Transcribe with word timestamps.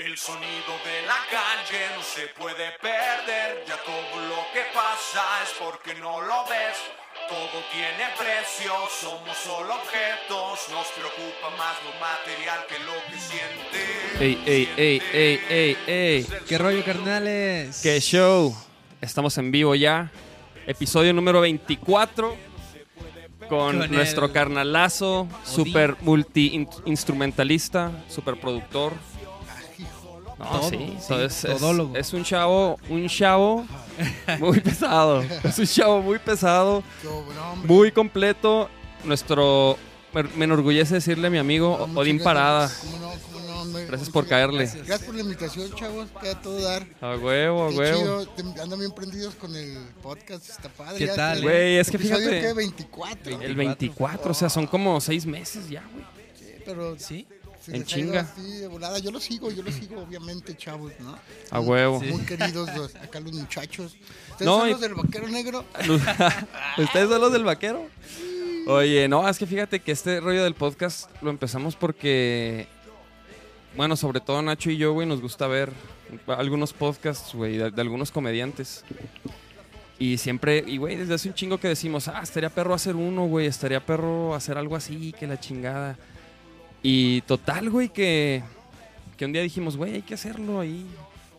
El 0.00 0.16
sonido 0.16 0.72
de 0.82 1.02
la 1.06 1.20
calle 1.30 1.84
no 1.94 2.02
se 2.02 2.26
puede 2.28 2.72
perder, 2.80 3.64
ya 3.68 3.76
todo 3.84 4.16
lo 4.28 4.36
que 4.54 4.62
pasa 4.72 5.22
es 5.44 5.50
porque 5.60 5.94
no 6.00 6.22
lo 6.22 6.44
ves. 6.46 6.78
Todo 7.28 7.62
tiene 7.70 8.08
precio, 8.18 8.72
somos 8.98 9.36
solo 9.36 9.74
objetos, 9.74 10.68
nos 10.70 10.86
preocupa 10.96 11.50
más 11.58 11.76
lo 11.84 11.92
material 12.00 12.64
que 12.66 12.78
lo 12.78 12.94
que 13.10 13.18
siente. 13.20 13.78
Ey, 14.18 14.42
ey, 14.46 14.68
ey, 14.76 15.02
ey, 15.12 15.40
ey, 15.50 15.76
ey. 15.86 16.26
¿Qué 16.48 16.56
rollo, 16.56 16.82
carnales? 16.82 17.80
¡Qué 17.82 18.00
show! 18.00 18.54
Estamos 19.02 19.36
en 19.36 19.50
vivo 19.52 19.74
ya. 19.74 20.10
Episodio 20.66 21.12
número 21.12 21.42
24. 21.42 22.36
Con, 23.48 23.78
Con 23.80 23.90
nuestro 23.92 24.26
el- 24.26 24.32
carnalazo, 24.32 25.28
super 25.44 25.96
multi-instrumentalista, 26.00 27.90
super 28.08 28.38
productor. 28.40 28.92
No, 30.40 30.46
Todo, 30.58 30.70
sí, 30.70 30.76
sí, 30.78 30.96
so- 31.06 31.22
es, 31.22 31.44
es- 31.44 31.58
todólogo. 31.58 31.96
es 31.96 32.12
un 32.14 32.24
chavo, 32.24 32.78
un 32.88 33.06
chavo 33.08 33.66
muy 34.38 34.58
pesado. 34.62 35.22
Es 35.44 35.58
un 35.58 35.66
chavo 35.66 36.00
muy 36.02 36.18
pesado, 36.18 36.82
muy 37.64 37.92
completo. 37.92 38.68
Nuestro, 39.04 39.76
me, 40.36 40.44
enorgullece 40.44 40.94
decirle 40.94 41.26
a 41.28 41.30
mi 41.30 41.38
amigo 41.38 41.76
No, 41.78 41.86
muchas 41.86 42.02
Odín 42.02 42.16
gracias. 42.16 42.24
Parada. 42.24 42.70
¿Cómo 42.82 42.98
no? 42.98 43.12
¿Cómo 43.32 43.46
no? 43.46 43.60
hombre? 43.60 43.86
Gracias 43.86 44.10
por 44.10 44.26
caerle. 44.26 44.64
Gracias. 44.64 44.86
Gracias 44.86 45.06
por 45.06 45.14
la 45.14 45.20
invitación, 45.22 45.74
chavos. 45.74 46.08
Queda 46.20 46.40
todo 46.40 46.60
dar. 46.62 46.86
A 47.02 47.16
huevo, 47.16 47.66
a 47.66 47.70
Qué 47.70 47.76
huevo. 47.76 48.24
chido. 48.36 48.62
Andan 48.62 48.78
bien 48.78 48.92
prendidos 48.92 49.34
con 49.34 49.54
el 49.54 49.76
podcast. 50.02 50.48
Está 50.48 50.68
padre. 50.70 50.98
¿Qué 50.98 51.06
ya 51.06 51.14
tal, 51.16 51.36
este- 51.38 51.46
Güey, 51.50 51.76
es 51.76 51.90
que 51.90 51.98
fíjate. 51.98 52.40
¿qué? 52.40 52.52
24. 52.54 53.40
El 53.42 53.54
24, 53.54 54.30
o 54.30 54.34
sea, 54.34 54.48
son 54.48 54.66
como 54.66 54.98
seis 55.02 55.24
meses 55.26 55.68
ya, 55.68 55.82
güey. 55.92 56.04
Sí, 56.38 56.62
pero 56.64 56.98
¿Sí? 56.98 57.26
Se 57.70 57.76
en 57.76 57.82
les 57.82 57.88
chinga. 57.88 58.20
así 58.20 58.42
de 58.58 58.66
volada. 58.68 58.98
Yo 58.98 59.10
lo 59.10 59.20
sigo, 59.20 59.50
yo 59.50 59.62
lo 59.62 59.70
sigo, 59.72 60.00
obviamente, 60.02 60.56
chavos, 60.56 60.92
¿no? 61.00 61.18
A 61.50 61.60
huevo. 61.60 62.00
Muy 62.00 62.22
queridos 62.22 62.68
los- 62.76 62.94
acá 62.96 63.20
los 63.20 63.32
muchachos. 63.32 63.96
Ustedes 64.30 64.46
No, 64.46 64.58
son 64.60 64.68
y- 64.68 64.72
los 64.72 64.80
del 64.80 64.94
vaquero 64.94 65.28
negro. 65.28 65.64
¿Ustedes 66.78 67.08
son 67.08 67.20
los 67.20 67.32
del 67.32 67.44
vaquero? 67.44 67.86
Oye, 68.66 69.08
no, 69.08 69.28
es 69.28 69.38
que 69.38 69.46
fíjate 69.46 69.80
que 69.80 69.92
este 69.92 70.20
rollo 70.20 70.44
del 70.44 70.54
podcast 70.54 71.10
lo 71.22 71.30
empezamos 71.30 71.76
porque, 71.76 72.68
bueno, 73.76 73.96
sobre 73.96 74.20
todo 74.20 74.42
Nacho 74.42 74.70
y 74.70 74.76
yo, 74.76 74.92
güey, 74.92 75.06
nos 75.08 75.20
gusta 75.20 75.46
ver 75.46 75.72
algunos 76.26 76.72
podcasts, 76.72 77.34
güey, 77.34 77.56
de, 77.56 77.70
de 77.70 77.80
algunos 77.80 78.10
comediantes. 78.12 78.84
Y 79.98 80.16
siempre, 80.18 80.64
y 80.66 80.76
güey, 80.78 80.96
desde 80.96 81.14
hace 81.14 81.28
un 81.28 81.34
chingo 81.34 81.58
que 81.58 81.68
decimos, 81.68 82.08
ah, 82.08 82.20
estaría 82.22 82.48
perro 82.50 82.72
hacer 82.74 82.96
uno, 82.96 83.26
güey, 83.26 83.46
estaría 83.46 83.84
perro 83.84 84.34
hacer 84.34 84.56
algo 84.56 84.76
así, 84.76 85.12
que 85.18 85.26
la 85.26 85.38
chingada. 85.38 85.96
Y 86.82 87.20
total, 87.22 87.70
güey, 87.70 87.88
que, 87.90 88.42
que 89.16 89.24
un 89.24 89.32
día 89.32 89.42
dijimos, 89.42 89.76
güey, 89.76 89.94
hay 89.96 90.02
que 90.02 90.14
hacerlo 90.14 90.60
ahí. 90.60 90.86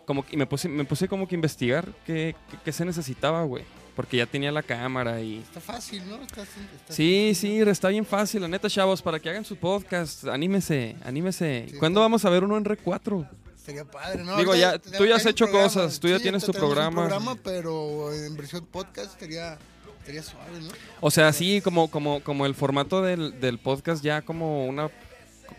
Como, 0.06 0.26
que- 0.26 0.36
y 0.36 0.38
me 0.38 0.46
puse, 0.46 0.68
me 0.70 0.84
puse 0.86 1.08
como 1.08 1.28
que 1.28 1.36
a 1.36 1.38
investigar 1.38 1.88
qué, 2.06 2.36
qué- 2.50 2.58
qué 2.66 2.72
se 2.72 2.86
necesitaba, 2.86 3.44
güey. 3.44 3.64
Porque 3.96 4.18
ya 4.18 4.26
tenía 4.26 4.52
la 4.52 4.64
cámara 4.64 5.20
y... 5.22 5.40
Está 5.40 5.60
fácil, 5.60 6.02
¿no? 6.08 6.16
Está, 6.24 6.44
está 6.44 6.94
Sí, 6.94 7.34
sí, 7.36 7.60
está 7.60 7.90
bien 7.90 8.06
fácil, 8.06 8.42
la 8.42 8.48
neta, 8.48 8.70
chavos, 8.70 9.02
para 9.02 9.20
que 9.20 9.30
hagan 9.30 9.44
su 9.44 9.58
podcast, 9.58 10.26
anímese, 10.28 10.96
anímese. 11.04 11.66
Sí, 11.70 11.78
¿Cuándo 11.78 12.00
vamos 12.00 12.24
a 12.24 12.30
ver 12.30 12.44
uno 12.44 12.58
en 12.58 12.64
Rec 12.66 12.80
4? 12.84 13.28
Sería 13.64 13.84
padre, 13.86 14.24
¿no? 14.24 14.38
Digo, 14.38 14.56
ya- 14.56 14.80
tú 14.80 15.06
ya 15.06 15.16
has 15.18 15.26
hecho 15.26 15.46
programa. 15.46 15.68
cosas, 15.68 16.00
tú 16.00 16.08
ya 16.08 16.20
tienes 16.20 16.44
tu 16.46 16.52
programa. 16.54 17.02
programa, 17.08 17.36
pero 17.44 18.14
en 18.14 18.36
versión 18.38 18.66
podcast 18.66 19.12
estaría, 19.12 19.58
estaría 20.00 20.24
suave, 20.24 20.60
¿no? 20.62 20.70
O 21.02 21.12
sea, 21.12 21.32
sí, 21.34 21.62
como, 21.62 21.92
como, 21.92 22.22
como 22.22 22.46
el 22.46 22.56
formato 22.56 23.02
del, 23.02 23.40
del 23.42 23.60
podcast, 23.60 24.04
ya 24.04 24.22
como 24.22 24.66
una, 24.66 24.90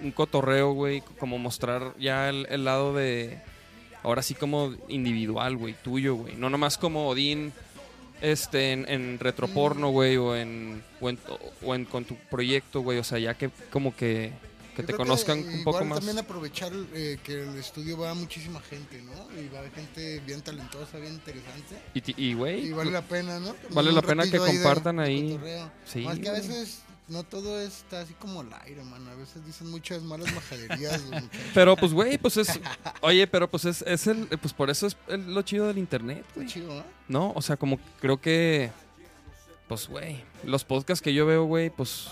un 0.03 0.11
cotorreo, 0.13 0.73
güey, 0.73 1.03
como 1.19 1.39
mostrar 1.39 1.95
ya 1.99 2.29
el, 2.29 2.47
el 2.51 2.65
lado 2.65 2.93
de, 2.95 3.41
ahora 4.03 4.23
sí 4.23 4.35
como 4.35 4.75
individual, 4.89 5.57
güey, 5.57 5.75
tuyo, 5.83 6.15
güey. 6.17 6.35
No 6.37 6.51
nomás 6.51 6.77
como 6.79 7.09
Odín, 7.09 7.53
este, 8.21 8.73
en, 8.73 8.89
en 8.89 9.19
retroporno, 9.19 9.91
güey, 9.91 10.17
o 10.17 10.37
en, 10.37 10.83
o 11.01 11.11
en, 11.11 11.19
o 11.65 11.75
en- 11.75 11.85
con 11.85 12.05
tu 12.05 12.17
proyecto, 12.17 12.81
güey. 12.81 12.99
O 12.99 13.05
sea, 13.05 13.19
ya 13.19 13.35
que 13.35 13.51
como 13.71 13.95
que, 13.97 14.33
que 14.77 14.83
te 14.85 14.95
conozcan 14.95 15.39
igual 15.41 15.55
un 15.57 15.65
poco 15.65 15.85
más. 15.85 15.99
también 15.99 16.19
aprovechar 16.19 16.73
eh, 16.95 17.19
que 17.25 17.43
el 17.43 17.57
estudio 17.59 17.99
va 17.99 18.15
muchísima 18.15 18.61
gente, 18.61 19.03
¿no? 19.03 19.13
Y 19.41 19.49
va 19.49 19.61
gente 19.75 20.21
bien 20.27 20.41
talentosa, 20.41 20.99
bien 20.99 21.15
interesante. 21.15 21.77
Y, 22.17 22.35
güey, 22.35 22.67
Y 22.69 22.73
vale 22.73 22.91
la 22.93 23.03
pena, 23.03 23.39
¿no? 23.41 23.49
También 23.55 23.75
Vale 23.75 23.93
la 23.93 24.03
pena 24.03 24.23
que 24.25 24.37
ahí 24.39 24.55
compartan 24.57 24.97
de 24.99 25.03
ahí. 25.03 25.41
Sí, 25.85 26.01
Más 26.03 26.19
que 26.19 26.29
a 26.29 26.33
veces 26.33 26.83
no 27.13 27.23
todo 27.25 27.61
está 27.61 28.01
así 28.01 28.15
como 28.15 28.41
al 28.41 28.53
aire, 28.65 28.83
mano. 28.85 29.11
A 29.11 29.15
veces 29.15 29.45
dicen 29.45 29.71
muchas 29.71 30.03
malas 30.03 30.33
majaderías. 30.35 31.03
Pero 31.55 31.77
pues, 31.77 31.93
güey, 31.93 32.19
pues 32.19 32.37
es. 32.39 32.59
Oye, 33.03 33.27
pero 33.27 33.51
pues 33.51 33.65
es, 33.67 33.83
es 33.83 34.07
el. 34.07 34.27
Pues 34.39 34.53
por 34.53 34.71
eso 34.71 34.87
es 34.87 34.97
el- 35.09 35.33
lo 35.35 35.43
chido 35.43 35.67
del 35.69 35.79
internet, 35.79 36.25
güey. 36.35 36.47
chido, 36.47 36.75
¿no? 36.75 36.85
¿No? 37.09 37.33
O 37.37 37.43
sea, 37.43 37.57
como 37.57 37.79
creo 38.01 38.21
que. 38.21 38.71
Pues, 39.69 39.89
güey. 39.89 40.23
Los 40.45 40.65
podcasts 40.65 41.03
que 41.03 41.15
yo 41.15 41.25
veo, 41.27 41.45
güey, 41.45 41.71
pues. 41.71 42.09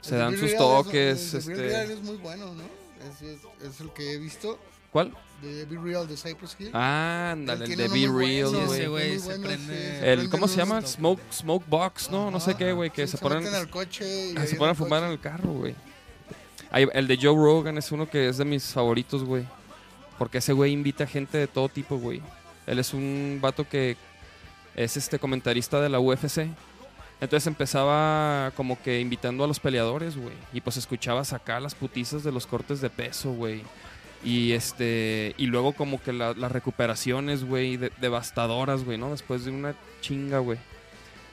Se 0.00 0.14
El 0.14 0.20
dan 0.20 0.38
sus 0.38 0.56
toques. 0.56 1.34
Es, 1.34 1.46
el 1.46 1.52
Este. 1.60 1.92
es 1.92 2.02
muy 2.02 2.16
bueno, 2.16 2.54
¿no? 2.54 2.62
Es, 3.08 3.22
es- 3.22 3.40
es 3.62 3.80
el 3.80 3.90
que 3.92 4.12
he 4.14 4.18
visto. 4.18 4.58
¿Cuál? 4.90 5.12
De 5.42 5.64
Be 5.66 5.76
Real 5.78 6.06
de 6.08 6.16
Cypress 6.16 6.56
Hill. 6.58 6.70
Ándale, 6.74 7.64
Él 7.64 7.72
el 7.72 7.76
de 7.76 7.88
Be 7.88 7.94
Real, 8.18 8.44
bueno, 8.50 8.66
Sí, 8.68 8.72
ese 8.74 8.88
güey. 8.88 9.18
se 9.18 9.24
bueno, 9.26 9.46
prende- 9.48 9.56
sí, 9.58 9.66
se 9.66 9.98
El, 10.12 10.18
prende 10.18 10.30
¿Cómo 10.30 10.48
se 10.48 10.56
llama? 10.56 10.80
Smoke, 10.82 11.20
smoke 11.32 11.64
Box, 11.68 12.10
¿no? 12.10 12.30
No 12.30 12.38
sé 12.40 12.54
qué, 12.54 12.72
güey, 12.72 12.90
que 12.90 13.06
Sí, 13.06 13.12
se 13.12 13.18
ponen. 13.18 13.38
meten 13.40 13.54
al 13.54 13.68
coche 13.68 14.30
y 14.32 14.36
Ah, 14.36 14.46
se 14.46 14.52
en 14.52 14.58
ponen 14.58 14.68
a 14.68 14.70
el 14.70 14.76
fumar 14.76 15.02
en 15.02 15.10
el 15.10 15.20
carro, 15.20 15.50
güey. 15.52 15.74
El 16.72 17.06
de 17.06 17.16
Joe 17.20 17.34
Rogan 17.34 17.76
es 17.76 17.92
uno 17.92 18.08
que 18.08 18.28
es 18.28 18.38
de 18.38 18.44
mis 18.46 18.64
favoritos, 18.72 19.24
güey. 19.24 19.44
Porque 20.18 20.38
ese 20.38 20.52
güey 20.52 20.72
invita 20.72 21.06
gente 21.06 21.36
de 21.36 21.46
todo 21.46 21.68
tipo, 21.68 21.98
güey. 21.98 22.22
Él 22.66 22.78
es 22.78 22.94
un 22.94 23.38
vato 23.42 23.68
que 23.68 23.96
es 24.76 24.96
este 24.96 25.18
comentarista 25.18 25.80
de 25.80 25.88
la 25.88 25.98
UFC. 26.00 26.48
Entonces 27.20 27.46
empezaba 27.46 28.52
como 28.56 28.80
que 28.82 29.00
invitando 29.00 29.44
a 29.44 29.46
los 29.48 29.60
peleadores, 29.60 30.16
güey. 30.16 30.34
Y 30.52 30.60
pues 30.60 30.76
escuchabas 30.76 31.32
acá 31.32 31.60
las 31.60 31.74
putizas 31.74 32.24
de 32.24 32.32
los 32.32 32.46
cortes 32.46 32.80
de 32.80 32.88
peso, 32.90 33.32
güey. 33.32 33.62
Y 34.24 34.52
este. 34.52 35.34
Y 35.36 35.46
luego 35.46 35.72
como 35.72 36.00
que 36.02 36.12
la- 36.12 36.34
las 36.34 36.52
recuperaciones, 36.52 37.44
güey, 37.44 37.76
de- 37.76 37.90
devastadoras, 38.00 38.84
güey, 38.84 38.98
¿no? 38.98 39.10
Después 39.10 39.44
de 39.44 39.50
una 39.50 39.74
chinga, 40.00 40.38
güey. 40.38 40.58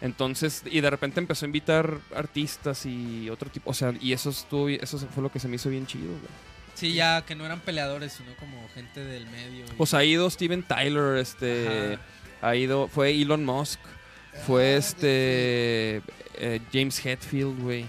Entonces, 0.02 0.64
y 0.66 0.80
de 0.82 0.90
repente 0.90 1.20
empezó 1.20 1.46
a 1.46 1.48
invitar 1.48 1.98
artistas 2.16 2.86
y 2.86 3.30
otro 3.30 3.50
tipo, 3.50 3.70
o 3.70 3.74
sea, 3.74 3.94
y 4.00 4.14
eso 4.14 4.30
estuvo, 4.30 4.70
eso 4.70 4.98
fue 5.14 5.22
lo 5.22 5.32
que 5.32 5.40
se 5.40 5.48
me 5.50 5.58
hizo 5.58 5.70
bien 5.70 5.86
chido, 5.86 6.08
güey. 6.08 6.32
Sí, 6.74 6.94
ya 6.94 7.26
que 7.26 7.36
no 7.36 7.46
eran 7.46 7.60
peleadores, 7.60 8.14
sino 8.14 8.34
como 8.38 8.66
gente 8.74 9.02
del 9.04 9.26
medio. 9.28 9.66
y- 9.66 9.76
Pues 9.78 9.94
ha 9.94 10.04
ido 10.06 10.30
Steven 10.30 10.64
Tyler, 10.64 11.18
este, 11.18 11.96
Ajá. 11.96 12.48
ha 12.50 12.56
ido, 12.56 12.88
fue 12.88 13.12
Elon 13.12 13.44
Musk, 13.44 13.80
Ah, 13.84 14.38
fue 14.48 14.78
este, 14.78 15.98
eh, 16.36 16.62
James 16.72 17.06
Hetfield, 17.06 17.62
güey. 17.62 17.86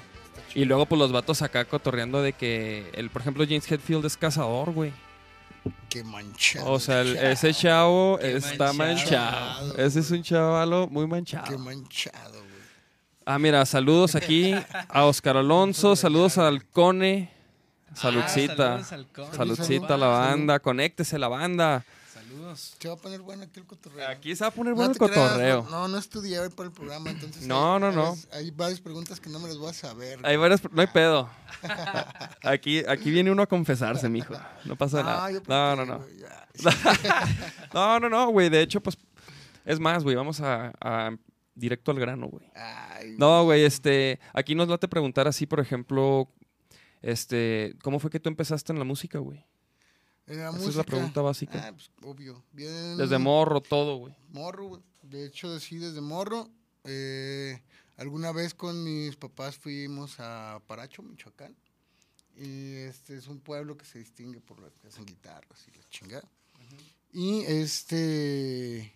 Y 0.55 0.65
luego 0.65 0.87
pues 0.87 0.99
los 0.99 1.13
vatos 1.13 1.43
acá 1.43 1.65
cotorreando 1.65 2.23
de 2.23 2.33
que, 2.33 2.91
el, 2.95 3.11
por 3.11 3.23
ejemplo, 3.23 3.45
James 3.45 3.71
Hetfield 3.71 4.05
es 4.07 4.17
cazador, 4.17 4.73
güey. 4.73 4.93
Qué 5.89 6.03
manchado. 6.03 6.71
O 6.73 6.81
sea, 6.81 7.03
el- 7.03 7.15
chavo. 7.15 7.27
ese 7.29 7.55
chavo 7.55 8.19
Qué 8.21 8.37
está 8.37 8.73
manchado. 8.73 9.61
manchado. 9.67 9.79
Ese 9.79 10.01
es 10.01 10.11
un 10.11 10.23
chavalo 10.23 10.89
muy 10.89 11.05
Qué 11.05 11.09
manchado. 11.11 11.59
manchado, 11.59 12.33
güey. 12.33 12.45
Ah, 13.27 13.39
mira, 13.39 13.65
saludos 13.67 14.15
aquí 14.15 14.55
a 14.89 15.05
Oscar 15.05 15.37
Alonso, 15.37 15.95
saludos 15.97 16.39
al 16.39 16.65
Cone. 16.67 17.31
Ah, 17.93 17.97
Saludcita. 17.97 18.57
saludos 18.85 18.93
al 18.93 19.07
Con. 19.09 19.35
Saludcita 19.35 19.95
a 19.95 19.99
la 19.99 20.07
banda, 20.07 20.59
conéctese 20.61 21.19
la 21.19 21.29
banda. 21.29 21.85
Saludos. 22.31 22.77
Se 22.79 22.89
va 22.89 22.95
a 22.95 22.97
poner 22.97 23.21
bueno 23.21 23.43
aquí 23.43 23.59
el 23.61 23.67
cotorreo. 23.67 24.09
Aquí 24.09 24.37
se 24.37 24.45
va 24.45 24.49
a 24.49 24.51
poner 24.53 24.73
No 24.73 24.77
bueno 24.77 24.93
el 24.93 24.99
creas, 24.99 25.13
cotorreo. 25.31 25.67
no, 25.71 25.89
no 25.89 25.99
estudié 25.99 26.39
hoy 26.39 26.49
para 26.51 26.69
el 26.69 26.73
programa, 26.75 27.11
entonces. 27.11 27.47
No, 27.47 27.75
hay- 27.75 27.81
no, 27.81 27.93
no. 27.93 28.13
Hay, 28.33 28.39
hay 28.45 28.51
varias 28.53 28.81
preguntas 28.81 29.19
que 29.21 29.29
no 29.31 29.41
me 29.41 29.49
las 29.49 29.59
voy 29.59 29.71
a 29.71 29.73
saber. 29.73 30.19
Hay 30.23 30.37
varias, 30.37 30.63
no 30.71 30.81
hay 30.81 30.87
pedo. 30.87 31.29
Aquí, 32.43 32.85
aquí 32.87 33.11
viene 33.11 33.31
uno 33.33 33.43
a 33.43 33.47
confesarse, 33.47 34.09
mijo. 34.09 34.35
No 34.65 34.77
pasa 34.77 35.01
Ah, 35.01 35.03
nada. 35.03 35.31
yo 35.33 35.41
No, 35.49 35.77
no, 35.77 35.85
no. 35.87 36.05
No, 37.75 38.01
no, 38.01 38.09
no, 38.09 38.29
güey. 38.31 38.49
De 38.49 38.61
hecho, 38.63 38.81
pues. 38.81 38.97
Es 39.65 39.79
más, 39.81 40.03
güey. 40.05 40.15
Vamos 40.17 40.41
a, 40.41 40.73
a- 40.81 41.17
directo 41.55 41.91
al 41.91 41.99
grano, 41.99 42.29
güey. 42.29 42.47
No, 43.19 43.45
güey, 43.45 43.65
este. 43.65 44.21
Aquí 44.33 44.55
nos 44.55 44.69
late 44.69 44.89
preguntar 44.89 45.27
así, 45.27 45.47
por 45.47 45.61
ejemplo. 45.61 46.29
Este. 47.03 47.75
¿Cómo 47.83 47.99
fue 47.99 48.11
que 48.11 48.21
tú 48.21 48.29
empezaste 48.29 48.73
en 48.73 48.79
la 48.79 48.85
música, 48.85 49.19
güey? 49.19 49.45
En 50.31 50.39
la 50.39 50.51
Esa 50.51 50.69
es 50.69 50.77
la 50.77 50.85
pregunta 50.85 51.21
básica. 51.21 51.67
Ah, 51.67 51.73
pues 51.73 51.91
obvio. 52.03 52.43
Bien. 52.53 52.97
Desde 52.97 53.19
morro, 53.19 53.61
todo, 53.61 53.97
güey. 53.97 54.15
Morro, 54.31 54.69
güey. 54.69 54.83
De 55.03 55.27
hecho, 55.27 55.59
sí, 55.59 55.79
desde 55.79 56.01
morro. 56.01 56.49
Eh, 56.85 57.61
alguna 57.97 58.33
vez 58.33 58.55
con 58.55 58.83
mis 58.85 59.17
papás 59.17 59.57
fuimos 59.57 60.17
a 60.19 60.63
Paracho, 60.67 61.03
Michoacán. 61.03 61.57
Y 62.37 62.75
este 62.77 63.17
es 63.17 63.27
un 63.27 63.41
pueblo 63.41 63.77
que 63.77 63.85
se 63.85 63.99
distingue 63.99 64.41
por 64.41 64.61
las 64.61 64.79
que 64.79 64.89
hacen 64.89 65.05
guitarras 65.05 65.67
y 65.69 65.77
la 65.77 65.89
chingada. 65.91 66.29
Y 67.13 67.43
este, 67.43 68.95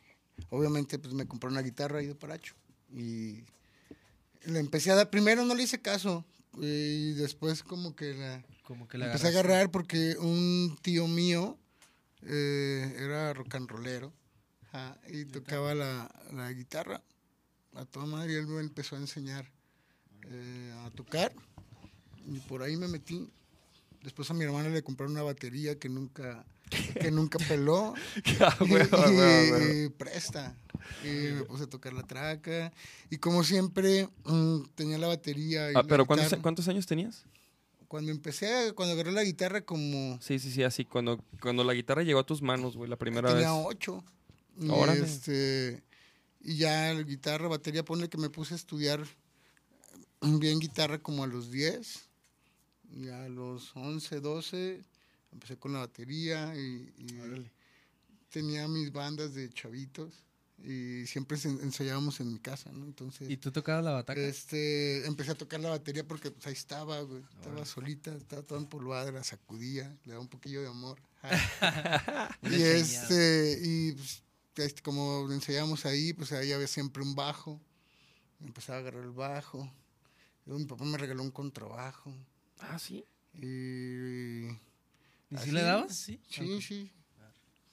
obviamente, 0.51 0.99
pues 0.99 1.13
me 1.15 1.27
compré 1.27 1.51
una 1.51 1.63
guitarra 1.63 1.99
ahí 1.99 2.07
de 2.07 2.15
Paracho. 2.15 2.55
Y 2.93 3.45
le 4.45 4.61
empecé 4.61 4.93
a 4.93 4.95
dar, 4.95 5.11
primero 5.11 5.45
no 5.45 5.55
le 5.55 5.65
hice 5.65 5.83
caso. 5.83 6.25
Y 6.57 7.15
después 7.15 7.65
como 7.65 7.97
que 7.97 8.15
la 8.15 8.45
Como 8.65 8.89
que 8.89 8.99
la 8.99 9.07
empecé 9.07 9.27
a 9.27 9.31
agarraste. 9.31 9.53
agarrar 9.53 9.71
porque 9.71 10.17
un 10.19 10.77
tío 10.83 11.07
mío 11.07 11.59
eh, 12.23 12.95
era 12.99 13.33
rock 13.35 13.55
and 13.57 13.69
rollero. 13.71 14.13
y 15.09 15.25
tocaba 15.27 15.75
la, 15.75 16.11
la 16.33 16.51
guitarra. 16.53 17.03
A 17.75 17.85
toda 17.85 18.07
madre, 18.07 18.39
él 18.39 18.47
me 18.47 18.61
empezó 18.61 18.97
a 18.97 18.99
enseñar 18.99 19.51
eh, 20.29 20.75
a 20.85 20.91
tocar. 20.91 21.33
Y 22.27 22.39
por 22.41 22.63
ahí 22.63 22.77
me 22.77 22.89
metí. 22.89 23.29
Después 24.03 24.31
a 24.31 24.35
mi 24.35 24.45
hermana 24.45 24.69
le 24.69 24.83
compraron 24.83 25.13
una 25.13 25.23
batería 25.23 25.79
que 25.79 25.89
nunca, 25.89 26.45
que 27.01 27.11
nunca 27.11 27.39
peló. 27.49 27.95
Y, 28.65 29.85
y 29.85 29.89
presta. 29.91 30.57
Y 31.05 31.33
me 31.33 31.43
puse 31.45 31.65
a 31.65 31.67
tocar 31.67 31.93
la 31.93 32.03
traca. 32.03 32.73
Y 33.11 33.19
como 33.19 33.45
siempre, 33.45 34.09
mm, 34.25 34.63
tenía 34.75 34.99
la 34.99 35.09
batería. 35.09 35.69
Y 35.71 35.75
Ah, 35.75 35.83
la 35.83 35.85
pero 35.85 36.07
¿cuántos. 36.07 36.35
¿cuántos 36.41 36.69
años 36.69 36.87
tenías? 36.87 37.25
Cuando 37.89 38.11
empecé, 38.11 38.73
cuando 38.75 38.95
agarré 38.95 39.13
la 39.13 39.25
guitarra, 39.25 39.63
como 39.63 40.19
Sí, 40.21 40.39
sí, 40.39 40.51
sí, 40.51 40.63
así. 40.63 40.85
Cuando, 40.85 41.23
cuando 41.41 41.65
la 41.65 41.75
guitarra 41.75 42.03
llegó 42.03 42.21
a 42.21 42.27
tus 42.27 42.43
manos, 42.43 42.77
güey, 42.77 42.89
la 42.91 42.97
primera 42.97 43.29
vez. 43.29 43.37
tenía 43.37 43.55
ocho. 43.55 44.05
Y, 44.59 44.69
Órale. 44.69 45.05
este, 45.05 45.83
y 46.41 46.57
ya 46.57 46.93
la 46.95 47.03
guitarra, 47.03 47.49
batería, 47.49 47.85
ponle 47.85 48.09
que 48.09 48.19
me 48.19 48.31
puse 48.31 48.55
a 48.55 48.57
estudiar 48.57 49.05
bien 50.21 50.59
guitarra 50.59 50.99
como 50.99 51.25
a 51.25 51.27
los 51.27 51.51
10. 51.51 52.09
Y 52.97 53.09
a 53.09 53.29
los 53.29 53.75
11, 53.75 54.21
12 54.21 54.81
empecé 55.33 55.57
con 55.57 55.73
la 55.73 55.81
batería 55.81 56.55
y, 56.55 56.93
y 56.97 57.51
tenía 58.31 58.69
mis 58.69 58.93
bandas 58.93 59.35
de 59.35 59.51
chavitos 59.51 60.25
y 60.59 61.07
siempre 61.07 61.37
ensayábamos 61.43 62.21
en 62.21 62.33
mi 62.33 62.39
casa, 62.39 62.71
¿no? 62.73 62.85
Entonces, 62.87 63.29
¿Y 63.29 63.37
tú 63.37 63.51
tocabas 63.51 63.85
la 63.85 63.91
bataca? 63.93 64.21
este, 64.21 65.05
empecé 65.07 65.33
a 65.33 65.35
tocar 65.35 65.61
la 65.61 65.71
batería 65.71 66.07
porque 66.07 66.31
pues, 66.31 66.47
ahí 66.47 66.53
estaba, 66.53 67.01
güey, 67.03 67.23
estaba 67.39 67.65
solita, 67.67 68.15
estaba 68.15 68.43
toda 68.43 68.61
empolvada, 68.61 69.11
la 69.13 69.25
sacudía, 69.25 69.95
le 70.05 70.13
daba 70.13 70.21
un 70.23 70.29
poquillo 70.29 70.63
de 70.63 70.69
amor. 70.69 70.99
y 72.43 72.63
este, 72.63 73.59
y 73.63 73.93
pues, 73.93 74.23
este, 74.57 74.83
como 74.83 75.31
ensayábamos 75.33 75.85
ahí, 75.87 76.13
pues 76.13 76.33
ahí 76.33 76.53
había 76.53 76.67
siempre 76.69 77.03
un 77.03 77.15
bajo. 77.15 77.61
Empezaba 78.41 78.79
a 78.79 78.81
agarrar 78.83 79.03
el 79.05 79.11
bajo. 79.11 79.71
Luego 80.47 80.61
mi 80.61 80.67
papá 80.67 80.85
me 80.85 80.99
regaló 80.99 81.23
un 81.23 81.31
contrabajo. 81.31 82.15
Ah, 82.61 82.79
sí. 82.79 83.05
Y, 83.33 84.47
¿Y 85.31 85.39
si 85.43 85.51
le 85.51 85.63
dabas? 85.63 85.95
Sí. 85.97 86.21
Sí, 86.29 86.61
sí. 86.63 86.93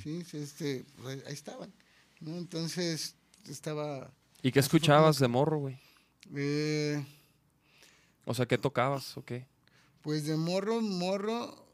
Sí, 0.01 0.23
sí, 0.25 0.37
este, 0.37 0.83
pues, 0.97 1.07
ahí- 1.19 1.23
ahí 1.27 1.33
estaban. 1.33 1.71
¿No? 2.21 2.37
Entonces, 2.37 3.15
estaba... 3.47 4.11
¿Y 4.41 4.51
qué 4.51 4.59
escuchabas 4.59 5.19
de 5.19 5.27
morro, 5.27 5.59
güey? 5.59 5.77
eh, 6.35 7.05
O 8.25 8.33
sea, 8.33 8.45
¿qué 8.45 8.57
tocabas 8.57 9.17
o 9.17 9.25
qué? 9.25 9.45
Pues 10.01 10.25
de 10.25 10.35
morro, 10.37 10.81
morro, 10.81 11.65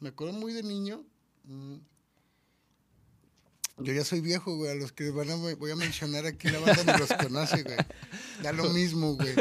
me 0.00 0.10
acuerdo 0.10 0.34
muy 0.34 0.52
de 0.52 0.62
niño. 0.62 1.02
mm, 1.44 1.76
Yo 3.78 3.92
ya 3.92 4.04
soy 4.04 4.20
viejo, 4.20 4.56
güey. 4.56 4.70
A 4.70 4.74
los 4.76 4.92
que 4.92 5.10
van 5.10 5.28
a, 5.30 5.34
voy 5.34 5.70
a 5.70 5.76
mencionar 5.76 6.26
aquí 6.26 6.48
la 6.48 6.60
banda 6.60 6.84
ni 6.92 6.98
los 6.98 7.12
conoce, 7.12 7.62
güey. 7.64 7.76
Da 8.42 8.52
lo 8.52 8.68
mismo, 8.70 9.16
güey. 9.16 9.34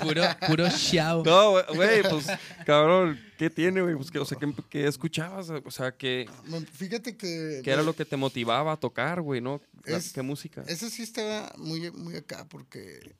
Puro, 0.00 0.22
puro 0.46 0.68
shout. 0.68 1.26
No, 1.26 1.52
güey, 1.74 2.02
pues, 2.08 2.26
cabrón, 2.64 3.18
¿qué 3.38 3.50
tiene, 3.50 3.82
güey? 3.82 3.96
Pues, 3.96 4.10
¿qué, 4.12 4.20
o 4.20 4.24
sea, 4.24 4.38
¿qué, 4.38 4.52
qué 4.70 4.86
escuchabas? 4.86 5.50
O 5.50 5.70
sea, 5.72 5.90
¿qué, 5.96 6.28
Me- 6.46 6.60
Fíjate 6.64 7.16
que. 7.16 7.60
qué 7.64 7.70
era 7.72 7.82
lo 7.82 7.94
que 7.96 8.04
te 8.04 8.16
motivaba 8.16 8.72
a 8.72 8.76
tocar, 8.76 9.20
güey, 9.20 9.40
no? 9.40 9.60
Es- 9.84 10.12
¿Qué 10.12 10.22
música? 10.22 10.62
Eso 10.68 10.88
sí 10.88 11.02
estaba 11.02 11.52
muy, 11.58 11.90
muy 11.90 12.14
acá 12.14 12.46
porque 12.48 13.16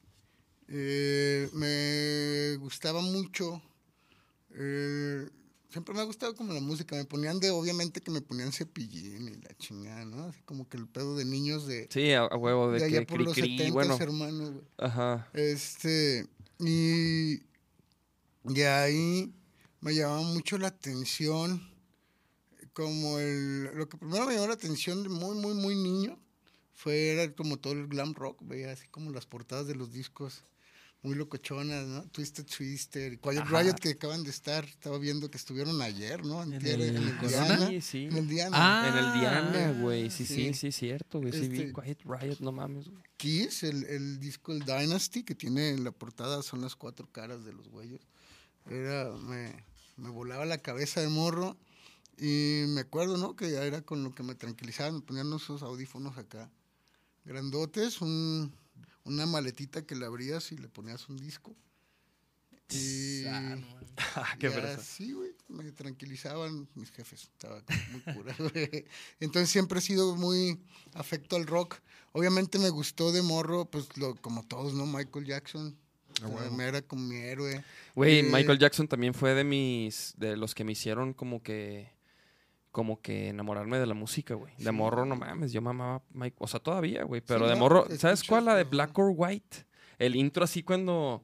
eh, 0.68 1.48
me 1.54 2.56
gustaba 2.58 3.00
mucho. 3.02 3.60
eh, 4.54 5.26
siempre 5.72 5.94
me 5.94 6.00
ha 6.00 6.04
gustado 6.04 6.34
como 6.34 6.52
la 6.52 6.60
música. 6.60 6.94
Me 6.94 7.04
ponían 7.04 7.40
de, 7.40 7.50
obviamente 7.50 8.00
que 8.00 8.10
me 8.10 8.20
ponían 8.20 8.52
cepillín 8.52 9.28
y 9.28 9.34
la 9.36 9.54
chingada, 9.56 10.04
¿no? 10.04 10.24
Así 10.24 10.42
como 10.42 10.68
que 10.68 10.76
el 10.76 10.86
pedo 10.86 11.16
de 11.16 11.24
niños 11.24 11.66
de, 11.66 11.88
Sí, 11.90 12.12
a, 12.12 12.22
a 12.22 12.36
huevo, 12.36 12.70
de, 12.70 12.80
de 12.80 12.88
que 12.88 12.96
allá 12.98 13.06
por 13.06 13.16
cri, 13.16 13.24
los 13.24 13.34
cri, 13.34 13.58
70 13.58 13.72
bueno. 13.72 13.96
hermanos, 13.98 14.52
güey. 14.52 14.64
Ajá. 14.78 15.28
Este, 15.32 16.26
y 16.58 17.42
de 18.44 18.68
ahí 18.68 19.32
me 19.80 19.94
llamaba 19.94 20.22
mucho 20.22 20.58
la 20.58 20.68
atención, 20.68 21.68
como 22.72 23.18
el, 23.18 23.64
lo 23.74 23.88
que 23.88 23.96
primero 23.96 24.26
me 24.26 24.34
llamó 24.34 24.46
la 24.46 24.54
atención 24.54 25.02
de 25.02 25.08
muy, 25.08 25.36
muy, 25.36 25.54
muy 25.54 25.74
niño, 25.74 26.18
fue 26.72 27.10
era 27.10 27.32
como 27.34 27.58
todo 27.58 27.72
el 27.74 27.86
glam 27.88 28.14
rock, 28.14 28.38
veía 28.42 28.72
así 28.72 28.86
como 28.88 29.10
las 29.10 29.26
portadas 29.26 29.66
de 29.66 29.74
los 29.74 29.92
discos, 29.92 30.44
muy 31.02 31.16
locochonas, 31.16 31.86
¿no? 31.86 32.02
Twisted 32.04 32.46
Twister, 32.46 33.18
Quiet 33.18 33.38
Ajá. 33.40 33.62
Riot 33.62 33.74
que 33.74 33.90
acaban 33.90 34.22
de 34.22 34.30
estar, 34.30 34.64
estaba 34.64 34.98
viendo 34.98 35.30
que 35.30 35.36
estuvieron 35.36 35.82
ayer, 35.82 36.24
¿no? 36.24 36.40
Antier, 36.40 36.80
el 36.80 36.96
en 36.96 36.96
el? 36.96 37.18
Diana. 37.28 37.68
Sí, 37.68 37.80
sí. 37.80 38.04
En 38.04 38.16
el 38.18 38.28
Diana. 38.28 38.56
Ah, 38.58 38.88
en 38.88 39.04
el 39.04 39.20
Diana, 39.20 39.80
güey. 39.80 40.10
Sí, 40.10 40.24
sí, 40.24 40.34
sí. 40.34 40.54
sí, 40.54 40.72
cierto, 40.72 41.20
güey. 41.20 41.32
Sí, 41.32 41.48
vi 41.48 41.62
Este- 41.62 41.72
Quiet 41.72 41.98
Riot, 42.04 42.36
no 42.40 42.52
mames, 42.52 42.88
güey. 42.88 43.02
Kiss, 43.16 43.64
el, 43.64 43.84
el 43.84 44.20
disco 44.20 44.52
el 44.52 44.60
Dynasty, 44.60 45.24
que 45.24 45.34
tiene 45.34 45.70
en 45.70 45.82
la 45.84 45.90
portada, 45.90 46.42
son 46.42 46.60
las 46.60 46.76
cuatro 46.76 47.08
caras 47.10 47.44
de 47.44 47.52
los 47.52 47.68
güeyes. 47.68 48.00
Era, 48.70 49.10
me, 49.10 49.64
me 49.96 50.08
volaba 50.10 50.44
la 50.44 50.58
cabeza 50.58 51.00
de 51.00 51.08
morro. 51.08 51.56
Y 52.18 52.64
me 52.68 52.82
acuerdo, 52.82 53.16
¿no? 53.16 53.34
Que 53.34 53.50
ya 53.50 53.64
era 53.64 53.82
con 53.82 54.04
lo 54.04 54.14
que 54.14 54.22
me 54.22 54.36
tranquilizaba. 54.36 54.92
Me 54.92 55.00
ponían 55.00 55.32
esos 55.32 55.62
audífonos 55.62 56.16
acá, 56.18 56.48
grandotes, 57.24 58.00
un, 58.00 58.52
una 59.04 59.26
maletita 59.26 59.84
que 59.86 59.94
le 59.96 60.06
abrías 60.06 60.52
y 60.52 60.56
le 60.58 60.68
ponías 60.68 61.08
un 61.08 61.16
disco. 61.18 61.54
Y 62.70 63.24
Ah, 63.26 63.40
no. 63.56 63.66
Ah, 64.16 64.36
qué 64.38 64.48
ya, 64.48 64.54
fresa. 64.54 64.82
Sí, 64.82 65.12
güey, 65.12 65.32
me 65.48 65.70
tranquilizaban 65.72 66.68
mis 66.74 66.90
jefes, 66.90 67.24
estaba 67.24 67.62
muy 67.90 68.14
cura, 68.14 68.34
güey. 68.38 68.86
Entonces 69.20 69.50
siempre 69.50 69.78
he 69.78 69.82
sido 69.82 70.16
muy 70.16 70.58
afecto 70.94 71.36
al 71.36 71.46
rock. 71.46 71.76
Obviamente 72.12 72.58
me 72.58 72.70
gustó 72.70 73.12
de 73.12 73.22
morro, 73.22 73.66
pues 73.66 73.94
lo, 73.98 74.14
como 74.16 74.42
todos, 74.46 74.72
¿no? 74.74 74.86
Michael 74.86 75.26
Jackson. 75.26 75.76
O 76.24 76.38
sea, 76.38 76.50
me 76.50 76.64
era 76.64 76.82
como 76.82 77.02
mi 77.06 77.16
héroe. 77.16 77.64
Güey, 77.94 78.18
Eh, 78.20 78.22
Michael 78.22 78.58
Jackson 78.58 78.86
también 78.86 79.12
fue 79.14 79.34
de 79.34 79.44
mis, 79.44 80.14
de 80.18 80.36
los 80.36 80.54
que 80.54 80.62
me 80.64 80.72
hicieron 80.72 81.14
como 81.14 81.42
que, 81.42 81.90
como 82.72 83.00
que 83.00 83.28
enamorarme 83.28 83.78
de 83.78 83.86
la 83.86 83.94
música, 83.94 84.34
güey. 84.34 84.52
De 84.58 84.72
morro, 84.72 85.04
no 85.04 85.14
mames, 85.14 85.52
yo 85.52 85.60
mamaba 85.62 86.02
Mike, 86.12 86.36
o 86.40 86.48
sea, 86.48 86.58
todavía, 86.58 87.04
güey, 87.04 87.20
pero 87.20 87.46
de 87.46 87.52
¿no? 87.54 87.60
morro, 87.60 87.86
¿sabes 87.98 88.24
cuál? 88.24 88.46
La 88.46 88.56
de 88.56 88.64
Black 88.64 88.98
or 88.98 89.12
White. 89.14 89.66
El 89.98 90.16
intro 90.16 90.42
así 90.42 90.62
cuando, 90.64 91.22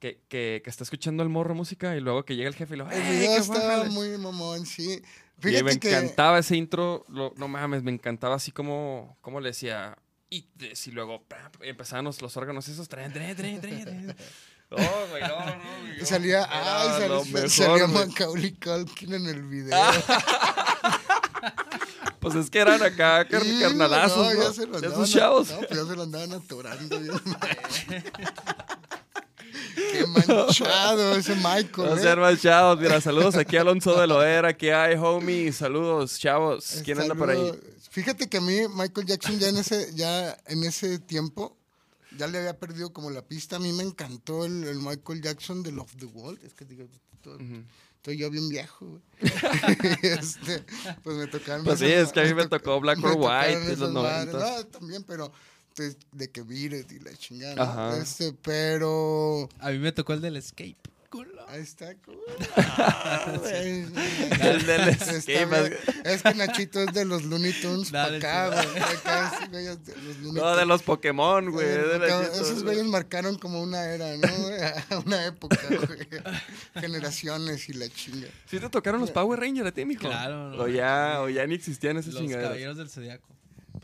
que, 0.00 0.22
que, 0.28 0.60
que 0.64 0.70
está 0.70 0.82
escuchando 0.84 1.22
el 1.22 1.28
morro 1.28 1.54
música 1.54 1.94
y 1.94 2.00
luego 2.00 2.24
que 2.24 2.34
llega 2.34 2.48
el 2.48 2.54
jefe 2.56 2.74
y 2.74 2.78
lo, 2.78 2.90
El 2.90 3.00
¡eh, 3.00 3.10
video 3.10 3.34
qué 3.34 3.40
estaba 3.40 3.84
muy 3.84 4.16
mamón, 4.18 4.66
sí. 4.66 5.00
Y 5.44 5.62
me 5.62 5.78
que 5.78 5.90
encantaba 5.90 6.38
ese 6.38 6.56
intro, 6.56 7.04
lo- 7.08 7.34
no 7.36 7.46
mames, 7.46 7.82
me 7.82 7.92
encantaba 7.92 8.34
así 8.36 8.50
como, 8.52 9.18
como 9.20 9.38
le 9.40 9.50
decía, 9.50 9.98
y, 10.30 10.48
y 10.86 10.90
luego 10.92 11.24
empezaban 11.60 12.06
los, 12.06 12.22
los 12.22 12.36
órganos 12.38 12.66
esos, 12.68 12.88
tren, 12.88 13.12
tren, 13.12 13.36
tren, 13.36 13.60
tren. 13.60 14.16
Oh, 14.70 14.76
güey, 15.10 15.22
no, 15.22 15.28
no, 15.28 15.44
güey, 15.82 15.96
y 15.98 16.00
no. 16.00 16.06
salía, 16.06 16.42
Era 16.44 16.82
ay, 16.96 17.08
lo 17.08 17.22
sal- 17.22 17.32
mejor, 17.32 17.50
salía. 17.50 17.86
Macaulay 17.86 18.52
Culkin 18.54 19.12
en 19.14 19.26
el 19.26 19.42
video. 19.44 19.78
Pues 22.20 22.34
es 22.34 22.50
que 22.50 22.58
eran 22.58 22.82
acá 22.82 23.24
car- 23.28 23.42
Sí, 23.42 23.58
carnalazos, 23.60 24.34
¿no? 24.34 24.42
ya 24.42 24.52
se 24.52 24.66
lo 24.66 24.76
andaban 24.78 25.04
chavos. 25.06 25.48
No, 25.50 25.58
pues 25.58 25.70
ya 25.70 25.86
se 25.86 25.96
lo 25.96 26.02
andaban 26.02 26.32
atorando. 26.32 26.98
Qué 29.76 30.06
manchado 30.06 31.14
ese 31.16 31.34
Michael. 31.36 31.72
No 31.76 31.96
¿eh? 31.96 32.36
sean. 32.36 32.78
Mira, 32.80 33.00
saludos 33.00 33.36
aquí 33.36 33.56
a 33.56 33.60
Alonso 33.60 33.98
de 34.00 34.06
Loera. 34.06 34.48
Aquí 34.48 34.70
hay, 34.70 34.96
homie. 34.96 35.52
Saludos, 35.52 36.18
chavos. 36.18 36.80
¿Quién 36.84 37.00
anda 37.00 37.14
por 37.14 37.30
ahí? 37.30 37.52
Fíjate 37.90 38.28
que 38.28 38.38
a 38.38 38.40
mí 38.40 38.60
Michael 38.74 39.06
Jackson 39.06 39.38
ya 39.38 39.48
en 39.48 39.58
ese, 39.58 39.94
ya 39.94 40.36
en 40.46 40.64
ese 40.64 40.98
tiempo 40.98 41.56
ya 42.18 42.26
le 42.26 42.38
había 42.38 42.58
perdido 42.58 42.92
como 42.92 43.10
la 43.10 43.22
pista. 43.22 43.56
A 43.56 43.58
mí 43.58 43.72
me 43.72 43.82
encantó 43.84 44.44
el, 44.44 44.64
el 44.64 44.78
Michael 44.80 45.22
Jackson 45.22 45.62
de 45.62 45.72
Love 45.72 45.94
the 45.98 46.06
World. 46.06 46.42
Es 46.44 46.54
que 46.54 46.64
digo, 46.64 46.86
todo-. 47.22 47.38
Estoy 48.06 48.18
yo 48.18 48.30
bien 48.30 48.48
viejo. 48.48 48.86
güey. 48.86 49.02
Este, 50.02 50.64
pues 51.02 51.16
me 51.16 51.26
tocaron. 51.26 51.64
Pues 51.64 51.80
sí, 51.80 51.86
es 51.86 52.12
que 52.12 52.20
a 52.20 52.24
mí 52.24 52.34
me 52.34 52.42
to- 52.48 52.50
tocó 52.58 52.78
Black 52.80 53.02
or 53.02 53.16
White 53.18 53.72
en 53.72 53.80
los 53.80 53.92
madres. 53.92 54.32
noventas. 54.32 54.56
No, 54.58 54.66
también, 54.66 55.02
pero 55.02 55.32
pues, 55.74 55.96
de 56.12 56.30
que 56.30 56.42
Beat 56.42 56.92
y 56.92 57.00
la 57.00 57.12
chingada. 57.16 57.98
Este, 57.98 58.32
pero 58.32 59.48
A 59.58 59.70
mí 59.70 59.78
me 59.78 59.90
tocó 59.92 60.12
el 60.12 60.20
del 60.20 60.36
escape. 60.36 60.76
Ahí 61.48 61.60
está. 61.62 61.94
Es 66.04 66.22
que 66.22 66.34
Nachito 66.34 66.80
es 66.80 66.92
de 66.92 67.04
los 67.04 67.24
Looney 67.24 67.52
Tunes 67.60 67.90
para 67.90 68.04
Dale, 68.04 68.16
acá, 68.18 68.62
sí. 68.62 68.68
güey. 68.68 68.82
Acá 68.82 69.38
sí, 69.40 69.46
güey, 69.50 69.66
es 69.66 69.84
de 69.84 69.96
los 69.96 70.16
Looney 70.18 70.42
No, 70.42 70.56
de 70.56 70.66
los 70.66 70.82
Pokémon, 70.82 71.50
güey. 71.50 71.66
Esos 71.66 72.50
güey. 72.54 72.76
güeyes 72.76 72.84
marcaron 72.86 73.38
como 73.38 73.62
una 73.62 73.84
era, 73.84 74.16
¿no? 74.16 74.26
Una 75.06 75.26
época, 75.26 75.58
güey. 75.68 76.08
Generaciones 76.74 77.68
y 77.68 77.74
la 77.74 77.88
chinga. 77.88 78.28
¿Sí 78.46 78.58
te 78.58 78.68
tocaron 78.68 79.00
los 79.00 79.10
Power 79.10 79.38
Rangers 79.40 79.68
a 79.68 79.72
ti, 79.72 79.84
mijo? 79.84 80.02
Claro, 80.08 80.50
no. 80.50 80.62
O 80.64 80.68
ya, 80.68 81.20
o 81.22 81.28
ya 81.28 81.46
ni 81.46 81.54
existían 81.54 81.96
esas 81.96 82.14
Los 82.14 82.22
chingaderas. 82.22 82.48
caballeros 82.50 82.76
del 82.76 82.90
zodiaco. 82.90 83.28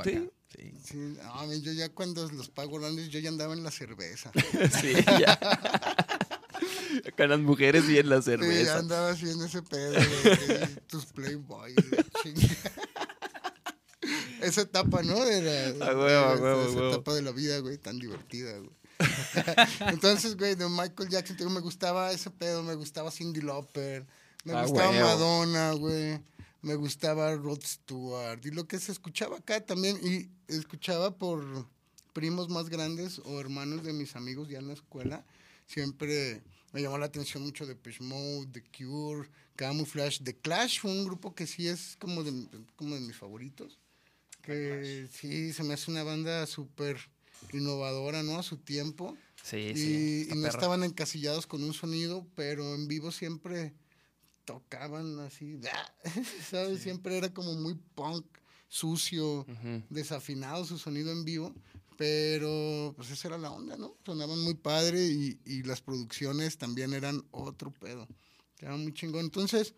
¿Sí? 0.04 0.16
acá. 0.16 0.21
Sí. 0.54 0.75
Sí, 0.85 0.97
no, 0.97 1.33
a 1.33 1.47
mí 1.47 1.61
yo 1.62 1.73
ya 1.73 1.88
cuando 1.88 2.28
los 2.28 2.50
pago 2.50 2.78
grandes, 2.78 3.09
yo 3.09 3.19
ya 3.21 3.31
andaba 3.31 3.54
en 3.54 3.62
la 3.62 3.71
cerveza. 3.71 4.31
sí, 4.81 4.92
ya. 5.19 5.38
Con 7.17 7.29
las 7.31 7.38
mujeres 7.41 7.88
y 7.88 7.99
en 7.99 8.09
la 8.09 8.21
Sí, 8.23 8.31
ya 8.31 8.37
cerveza. 8.38 8.79
andaba 8.79 9.11
así 9.11 9.31
en 9.31 9.43
ese 9.43 9.62
pedo, 9.62 9.93
güey, 9.95 10.76
tus 10.88 11.07
Playboy, 11.07 11.75
esa 14.41 14.62
etapa, 14.62 15.02
¿no? 15.02 15.25
De 15.25 15.75
la, 15.75 15.87
A 15.87 15.97
huevo, 15.97 16.05
a 16.26 16.35
huevo, 16.37 16.61
a 16.62 16.64
esa 16.67 16.76
huevo. 16.76 16.88
etapa 16.95 17.14
de 17.14 17.23
la 17.23 17.31
vida, 17.31 17.59
güey, 17.61 17.79
tan 17.79 17.99
divertida, 17.99 18.59
güey. 18.59 18.71
Entonces, 19.93 20.37
güey, 20.37 20.55
de 20.55 20.69
Michael 20.69 21.09
Jackson, 21.09 21.37
te 21.37 21.45
digo, 21.45 21.55
me 21.55 21.61
gustaba 21.61 22.12
ese 22.12 22.31
pedo, 22.31 22.62
me 22.62 22.75
gustaba 22.75 23.11
Cindy 23.11 23.41
Lauper, 23.41 24.07
me 24.45 24.52
Ah, 24.55 24.62
gustaba. 24.67 24.93
Madonna, 24.93 25.73
güey, 25.73 26.21
me 26.62 26.75
gustaba 26.75 27.35
Rod 27.37 27.61
Stewart, 27.64 28.45
y 28.45 28.50
lo 28.50 28.67
que 28.67 28.79
se 28.81 28.93
escuchaba 28.93 29.38
acá 29.38 29.64
también, 29.64 29.99
y 30.02 30.29
escuchaba 30.52 31.17
por 31.17 31.67
primos 32.12 32.49
más 32.49 32.69
grandes 32.69 33.21
o 33.25 33.41
hermanos 33.41 33.85
de 33.85 33.93
mis 33.93 34.17
amigos 34.17 34.49
ya 34.49 34.59
en 34.59 34.67
la 34.69 34.75
escuela, 34.75 35.25
siempre 35.67 36.43
me 36.73 36.81
llamó 36.83 36.99
la 36.99 37.07
atención 37.07 37.43
mucho 37.43 37.67
de 37.67 37.76
Mode, 38.00 38.49
The 38.52 38.62
Cure, 38.76 39.29
Camouflage, 39.57 40.25
The 40.25 40.37
Clash 40.37 40.81
fue 40.81 40.91
un 40.91 41.05
grupo 41.05 41.35
que 41.35 41.47
sí 41.47 41.69
es 41.69 41.97
como 41.99 42.25
de, 42.25 42.49
como 42.76 42.95
de 42.95 43.00
mis 43.02 43.17
favoritos, 43.17 43.79
que 44.41 45.09
sí, 45.12 45.52
se 45.52 45.62
me 45.62 45.75
hace 45.75 45.91
una 45.91 46.02
banda 46.02 46.47
súper 46.47 46.97
innovadora, 47.52 48.23
¿no? 48.23 48.38
A 48.38 48.43
su 48.43 48.57
tiempo. 48.57 49.17
Sí, 49.43 49.57
y, 49.57 49.76
sí. 49.76 50.29
y 50.31 50.35
no 50.37 50.49
estaban 50.49 50.83
encasillados 50.85 51.47
con 51.47 51.62
un 51.62 51.75
sonido, 51.75 52.26
pero 52.35 52.75
en 52.75 52.88
vivo 52.88 53.11
siempre 53.11 53.75
tocaban 54.45 55.21
así, 55.21 55.61
¿sabes? 56.50 56.83
Siempre 56.83 57.17
era 57.19 57.33
como 57.33 57.55
muy 57.55 57.75
punk, 57.95 58.26
sucio, 58.69 59.47
desafinado 59.91 60.64
su 60.64 60.79
sonido 60.79 61.12
en 61.12 61.25
vivo, 61.25 61.55
pero 62.03 62.95
pues 62.97 63.13
esa 63.13 63.29
era 63.29 63.39
la 63.39 63.53
onda, 63.53 63.77
¿no? 63.77 63.97
Sonaban 64.05 64.41
muy 64.41 64.55
padre 64.55 65.07
y, 65.07 65.39
y 65.45 65.63
las 65.63 65.81
producciones 65.81 66.59
también 66.59 66.95
eran 66.95 67.25
otro 67.31 67.71
pedo. 67.71 68.09
Era 68.59 68.75
muy 68.77 68.93
chingón. 68.93 69.27
Entonces, 69.27 69.73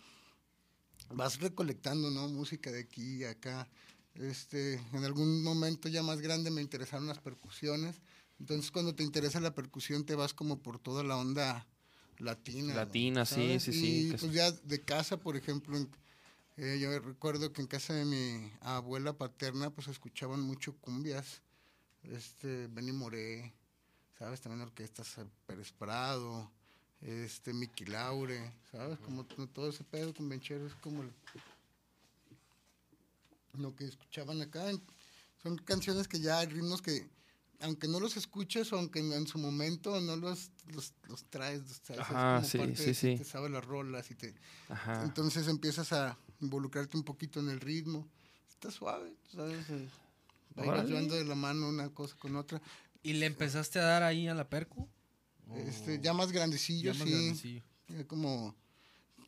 vas 1.11 1.38
recolectando, 1.38 2.11
¿no? 2.11 2.26
Música 2.28 2.73
de 2.73 2.81
aquí 2.81 3.16
y 3.16 3.25
acá. 3.25 3.69
Este, 4.14 4.81
en 4.95 5.04
algún 5.04 5.43
momento 5.43 5.90
ya 5.90 6.02
más 6.02 6.23
grande 6.23 6.50
me 6.50 6.62
interesaron 6.62 7.07
las 7.07 7.19
percusiones. 7.19 8.00
Entonces, 8.40 8.71
cuando 8.71 8.95
te 8.95 9.02
interesa 9.02 9.38
la 9.38 9.54
percusión, 9.54 10.07
te 10.07 10.14
vas 10.14 10.33
como 10.33 10.62
por 10.62 10.78
toda 10.78 11.04
la 11.04 11.19
onda 11.19 11.69
latina. 12.16 12.69
¿no? 12.69 12.75
Latina, 12.75 13.26
sí, 13.26 13.61
sí, 13.61 13.73
sí, 13.75 14.09
Y 14.09 14.16
pues 14.16 14.33
ya 14.33 14.50
de 14.50 14.81
casa, 14.81 15.19
por 15.19 15.37
ejemplo, 15.37 15.76
eh, 16.57 16.78
yo 16.81 16.99
recuerdo 17.00 17.52
que 17.52 17.61
en 17.61 17.66
casa 17.66 17.93
de 17.93 18.07
mi 18.07 18.50
abuela 18.62 19.12
paterna, 19.12 19.69
pues 19.69 19.88
escuchaban 19.88 20.40
mucho 20.40 20.75
cumbias, 20.78 21.43
este, 22.04 22.66
Benny 22.68 22.92
Moré, 22.92 23.52
¿sabes? 24.18 24.40
También 24.40 24.62
orquestas 24.62 25.16
Pérez 25.46 25.73
Prado, 25.73 26.50
este, 27.00 27.52
Miki 27.52 27.84
Laure, 27.87 28.52
¿sabes? 28.70 28.99
Como 29.00 29.25
todo 29.25 29.68
ese 29.68 29.84
pedo 29.84 30.14
con 30.14 30.28
Benchero 30.28 30.66
es 30.66 30.75
como 30.76 31.02
el- 31.02 31.12
lo 33.58 33.75
que 33.76 33.84
escuchaban 33.84 34.40
acá. 34.42 34.64
Son 35.42 35.56
canciones 35.58 36.08
que 36.08 36.20
ya 36.20 36.38
hay 36.40 36.46
ritmos 36.46 36.82
que, 36.82 37.06
aunque 37.61 37.87
no 37.88 38.00
los 38.00 38.16
escuches 38.16 38.73
o 38.73 38.78
aunque 38.78 38.99
en 39.00 39.26
su 39.26 39.38
momento 39.38 40.00
no 40.00 40.16
los, 40.16 40.50
los, 40.73 40.92
los 41.08 41.25
traes, 41.30 41.62
¿sabes? 41.82 42.00
Ajá, 42.02 42.38
es 42.40 42.49
sí, 42.49 42.58
parte 42.58 42.76
sí, 42.76 42.94
sí. 42.94 43.16
te 43.16 43.25
sabes 43.25 43.50
las 43.50 43.64
rolas 43.64 44.11
y 44.11 44.14
te... 44.14 44.34
Ajá. 44.68 45.04
Entonces 45.04 45.46
empiezas 45.49 45.92
a 45.92 46.18
involucrarte 46.40 46.96
un 46.96 47.04
poquito 47.04 47.40
en 47.40 47.50
el 47.50 47.61
ritmo. 47.61 48.08
Está 48.49 48.70
suave, 48.70 49.14
¿sabes? 49.32 49.66
Llevando 50.56 51.14
de 51.16 51.25
la 51.25 51.34
mano 51.34 51.68
una 51.68 51.88
cosa 51.90 52.16
con 52.18 52.37
otra. 52.37 52.61
¿Y 53.02 53.14
le 53.14 53.26
empezaste 53.26 53.78
a 53.78 53.82
dar 53.84 54.02
ahí 54.02 54.28
a 54.28 54.34
la 54.34 54.49
percu? 54.49 54.88
¿O 55.50 55.56
Este, 55.56 56.00
ya 56.00 56.12
más 56.12 56.32
grandecillo, 56.32 56.92
ya 56.92 56.99
más 56.99 57.06
sí. 57.08 57.11
grandecillo? 57.12 57.62
Ya 57.88 58.04
como 58.06 58.54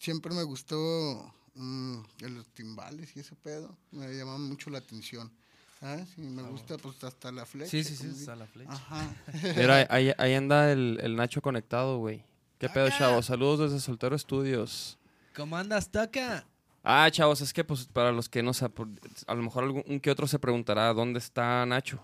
siempre 0.00 0.34
me 0.34 0.42
gustó 0.44 1.32
mm, 1.54 1.98
los 2.20 2.46
timbales 2.54 3.14
y 3.16 3.20
ese 3.20 3.34
pedo. 3.36 3.76
Me 3.90 4.06
llamaban 4.14 4.42
mucho 4.42 4.70
la 4.70 4.78
atención. 4.78 5.30
¿Sabes? 5.80 6.08
Y 6.16 6.22
me 6.22 6.40
Ah, 6.42 6.48
gusta 6.48 6.78
pues 6.78 7.04
hasta 7.04 7.30
la 7.30 7.44
flecha. 7.44 7.70
Sí, 7.70 7.84
sí, 7.84 7.96
sí, 7.96 8.06
di- 8.08 8.24
la 8.24 8.46
flecha. 8.46 8.72
Ajá. 8.72 9.14
Mira, 9.56 9.86
ahí, 9.90 10.10
ahí 10.16 10.32
anda 10.32 10.72
el, 10.72 10.98
el 11.02 11.16
Nacho 11.16 11.42
conectado, 11.42 11.98
güey. 11.98 12.24
¿Qué 12.58 12.70
pedo, 12.70 12.86
Acá. 12.86 12.96
chavos? 12.96 13.26
Saludos 13.26 13.70
desde 13.70 13.84
Soltero 13.84 14.16
Estudios. 14.16 14.96
¿Cómo 15.34 15.54
andas, 15.58 15.90
Toca? 15.90 16.46
Ah, 16.88 17.10
chavos, 17.10 17.40
es 17.40 17.52
que 17.52 17.64
pues 17.64 17.86
para 17.86 18.12
los 18.12 18.28
que 18.28 18.44
no 18.44 18.54
saben, 18.54 19.00
a 19.26 19.34
lo 19.34 19.42
mejor 19.42 19.64
algún 19.64 19.82
un 19.88 19.98
que 19.98 20.08
otro 20.08 20.28
se 20.28 20.38
preguntará 20.38 20.92
dónde 20.94 21.18
está 21.18 21.66
Nacho, 21.66 22.00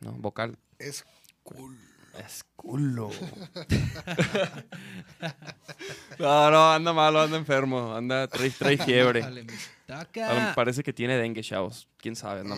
¿no? 0.00 0.12
Vocal. 0.12 0.58
Es 0.78 1.06
cool. 1.42 1.78
Es 2.18 2.44
culo. 2.54 3.08
no, 6.18 6.50
no, 6.50 6.72
anda 6.72 6.92
malo, 6.92 7.22
anda 7.22 7.38
enfermo, 7.38 7.94
anda, 7.94 8.28
trae, 8.28 8.50
trae 8.50 8.76
fiebre. 8.76 9.20
Dale, 9.20 9.46
Toca. 9.86 10.52
parece 10.54 10.82
que 10.82 10.92
tiene 10.92 11.16
dengue, 11.16 11.42
chavos. 11.42 11.88
Quién 11.96 12.14
sabe, 12.14 12.44
no, 12.44 12.54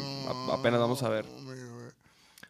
apenas 0.52 0.80
vamos 0.80 1.00
a 1.04 1.08
ver. 1.08 1.24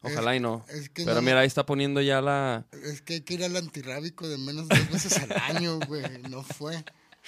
Ojalá 0.01 0.37
y 0.37 0.41
no. 0.41 0.65
Es 0.69 0.89
que 0.91 1.05
Pero 1.05 1.17
no- 1.17 1.23
mira, 1.23 1.41
ahí 1.41 1.47
está 1.47 1.67
poniendo 1.67 2.01
ya 2.01 2.23
la. 2.23 2.65
Es 2.83 3.03
que 3.03 3.15
hay 3.15 3.21
que 3.23 3.35
ir 3.35 3.45
al 3.45 3.57
antirrábico 3.57 4.29
de 4.29 4.39
menos 4.39 4.69
de 4.69 4.79
dos 4.79 4.91
veces 4.91 5.19
al 5.19 5.33
año, 5.57 5.79
güey. 5.87 6.05
No 6.31 6.43
fue. 6.43 6.85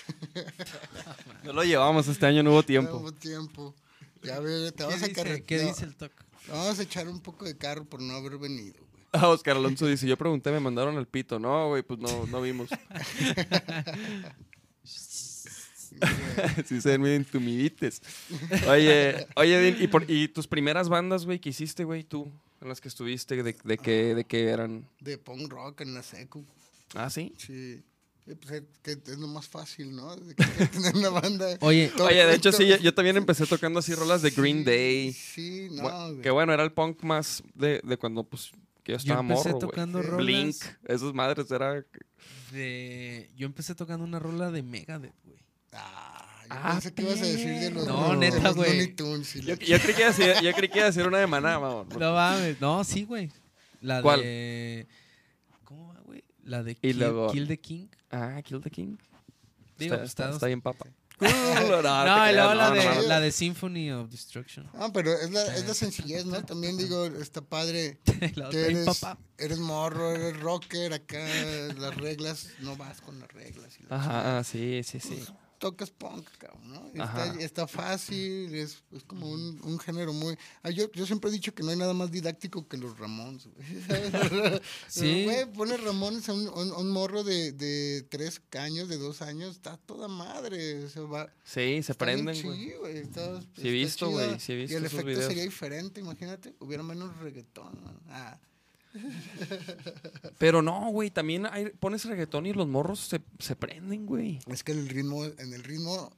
No 1.45 1.53
lo 1.53 1.65
llevamos 1.65 2.07
este 2.09 2.27
año, 2.27 2.43
no 2.43 2.51
hubo 2.51 2.59
No 2.61 2.65
tiempo. 2.65 2.97
hubo 2.97 3.13
tiempo. 3.13 3.75
Ya 4.23 4.39
ve, 4.41 4.71
te 4.73 4.79
¿Qué 4.79 4.85
vas 4.85 4.95
a 4.95 4.97
dice, 5.07 5.13
carretear. 5.13 5.43
¿Qué 5.47 5.59
dice 5.61 5.85
el 5.85 5.97
Toca? 5.97 6.25
Vamos 6.49 6.79
a 6.79 6.83
echar 6.83 7.09
un 7.09 7.21
poco 7.21 7.45
de 7.47 7.57
carro 7.57 7.85
por 7.85 8.01
no 8.03 8.15
haber 8.15 8.37
venido, 8.39 8.75
güey. 8.93 9.03
Ah, 9.13 9.29
Oscar 9.29 9.57
Alonso 9.57 9.87
dice, 9.87 10.07
yo 10.07 10.17
pregunté, 10.17 10.51
me 10.53 10.61
mandaron 10.61 10.97
al 10.99 11.07
pito. 11.07 11.39
No, 11.39 11.69
güey, 11.69 11.83
pues 11.83 11.99
no, 12.01 12.27
no 12.27 12.41
vimos. 12.43 12.69
sí 16.67 16.81
se 16.81 16.89
ven 16.91 17.01
muy 17.01 17.15
intumidites. 17.15 18.01
Oye, 18.69 19.27
oye, 19.37 19.61
Din, 19.61 19.83
¿y, 19.83 19.89
por- 19.89 20.09
y 20.11 20.29
tus 20.29 20.47
primeras 20.47 20.89
bandas, 20.89 21.25
güey, 21.27 21.39
que 21.41 21.51
hiciste, 21.51 21.85
güey, 21.85 22.05
tú? 22.05 22.31
En 22.61 22.69
las 22.69 22.81
que 22.81 22.89
estuviste, 22.89 23.43
¿de, 23.43 23.57
de 23.65 23.79
qué, 23.79 24.15
de 24.15 24.25
qué 24.25 24.49
eran? 24.49 24.87
De 25.01 25.19
punk 25.19 25.51
rock 25.51 25.81
en 25.81 25.95
la 25.95 26.03
secu. 26.03 26.45
Ah, 26.95 27.09
¿sí? 27.11 27.35
Sí. 27.39 27.83
Eh, 28.31 28.37
pues, 28.41 28.53
es 28.53 28.63
que 28.83 28.93
es 29.13 29.19
lo 29.19 29.27
más 29.29 29.49
fácil, 29.49 29.95
¿no? 29.95 30.15
De 30.17 30.35
que 30.35 30.45
tener 30.67 30.95
una 30.97 31.11
banda. 31.11 31.47
Oye, 31.61 31.91
Oye, 31.99 32.27
de 32.27 32.35
hecho, 32.35 32.53
sí, 32.53 32.67
yo, 32.67 32.77
yo 32.77 32.95
también 32.95 33.17
empecé 33.17 33.47
tocando 33.47 33.81
así 33.81 33.95
rolas 33.95 34.23
de 34.23 34.31
Green 34.31 34.59
Sí, 34.59 34.65
Day. 34.65 35.13
Sí, 35.13 35.69
no, 35.73 35.83
Bu- 35.83 36.11
güey. 36.13 36.23
que 36.23 36.31
bueno, 36.31 36.53
era 36.53 36.63
el 36.63 36.73
punk 36.73 37.03
más 37.03 37.43
de, 37.55 37.81
de 37.83 37.97
cuando, 37.97 38.23
pues, 38.25 38.51
que 38.85 38.93
yo 38.93 38.99
yo 38.99 39.03
estaba 39.03 39.21
empecé 39.21 39.49
morro, 39.49 39.59
tocando 39.59 40.01
rolas 40.03 40.25
Blink, 40.27 40.57
esas 40.87 41.13
madres, 41.13 41.51
era... 41.51 41.85
de... 42.53 43.31
Yo 43.37 43.47
empecé 43.47 43.75
tocando 43.75 44.05
una 44.05 44.19
rola 44.19 44.51
de 44.51 44.63
Megadeth, 44.63 45.15
güey. 45.25 45.39
Ah, 45.73 46.43
yo 46.49 46.57
Ah, 46.57 46.71
pensé 46.73 46.95
que 46.95 47.03
ibas 47.03 47.21
a 47.21 47.25
decir 47.27 47.47
de 47.61 47.71
los, 47.71 47.87
No, 47.87 48.11
de 48.11 48.17
neta, 48.17 48.43
los 48.49 48.57
güey. 48.57 48.95
Yo, 48.97 49.55
yo 49.55 49.79
creí 49.81 49.95
que 49.95 50.01
iba 50.03 50.09
a 50.11 50.13
decir- 50.13 50.43
yo 50.43 50.53
creí 50.53 50.69
que 50.69 50.79
iba 50.79 50.85
a 50.87 50.91
decir 50.91 51.07
una 51.07 51.19
de 51.19 51.27
Maná, 51.27 51.59
vamos. 51.59 51.87
No 51.97 52.13
mames. 52.15 52.61
No, 52.61 52.83
sí, 52.85 53.05
güey. 53.05 53.31
La 53.81 54.03
¿Cuál? 54.03 54.21
de... 54.23 54.87
¿Cómo 55.65 55.89
va, 55.95 56.01
güey? 56.05 56.25
La 56.45 56.63
de 56.63 56.73
Y 56.73 56.75
Kill, 56.77 56.99
luego- 56.99 57.31
Kill 57.33 57.47
the 57.47 57.61
King. 57.61 57.87
Ah, 58.11 58.41
Kill 58.43 58.61
the 58.61 58.71
King. 58.71 58.97
Digo, 59.79 59.95
está, 59.95 59.99
pues, 59.99 60.09
está- 60.11 60.25
está- 60.25 60.35
está 60.35 60.47
bien, 60.47 60.61
papa. 60.61 60.87
No, 61.21 61.83
la, 61.83 62.05
no, 62.07 62.25
de, 62.25 62.85
no, 62.85 62.95
no. 62.95 63.03
la 63.03 63.21
de 63.21 63.31
Symphony 63.31 63.91
of 63.93 64.09
Destruction. 64.11 64.67
Ah, 64.75 64.89
pero 64.93 65.13
es 65.13 65.31
la, 65.31 65.43
es 65.55 65.67
la 65.69 65.75
sencillez, 65.75 66.25
¿no? 66.25 66.43
También 66.47 66.79
digo, 66.79 67.05
está 67.07 67.43
padre 67.43 67.99
que 68.05 68.43
otra, 68.43 68.49
"Ay, 68.49 68.57
eres, 68.57 68.87
papá". 68.87 69.19
eres 69.37 69.59
morro, 69.59 70.13
eres 70.13 70.41
rocker, 70.41 70.95
acá 70.95 71.19
las 71.79 71.95
reglas, 71.97 72.49
no 72.61 72.75
vas 72.77 73.03
con 73.03 73.21
las 73.21 73.31
reglas. 73.33 73.79
y 73.79 73.83
la 73.87 73.97
Ajá, 73.97 74.39
ah, 74.39 74.45
sí, 74.45 74.81
sí, 74.83 74.99
sí. 74.99 75.23
Tocas 75.61 75.91
punk, 75.91 76.27
cabrón, 76.39 76.69
¿no? 76.73 76.87
Está, 77.05 77.35
está 77.39 77.67
fácil, 77.69 78.53
es, 78.55 78.83
es 78.93 79.05
como 79.05 79.29
un, 79.29 79.61
un 79.63 79.79
género 79.79 80.13
muy... 80.15 80.37
Ah, 80.63 80.71
yo, 80.71 80.91
yo 80.93 81.05
siempre 81.07 81.29
he 81.31 81.33
dicho 81.33 81.55
que 81.55 81.63
no 81.63 81.69
hay 81.71 81.77
nada 81.77 81.93
más 81.95 82.11
didáctico 82.11 82.67
que 82.67 82.79
los 82.79 82.99
Ramones, 82.99 83.47
güey. 83.47 83.69
Sí. 84.89 85.25
Güey, 85.25 85.47
pone 85.53 85.77
Ramones 85.77 86.29
a 86.29 86.33
un, 86.33 86.49
un- 86.49 86.73
un 86.73 86.91
morro 86.91 87.23
de, 87.23 87.53
de 87.53 88.03
tres 88.09 88.41
años, 88.59 88.89
de 88.89 88.97
dos 88.97 89.23
años, 89.23 89.57
está 89.57 89.77
toda 89.77 90.09
madre. 90.09 90.89
Se 90.89 91.01
va, 91.01 91.33
Sí, 91.45 91.83
se 91.83 91.95
prenden, 91.95 92.41
güey. 92.43 92.59
chido, 92.59 92.81
güey. 92.81 92.97
está- 92.99 93.41
Sí 93.41 93.47
he 93.47 93.61
está 93.61 93.71
visto, 93.71 94.07
chida. 94.09 94.27
güey, 94.27 94.41
sí 94.41 94.53
he 94.53 94.57
visto 94.57 94.73
Y 94.73 94.77
el 94.77 94.85
esos 94.87 94.95
efecto 94.95 95.09
videos. 95.11 95.27
sería 95.29 95.43
diferente, 95.45 96.01
imagínate. 96.01 96.55
Hubiera 96.61 96.83
menos 96.83 97.17
reggaetón. 97.19 97.79
¿no? 97.85 98.01
Ah, 98.09 98.39
Pero 100.39 100.63
no, 100.63 100.91
güey, 100.91 101.11
también 101.11 101.47
hay, 101.47 101.71
pones 101.71 102.05
reggaetón 102.05 102.47
y 102.47 102.53
los 102.53 102.67
morros 102.67 103.01
se, 103.01 103.21
se 103.39 103.57
prenden, 103.57 104.07
güey. 104.07 104.41
es 104.47 104.65
que 104.65 104.73
el 104.73 104.89
ritmo, 104.89 105.25
en 105.25 105.53
el 105.53 105.63
ritmo 105.63 106.13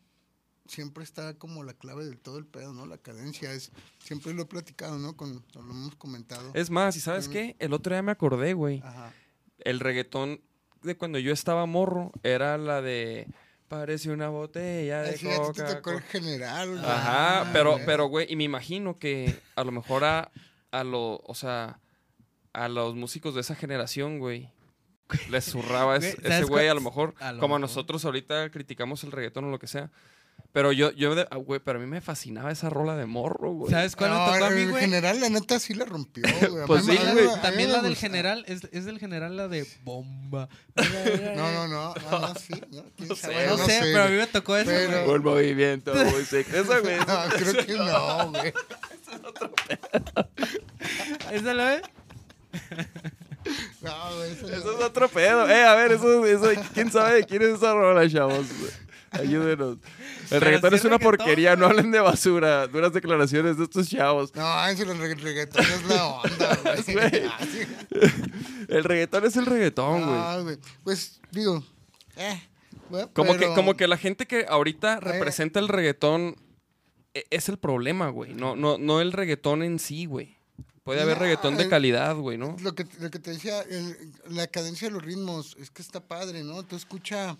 siempre 0.66 1.04
está 1.04 1.34
como 1.34 1.64
la 1.64 1.74
clave 1.74 2.04
de 2.04 2.16
todo 2.16 2.38
el 2.38 2.46
pedo, 2.46 2.72
¿no? 2.72 2.86
La 2.86 2.98
cadencia 2.98 3.52
es, 3.52 3.72
siempre 4.02 4.32
lo 4.32 4.42
he 4.42 4.46
platicado, 4.46 4.98
¿no? 4.98 5.16
Con, 5.16 5.42
lo 5.54 5.60
hemos 5.60 5.94
comentado. 5.96 6.50
Es 6.54 6.70
más, 6.70 6.96
¿y 6.96 7.00
sabes 7.00 7.24
Ujú. 7.26 7.32
qué? 7.34 7.56
El 7.58 7.72
otro 7.72 7.94
día 7.94 8.02
me 8.02 8.12
acordé, 8.12 8.54
güey. 8.54 8.80
Ajá. 8.84 9.12
El 9.58 9.80
reggaetón 9.80 10.40
de 10.82 10.96
cuando 10.96 11.18
yo 11.18 11.32
estaba 11.32 11.66
morro 11.66 12.12
era 12.22 12.56
la 12.58 12.80
de... 12.82 13.26
Parece 13.68 14.10
una 14.10 14.28
botella 14.28 15.00
de 15.00 15.10
Así, 15.14 15.26
a 15.26 15.30
ti 15.30 15.36
te 15.54 15.62
coca. 15.62 15.76
tocó 15.76 15.90
el 15.92 16.02
general. 16.02 16.78
Ajá, 16.84 17.40
Ah, 17.40 17.50
pero, 17.54 17.72
güey. 17.72 17.86
pero, 17.86 18.06
güey, 18.06 18.26
y 18.30 18.36
me 18.36 18.44
imagino 18.44 18.98
que 18.98 19.40
a 19.56 19.64
lo 19.64 19.72
mejor 19.72 20.04
a, 20.04 20.30
a 20.72 20.84
lo, 20.84 21.16
o 21.24 21.34
sea, 21.34 21.80
a 22.52 22.68
los 22.68 22.94
músicos 22.94 23.34
de 23.34 23.40
esa 23.42 23.54
generación, 23.54 24.18
güey, 24.18 24.50
les 25.30 25.44
zurraba 25.44 25.96
es- 25.98 26.04
ese 26.04 26.22
¿sabes 26.22 26.48
güey, 26.48 26.66
cuál- 26.66 26.70
a 26.70 26.74
lo 26.74 26.80
mejor, 26.80 27.14
a 27.20 27.32
lo 27.32 27.40
como 27.40 27.54
mejor. 27.56 27.60
nosotros 27.68 28.04
ahorita 28.04 28.50
criticamos 28.50 29.04
el 29.04 29.12
reggaetón 29.12 29.44
o 29.44 29.50
lo 29.50 29.58
que 29.58 29.66
sea, 29.66 29.90
Pero 30.52 30.72
yo, 30.72 30.90
yo, 30.92 31.14
de- 31.14 31.26
ah, 31.30 31.36
güey, 31.36 31.60
pero 31.60 31.78
a 31.78 31.82
mí 31.82 31.86
me 31.88 32.00
fascinaba 32.02 32.50
esa 32.52 32.68
rola 32.68 32.94
de 32.96 33.06
morro, 33.06 33.52
güey. 33.52 33.70
¿Sabes 33.70 33.96
cuál 33.96 34.10
No, 34.10 34.18
me 34.26 34.32
tocó 34.32 34.44
a 34.46 34.50
mí, 34.50 34.62
en 34.62 34.70
güey? 34.70 34.82
general, 34.82 35.20
la 35.20 35.28
neta 35.30 35.58
sí 35.58 35.72
la 35.72 35.84
rompió, 35.86 36.22
güey. 36.50 36.66
Pues 36.66 36.84
sí, 36.84 36.94
güey. 37.12 37.26
También 37.40 37.72
la 37.72 37.80
del 37.80 37.96
general, 37.96 38.44
es, 38.48 38.64
es 38.72 38.84
del 38.84 38.98
general 38.98 39.36
la 39.36 39.48
de 39.48 39.66
bomba. 39.84 40.48
No, 41.36 41.52
no, 41.52 41.68
no, 41.68 41.94
no, 41.94 42.18
no, 42.20 42.34
sí, 42.34 42.52
no, 42.70 42.82
No 43.06 43.14
sé, 43.16 43.46
No, 43.46 43.56
sé, 43.58 43.80
pero 43.82 44.02
a 44.04 44.08
mí 44.08 44.16
me 44.16 44.26
tocó 44.26 44.56
eso, 44.56 44.70
Pero- 44.70 45.04
güey. 45.04 45.16
Un 45.16 45.24
movimiento 45.24 45.94
muy. 45.94 46.20
Esa, 46.22 46.78
güey. 46.80 46.98
No, 46.98 47.36
creo 47.36 47.66
que 47.66 47.74
no, 47.74 48.30
güey. 48.32 48.52
¿Esa 51.30 51.54
la 51.54 51.64
ves? 51.64 51.82
No, 53.82 54.16
güey, 54.16 54.30
eso 54.32 54.46
es 54.48 54.64
otro 54.84 55.08
pedo. 55.08 55.48
Eh, 55.48 55.64
a 55.64 55.74
ver, 55.74 55.90
eso, 55.92 56.24
eso, 56.24 56.48
¿quién 56.72 56.92
sabe 56.92 57.14
de 57.16 57.24
quién 57.24 57.42
es 57.42 57.48
esa 57.48 57.74
rola, 57.74 58.08
chavos? 58.08 58.46
Ayúdenos. 59.10 59.78
El 59.78 59.80
Pero 60.30 60.40
reggaetón 60.46 60.70
sí 60.70 60.76
es 60.76 60.84
una 60.84 60.96
reggaetón, 60.98 61.00
porquería, 61.18 61.56
no 61.56 61.66
hablen 61.66 61.90
de 61.90 61.98
basura. 62.00 62.68
Duras 62.68 62.92
declaraciones 62.92 63.58
de 63.58 63.64
estos 63.64 63.88
chavos. 63.90 64.32
No, 64.36 64.66
eso 64.68 64.84
el 64.84 64.96
regga- 64.98 65.20
reggaetón 65.20 65.64
es 65.64 65.84
la 65.86 66.06
onda, 66.06 66.58
güey. 66.86 67.22
El 68.68 68.84
reggaetón 68.84 69.24
es 69.26 69.36
el 69.36 69.46
reggaetón, 69.46 70.06
güey. 70.06 70.42
Güey. 70.44 70.58
Pues, 70.84 71.20
digo, 71.32 71.62
eh. 72.16 72.40
Como, 73.12 73.32
pero- 73.32 73.38
que, 73.38 73.54
como 73.54 73.74
que 73.76 73.88
la 73.88 73.96
gente 73.96 74.26
que 74.26 74.46
ahorita 74.48 75.00
representa 75.00 75.58
el 75.58 75.68
reggaetón 75.68 76.36
e- 77.12 77.26
es 77.30 77.48
el 77.48 77.58
problema, 77.58 78.08
güey. 78.08 78.32
No, 78.34 78.54
no, 78.54 78.78
no 78.78 79.00
el 79.00 79.12
reggaetón 79.12 79.62
en 79.64 79.78
sí, 79.80 80.06
güey. 80.06 80.38
Puede 80.84 81.00
haber 81.00 81.18
reggaetón 81.18 81.56
de 81.56 81.68
calidad, 81.68 82.16
güey, 82.16 82.38
¿no? 82.38 82.56
Lo 82.60 82.74
que, 82.74 82.86
lo 83.00 83.10
que 83.10 83.18
te 83.20 83.30
decía, 83.30 83.60
el- 83.62 84.12
la 84.30 84.46
cadencia 84.48 84.88
de 84.88 84.94
los 84.94 85.02
ritmos, 85.02 85.56
es 85.60 85.70
que 85.70 85.80
está 85.80 86.00
padre, 86.00 86.42
¿no? 86.42 86.64
Tú 86.64 86.74
escucha, 86.74 87.38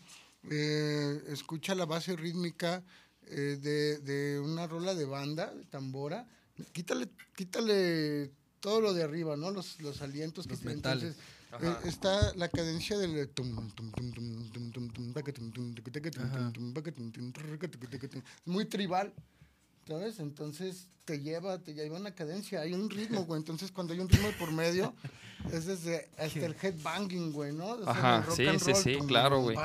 eh, 0.50 1.20
escucha 1.28 1.74
la 1.74 1.84
base 1.84 2.14
rítmica 2.16 2.82
eh, 3.26 3.58
de, 3.60 3.98
de 3.98 4.38
una 4.40 4.66
rola 4.66 4.94
de 4.94 5.04
banda, 5.06 5.52
de 5.54 5.64
tambora, 5.64 6.26
quítale, 6.72 7.08
quítale 7.34 8.30
todo 8.60 8.80
lo 8.80 8.94
de 8.94 9.02
arriba, 9.02 9.36
¿no? 9.36 9.50
Los, 9.50 9.80
los 9.80 10.02
alientos 10.02 10.46
que 10.46 10.52
Los 10.52 10.60
tiene. 10.60 10.76
metales. 10.76 11.16
Entonces, 11.52 11.84
eh, 11.84 11.88
está 11.88 12.32
la 12.36 12.48
cadencia 12.48 12.96
del 12.96 13.28
tum, 13.30 13.70
tum, 13.74 13.90
tum, 13.92 14.12
tum, 14.12 14.50
tum, 14.52 14.70
tum, 14.72 14.88
tum, 14.88 15.12
taca, 15.12 15.32
tum, 15.32 15.50
tum, 15.52 15.74
taca, 15.74 15.90
taca, 15.90 16.10
tum, 16.10 16.30
tum, 16.30 16.52
tum, 16.52 16.72
taca, 16.74 16.92
tum, 16.92 17.10
tum, 17.12 17.32
taca, 17.32 17.68
taca, 17.68 17.88
taca, 17.90 18.08
tum. 18.08 18.22
Es 18.24 18.46
muy 18.46 18.64
tribal. 18.66 19.12
¿Sabes? 19.86 20.20
Entonces 20.20 20.88
te 21.04 21.20
lleva, 21.20 21.58
te 21.58 21.74
lleva 21.74 21.96
una 21.98 22.14
cadencia, 22.14 22.60
hay 22.60 22.72
un 22.72 22.88
ritmo, 22.88 23.24
güey. 23.24 23.40
Entonces 23.40 23.72
cuando 23.72 23.92
hay 23.92 24.00
un 24.00 24.08
ritmo 24.08 24.28
de 24.28 24.34
por 24.34 24.52
medio, 24.52 24.94
es 25.52 25.66
desde 25.66 26.08
hasta 26.16 26.46
el 26.46 26.56
headbanging, 26.60 27.32
güey, 27.32 27.52
¿no? 27.52 27.72
Ajá, 27.86 28.18
el 28.18 28.24
rock 28.24 28.36
sí, 28.36 28.46
and 28.46 28.60
sí, 28.60 28.72
roll, 28.72 28.82
sí, 28.82 28.96
tum, 28.98 29.06
claro, 29.06 29.40
güey. 29.40 29.56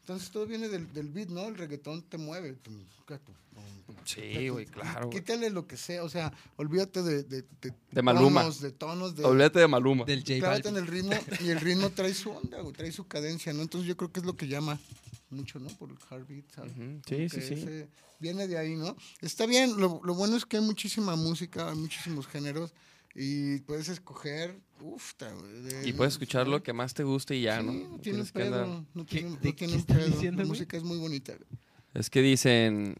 Entonces 0.00 0.30
todo 0.30 0.46
viene 0.46 0.68
del, 0.68 0.92
del 0.92 1.08
beat, 1.08 1.30
¿no? 1.30 1.48
El 1.48 1.56
reggaetón 1.56 2.02
te 2.02 2.16
mueve. 2.16 2.52
tum, 2.54 2.84
Sí, 4.04 4.48
güey, 4.48 4.66
claro. 4.66 5.10
Quítale 5.10 5.50
lo 5.50 5.66
que 5.66 5.76
sea, 5.76 6.04
o 6.04 6.08
sea, 6.08 6.32
olvídate 6.56 7.02
de, 7.02 7.24
de, 7.24 7.42
de, 7.60 7.72
De 7.90 8.02
Maluma. 8.02 8.42
tonos, 8.42 8.60
de 8.60 8.70
tonos, 8.72 9.16
de, 9.16 9.24
Olvídate 9.24 9.58
de 9.60 9.66
Maluma. 9.68 10.04
Del 10.04 10.20
J 10.20 10.68
en 10.68 10.76
el 10.76 10.86
ritmo 10.86 11.10
y 11.40 11.48
el 11.48 11.60
ritmo 11.60 11.90
trae 11.90 12.14
su 12.14 12.30
onda, 12.30 12.60
güey, 12.60 12.72
trae 12.72 12.92
su 12.92 13.06
cadencia, 13.08 13.52
¿no? 13.52 13.62
Entonces 13.62 13.88
yo 13.88 13.96
creo 13.96 14.12
que 14.12 14.20
es 14.20 14.26
lo 14.26 14.36
que 14.36 14.46
llama 14.46 14.78
mucho, 15.30 15.58
¿no? 15.58 15.68
Por 15.70 15.90
el 15.90 15.96
heartbeat, 16.08 16.44
¿sabes? 16.54 16.72
Ujú, 16.72 16.80
Como 16.84 17.02
Sí, 17.08 17.28
sí, 17.28 17.40
sí. 17.40 17.84
viene 18.20 18.46
de 18.46 18.58
ahí, 18.58 18.76
¿no? 18.76 18.96
Está 19.20 19.44
bien, 19.46 19.76
lo, 19.80 20.00
lo 20.04 20.14
bueno 20.14 20.36
es 20.36 20.46
que 20.46 20.58
hay 20.58 20.62
muchísima 20.62 21.16
música, 21.16 21.68
hay 21.70 21.76
muchísimos 21.76 22.28
géneros 22.28 22.72
y 23.14 23.58
puedes 23.60 23.88
escoger, 23.88 24.60
uff, 24.80 25.14
Y 25.84 25.92
puedes 25.94 26.14
escuchar 26.14 26.46
lo 26.46 26.62
que 26.62 26.72
más 26.72 26.94
te 26.94 27.02
guste 27.02 27.34
y 27.34 27.42
ya, 27.42 27.60
¿no? 27.60 27.72
Sí, 27.72 27.78
No 27.78 27.88
no 27.88 27.98
tiene 27.98 28.02
tienes 28.24 28.32
pedo, 28.32 28.86
no 28.94 29.04
¿Qué- 29.06 29.20
tiene, 29.20 29.28
de 29.30 29.34
no 29.34 29.40
tiene 29.40 29.56
qué 29.56 29.64
un 29.66 29.74
estás 29.74 29.96
pedo. 29.96 30.06
diciendo, 30.06 30.42
La 30.42 30.44
güey? 30.46 30.48
música 30.58 30.76
es 30.76 30.82
muy 30.84 30.98
bonita. 30.98 31.32
güey. 31.32 31.60
Es 31.94 32.08
que 32.10 32.22
dicen. 32.22 32.94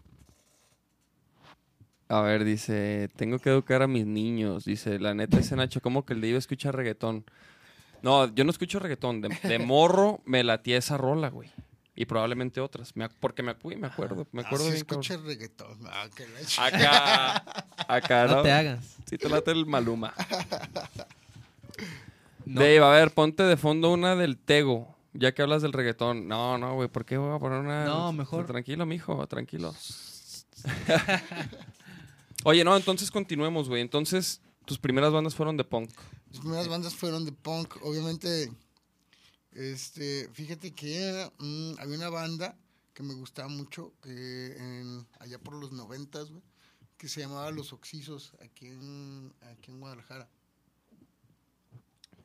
A 2.09 2.21
ver, 2.21 2.45
dice, 2.45 3.09
tengo 3.17 3.39
que 3.39 3.51
educar 3.51 3.83
a 3.83 3.87
mis 3.89 4.07
niños. 4.07 4.65
Dice, 4.65 4.99
la 5.01 5.13
neta 5.15 5.39
es 5.39 5.51
Nacho, 5.53 5.81
como 5.81 6.05
que 6.05 6.15
el 6.15 6.21
de 6.21 6.29
iba 6.29 6.37
a 6.37 6.39
escuchar 6.39 6.77
reggaetón. 6.77 7.25
No, 8.03 8.33
yo 8.35 8.45
no 8.45 8.51
escucho 8.51 8.79
reggaetón. 8.79 9.21
De, 9.21 9.29
de 9.43 9.59
morro 9.65 10.21
me 10.25 10.45
latía 10.45 10.79
esa 10.79 10.97
rola, 10.97 11.29
güey. 11.31 11.51
Y 11.99 12.05
probablemente 12.05 12.61
otras. 12.61 12.95
Me 12.95 13.09
porque 13.09 13.43
me, 13.43 13.57
uy, 13.63 13.75
me 13.77 13.87
acuerdo. 13.87 14.27
Me 14.31 14.43
acuerdo 14.43 14.67
Así 14.67 14.75
bien, 14.75 14.87
escucha 14.87 15.15
cabrón. 15.15 15.29
reggaetón. 15.29 15.79
Ah, 15.87 16.07
que 16.15 16.27
la 16.29 16.41
ch- 16.41 16.59
Acá. 16.61 17.67
Acá, 17.89 18.27
¿no? 18.27 18.37
No 18.37 18.43
te 18.43 18.53
hagas. 18.53 18.97
Si 19.07 19.17
te 19.19 19.29
late 19.29 19.51
el 19.51 19.67
Maluma. 19.67 20.13
No. 22.45 22.61
Dave, 22.61 22.79
a 22.79 22.91
ver, 22.91 23.11
ponte 23.11 23.43
de 23.43 23.57
fondo 23.57 23.93
una 23.93 24.15
del 24.15 24.39
Tego. 24.39 24.95
Ya 25.15 25.33
que 25.35 25.43
hablas 25.43 25.63
del 25.63 25.73
reggaetón. 25.73 26.29
No, 26.29 26.57
no, 26.59 26.75
güey, 26.75 26.89
¿por 26.89 27.05
qué 27.05 27.17
voy 27.19 27.35
a 27.35 27.41
poner 27.41 27.59
una? 27.59 27.85
No, 27.87 28.13
mejor. 28.13 28.47
Tranquilo, 28.47 28.87
mijo, 28.87 29.27
tranquilo. 29.27 29.75
Oye, 32.45 32.65
no, 32.65 32.77
entonces 32.77 33.11
continuemos, 33.11 33.69
güey. 33.69 33.83
Entonces, 33.83 34.41
tus 34.65 34.79
primeras 34.79 35.13
bandas 35.13 35.35
fueron 35.35 35.57
de 35.57 35.65
punk. 35.65 35.91
Mis 36.31 36.41
primeras 36.41 36.69
bandas 36.69 36.95
fueron 36.95 37.25
de 37.25 37.33
punk. 37.33 37.77
Obviamente, 37.83 38.53
este, 39.53 40.29
fíjate 40.33 40.73
que 40.73 41.31
mm, 41.39 41.75
había 41.81 41.97
una 41.97 42.11
banda 42.11 42.57
que 42.95 43.03
me 43.03 43.15
gustaba 43.15 43.49
mucho, 43.49 43.93
que 44.03 44.57
en- 44.57 45.07
allá 45.19 45.39
por 45.39 45.55
los 45.55 45.73
noventas, 45.73 46.31
güey, 46.31 46.43
que 46.97 47.09
se 47.09 47.21
llamaba 47.21 47.51
Los 47.51 47.73
Oxisos, 47.73 48.33
aquí 48.43 48.69
en, 48.69 49.33
aquí 49.53 49.71
en 49.71 49.81
Guadalajara. 49.81 50.29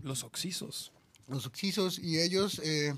Los 0.02 0.24
Oxisos. 0.24 0.92
Los 1.28 1.46
Oxisos, 1.46 2.00
y 2.00 2.20
ellos 2.20 2.60
eh, 2.64 2.96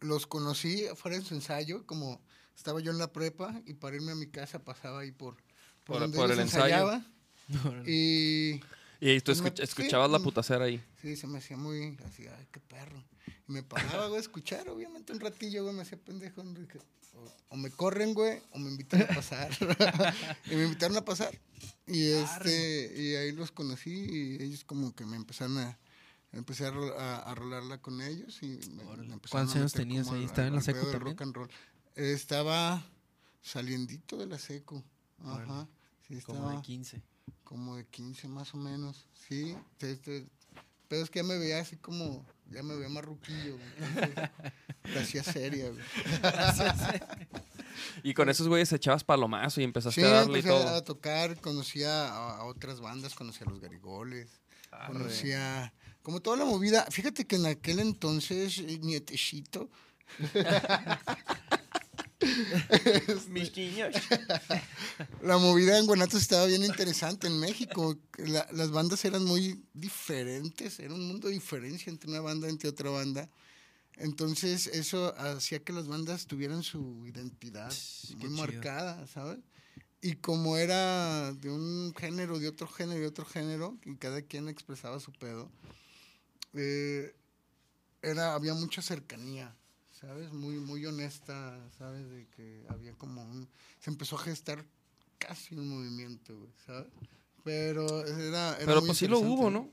los 0.00 0.26
conocí 0.26 0.84
fuera 0.96 1.16
en 1.16 1.24
su 1.24 1.34
ensayo, 1.34 1.86
como 1.86 2.20
estaba 2.56 2.80
yo 2.80 2.90
en 2.90 2.98
la 2.98 3.12
prepa, 3.12 3.60
y 3.66 3.74
para 3.74 3.96
irme 3.96 4.12
a 4.12 4.16
mi 4.16 4.26
casa 4.26 4.62
pasaba 4.64 5.00
ahí 5.00 5.12
por, 5.12 5.36
Por- 5.86 6.00
donde 6.00 6.16
por 6.16 6.26
ellos 6.30 6.38
el 6.38 6.44
ensayo. 6.44 7.02
Y 7.86 8.60
Y 9.00 9.20
tú 9.20 9.32
Pues 9.32 9.40
me- 9.42 9.48
escuch- 9.50 9.56
sí, 9.56 9.62
escuchabas 9.62 10.10
la 10.10 10.18
putacera 10.18 10.64
ahí. 10.64 10.82
Sí, 11.00 11.16
se 11.16 11.26
me 11.26 11.38
hacía 11.38 11.56
muy 11.56 11.96
así, 12.06 12.26
ay, 12.26 12.46
qué 12.50 12.60
perro. 12.60 13.02
Y 13.48 13.52
me 13.52 13.62
paraba, 13.62 14.06
güey, 14.08 14.18
a 14.18 14.20
escuchar, 14.20 14.68
obviamente 14.68 15.12
un 15.12 15.20
ratillo, 15.20 15.62
güey, 15.62 15.74
me 15.76 15.82
hacía 15.82 15.98
pendejo. 15.98 16.42
O, 16.42 17.32
o 17.50 17.56
me 17.56 17.70
corren, 17.70 18.14
güey, 18.14 18.40
o 18.50 18.58
me 18.58 18.70
invitan 18.70 19.02
a 19.02 19.06
pasar. 19.08 19.50
y 20.50 20.54
me 20.56 20.64
invitaron 20.64 20.96
a 20.96 21.04
pasar. 21.04 21.38
Y 21.86 22.10
este, 22.10 22.92
y 23.00 23.14
ahí 23.14 23.32
los 23.32 23.52
conocí 23.52 23.90
y 23.92 24.42
ellos 24.42 24.64
como 24.64 24.94
que 24.94 25.04
me 25.06 25.16
empezaron 25.16 25.56
a, 25.58 25.78
empecé 26.32 26.66
a, 26.66 26.70
a, 26.70 27.18
a 27.30 27.34
rolarla 27.34 27.80
con 27.80 28.00
ellos 28.02 28.42
y 28.42 28.58
me, 28.74 28.84
me 29.06 29.18
¿Cuántos 29.30 29.54
años 29.56 29.72
tenías 29.72 30.10
ahí? 30.10 30.24
¿Estaba 30.24 30.48
en 30.48 30.54
la 30.56 30.60
secu 30.62 30.80
también? 30.90 31.02
rock 31.02 31.22
and 31.22 31.34
roll. 31.36 31.50
Eh, 31.94 32.12
estaba 32.12 32.84
saliendito 33.40 34.16
de 34.16 34.26
la 34.26 34.38
seco. 34.38 34.82
Ajá. 35.24 35.68
Sí, 36.08 36.20
Como 36.22 36.50
de 36.50 36.60
15. 36.62 37.02
como 37.44 37.76
de 37.76 37.86
15 37.86 38.28
más 38.28 38.54
o 38.54 38.58
menos, 38.58 39.06
sí. 39.28 39.56
te- 39.78 39.96
te- 39.96 40.26
pero 40.88 41.02
es 41.02 41.10
que 41.10 41.18
ya 41.18 41.24
me 41.24 41.36
veía 41.36 41.58
así 41.60 41.76
como, 41.76 42.24
ya 42.50 42.62
me 42.62 42.76
veía 42.76 42.88
entonces, 42.88 44.30
la 44.94 45.00
hacía 45.00 45.24
seria, 45.24 45.68
güey. 45.70 45.82
Y 48.04 48.14
con 48.14 48.28
esos 48.28 48.46
güeyes 48.48 48.72
echabas 48.72 49.02
palomazo 49.04 49.60
y 49.60 49.64
empezaste 49.64 50.00
Sí, 50.00 50.06
a 50.06 50.10
darle 50.10 50.38
y 50.38 50.40
empecé 50.42 50.48
todo. 50.56 50.68
a 50.76 50.84
tocar, 50.84 51.40
conocía 51.40 52.08
a, 52.08 52.36
a 52.38 52.44
otras 52.44 52.80
bandas, 52.80 53.14
conocía 53.14 53.46
a 53.46 53.50
los 53.50 53.60
Garigoles, 53.60 54.30
conocía, 54.86 55.72
como 56.02 56.20
toda 56.20 56.36
la 56.36 56.44
movida, 56.44 56.86
fíjate 56.90 57.26
que 57.26 57.34
en 57.36 57.46
aquel 57.46 57.80
entonces, 57.80 58.58
eh, 58.58 58.78
nietecito, 62.20 63.30
Mis 63.30 63.56
niños. 63.56 63.94
La 65.22 65.38
movida 65.38 65.78
en 65.78 65.86
Guanatos 65.86 66.22
estaba 66.22 66.46
bien 66.46 66.64
interesante 66.64 67.26
en 67.26 67.38
México. 67.38 67.96
La- 68.18 68.48
las 68.52 68.70
bandas 68.70 69.04
eran 69.04 69.24
muy 69.24 69.62
diferentes, 69.74 70.78
era 70.80 70.94
un 70.94 71.06
mundo 71.06 71.28
de 71.28 71.34
diferencia 71.34 71.90
entre 71.90 72.10
una 72.10 72.20
banda 72.20 72.46
y 72.46 72.50
entre 72.50 72.68
otra 72.70 72.90
banda. 72.90 73.28
Entonces 73.98 74.66
eso 74.66 75.14
hacía 75.18 75.60
que 75.60 75.72
las 75.72 75.86
bandas 75.88 76.26
tuvieran 76.26 76.62
su 76.62 77.06
identidad 77.06 77.72
qué 78.08 78.26
muy 78.28 78.38
marcada, 78.38 79.06
¿sabes? 79.06 79.38
Y 80.02 80.16
como 80.16 80.58
era 80.58 81.32
de 81.32 81.50
un 81.50 81.94
género, 81.98 82.38
de 82.38 82.48
otro 82.48 82.68
género, 82.68 83.00
de 83.00 83.06
otro 83.06 83.24
género, 83.24 83.76
y 83.84 83.96
cada 83.96 84.20
quien 84.22 84.48
expresaba 84.48 85.00
su 85.00 85.12
pedo, 85.12 85.50
eh, 86.52 87.14
era, 88.02 88.34
había 88.34 88.52
mucha 88.54 88.82
cercanía, 88.82 89.56
¿sabes? 90.00 90.32
Muy, 90.32 90.56
muy 90.58 90.84
honesta, 90.86 91.58
¿sabes? 91.78 92.08
De 92.10 92.26
que 92.36 92.64
había 92.68 92.92
como 92.94 93.22
un... 93.24 93.48
Se 93.80 93.90
empezó 93.90 94.16
a 94.16 94.20
gestar 94.20 94.64
casi 95.18 95.54
un 95.54 95.68
movimiento, 95.68 96.36
güey, 96.38 96.50
¿sabes? 96.66 96.92
Pero 97.44 98.04
era... 98.06 98.56
era 98.56 98.66
Pero 98.66 98.80
muy 98.80 98.88
pues 98.88 98.98
sí 98.98 99.06
lo 99.06 99.20
hubo. 99.20 99.50
¿no? 99.50 99.70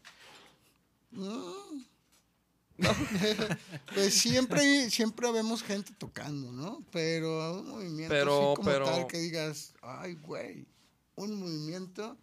No. 1.11 1.53
pues 3.93 4.13
siempre, 4.15 4.89
siempre 4.89 5.31
vemos 5.31 5.61
gente 5.63 5.93
tocando, 5.97 6.51
¿no? 6.51 6.83
Pero 6.91 7.59
un 7.59 7.67
movimiento 7.69 8.09
Pero- 8.13 8.37
así 8.53 8.55
como 8.55 8.69
pero- 8.69 8.85
tal 8.85 9.07
que 9.07 9.17
digas, 9.19 9.73
ay, 9.81 10.15
güey, 10.15 10.65
un 11.15 11.35
movimiento... 11.39 12.17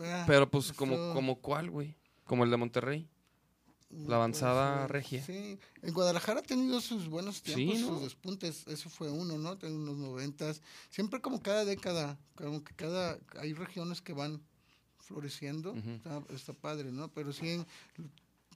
ah, 0.00 0.24
Pero 0.26 0.50
pues 0.50 0.72
como, 0.72 1.12
como 1.12 1.40
cuál, 1.40 1.70
güey. 1.70 1.96
Como 2.24 2.44
el 2.44 2.50
de 2.50 2.56
Monterrey. 2.56 3.08
La 3.90 4.16
avanzada 4.16 4.86
Puede 4.86 4.86
ser, 4.86 4.90
regia. 4.92 5.24
Sí, 5.24 5.58
en 5.82 5.92
Guadalajara 5.94 6.40
ha 6.40 6.42
tenido 6.44 6.80
sus 6.80 7.08
buenos 7.08 7.38
Sí, 7.38 7.54
tiempos, 7.54 7.80
¿no? 7.80 7.88
sus 7.88 8.02
despuntes, 8.02 8.66
eso 8.68 8.88
fue 8.88 9.10
uno, 9.10 9.36
¿no? 9.36 9.58
En 9.62 9.72
unos 9.74 9.96
noventas, 9.96 10.62
siempre 10.90 11.20
como 11.20 11.42
cada 11.42 11.64
década, 11.64 12.16
como 12.36 12.62
que 12.62 12.72
cada, 12.74 13.18
hay 13.40 13.52
regiones 13.52 14.00
que 14.00 14.12
van 14.12 14.40
floreciendo, 14.98 15.74
está, 15.74 16.22
está 16.30 16.52
padre, 16.52 16.92
¿no? 16.92 17.08
Pero 17.08 17.32
sí, 17.32 17.48
en- 17.48 17.66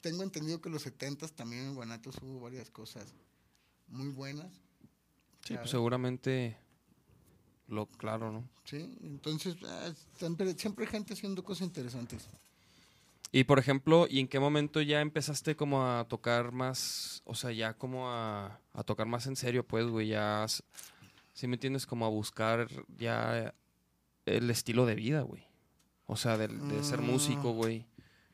tengo 0.01 0.23
entendido 0.23 0.61
que 0.61 0.70
los 0.70 0.83
setentas 0.83 1.33
también 1.33 1.64
en 1.66 1.75
Guanatos 1.75 2.14
hubo 2.23 2.38
varias 2.40 2.70
cosas 2.70 3.12
muy 3.88 4.09
buenas, 4.09 4.53
Sí, 5.44 5.55
pues 5.57 5.70
seguramente. 5.70 6.57
Lo 7.66 7.87
claro, 7.87 8.31
¿no? 8.31 8.49
Sí, 8.64 8.97
entonces 9.03 9.57
ah, 9.66 9.92
siempre, 10.18 10.55
siempre 10.55 10.85
hay 10.87 10.90
gente 10.90 11.12
haciendo 11.14 11.42
cosas 11.42 11.66
interesantes. 11.66 12.29
Y 13.37 13.44
por 13.44 13.59
ejemplo, 13.59 14.07
¿y 14.09 14.20
en 14.20 14.29
qué 14.29 14.38
momento 14.38 14.81
ya 14.81 15.01
empezaste 15.01 15.57
como 15.57 15.85
a 15.85 16.07
tocar 16.07 16.53
más, 16.53 17.20
o 17.25 17.35
sea, 17.35 17.51
ya 17.51 17.75
como 17.75 18.09
a, 18.09 18.61
a 18.73 18.85
tocar 18.85 19.09
más 19.09 19.27
en 19.27 19.35
serio, 19.35 19.66
pues, 19.66 19.87
güey, 19.88 20.07
ya, 20.07 20.47
si 21.33 21.49
me 21.49 21.55
entiendes, 21.55 21.85
como 21.85 22.07
a 22.07 22.11
buscar 22.11 22.68
ya 22.97 23.53
el 24.25 24.51
estilo 24.51 24.87
de 24.87 24.94
vida, 24.94 25.23
güey. 25.23 25.42
O 26.07 26.16
sea, 26.16 26.38
de, 26.38 26.47
de 26.47 26.85
ser 26.85 27.01
Mm. 27.01 27.07
músico, 27.11 27.53
güey. 27.55 27.87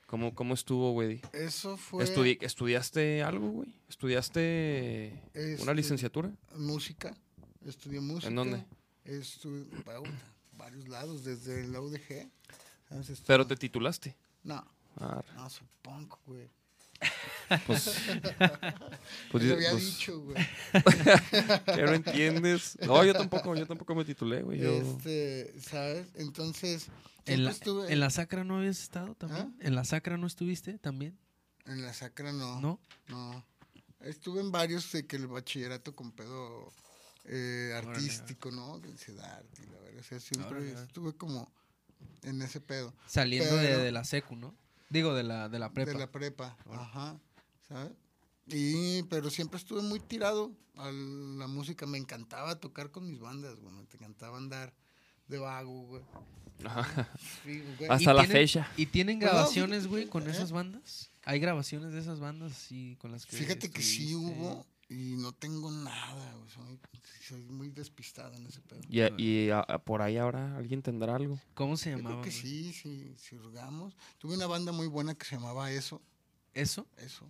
¿Cómo, 0.06 0.34
¿Cómo 0.34 0.52
estuvo, 0.52 0.92
güey? 0.92 1.22
Eso 1.32 1.78
fue 1.78 2.04
Estudi- 2.04 2.36
¿Estudiaste 2.42 3.22
algo, 3.22 3.48
güey? 3.48 3.74
¿Estudiaste 3.88 5.06
Este, 5.32 5.62
una 5.62 5.72
licenciatura? 5.72 6.30
música, 6.56 7.14
estudié 7.64 8.00
música. 8.00 8.28
¿En 8.28 8.34
dónde? 8.34 8.64
Estudié 9.04 9.64
varios 10.58 10.88
lados, 10.88 11.24
desde 11.24 11.66
la 11.68 11.80
UDG. 11.80 12.28
Pero 13.26 13.46
te 13.46 13.56
titulaste. 13.56 14.14
No, 14.42 14.62
No, 14.98 15.50
soy 15.50 15.66
punk, 15.82 16.14
güey. 16.26 16.50
pues, 17.66 17.96
pues, 19.30 19.42
Te 19.42 19.48
lo 19.48 19.54
había 19.54 19.70
pues, 19.70 19.86
dicho, 19.86 20.20
güey. 20.20 20.36
¿qué 21.74 21.82
no 21.82 21.92
entiendes? 21.94 22.78
No, 22.82 23.04
yo 23.04 23.14
tampoco, 23.14 23.56
yo 23.56 23.66
tampoco 23.66 23.94
me 23.94 24.04
titulé, 24.04 24.42
güey. 24.42 24.58
Yo... 24.58 24.70
Este, 24.72 25.54
¿sabes? 25.60 26.06
Entonces, 26.14 26.88
¿En 27.26 27.44
la, 27.44 27.50
estuve 27.50 27.92
¿En 27.92 28.00
la 28.00 28.10
Sacra 28.10 28.44
no 28.44 28.58
habías 28.58 28.80
estado 28.80 29.14
también? 29.14 29.54
¿Ah? 29.58 29.64
¿En 29.66 29.74
la 29.74 29.84
Sacra 29.84 30.16
no 30.18 30.26
estuviste 30.26 30.78
también? 30.78 31.18
en 31.70 31.82
la 31.82 31.92
sacra 31.92 32.32
no. 32.32 32.60
¿No? 32.60 32.80
No. 33.08 33.44
Estuve 34.00 34.40
en 34.40 34.50
varios 34.50 34.90
de 34.92 35.06
que 35.06 35.16
el 35.16 35.26
bachillerato 35.26 35.94
con 35.94 36.12
pedo 36.12 36.72
eh, 37.26 37.72
artístico, 37.76 38.50
¿no? 38.50 38.74
Arte, 38.74 38.88
y 39.62 39.66
la 39.66 39.78
verdad. 39.78 40.00
O 40.00 40.02
sea, 40.02 40.20
siempre 40.20 40.72
estuve 40.72 41.12
como 41.14 41.52
en 42.22 42.40
ese 42.42 42.60
pedo. 42.60 42.94
Saliendo 43.06 43.56
de, 43.56 43.76
de 43.76 43.92
la 43.92 44.04
secu, 44.04 44.36
¿no? 44.36 44.54
Digo, 44.90 45.14
de 45.14 45.22
la, 45.22 45.48
de 45.48 45.58
la 45.58 45.72
prepa. 45.72 45.92
De 45.92 45.98
la 45.98 46.10
prepa, 46.10 46.56
ajá, 46.70 47.18
¿sabes? 47.68 47.92
Y, 48.48 49.04
pero 49.04 49.30
siempre 49.30 49.58
estuve 49.58 49.80
muy 49.82 50.00
tirado 50.00 50.50
a 50.76 50.90
la 50.90 51.46
música. 51.46 51.86
Me 51.86 51.96
encantaba 51.98 52.58
tocar 52.58 52.90
con 52.90 53.06
mis 53.08 53.20
bandas, 53.20 53.58
güey. 53.60 53.72
Me 53.72 53.82
encantaba 53.82 54.36
andar 54.36 54.74
de 55.28 55.38
vago, 55.38 55.82
güey. 55.86 56.02
Ajá. 56.64 57.08
Sí, 57.44 57.62
güey. 57.78 57.88
Hasta 57.90 58.12
la 58.12 58.22
tienen- 58.24 58.36
fecha. 58.36 58.68
¿Y 58.76 58.86
tienen 58.86 59.20
Pues 59.20 59.30
grabaciones, 59.30 59.86
güey, 59.86 60.08
con 60.08 60.26
¿eh? 60.26 60.30
esas 60.32 60.50
bandas? 60.52 61.10
¿Hay 61.24 61.38
grabaciones 61.38 61.92
de 61.92 62.00
esas 62.00 62.18
bandas 62.18 62.52
así 62.52 62.96
con 63.00 63.12
las 63.12 63.24
que 63.26 63.36
Fíjate 63.36 63.70
que 63.70 63.82
sí 63.82 64.14
hubo 64.14 64.66
y 64.90 65.16
no 65.16 65.32
tengo 65.32 65.70
nada, 65.70 66.34
güey. 66.34 66.50
Soy, 66.50 66.78
soy 67.26 67.42
muy 67.48 67.70
despistado 67.70 68.34
en 68.34 68.46
ese 68.46 68.60
pedo. 68.60 68.80
Y, 68.90 69.00
y 69.22 69.50
a- 69.50 69.60
a- 69.60 69.78
por 69.78 70.02
ahí 70.02 70.16
ahora 70.18 70.56
alguien 70.56 70.82
tendrá 70.82 71.14
algo. 71.16 71.38
¿Cómo 71.54 71.76
se 71.78 71.90
Yo 71.92 71.96
llamaba? 71.96 72.20
creo 72.20 72.24
que 72.34 72.40
güey? 72.40 72.42
sí, 72.42 72.72
sí, 72.72 73.14
si 73.16 73.36
hurgamos. 73.36 73.96
Tuve 74.18 74.34
una 74.34 74.46
banda 74.46 74.72
muy 74.72 74.88
buena 74.88 75.14
que 75.14 75.24
se 75.24 75.36
llamaba 75.36 75.70
Eso, 75.70 76.02
¿Eso? 76.52 76.86
Eso. 76.98 77.24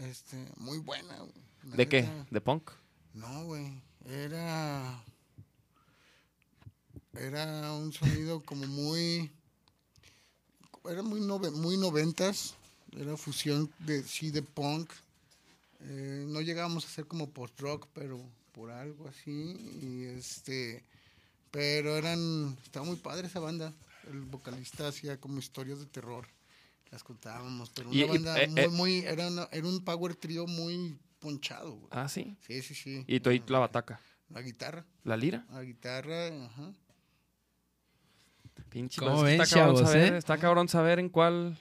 Este, 0.00 0.48
muy 0.56 0.78
buena, 0.78 1.18
güey. 1.18 1.32
¿De 1.76 1.88
qué? 1.88 2.08
¿De 2.30 2.40
punk? 2.40 2.70
No, 3.14 3.44
güey. 3.44 3.82
Era. 4.06 5.04
Era 7.14 7.72
un 7.74 7.92
sonido 7.92 8.42
como 8.42 8.66
muy. 8.66 9.30
Era 10.88 11.02
muy, 11.02 11.20
nove- 11.20 11.52
muy 11.52 11.76
noventas. 11.76 12.54
Era 12.96 13.16
fusión 13.16 13.70
de 13.80 14.02
sí 14.02 14.30
de 14.30 14.42
punk. 14.42 14.90
Eh, 15.84 16.24
no 16.28 16.40
llegábamos 16.40 16.84
a 16.86 16.88
ser 16.88 17.06
como 17.06 17.30
post-rock, 17.30 17.88
pero 17.92 18.20
por 18.52 18.70
algo 18.70 19.08
así. 19.08 19.56
Y 19.82 20.04
este. 20.04 20.84
Pero 21.50 21.96
eran. 21.96 22.56
Estaba 22.62 22.86
muy 22.86 22.96
padre 22.96 23.26
esa 23.26 23.40
banda. 23.40 23.72
El 24.10 24.20
vocalista 24.22 24.88
hacía 24.88 25.18
como 25.20 25.38
historias 25.38 25.78
de 25.80 25.86
terror. 25.86 26.26
Las 26.90 27.02
contábamos. 27.04 27.70
Pero 27.70 27.88
una 27.90 27.98
Y- 27.98 28.04
banda 28.08 28.42
eh, 28.42 28.48
muy, 28.48 28.60
eh. 28.60 28.68
muy. 28.68 28.98
Era, 29.00 29.28
una- 29.28 29.48
era 29.52 29.66
un 29.66 29.84
power 29.84 30.14
trio 30.14 30.46
muy 30.46 30.98
ponchado, 31.18 31.72
güey. 31.72 31.88
Ah, 31.90 32.08
sí. 32.08 32.36
Sí, 32.46 32.62
sí, 32.62 32.74
sí. 32.74 33.04
Y 33.06 33.20
tú 33.20 33.30
ahí 33.30 33.42
la 33.46 33.58
bataca. 33.60 34.00
La 34.30 34.40
guitarra. 34.42 34.84
¿La 35.04 35.16
lira? 35.16 35.44
La 35.50 35.62
guitarra, 35.62 36.28
ajá. 36.46 36.72
Pinche. 38.68 38.98
¿Cómo 39.00 39.22
ven, 39.22 39.40
está 39.40 39.54
cabrón 39.56 39.76
chavos, 39.76 39.90
saber, 39.90 40.12
eh? 40.14 40.16
está 40.18 40.38
cabrón 40.38 40.68
saber 40.68 40.98
en 40.98 41.08
cuál. 41.10 41.58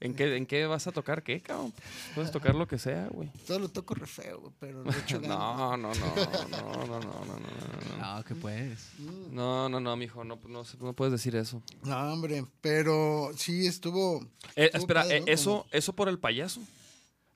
¿En 0.00 0.14
qué, 0.14 0.34
¿En 0.36 0.46
qué 0.46 0.64
vas 0.64 0.86
a 0.86 0.92
tocar 0.92 1.22
qué, 1.22 1.42
cabrón? 1.42 1.74
Puedes 2.14 2.32
tocar 2.32 2.54
lo 2.54 2.66
que 2.66 2.78
sea, 2.78 3.08
güey. 3.08 3.28
Todo 3.46 3.58
lo 3.58 3.68
toco 3.68 3.94
re 3.94 4.06
feo, 4.06 4.40
güey, 4.40 4.52
pero 4.58 4.82
no 4.84 4.90
hecho 4.92 5.20
No, 5.20 5.76
no, 5.76 5.92
no, 5.92 5.94
no, 5.94 6.48
no, 6.48 6.86
no, 6.86 7.00
no, 7.00 7.24
no. 7.24 7.98
No, 7.98 8.16
no 8.16 8.24
que 8.24 8.34
puedes. 8.34 8.88
Mm. 8.98 9.34
No, 9.34 9.68
no, 9.68 9.78
no, 9.78 9.96
mijo, 9.96 10.24
no, 10.24 10.38
no, 10.48 10.64
no 10.80 10.92
puedes 10.94 11.12
decir 11.12 11.36
eso. 11.36 11.62
No, 11.82 12.12
hombre, 12.14 12.46
pero 12.62 13.30
sí 13.36 13.66
estuvo... 13.66 14.26
Eh, 14.56 14.70
espera, 14.72 15.02
padre, 15.02 15.18
eh, 15.18 15.20
¿no? 15.20 15.26
eso, 15.26 15.66
eso 15.70 15.92
por 15.92 16.08
el 16.08 16.18
payaso. 16.18 16.62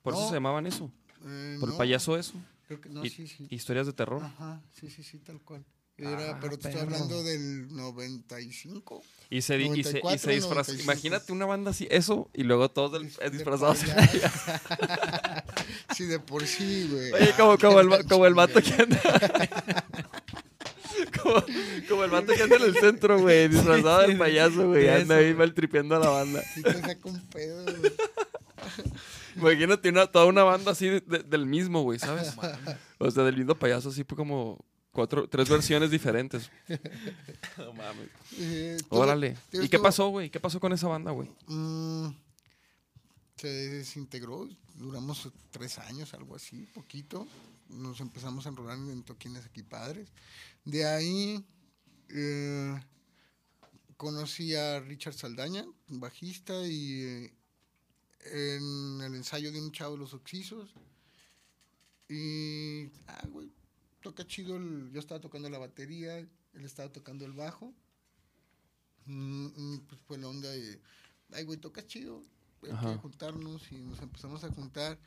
Por 0.01 0.13
no. 0.13 0.19
eso 0.19 0.29
se 0.29 0.33
llamaban 0.35 0.65
eso. 0.65 0.91
Eh, 1.23 1.57
por 1.59 1.69
el 1.69 1.75
payaso 1.75 2.17
eso. 2.17 2.33
Creo 2.67 2.81
que, 2.81 2.89
no, 2.89 3.03
sí, 3.03 3.27
sí. 3.27 3.45
Historias 3.51 3.85
de 3.85 3.93
terror. 3.93 4.23
Ajá, 4.23 4.63
sí, 4.73 4.89
sí, 4.89 5.03
sí, 5.03 5.19
tal 5.19 5.39
cual. 5.41 5.63
Era, 5.97 6.31
ah, 6.31 6.39
pero 6.41 6.57
te 6.57 6.67
estoy 6.67 6.81
hablando 6.81 7.23
del 7.23 7.73
95. 7.73 9.03
Y 9.29 9.41
se, 9.41 9.57
di- 9.57 9.65
y 9.75 9.83
se, 9.83 9.99
y 9.99 10.01
94, 10.01 10.17
se 10.19 10.31
disfrazó. 10.31 10.71
95. 10.71 10.83
Imagínate 10.83 11.31
una 11.33 11.45
banda 11.45 11.71
así, 11.71 11.87
eso, 11.89 12.29
y 12.33 12.43
luego 12.43 12.69
todos 12.69 12.91
del- 12.93 13.07
eh, 13.07 13.11
de 13.23 13.29
disfrazados. 13.31 13.79
sí, 15.95 16.05
de 16.05 16.19
por 16.19 16.45
sí, 16.45 16.89
güey. 16.91 17.11
Oye, 17.13 17.33
como, 17.37 17.57
como, 17.57 17.79
el, 17.79 18.05
como 18.09 18.25
el 18.25 18.33
vato 18.33 18.61
que 18.61 18.73
anda. 18.73 19.01
como, 21.21 21.43
como 21.89 22.03
el 22.03 22.11
vato 22.11 22.33
que 22.33 22.43
anda 22.43 22.55
en 22.57 22.63
el 22.63 22.75
centro, 22.75 23.19
güey, 23.19 23.47
disfrazado 23.47 24.07
de 24.07 24.15
payaso, 24.15 24.67
güey. 24.67 24.87
Anda 24.89 25.17
ahí 25.17 25.33
maltripeando 25.33 25.95
a 25.95 25.99
la 25.99 26.09
banda. 26.09 26.41
Sí 26.53 26.61
te 26.61 26.73
saca 26.81 26.99
un 27.09 27.19
pedo, 27.27 27.63
güey. 27.63 27.91
Imagínate 29.35 29.89
una, 29.89 30.07
toda 30.07 30.25
una 30.25 30.43
banda 30.43 30.71
así 30.71 30.87
de- 30.87 31.01
de- 31.01 31.23
del 31.23 31.45
mismo, 31.45 31.81
güey, 31.83 31.99
¿sabes? 31.99 32.33
O 32.99 33.11
sea, 33.11 33.23
del 33.23 33.37
mismo 33.37 33.55
payaso, 33.55 33.89
así 33.89 34.03
pues 34.03 34.17
como 34.17 34.63
cuatro, 34.95 35.27
tres 35.27 35.49
versiones 35.49 35.91
diferentes. 35.91 36.49
No 37.57 37.73
mames. 37.73 38.09
Eh, 38.37 38.77
Órale. 38.89 39.37
¿Y 39.51 39.69
qué 39.69 39.79
pasó, 39.79 40.09
güey? 40.09 40.29
¿Qué 40.29 40.39
pasó 40.39 40.59
con 40.59 40.73
esa 40.73 40.87
banda, 40.87 41.11
güey? 41.11 41.29
Mm, 41.47 42.07
se 43.35 43.47
desintegró, 43.47 44.47
duramos 44.75 45.29
tres 45.51 45.77
años, 45.79 46.13
algo 46.13 46.35
así, 46.35 46.65
poquito. 46.73 47.27
Nos 47.69 47.99
empezamos 48.01 48.45
a 48.45 48.49
enrolar 48.49 48.77
en 48.77 49.03
toquines 49.03 49.45
aquí 49.45 49.63
padres. 49.63 50.09
De 50.63 50.85
ahí 50.85 51.45
eh, 52.09 52.79
conocí 53.97 54.55
a 54.55 54.79
Richard 54.79 55.13
Saldaña, 55.13 55.65
un 55.89 55.99
bajista, 55.99 56.65
y 56.65 57.01
eh, 57.03 57.33
en 58.31 59.01
el 59.01 59.15
ensayo 59.15 59.51
de 59.51 59.61
un 59.61 59.71
chavo 59.71 59.93
de 59.93 59.99
los 59.99 60.13
Oxisos. 60.13 60.73
Y, 62.07 62.85
ah, 63.07 63.25
güey, 63.29 63.51
toca 64.05 64.25
chido. 64.27 64.55
el- 64.57 64.91
yo 64.93 64.99
estaba 64.99 65.19
tocando 65.19 65.49
la 65.49 65.57
batería, 65.57 66.17
él 66.19 66.29
estaba 66.63 66.91
tocando 66.91 67.25
el 67.25 67.33
bajo. 67.33 67.73
Mm, 69.05 69.47
mm, 69.55 69.85
pues 69.87 69.99
fue 70.07 70.17
la 70.17 70.27
onda 70.27 70.49
de, 70.49 70.81
ay, 71.33 71.43
güey, 71.43 71.59
toca 71.59 71.85
chido. 71.85 72.23
Hay 72.63 72.71
Ajá. 72.71 72.93
que 72.93 72.97
juntarnos 72.99 73.71
y 73.71 73.75
nos 73.83 73.99
empezamos 74.01 74.43
a 74.43 74.49
juntar. 74.51 74.99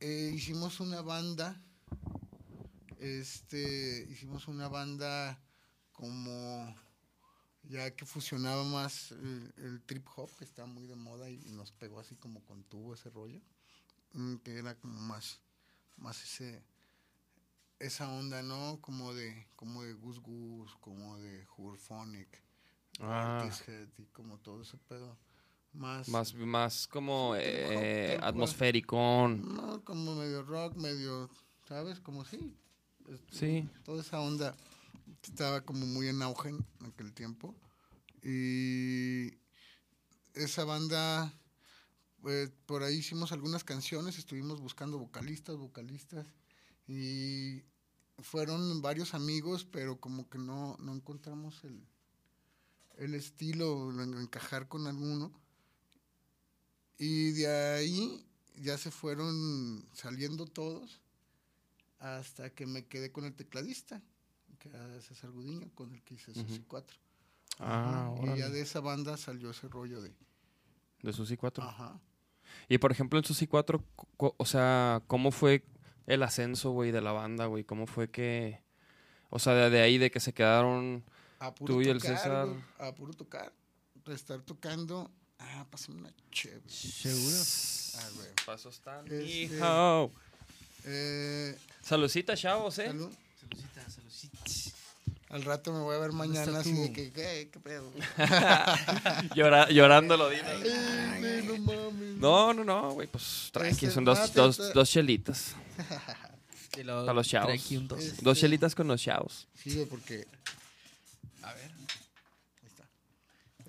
Eh, 0.00 0.32
hicimos 0.34 0.80
una 0.80 1.00
banda. 1.02 1.62
Este, 2.98 4.06
hicimos 4.10 4.48
una 4.48 4.68
banda 4.68 5.38
como 5.92 6.74
ya 7.64 7.94
que 7.94 8.04
fusionaba 8.06 8.64
más 8.64 9.10
el, 9.12 9.52
el 9.56 9.82
trip 9.82 10.06
hop 10.16 10.30
que 10.38 10.44
está 10.44 10.66
muy 10.66 10.86
de 10.86 10.96
moda 10.96 11.28
y, 11.30 11.40
y 11.46 11.52
nos 11.52 11.72
pegó 11.72 12.00
así 12.00 12.14
como 12.16 12.44
con 12.44 12.64
tubo 12.64 12.94
ese 12.94 13.10
rollo 13.10 13.40
Mm, 14.16 14.36
que 14.44 14.56
era 14.58 14.76
como 14.78 15.00
más 15.00 15.40
más 15.96 16.22
ese 16.22 16.62
esa 17.86 18.08
onda 18.12 18.42
no 18.42 18.78
como 18.80 19.12
de 19.14 19.46
como 19.56 19.82
de 19.82 19.92
Gus 19.94 20.18
Gus 20.20 20.74
como 20.80 21.18
de 21.18 21.46
Hurphonic 21.56 22.42
Ah. 23.00 23.48
Y 23.98 24.04
como 24.12 24.38
todo 24.38 24.62
ese 24.62 24.76
pedo 24.78 25.18
más 25.72 26.08
Más, 26.08 26.32
más 26.34 26.86
como 26.86 27.34
eh, 27.36 28.14
cual. 28.18 28.28
atmosfericón. 28.28 29.54
no 29.56 29.82
como 29.84 30.14
medio 30.14 30.42
rock 30.44 30.76
medio 30.76 31.28
sabes 31.68 31.98
como 32.00 32.24
sí 32.24 32.56
este, 33.08 33.36
Sí. 33.36 33.68
toda 33.84 34.00
esa 34.00 34.20
onda 34.20 34.54
estaba 35.22 35.62
como 35.62 35.84
muy 35.86 36.06
en 36.08 36.22
auge 36.22 36.50
en 36.50 36.64
aquel 36.86 37.12
tiempo 37.12 37.54
y 38.22 39.32
esa 40.34 40.64
banda 40.64 41.32
pues, 42.22 42.50
por 42.66 42.82
ahí 42.82 42.96
hicimos 42.96 43.32
algunas 43.32 43.64
canciones, 43.64 44.16
estuvimos 44.18 44.58
buscando 44.62 44.98
vocalistas, 44.98 45.56
vocalistas, 45.58 46.26
y 46.88 47.60
fueron 48.18 48.80
varios 48.82 49.14
amigos, 49.14 49.64
pero 49.64 49.98
como 50.00 50.28
que 50.28 50.38
no, 50.38 50.76
no 50.78 50.94
encontramos 50.94 51.62
el, 51.64 51.80
el 52.96 53.14
estilo, 53.14 53.90
en- 54.02 54.14
encajar 54.18 54.68
con 54.68 54.86
alguno. 54.86 55.32
Y 56.98 57.32
de 57.32 57.48
ahí 57.74 58.24
ya 58.56 58.78
se 58.78 58.90
fueron 58.90 59.84
saliendo 59.92 60.46
todos 60.46 61.00
hasta 61.98 62.50
que 62.50 62.66
me 62.66 62.86
quedé 62.86 63.10
con 63.10 63.24
el 63.24 63.34
tecladista, 63.34 64.00
que 64.58 64.68
era 64.68 65.00
César 65.00 65.30
Gudiño, 65.30 65.70
con 65.74 65.92
el 65.94 66.02
que 66.02 66.14
hice 66.14 66.32
Susi 66.34 66.62
4. 66.68 66.96
Ah, 67.58 68.14
y 68.34 68.38
ya 68.38 68.48
de 68.48 68.60
esa 68.60 68.80
banda 68.80 69.16
salió 69.16 69.50
ese 69.50 69.68
rollo 69.68 70.00
de... 70.00 70.12
De 71.02 71.12
Susi 71.12 71.36
4. 71.36 71.62
Ajá. 71.64 72.00
Y 72.68 72.78
por 72.78 72.92
ejemplo, 72.92 73.18
en 73.18 73.24
Susi 73.24 73.46
4, 73.46 73.84
co- 73.96 74.08
co- 74.16 74.34
o 74.38 74.46
sea, 74.46 75.02
¿cómo 75.06 75.30
fue 75.32 75.64
el 76.06 76.22
ascenso, 76.22 76.70
güey, 76.70 76.90
de 76.90 77.00
la 77.00 77.12
banda, 77.12 77.46
güey? 77.46 77.64
¿Cómo 77.64 77.86
fue 77.86 78.10
que. 78.10 78.60
O 79.30 79.38
sea, 79.38 79.54
de, 79.54 79.70
de 79.70 79.80
ahí, 79.82 79.98
de 79.98 80.10
que 80.10 80.20
se 80.20 80.32
quedaron. 80.32 81.04
A 81.40 81.54
puro 81.54 81.74
Tú 81.74 81.82
y 81.82 81.88
el 81.88 81.98
tocar, 82.00 82.16
César. 82.16 82.46
güey, 82.46 82.60
A 82.78 82.94
puro 82.94 83.12
tocar. 83.12 83.52
De 84.04 84.14
estar 84.14 84.40
tocando. 84.42 85.10
Ah, 85.38 85.66
pásame 85.70 85.98
una 85.98 86.12
chévere. 86.30 86.62
¿Seguro? 86.68 87.36
Ah, 87.96 88.08
güey. 88.16 88.28
Pasos 88.46 88.80
tan. 88.80 89.04
Este- 89.06 89.24
Hijo. 89.24 90.12
Eh, 90.84 91.56
Saludcita, 91.82 92.36
chavos, 92.36 92.78
¿eh? 92.78 92.86
salud. 92.86 93.10
Salucita, 93.40 93.90
salucita. 93.90 94.38
Al 95.34 95.42
rato 95.42 95.72
me 95.72 95.80
voy 95.80 95.96
a 95.96 95.98
ver 95.98 96.12
¿Dónde 96.12 96.28
mañana 96.28 96.60
así 96.60 96.72
de 96.72 96.92
que, 96.92 97.10
¿qué, 97.12 97.48
qué 97.52 97.58
pedo? 97.58 97.90
Llora- 99.34 99.68
llorando 99.68 100.16
lo 100.16 100.30
digo. 100.30 100.44
Ay, 100.46 101.20
güey, 101.20 101.42
no 101.44 101.58
mames. 101.58 102.16
No, 102.18 102.54
no, 102.54 102.62
no, 102.62 102.92
güey, 102.92 103.08
pues 103.08 103.50
tranqui, 103.52 103.72
Este, 103.86 103.90
son 103.90 104.04
dos, 104.04 104.32
dos, 104.32 104.72
dos 104.72 104.88
chelitas 104.88 105.56
para 106.86 107.12
los 107.14 107.26
chavos. 107.28 107.68
dos. 107.88 107.98
Este- 108.00 108.22
Dos 108.22 108.38
chelitas 108.38 108.76
con 108.76 108.86
los 108.86 109.02
chavos. 109.02 109.48
Sí, 109.54 109.74
güey, 109.74 109.86
porque. 109.86 110.24
A 111.42 111.52
ver. 111.52 111.70
Ahí 112.62 112.68
está. 112.68 112.88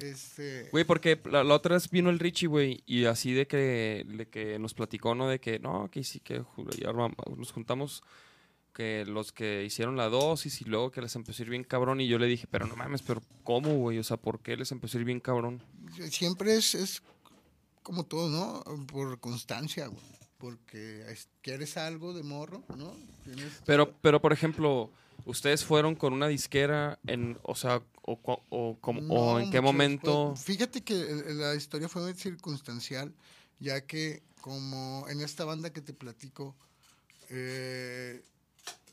Este. 0.06 0.70
Güey, 0.72 0.84
porque 0.84 1.20
la, 1.32 1.44
la 1.44 1.56
otra 1.56 1.74
vez 1.76 1.90
vino 1.90 2.12
el 2.12 2.20
Richie, 2.20 2.46
güey, 2.48 2.84
y 2.86 3.06
así 3.06 3.34
de 3.34 3.48
que, 3.48 4.06
de 4.08 4.28
que 4.28 4.60
nos 4.60 4.76
platicó, 4.76 5.16
¿no? 5.16 5.28
De 5.28 5.40
que, 5.40 5.58
no, 5.58 5.90
que 5.90 6.04
sí, 6.04 6.20
que 6.20 6.44
nos 7.36 7.52
juntamos 7.52 8.04
que 8.76 9.06
los 9.06 9.32
que 9.32 9.64
hicieron 9.64 9.96
la 9.96 10.10
dosis 10.10 10.60
y 10.62 10.66
luego 10.66 10.92
que 10.92 11.02
les 11.02 11.16
empezó 11.16 11.42
a 11.42 11.46
ir 11.46 11.50
bien 11.50 11.64
cabrón. 11.64 12.02
Y 12.02 12.08
yo 12.08 12.20
le 12.20 12.28
dije, 12.28 12.46
pero 12.52 12.68
no 12.68 12.76
mames, 12.76 13.02
pero 13.02 13.22
¿cómo, 13.44 13.74
güey? 13.78 13.98
O 14.00 14.04
sea, 14.04 14.18
¿por 14.18 14.42
qué 14.42 14.58
les 14.58 14.72
empezó 14.74 14.98
a 14.98 15.00
ir 15.00 15.06
bien 15.06 15.22
cabrón? 15.22 15.62
Siempre 16.12 16.56
es, 16.58 16.76
es 16.76 17.02
como 17.84 18.04
todo, 18.04 18.30
¿no? 18.30 18.86
Por 18.88 19.18
constancia, 19.22 19.88
güey. 19.88 20.04
Porque 20.38 21.10
es- 21.10 21.30
quieres 21.42 21.78
algo 21.78 22.14
de 22.14 22.24
morro, 22.24 22.64
¿no? 22.76 22.94
Tienes- 23.24 23.62
Pero, 23.66 23.94
pero 24.02 24.22
por 24.22 24.34
ejemplo, 24.34 24.92
¿ustedes 25.26 25.64
fueron 25.64 25.96
con 25.96 26.12
una 26.12 26.28
disquera 26.28 27.00
en, 27.08 27.40
o 27.44 27.56
sea, 27.56 27.82
o, 28.02 28.20
o, 28.50 28.78
como- 28.82 29.00
o 29.14 29.34
No, 29.36 29.40
en 29.40 29.50
qué 29.52 29.62
momento? 29.62 30.32
después. 30.36 30.44
Fíjate 30.58 30.84
que 30.84 30.94
el- 31.00 31.40
la 31.40 31.56
historia 31.56 31.88
fue 31.88 32.02
muy 32.04 32.14
circunstancial, 32.14 33.14
ya 33.60 33.80
que 33.88 34.22
como 34.42 35.06
en 35.10 35.22
esta 35.22 35.46
banda 35.46 35.72
que 35.72 35.82
te 35.82 35.94
platico, 35.94 36.56
eh, 37.30 38.22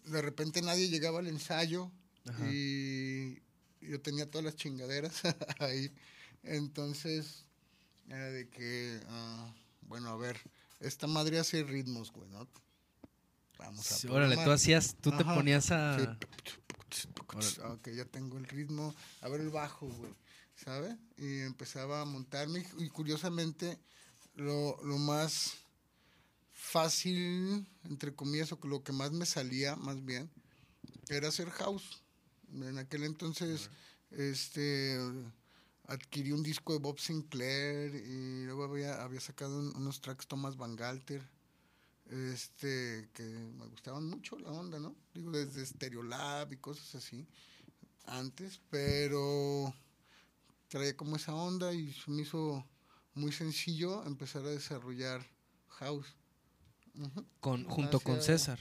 de 0.05 0.23
repente 0.23 0.63
nadie 0.63 0.89
llegaba 0.89 1.21
al 1.21 1.29
ensayo 1.29 1.91
Ajá. 2.29 2.51
y 2.51 3.41
yo 3.81 4.01
tenía 4.01 4.31
todas 4.31 4.45
las 4.45 4.57
chingaderas 4.57 5.23
ahí. 5.59 5.93
Entonces, 6.43 7.45
era 8.09 8.31
de 8.31 8.49
que, 8.49 9.01
ah, 9.09 9.53
bueno, 9.83 10.11
a 10.11 10.17
ver, 10.17 10.39
esta 10.81 11.07
madre 11.07 11.39
hace 11.39 11.63
ritmos, 11.63 12.13
güey, 12.13 12.29
¿no? 12.31 12.49
Vamos 13.59 13.93
a 13.93 13.97
Sí, 13.97 14.09
órale, 14.09 14.37
tú 14.37 14.51
hacías, 14.51 14.97
tú 15.01 15.17
te 15.17 15.25
ponías 15.25 15.71
a... 15.71 16.19
Sí. 16.91 17.09
Ok, 17.65 17.89
ya 17.91 18.05
tengo 18.05 18.37
el 18.37 18.45
ritmo. 18.47 18.95
A 19.23 19.29
ver 19.29 19.41
el 19.41 19.51
bajo, 19.51 19.89
güey. 19.89 20.13
¿Sabe? 20.55 20.97
Y 21.17 21.41
empezaba 21.41 22.03
a 22.03 22.05
montarme. 22.05 22.67
Y 22.79 22.89
curiosamente, 22.89 23.79
lo, 24.35 24.79
lo 24.85 24.99
más 24.99 25.55
fácil, 26.73 27.67
entre 27.85 28.15
comillas, 28.15 28.51
o 28.53 28.59
lo 28.65 28.83
que 28.83 28.93
más 28.93 29.13
me 29.13 29.27
salía, 29.27 29.77
más 29.77 30.03
bien, 30.05 30.31
era 31.09 31.29
hacer 31.29 31.51
house. 31.51 32.03
En 32.53 32.79
aquel 32.79 33.05
entonces, 33.05 33.71
este 34.11 34.99
adquirí 35.87 36.33
un 36.33 36.43
disco 36.43 36.73
de 36.73 36.79
Bob 36.79 36.99
Sinclair 36.99 37.95
y 37.95 38.45
luego 38.47 38.65
había, 38.65 39.03
había 39.03 39.21
sacado 39.21 39.59
un- 39.59 39.77
unos 39.77 40.01
tracks 40.01 40.27
Thomas 40.27 40.57
Van 40.57 40.77
Galter 40.77 41.23
este 42.11 43.09
que 43.15 43.23
me 43.23 43.67
gustaban 43.67 44.07
mucho 44.07 44.39
la 44.39 44.51
onda, 44.51 44.79
¿no? 44.79 44.95
Digo, 45.15 45.31
desde 45.31 45.65
Stereolab 45.65 46.53
y 46.53 46.57
cosas 46.57 46.95
así, 46.95 47.27
antes, 48.07 48.61
pero 48.71 49.75
traía 50.69 50.97
como 50.97 51.17
esa 51.17 51.35
onda 51.35 51.73
y 51.75 51.93
se 51.93 52.11
me 52.11 52.23
hizo 52.23 52.67
muy 53.15 53.33
sencillo 53.33 54.05
empezar 54.05 54.45
a 54.45 54.51
desarrollar 54.51 55.25
house. 55.69 56.17
Con, 57.41 57.65
junto 57.65 58.01
con 58.01 58.21
César. 58.23 58.59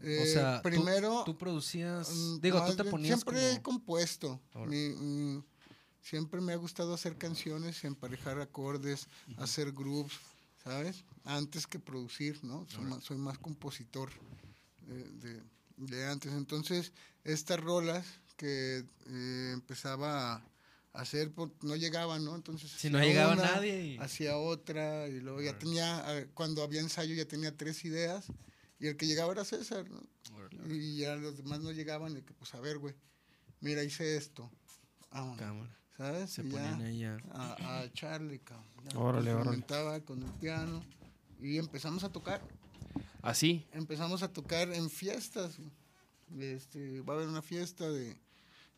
Eh, 0.00 0.18
o 0.20 0.26
sea, 0.26 0.56
tú- 0.62 0.68
primero, 0.68 1.22
tú, 1.24 1.36
producías... 1.38 2.10
mm, 2.10 2.40
Digo, 2.40 2.64
tú 2.66 2.74
te 2.76 2.84
ponías 2.84 3.20
Siempre 3.20 3.52
he 3.52 3.62
como... 3.62 3.78
compuesto. 3.78 4.40
Mi- 4.66 4.88
mm, 4.90 5.44
siempre 6.00 6.40
me 6.40 6.52
ha 6.52 6.56
gustado 6.56 6.92
hacer 6.94 7.16
canciones, 7.16 7.84
emparejar 7.84 8.40
acordes, 8.40 9.06
hacer 9.38 9.70
grooves, 9.72 10.12
¿sabes? 10.64 11.04
Antes 11.24 11.66
que 11.68 11.78
producir, 11.78 12.42
¿no? 12.42 12.66
Soy, 12.68 12.84
más, 12.84 13.04
soy 13.04 13.16
más 13.16 13.38
compositor 13.38 14.10
de, 14.86 15.04
de- 15.04 15.42
de 15.76 16.06
antes. 16.06 16.32
Entonces, 16.32 16.92
estas 17.24 17.60
rolas 17.60 18.04
que 18.36 18.84
eh, 19.06 19.50
empezaba 19.52 20.34
a 20.34 20.44
hacer, 20.92 21.32
por- 21.32 21.52
no 21.64 21.76
llegaban, 21.76 22.24
¿no? 22.24 22.34
Entonces, 22.34 22.70
Si 22.70 22.90
no 22.90 22.98
llegaba 23.00 23.32
una, 23.34 23.42
nadie 23.44 23.86
y... 23.86 23.98
hacía 23.98 24.36
otra 24.36 25.08
y 25.08 25.20
luego 25.20 25.40
ya 25.42 25.58
tenía, 25.58 26.28
cuando 26.34 26.62
había 26.62 26.80
ensayo 26.80 27.14
ya 27.14 27.26
tenía 27.26 27.56
tres 27.56 27.84
ideas 27.84 28.26
y 28.78 28.88
el 28.88 28.96
que 28.96 29.06
llegaba 29.06 29.32
era 29.32 29.44
César, 29.44 29.88
¿no? 29.90 30.00
Y 30.68 30.98
ya 30.98 31.16
los 31.16 31.36
demás 31.36 31.60
no 31.60 31.72
llegaban 31.72 32.16
y 32.16 32.22
que, 32.22 32.34
pues, 32.34 32.54
a 32.54 32.60
ver, 32.60 32.78
güey, 32.78 32.94
mira, 33.60 33.82
hice 33.82 34.16
esto. 34.16 34.50
Vámonos, 35.10 35.38
cámara. 35.38 35.78
¿sabes? 35.96 36.30
Se 36.30 36.42
Y 36.42 36.50
ya 36.50 36.50
ponían 36.52 36.82
ahí 36.82 37.04
a... 37.04 37.16
a, 37.32 37.78
a 37.80 37.84
echarle, 37.84 38.40
cabrón. 38.40 38.66
Ya, 38.90 38.98
Órale, 38.98 39.32
órale. 39.34 40.04
con 40.04 40.22
el 40.22 40.32
piano 40.34 40.84
y 41.40 41.58
empezamos 41.58 42.02
a 42.04 42.10
tocar. 42.10 42.42
Así. 43.22 43.66
Empezamos 43.72 44.22
a 44.22 44.32
tocar 44.32 44.72
en 44.72 44.90
fiestas. 44.90 45.58
Este, 46.38 47.00
va 47.02 47.14
a 47.14 47.16
haber 47.18 47.28
una 47.28 47.42
fiesta 47.42 47.90
de, 47.90 48.16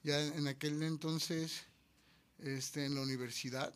ya 0.02 0.20
en 0.20 0.48
aquel 0.48 0.82
entonces, 0.82 1.62
este, 2.38 2.84
en 2.84 2.94
la 2.94 3.02
universidad. 3.02 3.72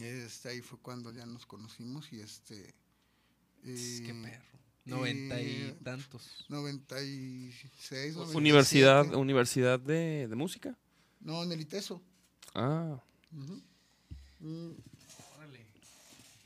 Este, 0.00 0.50
ahí 0.50 0.60
fue 0.60 0.78
cuando 0.80 1.12
ya 1.12 1.26
nos 1.26 1.46
conocimos 1.46 2.12
y 2.12 2.20
este... 2.20 2.74
Qué 3.64 4.10
eh, 4.10 4.20
perro. 4.22 4.58
Noventa 4.84 5.40
y 5.40 5.46
y- 5.46 5.84
tantos. 5.84 6.46
96, 6.48 8.14
97. 8.14 8.36
Universidad, 8.36 9.14
universidad 9.14 9.80
de, 9.80 10.26
de 10.28 10.34
música. 10.36 10.76
No, 11.20 11.42
en 11.42 11.52
el 11.52 11.60
ITESO. 11.60 12.00
Ah, 12.54 13.02
Órale. 14.40 15.66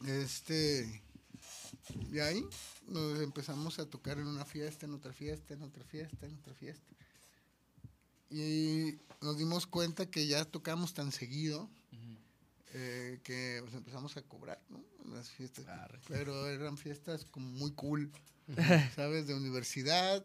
Este. 0.06 1.02
Y 2.10 2.18
ahí 2.18 2.44
nos 2.88 3.20
empezamos 3.20 3.78
a 3.78 3.86
tocar 3.88 4.18
en 4.18 4.26
una 4.26 4.44
fiesta, 4.44 4.86
en 4.86 4.94
otra 4.94 5.12
fiesta, 5.12 5.54
en 5.54 5.62
otra 5.62 5.84
fiesta, 5.84 6.26
en 6.26 6.34
otra 6.36 6.54
fiesta. 6.54 6.94
Y 8.32 8.98
nos 9.20 9.36
dimos 9.38 9.66
cuenta 9.66 10.06
que 10.10 10.26
ya 10.26 10.44
tocamos 10.44 10.94
tan 10.94 11.12
seguido 11.12 11.68
eh, 12.74 13.20
que 13.22 13.58
pues, 13.62 13.74
empezamos 13.74 14.16
a 14.16 14.22
cobrar, 14.22 14.60
¿no? 14.70 14.82
En 15.04 15.14
las 15.14 15.30
fiestas. 15.30 15.66
Arre. 15.68 15.98
Pero 16.08 16.48
eran 16.48 16.78
fiestas 16.78 17.26
como 17.30 17.46
muy 17.50 17.72
cool, 17.72 18.10
¿sabes? 18.96 19.26
De 19.26 19.34
universidad. 19.34 20.24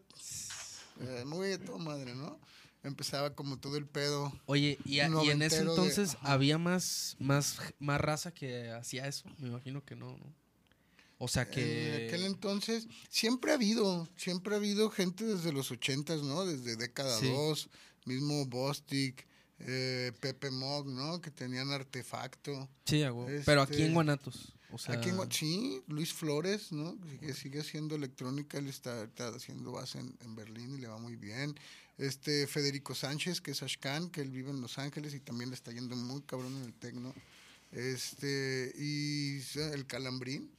eh, 1.00 1.24
muy 1.26 1.48
de 1.48 1.58
toda 1.58 1.78
madre, 1.78 2.14
¿no? 2.14 2.40
Empezaba 2.82 3.34
como 3.34 3.58
todo 3.58 3.76
el 3.76 3.86
pedo. 3.86 4.32
Oye, 4.46 4.78
y, 4.86 5.00
a- 5.00 5.10
y 5.24 5.30
en 5.30 5.42
ese 5.42 5.56
de- 5.64 5.70
entonces 5.70 6.16
había 6.22 6.56
más, 6.58 7.16
más, 7.18 7.58
más 7.78 8.00
raza 8.00 8.32
que 8.32 8.70
hacía 8.70 9.06
eso. 9.06 9.28
Me 9.38 9.48
imagino 9.48 9.84
que 9.84 9.94
no, 9.96 10.16
¿no? 10.16 10.32
O 11.20 11.26
sea 11.26 11.42
En 11.42 11.50
que... 11.50 12.06
aquel 12.06 12.24
entonces 12.24 12.86
siempre 13.10 13.50
ha 13.50 13.54
habido, 13.56 14.08
siempre 14.16 14.54
ha 14.54 14.58
habido 14.58 14.88
gente 14.88 15.24
desde 15.24 15.52
los 15.52 15.70
ochentas, 15.72 16.22
¿no? 16.22 16.46
Desde 16.46 16.76
década 16.76 17.18
Sí. 17.18 17.26
2, 18.08 18.14
mismo 18.14 18.46
Bostic, 18.46 19.26
eh, 19.60 20.12
Pepe 20.20 20.50
Mog, 20.50 20.86
¿no? 20.86 21.20
Que 21.20 21.30
tenían 21.30 21.70
artefacto. 21.70 22.68
Sí, 22.84 23.02
huevo. 23.02 23.26
Pero 23.44 23.62
aquí 23.62 23.74
este, 23.74 23.86
en 23.86 23.94
Guanatos. 23.94 24.52
O 24.70 24.78
sea, 24.78 24.96
Aquí 24.96 25.08
en 25.08 25.32
sí, 25.32 25.82
Luis 25.88 26.12
Flores, 26.12 26.72
¿no? 26.72 26.96
Que 27.20 27.32
sigue 27.32 27.60
haciendo 27.60 27.96
electrónica, 27.96 28.58
él 28.58 28.68
está, 28.68 29.04
está 29.04 29.28
haciendo 29.28 29.72
base 29.72 29.98
en, 29.98 30.14
en 30.20 30.36
Berlín 30.36 30.74
y 30.74 30.80
le 30.80 30.88
va 30.88 30.98
muy 30.98 31.16
bien. 31.16 31.54
Este 31.96 32.46
Federico 32.46 32.94
Sánchez, 32.94 33.40
que 33.40 33.52
es 33.52 33.62
Ashkan, 33.62 34.10
que 34.10 34.20
él 34.20 34.30
vive 34.30 34.50
en 34.50 34.60
Los 34.60 34.78
Ángeles 34.78 35.14
y 35.14 35.20
también 35.20 35.50
le 35.50 35.56
está 35.56 35.72
yendo 35.72 35.96
muy 35.96 36.20
cabrón 36.22 36.54
en 36.56 36.64
el 36.64 36.74
tecno. 36.74 37.14
Este, 37.72 38.72
y 38.76 39.40
el 39.56 39.86
calambrín, 39.86 40.50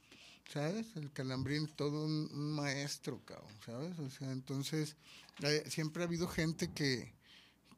¿sabes? 0.52 0.86
El 0.96 1.12
calambrín, 1.12 1.68
todo 1.68 2.04
un, 2.04 2.28
un 2.32 2.52
maestro, 2.52 3.20
cabrón, 3.24 3.54
¿sabes? 3.64 3.98
O 3.98 4.10
sea, 4.10 4.30
entonces, 4.32 4.96
eh, 5.42 5.64
siempre 5.68 6.02
ha 6.02 6.06
habido 6.06 6.28
gente 6.28 6.70
que, 6.72 7.12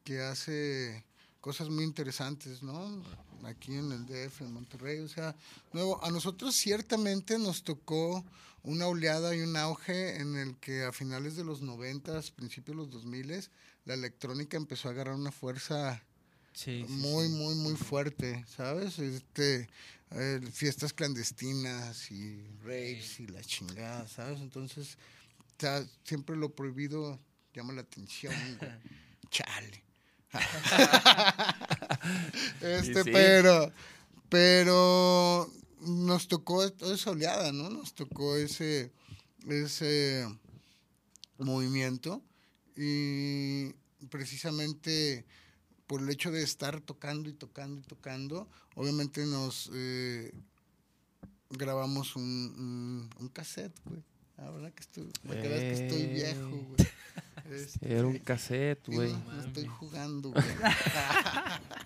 que 0.03 0.21
hace 0.21 1.03
cosas 1.41 1.69
muy 1.69 1.83
interesantes, 1.83 2.63
¿no? 2.63 3.03
Aquí 3.43 3.73
en 3.75 3.91
el 3.91 4.05
DF, 4.05 4.41
en 4.41 4.53
Monterrey, 4.53 4.99
o 4.99 5.07
sea, 5.09 5.35
nuevo, 5.73 6.03
a 6.03 6.09
nosotros 6.11 6.55
ciertamente 6.55 7.37
nos 7.37 7.63
tocó 7.63 8.23
una 8.63 8.87
oleada 8.87 9.35
y 9.35 9.41
un 9.41 9.57
auge 9.57 10.15
en 10.21 10.37
el 10.37 10.55
que 10.57 10.83
a 10.85 10.93
finales 10.93 11.35
de 11.35 11.43
los 11.43 11.61
90, 11.61 12.21
principios 12.35 12.77
de 12.77 12.83
los 12.83 12.89
2000, 12.91 13.49
la 13.85 13.93
electrónica 13.95 14.55
empezó 14.55 14.87
a 14.87 14.91
agarrar 14.91 15.15
una 15.15 15.31
fuerza 15.31 16.01
Sí, 16.53 16.85
muy, 16.87 17.27
sí. 17.27 17.33
muy, 17.33 17.55
muy 17.55 17.75
fuerte, 17.75 18.45
¿sabes? 18.47 18.99
Este, 18.99 19.67
eh, 20.11 20.39
fiestas 20.53 20.93
clandestinas 20.93 22.11
y 22.11 22.45
raves 22.63 23.19
y 23.19 23.27
la 23.27 23.41
chingada, 23.41 24.07
¿sabes? 24.07 24.39
Entonces, 24.39 24.97
ta- 25.57 25.85
siempre 26.05 26.35
lo 26.37 26.53
prohibido 26.53 27.19
llama 27.55 27.73
la 27.73 27.81
atención, 27.81 28.33
güey. 28.59 28.71
Chale. 29.31 29.83
este, 32.61 33.03
sí. 33.03 33.09
pero, 33.11 33.71
pero 34.29 35.51
nos 35.81 36.27
tocó 36.27 36.63
esa 36.63 37.11
oleada, 37.11 37.51
¿no? 37.51 37.69
Nos 37.69 37.93
tocó 37.93 38.35
ese, 38.35 38.91
ese 39.47 40.27
movimiento 41.37 42.21
y 42.75 43.73
precisamente 44.09 45.25
por 45.87 46.01
el 46.01 46.09
hecho 46.09 46.31
de 46.31 46.43
estar 46.43 46.81
tocando 46.81 47.29
y 47.29 47.33
tocando 47.33 47.79
y 47.79 47.83
tocando, 47.83 48.49
obviamente 48.75 49.25
nos 49.25 49.69
eh, 49.73 50.33
grabamos 51.49 52.15
un, 52.15 52.23
un, 52.23 53.09
un 53.19 53.27
cassette, 53.29 53.77
güey. 53.85 54.03
La 54.37 54.49
verdad 54.49 54.73
que 54.73 54.81
estoy, 54.81 55.11
que 55.29 55.73
estoy 55.73 56.07
viejo, 56.07 56.49
güey. 56.49 56.89
Este, 57.53 57.93
Era 57.93 58.07
un 58.07 58.17
cassette, 58.19 58.87
güey. 58.87 59.11
no, 59.13 59.33
no 59.33 59.41
estoy 59.41 59.67
jugando, 59.67 60.31
güey. 60.31 60.43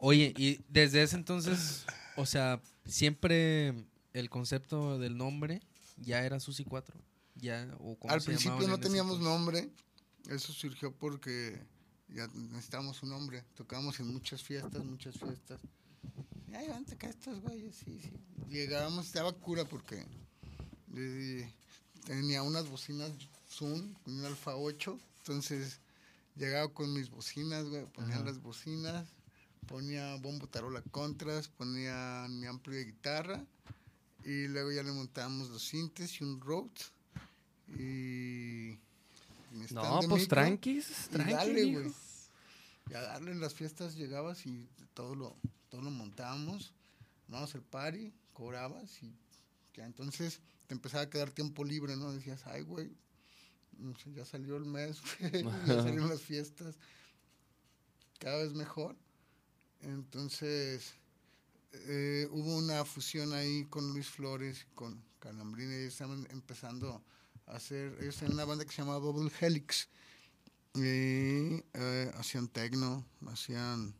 Oye, 0.00 0.32
y 0.36 0.60
desde 0.68 1.02
ese 1.02 1.16
entonces, 1.16 1.84
o 2.16 2.24
sea, 2.24 2.60
siempre 2.84 3.74
el 4.12 4.30
concepto 4.30 4.98
del 4.98 5.16
nombre 5.16 5.60
ya 5.96 6.24
era 6.24 6.40
Susi 6.40 6.64
4. 6.64 6.96
Ya, 7.34 7.68
o 7.78 7.96
cómo 7.96 8.12
Al 8.12 8.20
se 8.20 8.26
principio 8.26 8.66
no 8.68 8.78
teníamos 8.78 9.20
nombre. 9.20 9.70
Eso 10.28 10.52
surgió 10.52 10.92
porque 10.92 11.60
ya 12.08 12.26
necesitábamos 12.28 13.02
un 13.02 13.10
nombre. 13.10 13.44
Tocábamos 13.54 13.98
en 14.00 14.08
muchas 14.08 14.42
fiestas, 14.42 14.84
muchas 14.84 15.16
fiestas. 15.16 15.60
Ay, 16.52 16.68
vente 16.68 16.94
acá 16.94 17.08
estos 17.08 17.40
güeyes, 17.40 17.76
sí, 17.76 18.00
sí. 18.00 18.10
Llegábamos, 18.48 19.06
estaba 19.06 19.32
cura 19.32 19.64
porque 19.64 20.04
eh, 20.96 21.52
tenía 22.08 22.42
unas 22.42 22.66
bocinas 22.70 23.12
Zoom, 23.50 23.94
un 24.06 24.24
Alfa 24.24 24.56
8. 24.56 24.98
Entonces 25.18 25.78
llegaba 26.36 26.72
con 26.72 26.90
mis 26.94 27.10
bocinas, 27.10 27.68
güey, 27.68 27.84
ponía 27.84 28.14
Ajá. 28.14 28.24
las 28.24 28.40
bocinas, 28.40 29.06
ponía 29.66 30.16
bombo 30.16 30.46
tarola 30.46 30.82
contras, 30.90 31.48
ponía 31.48 32.26
mi 32.30 32.46
amplio 32.46 32.78
de 32.78 32.86
guitarra 32.86 33.44
y 34.24 34.48
luego 34.48 34.72
ya 34.72 34.82
le 34.82 34.92
montábamos 34.92 35.50
los 35.50 35.62
sintes 35.62 36.18
y 36.20 36.24
un 36.24 36.40
Rhodes 36.40 36.92
y 37.76 38.78
No, 39.70 39.98
pues 40.08 40.22
micro, 40.22 40.28
tranquis, 40.28 40.88
y 40.88 41.12
tranqui, 41.12 41.32
dale, 41.32 41.72
güey. 41.72 41.92
Y 42.90 42.94
a 42.94 43.02
darle 43.02 43.32
en 43.32 43.40
las 43.40 43.52
fiestas 43.52 43.96
llegabas 43.96 44.46
y 44.46 44.66
todo 44.94 45.14
lo, 45.14 45.36
todo 45.68 45.82
lo 45.82 45.90
montábamos, 45.90 46.72
armábamos 47.26 47.54
el 47.54 47.62
party, 47.62 48.14
cobrabas 48.32 49.02
y 49.02 49.12
ya 49.74 49.84
entonces 49.84 50.40
te 50.68 50.74
empezaba 50.74 51.04
a 51.04 51.10
quedar 51.10 51.30
tiempo 51.30 51.64
libre, 51.64 51.96
¿no? 51.96 52.12
Decías, 52.12 52.46
ay, 52.46 52.62
güey, 52.62 52.92
ya 54.14 54.24
salió 54.24 54.56
el 54.56 54.66
mes, 54.66 55.00
güey, 55.20 55.42
ya 55.66 55.82
salieron 55.82 56.08
las 56.10 56.20
fiestas, 56.20 56.76
cada 58.20 58.42
vez 58.42 58.52
mejor. 58.52 58.94
Entonces, 59.80 60.94
eh, 61.72 62.28
hubo 62.30 62.56
una 62.56 62.84
fusión 62.84 63.32
ahí 63.32 63.64
con 63.64 63.92
Luis 63.92 64.08
Flores, 64.08 64.66
con 64.74 65.02
Calambrini, 65.20 65.74
ellos 65.74 65.92
estaban 65.92 66.26
empezando 66.30 67.02
a 67.46 67.56
hacer, 67.56 67.96
ellos 68.00 68.16
tenían 68.16 68.34
una 68.34 68.44
banda 68.44 68.64
que 68.64 68.72
se 68.72 68.82
llamaba 68.82 69.00
Double 69.00 69.32
Helix, 69.40 69.88
y 70.74 71.64
eh, 71.72 72.12
hacían 72.16 72.48
techno, 72.48 73.06
hacían 73.26 73.94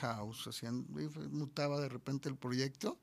house, 0.00 0.48
hacían, 0.48 0.86
y 0.90 1.28
mutaba 1.28 1.80
de 1.80 1.88
repente 1.88 2.28
el 2.28 2.36
proyecto, 2.36 2.98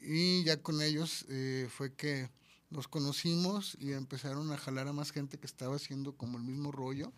y 0.00 0.44
ya 0.44 0.62
con 0.62 0.80
ellos 0.82 1.24
eh, 1.28 1.68
fue 1.70 1.94
que 1.94 2.30
nos 2.70 2.88
conocimos 2.88 3.76
y 3.80 3.92
empezaron 3.92 4.52
a 4.52 4.58
jalar 4.58 4.88
a 4.88 4.92
más 4.92 5.10
gente 5.10 5.38
que 5.38 5.46
estaba 5.46 5.76
haciendo 5.76 6.16
como 6.16 6.38
el 6.38 6.44
mismo 6.44 6.70
rollo, 6.70 7.12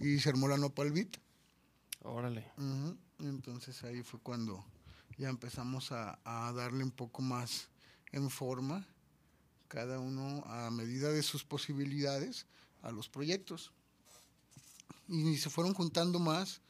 y 0.00 0.18
se 0.18 0.28
armó 0.28 0.48
la 0.48 0.56
Nopal 0.56 0.92
Beat. 0.92 1.16
Órale. 2.02 2.44
Entonces 3.20 3.82
ahí 3.84 4.02
fue 4.02 4.20
cuando 4.20 4.64
ya 5.16 5.28
empezamos 5.28 5.92
a, 5.92 6.18
a 6.24 6.52
darle 6.52 6.84
un 6.84 6.90
poco 6.90 7.22
más 7.22 7.68
en 8.12 8.30
forma, 8.30 8.86
cada 9.68 9.98
uno 9.98 10.44
a 10.46 10.70
medida 10.70 11.10
de 11.10 11.22
sus 11.22 11.44
posibilidades, 11.44 12.46
a 12.82 12.92
los 12.92 13.08
proyectos. 13.08 13.72
Y 15.08 15.36
se 15.36 15.50
fueron 15.50 15.74
juntando 15.74 16.18
más 16.18 16.60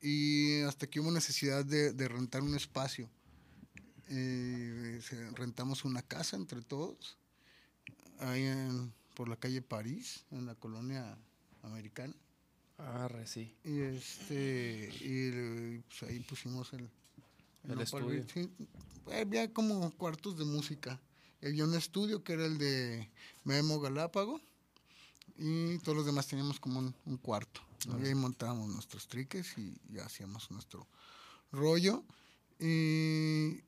y 0.00 0.62
hasta 0.62 0.86
que 0.86 1.00
hubo 1.00 1.10
necesidad 1.10 1.64
de, 1.64 1.92
de 1.92 2.08
rentar 2.08 2.42
un 2.42 2.54
espacio. 2.54 3.08
Eh, 4.08 5.00
rentamos 5.34 5.84
una 5.84 6.02
casa 6.02 6.36
entre 6.36 6.62
todos, 6.62 7.16
ahí 8.20 8.44
en- 8.44 8.92
por 9.14 9.28
la 9.28 9.36
calle 9.36 9.60
París, 9.62 10.24
en 10.30 10.46
la 10.46 10.54
colonia 10.54 11.18
americana. 11.62 12.14
Arre, 12.78 13.26
sí. 13.26 13.54
Y 13.64 13.80
este 13.80 14.88
y 15.00 15.78
pues 15.80 16.02
ahí 16.10 16.20
pusimos 16.20 16.72
el, 16.72 16.88
El 17.64 17.70
Nopal 17.70 17.82
estudio. 17.82 18.26
Sí. 18.32 18.48
Había 19.12 19.52
como 19.52 19.90
cuartos 19.96 20.38
de 20.38 20.44
música. 20.44 21.00
Había 21.42 21.64
un 21.64 21.74
estudio 21.74 22.22
que 22.22 22.34
era 22.34 22.46
el 22.46 22.58
de 22.58 23.10
Memo 23.44 23.80
Galápago 23.80 24.40
y 25.36 25.78
todos 25.78 25.96
los 25.96 26.06
demás 26.06 26.26
teníamos 26.28 26.60
como 26.60 26.78
un, 26.78 26.94
un 27.06 27.16
cuarto. 27.16 27.60
¿no? 27.88 27.98
Y 28.00 28.06
ahí 28.08 28.14
montábamos 28.14 28.68
nuestros 28.68 29.06
triques 29.08 29.56
y, 29.58 29.76
y 29.90 29.98
hacíamos 29.98 30.48
nuestro 30.52 30.86
rollo. 31.52 32.04
Y 32.60 33.60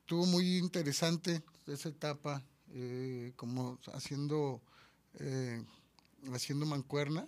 estuvo 0.00 0.26
muy 0.26 0.58
interesante 0.58 1.42
esa 1.66 1.88
etapa, 1.88 2.42
eh, 2.70 3.32
como 3.36 3.78
haciendo, 3.92 4.62
eh, 5.18 5.62
haciendo 6.32 6.66
mancuerna, 6.66 7.26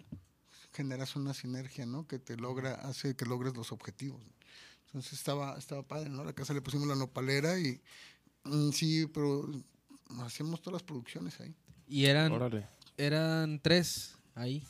generas 0.73 1.17
una 1.17 1.35
sinergia, 1.35 1.87
¿no? 1.87 2.07
Que 2.07 2.19
te 2.19 2.37
logra, 2.37 2.75
hace 2.75 3.15
que 3.17 3.27
logres 3.27 3.55
los 3.57 3.73
objetivos. 3.73 4.21
Entonces 4.87 5.13
estaba, 5.13 5.59
estaba 5.59 5.83
padre, 5.83 6.09
¿no? 6.09 6.23
A 6.23 6.25
la 6.25 6.33
casa 6.33 6.55
le 6.55 6.63
pusimos 6.63 6.89
la 6.89 6.97
nopalera 6.97 7.59
y 7.59 7.81
mm, 8.45 8.71
sí, 8.71 9.07
pero 9.07 9.49
hacíamos 10.23 10.61
todas 10.63 10.81
las 10.81 10.83
producciones 10.83 11.39
ahí. 11.41 11.55
Y 11.87 12.07
eran, 12.07 12.33
Órale. 12.33 12.67
eran 12.97 13.61
tres 13.61 14.17
ahí. 14.35 14.67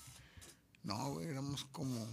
No, 0.83 1.15
güey, 1.15 1.29
éramos 1.29 1.65
como 1.67 2.07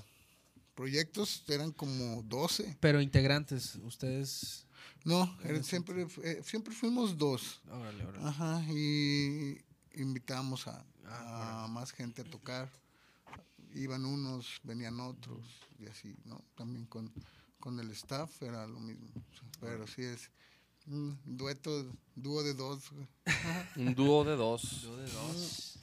proyectos, 0.76 1.44
eran 1.48 1.72
como 1.72 2.22
12. 2.24 2.78
Pero 2.80 3.02
integrantes, 3.02 3.76
ustedes. 3.76 4.67
No, 5.04 5.38
eran 5.44 5.64
siempre, 5.64 6.08
eh, 6.24 6.42
siempre 6.44 6.74
fuimos 6.74 7.18
dos. 7.18 7.62
Órale, 7.70 8.06
órale. 8.06 8.26
Ajá, 8.28 8.64
y 8.72 9.58
invitamos 9.94 10.68
a, 10.68 10.86
Ah, 11.10 11.64
a 11.64 11.68
más 11.68 11.92
gente 11.92 12.22
a 12.22 12.26
tocar. 12.26 12.70
Iban 13.74 14.06
unos, 14.06 14.60
venían 14.64 15.00
otros, 15.00 15.40
y 15.80 15.88
así, 15.88 16.16
¿no? 16.26 16.44
También 16.56 16.86
con, 16.86 17.12
con 17.60 17.80
el 17.80 17.92
staff 17.92 18.42
era 18.42 18.66
lo 18.68 18.80
mismo. 18.80 19.08
Pero 19.60 19.88
sí 19.88 20.04
es 20.04 20.30
un 20.88 21.18
dueto, 21.26 21.86
dúo 22.16 22.44
de 22.44 22.54
dos. 22.54 22.92
güey. 22.92 23.08
Un 23.76 23.94
dúo 23.94 24.24
de 24.24 24.36
dos. 24.36 24.82
Yo 24.82 24.96
de 24.98 25.10
dos. 25.12 25.80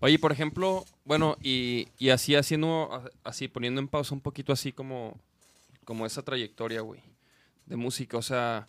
Oye, 0.00 0.18
por 0.18 0.32
ejemplo, 0.32 0.84
bueno, 1.04 1.36
y, 1.42 1.88
y 1.98 2.08
así 2.10 2.34
haciendo, 2.34 3.10
así 3.22 3.48
poniendo 3.48 3.80
en 3.80 3.88
pausa 3.88 4.14
un 4.14 4.20
poquito 4.20 4.52
así 4.52 4.72
como, 4.72 5.18
como 5.84 6.06
esa 6.06 6.22
trayectoria, 6.22 6.80
güey, 6.80 7.02
de 7.66 7.76
música. 7.76 8.16
O 8.18 8.22
sea, 8.22 8.66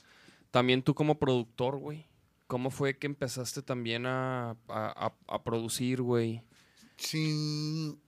también 0.52 0.84
tú 0.84 0.94
como 0.94 1.18
productor, 1.20 1.78
güey, 1.78 2.06
¿cómo 2.48 2.70
fue 2.70 2.98
que 2.98 3.08
empezaste 3.08 3.62
también 3.62 4.06
a, 4.06 4.58
a, 4.68 5.44
producir, 5.44 6.02
güey? 6.02 6.44
sin, 6.98 8.00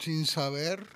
sin 0.00 0.24
saber 0.26 0.86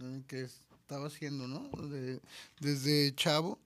eh, 0.00 0.22
qué 0.28 0.42
estaba 0.42 1.08
haciendo, 1.08 1.48
¿no? 1.48 1.68
De- 1.88 2.20
desde 2.60 3.14
chavo 3.16 3.58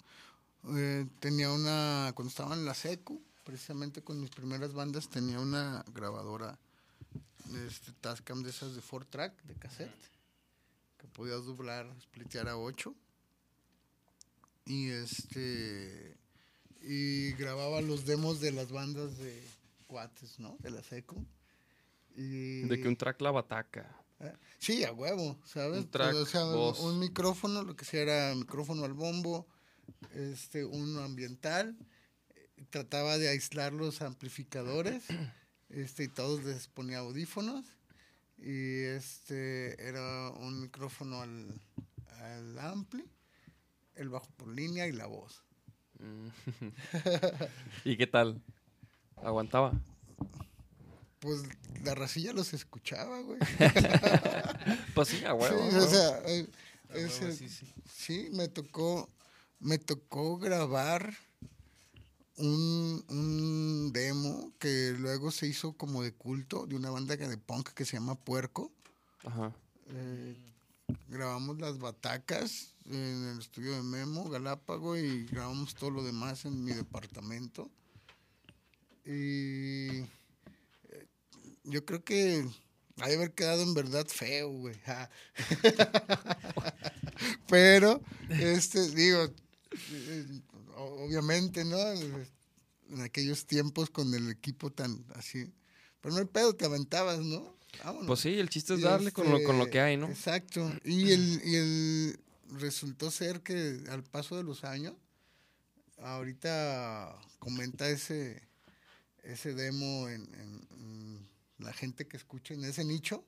eh, 0.75 1.07
tenía 1.19 1.51
una, 1.53 2.13
cuando 2.15 2.31
estaba 2.31 2.55
en 2.55 2.65
la 2.65 2.75
secu, 2.75 3.23
precisamente 3.45 4.03
con 4.03 4.21
mis 4.21 4.31
primeras 4.31 4.73
bandas, 4.73 5.09
tenía 5.09 5.41
una 5.41 5.85
grabadora 5.93 6.59
este, 7.67 7.93
Tascam 8.01 8.43
de 8.43 8.51
esas 8.51 8.75
de 8.75 8.81
four 8.81 9.05
track, 9.05 9.43
de 9.43 9.55
cassette, 9.57 9.91
que 10.99 11.09
podías 11.09 11.45
doblar, 11.45 11.87
splitear 12.01 12.49
a 12.49 12.57
8 12.57 12.95
y 14.67 14.89
este 14.91 16.17
y 16.83 17.33
grababa 17.33 17.81
los 17.81 18.07
demos 18.07 18.41
de 18.41 18.53
las 18.53 18.71
bandas 18.73 19.19
de 19.19 19.43
cuates, 19.87 20.39
¿no? 20.39 20.57
De 20.61 20.71
la 20.71 20.83
seco. 20.83 21.25
Y, 22.17 22.63
De 22.63 22.81
que 22.81 22.89
un 22.89 22.97
track 22.97 23.21
la 23.21 23.31
bataca. 23.31 23.97
¿Eh? 24.21 24.33
Sí, 24.59 24.85
a 24.85 24.93
huevo, 24.93 25.39
¿sabes? 25.45 25.79
Un 25.85 25.91
track, 25.91 26.15
o 26.15 26.27
sea, 26.27 26.45
un- 26.47 26.55
voz. 26.55 26.81
un 26.81 26.99
micrófono, 26.99 27.63
lo 27.63 27.75
que 27.77 27.85
sea 27.85 28.03
era 28.03 28.35
micrófono 28.35 28.85
al 28.85 28.93
bombo, 28.95 29.47
este, 30.15 30.65
uno 30.65 31.01
ambiental. 31.03 31.77
eh, 32.35 32.65
Trataba 32.71 33.17
de 33.19 33.29
aislar 33.29 33.73
los 33.73 34.03
amplificadores, 34.03 35.05
este, 35.71 36.05
y 36.05 36.09
todos 36.09 36.45
les 36.45 36.67
ponía 36.69 36.99
audífonos. 36.99 37.65
Y 38.39 38.83
este 38.85 39.83
era 39.87 40.31
un 40.31 40.63
micrófono 40.63 41.21
al, 41.21 41.61
al 42.21 42.59
ampli, 42.59 43.05
el 44.01 44.09
bajo 44.09 44.27
por 44.37 44.49
línea 44.49 44.87
y 44.87 44.93
la 44.93 45.07
voz. 45.07 45.43
Mm. 45.99 46.29
¿Y 47.85 47.97
qué 47.97 48.07
tal? 48.07 48.43
¿Aguantaba? 49.23 49.73
Pues 51.21 51.43
la 51.85 51.95
racilla 51.95 52.33
los 52.33 52.55
escuchaba, 52.55 53.21
güey. 53.21 53.39
Pues 54.95 55.09
sí, 55.09 55.25
a 55.25 55.35
huevo. 55.35 55.71
Sí, 55.71 55.77
o 55.77 55.89
sea, 55.89 56.19
eh, 56.27 56.49
A 56.89 56.95
huevo, 56.95 57.07
ese- 57.07 57.33
sí, 57.37 57.49
sí. 57.49 57.73
Sí, 57.95 58.29
me 58.33 58.49
tocó, 58.49 59.09
me 59.61 59.79
tocó 59.79 60.39
grabar 60.39 61.15
un, 62.39 63.05
un 63.09 63.93
demo 63.93 64.53
que 64.59 64.95
luego 64.99 65.31
se 65.31 65.47
hizo 65.47 65.75
como 65.75 66.03
de 66.03 66.13
culto 66.13 66.67
de 66.67 66.75
una 66.77 66.91
banda 66.91 67.17
de 67.17 67.37
punk 67.37 67.69
que 67.71 67.85
se 67.85 67.99
llama 67.99 68.15
Puerco. 68.15 68.73
Ajá. 69.25 69.53
Eh, 69.89 70.37
grabamos 71.09 71.59
las 71.61 71.79
batacas 71.79 72.70
en 72.87 73.29
el 73.29 73.39
estudio 73.39 73.73
de 73.73 73.83
Memo, 73.83 74.29
Galápago, 74.29 74.97
y 74.97 75.27
grabamos 75.27 75.75
todo 75.75 75.91
lo 75.91 76.03
demás 76.03 76.45
en 76.45 76.65
mi 76.65 76.73
departamento. 76.73 77.71
Y 79.05 79.99
eh, 79.99 80.07
yo 81.65 81.85
creo 81.85 82.05
que 82.05 82.47
ha 82.99 83.09
de 83.09 83.15
haber 83.15 83.33
quedado 83.33 83.63
en 83.63 83.75
verdad 83.75 84.07
feo, 84.07 84.51
güey. 84.51 84.77
Pero, 87.49 88.03
este, 88.29 88.91
digo, 88.91 89.25
eh, 89.73 90.27
obviamente, 90.77 91.65
¿no? 91.65 91.79
En 91.79 93.01
aquellos 93.03 93.47
tiempos 93.47 93.91
con 93.91 94.13
el 94.15 94.31
equipo 94.31 94.71
tan 94.71 95.05
así. 95.15 95.53
Pero 96.01 96.15
no 96.15 96.21
hay 96.21 96.27
pedo, 96.27 96.55
te 96.55 96.65
aventabas, 96.65 97.21
¿no? 97.21 97.57
Vámonos. 97.85 98.07
Pues 98.07 98.21
sí, 98.21 98.39
el 98.39 98.49
chiste 98.49 98.75
es 98.75 98.81
darle 98.81 99.13
con, 99.13 99.31
lo, 99.31 99.43
con 99.45 99.57
lo 99.57 99.65
este, 99.65 99.73
que 99.73 99.81
hay, 99.81 99.97
¿no? 99.97 100.09
Exacto. 100.09 100.73
Y 100.85 101.13
el, 101.13 101.43
y 101.45 101.57
el 101.57 102.21
resultó 102.59 103.11
ser 103.11 103.43
que 103.43 103.83
al 103.91 104.03
paso 104.03 104.37
de 104.37 104.43
los 104.45 104.65
años, 104.65 104.95
ahorita 105.99 107.15
comenta 107.39 107.89
ese, 107.89 108.43
ese 109.23 109.55
demo 109.55 110.09
en, 110.09 110.23
en- 110.35 110.69
en 110.79 111.29
la 111.59 111.73
gente 111.73 112.07
que 112.07 112.17
escucha 112.17 112.55
en 112.55 112.65
ese 112.65 112.85
nicho. 112.85 113.25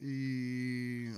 Y 0.00 1.08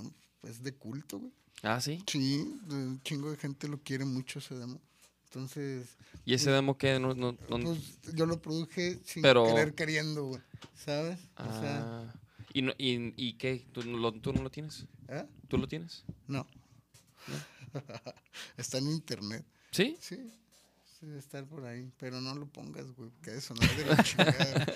es 0.42 0.62
de 0.62 0.72
culto, 0.74 1.18
güey. 1.18 1.32
Ah, 1.62 1.80
sí. 1.80 2.02
Sí, 2.06 2.38
un 2.70 3.00
chingo 3.02 3.30
de 3.30 3.36
gente 3.36 3.68
lo 3.68 3.78
quiere 3.82 4.04
mucho 4.06 4.38
ese 4.38 4.54
demo. 4.54 4.80
Entonces, 5.24 5.96
¿Y 6.24 6.34
ese 6.34 6.50
demo 6.50 6.76
qué? 6.78 6.98
No, 6.98 7.14
no, 7.14 7.32
no- 7.32 7.38
pues 7.48 7.98
yo 8.14 8.26
lo 8.26 8.40
produje 8.40 8.98
sin 9.04 9.22
Pero- 9.22 9.44
querer 9.46 9.74
queriendo, 9.74 10.24
güey. 10.24 10.40
¿Sabes? 10.74 11.18
O 11.36 11.60
sea, 11.60 11.82
Ah. 12.08 12.14
¿Y, 12.52 12.62
no, 12.62 12.72
y, 12.78 13.12
¿Y 13.16 13.34
qué? 13.34 13.64
¿Tú, 13.72 13.82
no 13.84 13.96
lo, 13.98 14.12
¿Tú 14.12 14.32
no 14.32 14.42
lo 14.42 14.50
tienes? 14.50 14.86
¿eh? 15.08 15.24
¿Tú 15.48 15.56
lo 15.58 15.68
tienes? 15.68 16.04
No. 16.26 16.46
Está 18.56 18.78
en 18.78 18.90
internet. 18.90 19.44
¿Sí? 19.70 19.96
Sí, 20.00 20.16
sí, 20.98 21.06
debe 21.06 21.18
estar 21.18 21.44
por 21.46 21.64
ahí. 21.64 21.90
Pero 21.98 22.20
no 22.20 22.34
lo 22.34 22.46
pongas, 22.46 22.86
güey, 22.96 23.10
porque 23.10 23.36
eso 23.36 23.54
no 23.54 23.62
es 23.62 23.76
de 23.76 23.84
la 23.86 23.96
chingada. 24.02 24.66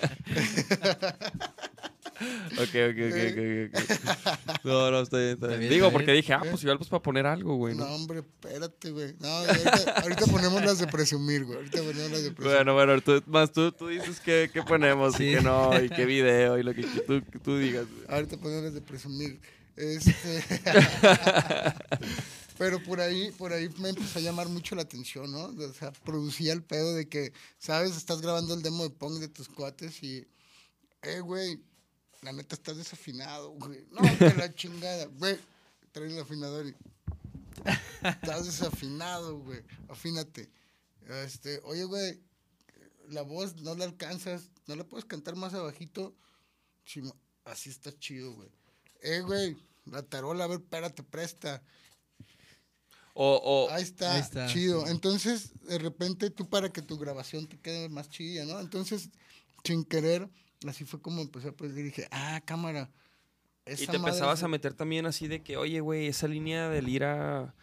Ok, 2.57 2.73
ok, 2.89 2.99
ok, 3.09 3.19
ok, 3.29 3.39
ok. 3.67 4.59
No, 4.63 4.89
no, 4.89 5.01
está 5.01 5.17
bien, 5.17 5.29
está 5.31 5.47
bien. 5.47 5.59
bien, 5.59 5.71
Digo, 5.73 5.91
porque 5.91 6.13
dije, 6.13 6.33
ah, 6.33 6.41
pues 6.49 6.63
igual 6.63 6.77
pues 6.77 6.89
para 6.89 7.03
poner 7.03 7.25
algo, 7.25 7.55
güey, 7.57 7.75
No, 7.75 7.85
¿no? 7.85 7.93
hombre, 7.93 8.19
espérate, 8.19 8.91
güey. 8.91 9.13
No, 9.19 9.27
ahorita, 9.27 9.91
ahorita 10.01 10.25
ponemos 10.27 10.63
las 10.63 10.79
de 10.79 10.87
presumir, 10.87 11.43
güey. 11.43 11.57
Ahorita 11.57 11.79
ponemos 11.79 12.11
las 12.11 12.23
de 12.23 12.31
presumir. 12.31 12.55
Bueno, 12.55 12.73
bueno, 12.73 13.01
tú, 13.01 13.21
más 13.27 13.51
tú, 13.51 13.71
tú 13.73 13.87
dices 13.89 14.19
que, 14.21 14.49
que 14.51 14.63
ponemos 14.63 15.15
y 15.15 15.17
Sí. 15.29 15.35
que 15.35 15.41
no, 15.41 15.71
y 15.83 15.89
qué 15.89 16.05
video, 16.05 16.57
y 16.57 16.63
lo 16.63 16.73
que, 16.73 16.83
tú, 16.83 17.21
tú 17.43 17.57
digas. 17.57 17.85
güey. 17.85 18.05
Ahorita 18.07 18.37
ponemos 18.37 18.63
las 18.63 18.73
de 18.75 18.81
presumir. 18.81 19.39
Este... 19.75 20.41
Pero 22.57 22.81
por 22.83 23.01
ahí, 23.01 23.31
por 23.31 23.51
ahí 23.51 23.69
me 23.79 23.89
empezó 23.89 24.19
a 24.19 24.21
llamar 24.21 24.47
mucho 24.47 24.75
la 24.75 24.83
atención, 24.83 25.31
¿no? 25.31 25.45
O 25.45 25.73
sea, 25.73 25.91
producía 25.91 26.53
el 26.53 26.63
pedo 26.63 26.93
de 26.93 27.09
que, 27.09 27.33
¿sabes? 27.59 27.97
Estás 27.97 28.21
grabando 28.21 28.53
el 28.53 28.61
demo 28.61 28.83
de 28.83 28.89
Pong 28.91 29.19
de 29.19 29.27
tus 29.27 29.49
cuates 29.49 30.01
y, 30.03 30.25
eh, 31.01 31.19
güey, 31.19 31.59
la 32.21 32.31
neta 32.31 32.55
estás 32.55 32.77
desafinado, 32.77 33.51
güey. 33.51 33.85
No, 33.91 33.99
que 34.17 34.33
la 34.35 34.53
chingada, 34.53 35.05
güey. 35.05 35.37
Trae 35.91 36.07
el 36.07 36.19
afinador 36.19 36.67
y. 36.67 36.75
Estás 38.03 38.45
desafinado, 38.45 39.37
güey. 39.39 39.61
Afínate. 39.89 40.49
Este, 41.25 41.59
oye, 41.63 41.83
güey, 41.83 42.19
la 43.09 43.21
voz 43.21 43.55
no 43.57 43.75
la 43.75 43.85
alcanzas, 43.85 44.49
no 44.67 44.75
la 44.75 44.83
puedes 44.83 45.05
cantar 45.05 45.35
más 45.35 45.53
abajito. 45.53 46.15
Chimo- 46.85 47.15
así 47.43 47.69
está 47.69 47.91
chido, 47.97 48.33
güey. 48.33 48.49
Eh, 49.01 49.21
güey, 49.21 49.57
la 49.85 50.01
tarola, 50.03 50.45
a 50.45 50.47
ver, 50.47 50.59
espérate, 50.59 51.03
presta. 51.03 51.61
O, 53.17 53.67
o, 53.69 53.71
Ahí 53.73 53.83
está, 53.83 54.15
Ahí 54.15 54.19
está, 54.21 54.45
chido. 54.47 54.85
sí. 54.85 54.91
Entonces, 54.91 55.53
de 55.61 55.77
repente, 55.77 56.29
tú 56.29 56.49
para 56.49 56.69
que 56.69 56.81
tu 56.81 56.97
grabación 56.97 57.47
te 57.47 57.57
quede 57.57 57.87
más 57.87 58.09
chida, 58.09 58.43
¿no? 58.43 58.59
Entonces, 58.59 59.09
sin 59.63 59.85
querer, 59.85 60.29
así 60.67 60.83
fue 60.83 61.01
como 61.01 61.21
empecé 61.21 61.47
a 61.47 61.51
producir 61.53 61.79
y 61.79 61.83
dije, 61.83 62.07
ah, 62.11 62.41
cámara. 62.45 62.91
y 63.65 63.87
te 63.87 63.95
empezabas 63.95 64.39
es- 64.39 64.43
a 64.43 64.47
meter 64.49 64.73
también 64.73 65.05
así 65.05 65.27
de 65.29 65.41
que, 65.41 65.55
oye, 65.55 65.79
güey, 65.79 66.07
esa 66.07 66.27
línea 66.27 66.67
del 66.69 66.89
ir 66.89 67.05
a, 67.05 67.55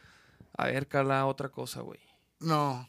a 0.56 0.66
ver, 0.66 0.88
Cala, 0.88 1.26
otra 1.26 1.50
cosa, 1.50 1.82
güey. 1.82 2.00
No. 2.40 2.88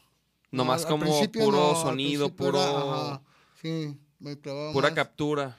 Nomás 0.50 0.84
al 0.84 0.90
como 0.92 1.30
puro 1.32 1.52
no, 1.74 1.82
sonido, 1.82 2.34
puro, 2.34 2.58
era, 2.62 3.10
ajá, 3.10 3.22
sí, 3.60 3.94
me 4.20 4.38
clavaba 4.40 4.72
pura 4.72 4.88
más 4.88 4.94
captura. 4.96 5.56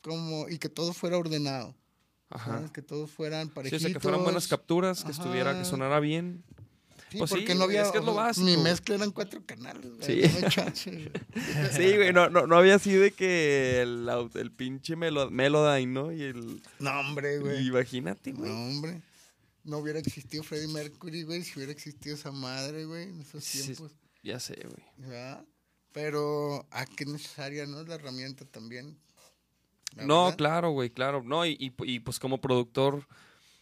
como, 0.00 0.48
y 0.48 0.58
que 0.58 0.68
todo 0.70 0.92
fuera 0.94 1.18
ordenado. 1.18 1.74
Ajá. 2.30 2.52
¿sabes? 2.56 2.70
Que 2.70 2.82
todos 2.82 3.10
fueran 3.10 3.48
Sí, 3.48 3.52
parejitos. 3.54 3.82
o 3.82 3.86
sea, 3.86 3.92
que 3.94 4.00
fueran 4.00 4.22
buenas 4.24 4.46
capturas, 4.48 5.04
que 5.04 5.10
estuviera, 5.10 5.52
que 5.52 5.60
Ajá. 5.60 5.64
sonara 5.64 6.00
bien. 6.00 6.42
Sí, 7.10 7.18
Pues 7.18 7.30
sí, 7.30 7.36
porque 7.38 7.54
no 7.56 7.64
güey, 7.64 7.76
había. 7.76 7.82
es 7.86 7.92
que 7.92 7.98
es 7.98 8.04
lo 8.04 8.14
básico, 8.14 8.46
Mi 8.46 8.56
mezcla 8.56 8.94
eran 8.94 9.10
cuatro 9.10 9.44
canales. 9.44 9.84
güey, 9.96 10.28
Sí. 10.28 10.40
no. 10.40 11.72
Sí, 11.76 11.96
güey, 11.96 12.12
no, 12.12 12.30
no, 12.30 12.46
no 12.46 12.56
había 12.56 12.76
así 12.76 12.92
de 12.92 13.10
que 13.10 13.80
el, 13.82 14.08
el 14.34 14.52
pinche 14.52 14.94
melo, 14.94 15.28
Melodyne, 15.28 15.92
¿no? 15.92 16.12
Y 16.12 16.22
el... 16.22 16.62
No, 16.78 17.00
hombre, 17.00 17.38
güey. 17.40 17.66
Imagínate, 17.66 18.32
No, 18.32 18.38
güey. 18.38 18.50
hombre. 18.52 19.02
No 19.64 19.78
hubiera 19.78 19.98
existido 19.98 20.42
Freddie 20.44 20.68
Mercury, 20.72 21.24
güey, 21.24 21.42
si 21.42 21.54
hubiera 21.58 21.72
existido 21.72 22.14
esa 22.14 22.30
madre, 22.30 22.84
güey, 22.84 23.08
en 23.08 23.20
esos 23.22 23.42
Sí, 23.44 23.60
tiempos. 23.62 23.90
Ya 24.22 24.38
sé, 24.38 24.54
güey. 24.64 25.10
Pero, 25.92 26.66
¿a 26.70 26.86
qué 26.86 27.04
necesaria, 27.06 27.66
no? 27.66 27.82
La 27.82 27.96
herramienta 27.96 28.44
también. 28.44 28.96
No, 29.96 30.34
claro, 30.36 30.70
güey, 30.70 30.90
claro. 30.90 31.22
No, 31.22 31.44
y, 31.46 31.56
y, 31.58 31.72
y, 31.84 32.00
pues 32.00 32.18
como 32.18 32.40
productor, 32.40 33.06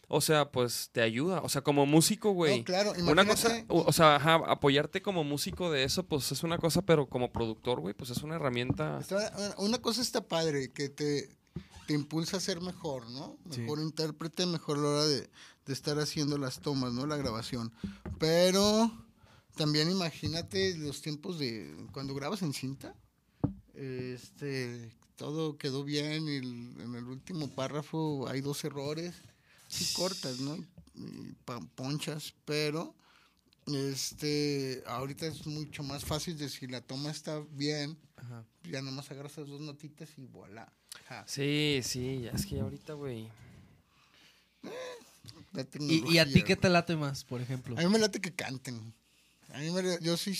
o 0.07 0.21
sea, 0.21 0.51
pues 0.51 0.89
te 0.91 1.01
ayuda. 1.01 1.41
O 1.41 1.49
sea, 1.49 1.61
como 1.61 1.85
músico, 1.85 2.31
güey. 2.31 2.59
No, 2.59 2.65
claro, 2.65 2.91
Una 2.97 3.25
cosa, 3.25 3.49
imagínate- 3.49 3.65
o 3.69 3.81
o 3.87 3.91
sea, 3.91 4.15
ajá, 4.15 4.35
apoyarte 4.47 5.01
como 5.01 5.23
músico 5.23 5.71
de 5.71 5.83
eso, 5.83 6.03
pues 6.03 6.31
es 6.31 6.43
una 6.43 6.57
cosa, 6.57 6.81
pero 6.83 7.07
como 7.07 7.31
productor, 7.31 7.79
güey, 7.81 7.93
pues 7.93 8.09
es 8.11 8.23
una 8.23 8.35
herramienta. 8.35 8.99
Está- 8.99 9.55
una 9.57 9.79
cosa 9.79 10.01
está 10.01 10.27
padre, 10.27 10.71
que 10.71 10.89
te, 10.89 11.29
te 11.87 11.93
impulsa 11.93 12.37
a 12.37 12.39
ser 12.39 12.61
mejor, 12.61 13.09
¿no? 13.09 13.37
Sí. 13.51 13.61
Mejor 13.61 13.79
intérprete, 13.81 14.45
mejor 14.45 14.77
la 14.77 14.87
hora 14.89 15.05
de, 15.05 15.29
de 15.65 15.73
estar 15.73 15.99
haciendo 15.99 16.37
las 16.37 16.59
tomas, 16.61 16.93
¿no? 16.93 17.05
La 17.05 17.17
grabación. 17.17 17.73
Pero 18.19 18.91
también 19.55 19.89
imagínate 19.91 20.77
los 20.77 21.01
tiempos 21.01 21.37
de 21.39 21.75
cuando 21.91 22.13
grabas 22.13 22.41
en 22.43 22.53
cinta. 22.53 22.95
Este, 23.73 24.91
todo 25.19 25.57
quedó 25.57 25.83
bien 25.83 26.27
y 26.27 26.37
el- 26.37 26.81
en 26.81 26.95
el 26.95 27.03
último 27.03 27.49
párrafo 27.53 28.27
hay 28.29 28.39
dos 28.41 28.63
errores. 28.63 29.13
Sí 29.67 29.93
cortas, 29.93 30.39
¿no? 30.39 30.55
Y 30.95 31.33
ponchas, 31.75 32.33
pero 32.45 32.95
este, 33.67 34.81
ahorita 34.87 35.27
es 35.27 35.45
mucho 35.45 35.83
más 35.83 36.03
fácil 36.05 36.37
de 36.37 36.49
si 36.49 36.65
la 36.67 36.81
toma 36.81 37.11
está 37.11 37.39
bien, 37.51 37.97
Ajá. 38.15 38.43
ya 38.63 38.81
nomás 38.81 39.11
agarras 39.11 39.33
esas 39.33 39.47
dos 39.47 39.61
notitas 39.61 40.09
y 40.17 40.25
voilà. 40.25 40.71
Ja, 41.07 41.23
Sí, 41.27 41.81
sí, 41.83 42.21
ya 42.23 42.31
es 42.31 42.45
que 42.45 42.59
ahorita, 42.59 42.93
güey. 42.93 43.29
la 45.53 45.67
¿Y, 45.79 46.13
y 46.13 46.17
a 46.17 46.25
ti 46.25 46.43
qué 46.43 46.55
te 46.55 46.69
late 46.69 46.95
más, 46.95 47.23
por 47.25 47.41
ejemplo? 47.41 47.77
A 47.77 47.81
mí 47.81 47.87
me 47.89 47.99
late 47.99 48.19
que 48.21 48.33
canten. 48.33 48.93
A 49.53 49.59
mí 49.59 49.69
me, 49.71 49.81
yo 50.01 50.15
sí. 50.17 50.33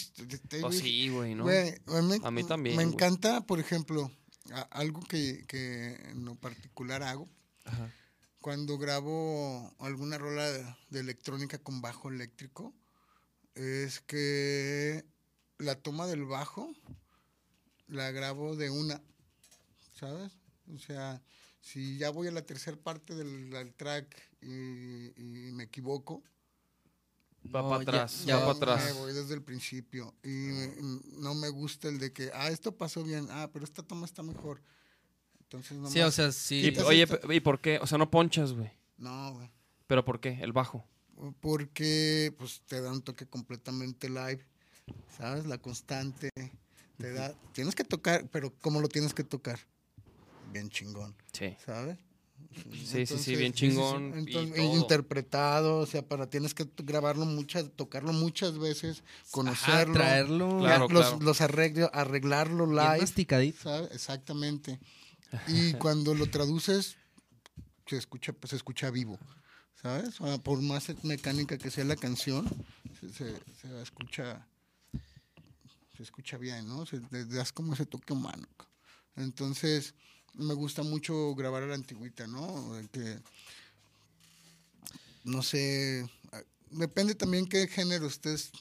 te- 0.47 0.59
Pues 0.61 0.75
te- 0.77 0.82
sí, 0.82 1.09
güey, 1.09 1.36
¿no? 1.36 1.45
a, 1.47 2.01
mí, 2.01 2.15
A 2.23 2.32
mí 2.32 2.43
también, 2.43 2.75
Me 2.75 2.84
encanta, 2.84 3.41
por 3.41 3.59
ejemplo, 3.59 4.11
a- 4.53 4.61
algo 4.71 5.01
que, 5.01 5.45
que 5.47 5.95
en 6.11 6.25
lo 6.25 6.35
particular 6.35 7.03
hago. 7.03 7.29
Ajá. 7.65 7.91
Cuando 8.41 8.77
grabo 8.77 9.73
alguna 9.79 10.17
rola 10.17 10.49
de, 10.49 10.65
de 10.89 10.99
electrónica 11.01 11.57
con 11.57 11.81
bajo 11.81 12.09
eléctrico, 12.09 12.73
es 13.55 13.99
que 13.99 15.03
la 15.57 15.75
toma 15.75 16.07
del 16.07 16.23
bajo 16.25 16.71
la 17.87 18.11
grabo 18.11 18.55
de 18.55 18.69
una, 18.69 19.01
¿sabes? 19.99 20.31
O 20.73 20.77
sea, 20.77 21.21
si 21.61 21.97
ya 21.97 22.11
voy 22.11 22.27
a 22.27 22.31
la 22.31 22.45
tercera 22.45 22.77
parte 22.77 23.15
del, 23.15 23.49
del 23.49 23.73
track 23.73 24.15
y, 24.41 24.47
y 25.19 25.51
me 25.51 25.63
equivoco, 25.63 26.23
Va 27.53 27.61
No, 27.63 27.69
para 27.69 27.81
atrás, 27.81 28.25
ya 28.25 28.37
va 28.37 28.53
para 28.59 28.75
atrás. 28.75 28.93
me 28.93 28.99
voy 29.01 29.13
desde 29.13 29.33
el 29.33 29.41
principio. 29.41 30.13
Y 30.23 30.49
no 31.17 31.33
me 31.35 31.49
gusta 31.49 31.87
el 31.89 31.97
de 31.99 32.13
que, 32.13 32.29
ah, 32.33 32.49
esto 32.49 32.75
pasó 32.75 33.03
bien, 33.03 33.27
ah, 33.31 33.49
pero 33.51 33.65
esta 33.65 33.81
toma 33.83 34.05
está 34.05 34.21
mejor. 34.23 34.61
Entonces, 35.41 35.77
no 35.77 35.89
Sí, 35.89 35.99
o 36.01 36.11
sea, 36.11 36.31
sí. 36.31 36.71
Y, 36.75 36.79
oye, 36.81 37.07
¿y 37.31 37.39
por 37.39 37.59
qué? 37.59 37.79
O 37.79 37.87
sea, 37.87 37.97
no 37.97 38.11
ponchas, 38.11 38.53
güey. 38.53 38.69
No, 38.97 39.33
güey. 39.33 39.49
¿Pero 39.87 40.05
por 40.05 40.19
qué? 40.19 40.37
El 40.41 40.53
bajo. 40.53 40.85
Porque 41.41 42.33
pues 42.37 42.61
te 42.67 42.79
da 42.81 42.91
un 42.91 43.01
toque 43.01 43.25
completamente 43.25 44.07
live, 44.09 44.45
¿sabes? 45.17 45.45
La 45.47 45.57
constante, 45.57 46.29
te 46.97 47.11
da, 47.11 47.33
tienes 47.51 47.75
que 47.75 47.83
tocar, 47.83 48.29
pero 48.31 48.53
¿cómo 48.61 48.79
lo 48.79 48.87
tienes 48.87 49.13
que 49.13 49.23
tocar? 49.23 49.59
Bien 50.53 50.69
chingón, 50.69 51.15
Sí. 51.33 51.55
¿sabes? 51.65 51.97
Sí, 52.55 53.05
sí, 53.05 53.17
sí, 53.19 53.35
bien 53.35 53.53
sí, 53.53 53.59
sí, 53.59 53.71
sí. 53.71 53.75
chingón 53.75 54.05
y 54.15 54.17
Entonces, 54.17 54.55
todo. 54.57 54.75
interpretado, 54.75 55.77
o 55.79 55.85
sea, 55.85 56.01
para 56.07 56.29
tienes 56.29 56.53
que 56.53 56.67
grabarlo 56.77 57.25
muchas, 57.25 57.71
tocarlo 57.75 58.11
muchas 58.13 58.57
veces, 58.57 59.01
Ajá, 59.01 59.31
conocerlo, 59.31 59.93
traerlo 59.93 60.57
Claro, 60.59 60.87
los, 60.89 61.07
claro. 61.07 61.19
los 61.21 61.41
arreglo- 61.41 61.89
arreglarlo 61.93 62.65
live, 62.65 62.99
masticadito. 63.01 63.59
¿sabes? 63.61 63.91
Exactamente. 63.91 64.79
Y 65.47 65.73
cuando 65.75 66.15
lo 66.15 66.25
traduces, 66.25 66.97
se 67.85 67.97
escucha, 67.97 68.33
pues, 68.33 68.49
se 68.49 68.55
escucha 68.55 68.89
vivo, 68.89 69.19
¿sabes? 69.81 70.19
O 70.21 70.25
sea, 70.27 70.37
por 70.39 70.61
más 70.61 70.87
mecánica 71.03 71.57
que 71.57 71.69
sea 71.71 71.85
la 71.85 71.95
canción, 71.95 72.47
se, 72.99 73.09
se- 73.13 73.39
se 73.61 73.81
escucha, 73.81 74.47
se 75.95 76.03
escucha 76.03 76.37
bien, 76.37 76.67
¿no? 76.67 76.85
Se, 76.87 76.99
le 77.11 77.25
das 77.25 77.53
como 77.53 77.73
ese 77.73 77.85
toque 77.85 78.11
humano. 78.13 78.47
Entonces, 79.15 79.93
me 80.39 80.53
gusta 80.53 80.83
mucho 80.83 81.35
grabar 81.35 81.63
a 81.63 81.67
la 81.67 81.75
antigüita, 81.75 82.27
¿no? 82.27 82.79
Que, 82.91 83.19
no 85.23 85.43
sé, 85.43 86.09
depende 86.71 87.15
también 87.15 87.47
qué 87.47 87.67
género 87.67 88.07
estés 88.07 88.51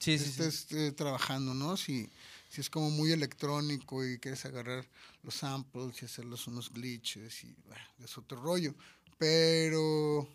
Sí, 0.00 0.18
sí, 0.18 0.24
sí. 0.24 0.30
estés 0.42 0.72
eh, 0.72 0.92
trabajando, 0.92 1.52
¿no? 1.52 1.76
Si, 1.76 2.08
si 2.48 2.62
es 2.62 2.70
como 2.70 2.90
muy 2.90 3.12
electrónico 3.12 4.04
y 4.04 4.18
quieres 4.18 4.44
agarrar 4.46 4.86
los 5.22 5.34
samples 5.34 6.00
y 6.00 6.06
hacerlos 6.06 6.46
unos 6.46 6.72
glitches 6.72 7.44
y 7.44 7.54
bah, 7.68 7.76
es 8.02 8.16
otro 8.16 8.40
rollo. 8.40 8.74
Pero 9.18 10.26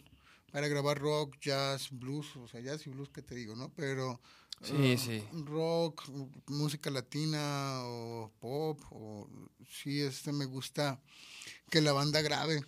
para 0.52 0.68
grabar 0.68 1.00
rock, 1.00 1.36
jazz, 1.42 1.90
blues, 1.90 2.28
o 2.36 2.48
sea, 2.48 2.62
jazz 2.62 2.86
y 2.86 2.92
blues, 2.92 3.10
¿qué 3.10 3.24
te 3.24 3.34
digo, 3.34 3.56
no? 3.56 3.70
Pero 3.76 4.22
Sí, 4.62 4.74
eh, 4.78 4.98
sí. 4.98 5.24
rock, 5.46 6.04
música 6.48 6.90
latina 6.90 7.82
o 7.84 8.32
pop, 8.40 8.80
o 8.92 9.28
sí, 9.70 10.02
este 10.02 10.32
me 10.32 10.46
gusta 10.46 11.00
que 11.70 11.82
la 11.82 11.92
banda 11.94 12.22
grave, 12.22 12.62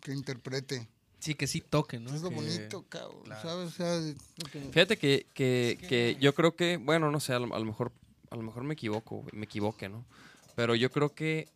que 0.00 0.12
interprete. 0.12 0.88
Sí, 1.18 1.34
que 1.34 1.46
sí 1.46 1.60
toque, 1.60 1.98
¿no? 1.98 2.14
es 2.14 2.22
lo 2.22 2.28
Que- 2.30 2.34
bonito, 2.36 2.82
cabrón, 2.88 3.22
claro. 3.24 3.42
¿sabes? 3.42 3.68
O 3.68 3.70
sea, 3.72 4.14
que- 4.50 4.60
Fíjate 4.72 4.96
que, 4.96 5.26
que, 5.34 5.78
que 5.88 6.16
yo 6.20 6.34
creo 6.34 6.54
que, 6.56 6.76
bueno, 6.78 7.10
no 7.10 7.20
sé, 7.20 7.32
a 7.34 7.38
lo, 7.38 7.54
a 7.54 7.58
lo 7.58 7.64
mejor 7.64 7.92
a 8.30 8.36
lo 8.36 8.42
mejor 8.42 8.62
me 8.62 8.74
equivoco, 8.74 9.24
me 9.32 9.44
equivoque, 9.46 9.88
¿no? 9.88 10.06
Pero 10.54 10.76
yo 10.76 10.90
creo 10.92 11.14
que, 11.16 11.48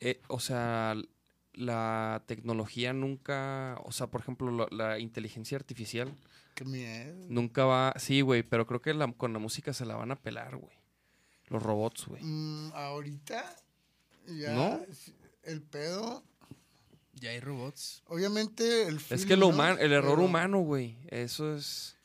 eh, 0.00 0.20
o 0.26 0.40
sea, 0.40 0.96
la 1.52 2.24
tecnología 2.26 2.92
nunca, 2.92 3.78
o 3.84 3.92
sea, 3.92 4.08
por 4.08 4.20
ejemplo, 4.20 4.50
la, 4.50 4.66
la 4.70 4.98
inteligencia 4.98 5.56
artificial 5.56 6.12
qué 6.64 6.70
miedo. 6.70 7.26
nunca 7.28 7.64
va, 7.64 7.94
sí, 7.98 8.20
güey, 8.20 8.42
pero 8.42 8.66
creo 8.66 8.80
que 8.80 8.94
la- 8.94 9.12
con 9.12 9.32
la 9.32 9.38
música 9.38 9.72
se 9.72 9.84
la 9.84 9.96
van 9.96 10.10
a 10.12 10.16
pelar, 10.16 10.56
güey. 10.56 10.76
Los 11.48 11.62
robots, 11.62 12.06
güey. 12.06 12.22
Mm, 12.22 12.72
ahorita 12.74 13.56
ya 14.38 14.52
¿No? 14.54 14.80
el 15.42 15.62
pedo, 15.62 16.22
Ya 17.14 17.30
hay 17.30 17.40
robots. 17.40 18.02
obviamente 18.06 18.86
el 18.88 18.96
Es 18.96 19.02
feeling, 19.02 19.26
que 19.26 19.36
lo 19.36 19.48
¿no? 19.48 19.54
humano, 19.54 19.78
el 19.80 19.92
error 19.92 20.14
Pero 20.16 20.24
humano, 20.26 20.60
güey, 20.60 20.96
eso 21.08 21.54
es, 21.56 21.96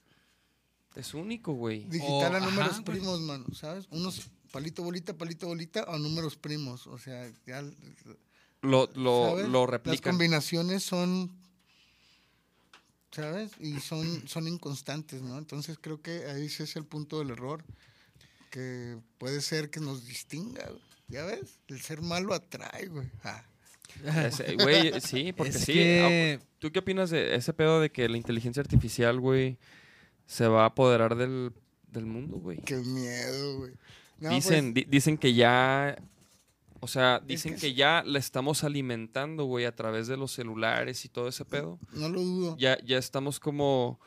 es 0.95 1.14
único, 1.14 1.53
güey. 1.53 1.84
Digital 1.86 2.36
a 2.36 2.39
números 2.39 2.82
primos, 2.82 3.20
mano, 3.22 3.45
¿sabes? 3.53 3.88
Unos 3.91 4.30
palito 4.51 4.82
bolita, 4.84 5.14
palito 5.18 5.47
bolita 5.47 5.84
o 5.84 5.97
números 5.99 6.36
primos, 6.38 6.88
o 6.88 6.97
sea, 6.97 7.30
ya 7.45 7.62
Lo, 8.62 8.89
lo, 8.95 9.45
lo 9.47 9.62
Las 9.62 9.70
replican. 9.70 10.14
combinaciones 10.14 10.82
son 10.84 11.30
¿sabes? 13.16 13.51
Y 13.59 13.80
son 13.80 14.05
son 14.28 14.47
inconstantes, 14.47 15.22
¿no? 15.22 15.38
Entonces 15.38 15.78
creo 15.82 16.01
que 16.01 16.26
ahí 16.26 16.45
ese 16.45 16.63
es 16.63 16.76
el 16.76 16.86
punto 16.86 17.20
del 17.20 17.32
error 17.32 17.63
que 18.51 18.97
puede 19.18 19.41
ser 19.41 19.70
que 19.70 19.80
nos 19.80 20.05
distinga, 20.05 20.66
güey. 20.68 20.82
¿Ya 21.07 21.24
ves? 21.26 21.59
El 21.68 21.82
ser 21.82 22.01
malo 22.01 22.34
atrae, 22.34 22.88
güey. 22.88 23.07
Ah. 23.24 23.43
Güey, 24.61 24.99
sí, 24.99 25.32
porque 25.32 25.51
Es 25.57 25.63
sí. 25.63 25.74
que- 25.74 26.39
ah, 26.41 26.45
¿Tú 26.59 26.72
qué 26.72 26.80
opinas 26.80 27.11
de 27.11 27.36
ese 27.36 27.53
pedo 27.53 27.80
de 27.80 27.91
que 27.91 28.09
la 28.09 28.18
inteligencia 28.18 28.59
artificial, 28.61 29.20
güey, 29.22 29.57
se 30.26 30.47
va 30.47 30.63
a 30.63 30.68
apoderar 30.68 31.16
del, 31.16 31.53
del 31.91 32.05
mundo, 32.05 32.38
güey? 32.38 32.57
Qué 32.66 32.76
miedo, 32.78 33.57
güey. 33.59 33.72
No, 34.20 34.32
dicen, 34.32 34.74
di- 34.74 34.86
dicen 34.89 35.18
que 35.18 35.34
ya, 35.34 35.95
o 36.80 36.88
sea, 36.88 37.20
dicen 37.26 37.56
que 37.56 37.62
que, 37.62 37.74
ya 37.74 38.04
la 38.06 38.20
estamos 38.20 38.64
alimentando, 38.64 39.46
güey, 39.46 39.66
a 39.66 39.76
través 39.76 40.08
de 40.08 40.18
los 40.18 40.32
celulares 40.34 41.04
y 41.06 41.10
todo 41.10 41.28
ese 41.28 41.46
pedo. 41.46 41.80
no 41.94 42.10
lo 42.10 42.22
dudo. 42.22 42.58
Ya, 42.60 42.78
ya 42.84 42.98
estamos 42.98 43.40
como, 43.40 44.00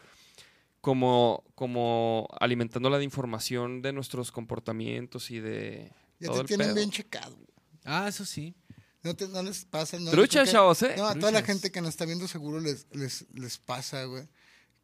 como, 0.81 1.45
como 1.55 2.29
alimentándola 2.41 2.99
de 2.99 3.05
información 3.05 3.83
de 3.83 3.93
nuestros 3.93 4.31
comportamientos 4.33 5.31
y 5.31 5.41
de 5.41 5.93
Ya 6.21 6.29
todo 6.29 6.37
te 6.37 6.41
el 6.43 6.47
tienen 6.47 6.67
pedo. 6.69 6.75
bien 6.77 6.91
checado. 6.91 7.35
güey. 7.35 7.49
Ah, 7.85 8.07
eso 8.09 8.25
sí. 8.25 8.55
No, 9.03 9.15
te- 9.15 9.29
no 9.29 9.43
les 9.43 9.65
pasa. 9.65 9.99
No, 9.99 10.11
Trucha, 10.11 10.45
chavos, 10.47 10.83
¿eh? 10.83 10.95
No, 10.97 11.07
a 11.07 11.15
toda 11.15 11.33
la 11.33 11.43
gente 11.43 11.71
que 11.71 11.81
nos 11.81 11.91
está 11.91 12.05
viendo 12.05 12.27
seguro 12.29 12.61
les, 12.61 12.87
les, 12.93 13.27
les 13.35 13.59
pasa, 13.59 14.05
güey. 14.05 14.29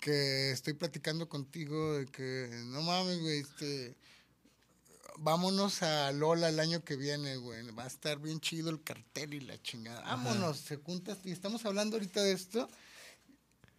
Que 0.01 0.51
estoy 0.53 0.75
platicando 0.75 1.29
contigo 1.29 1.95
de 1.99 2.07
que, 2.07 2.49
no 2.67 2.83
mames, 2.83 3.21
güey, 3.21 3.39
este... 3.41 3.97
Vámonos 5.19 5.83
a 5.83 6.11
Lola 6.13 6.49
el 6.49 6.59
año 6.61 6.83
que 6.85 6.97
viene, 6.97 7.37
güey. 7.37 7.65
Va 7.71 7.85
a 7.85 7.87
estar 7.89 8.19
bien 8.19 8.41
chido 8.41 8.71
el 8.71 8.83
cartel 8.83 9.35
y 9.35 9.41
la 9.41 9.61
chingada. 9.63 10.01
Vámonos, 10.03 10.59
se 10.59 10.77
juntas 10.77 11.19
y 11.25 11.31
estamos 11.33 11.65
hablando 11.65 11.97
ahorita 11.97 12.23
de 12.23 12.33
esto. 12.33 12.69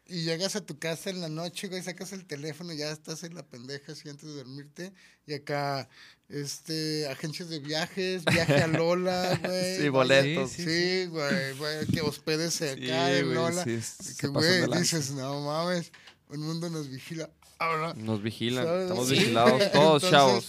Y 0.07 0.21
llegas 0.23 0.55
a 0.55 0.61
tu 0.63 0.77
casa 0.77 1.09
en 1.09 1.19
la 1.19 1.29
noche, 1.29 1.67
güey, 1.67 1.81
sacas 1.81 2.13
el 2.13 2.25
teléfono, 2.25 2.71
ya 2.73 2.91
estás 2.91 3.23
en 3.23 3.33
la 3.33 3.41
pendeja 3.41 3.91
así 3.93 4.07
antes 4.07 4.29
de 4.29 4.35
dormirte. 4.35 4.93
Y 5.25 5.33
acá, 5.33 5.89
este, 6.29 7.07
agencias 7.07 7.49
de 7.49 7.57
viajes, 7.59 8.23
viaje 8.23 8.61
a 8.61 8.67
Lola, 8.67 9.39
güey. 9.43 9.77
Sí, 9.81 9.89
boletos. 9.89 10.51
Sí, 10.51 10.63
Sí, 10.63 11.05
güey, 11.07 11.57
güey, 11.57 11.87
que 11.87 12.01
hospédese 12.01 12.69
acá 12.71 12.81
Sí, 13.07 13.13
en 13.17 13.23
güey, 13.25 13.35
Lola. 13.35 13.63
se 13.63 14.15
que, 14.17 14.27
güey, 14.27 14.67
dices, 14.79 15.09
no 15.11 15.41
mames, 15.41 15.91
el 16.31 16.37
mundo 16.37 16.69
nos 16.69 16.87
vigila. 16.87 17.27
Ahora, 17.57 17.93
Nos 17.95 18.21
vigilan, 18.21 18.63
¿Sabes? 18.63 18.81
estamos 18.83 19.09
vigilados 19.09 19.51
todos, 19.71 20.03
Entonces, 20.03 20.09
chavos. 20.11 20.45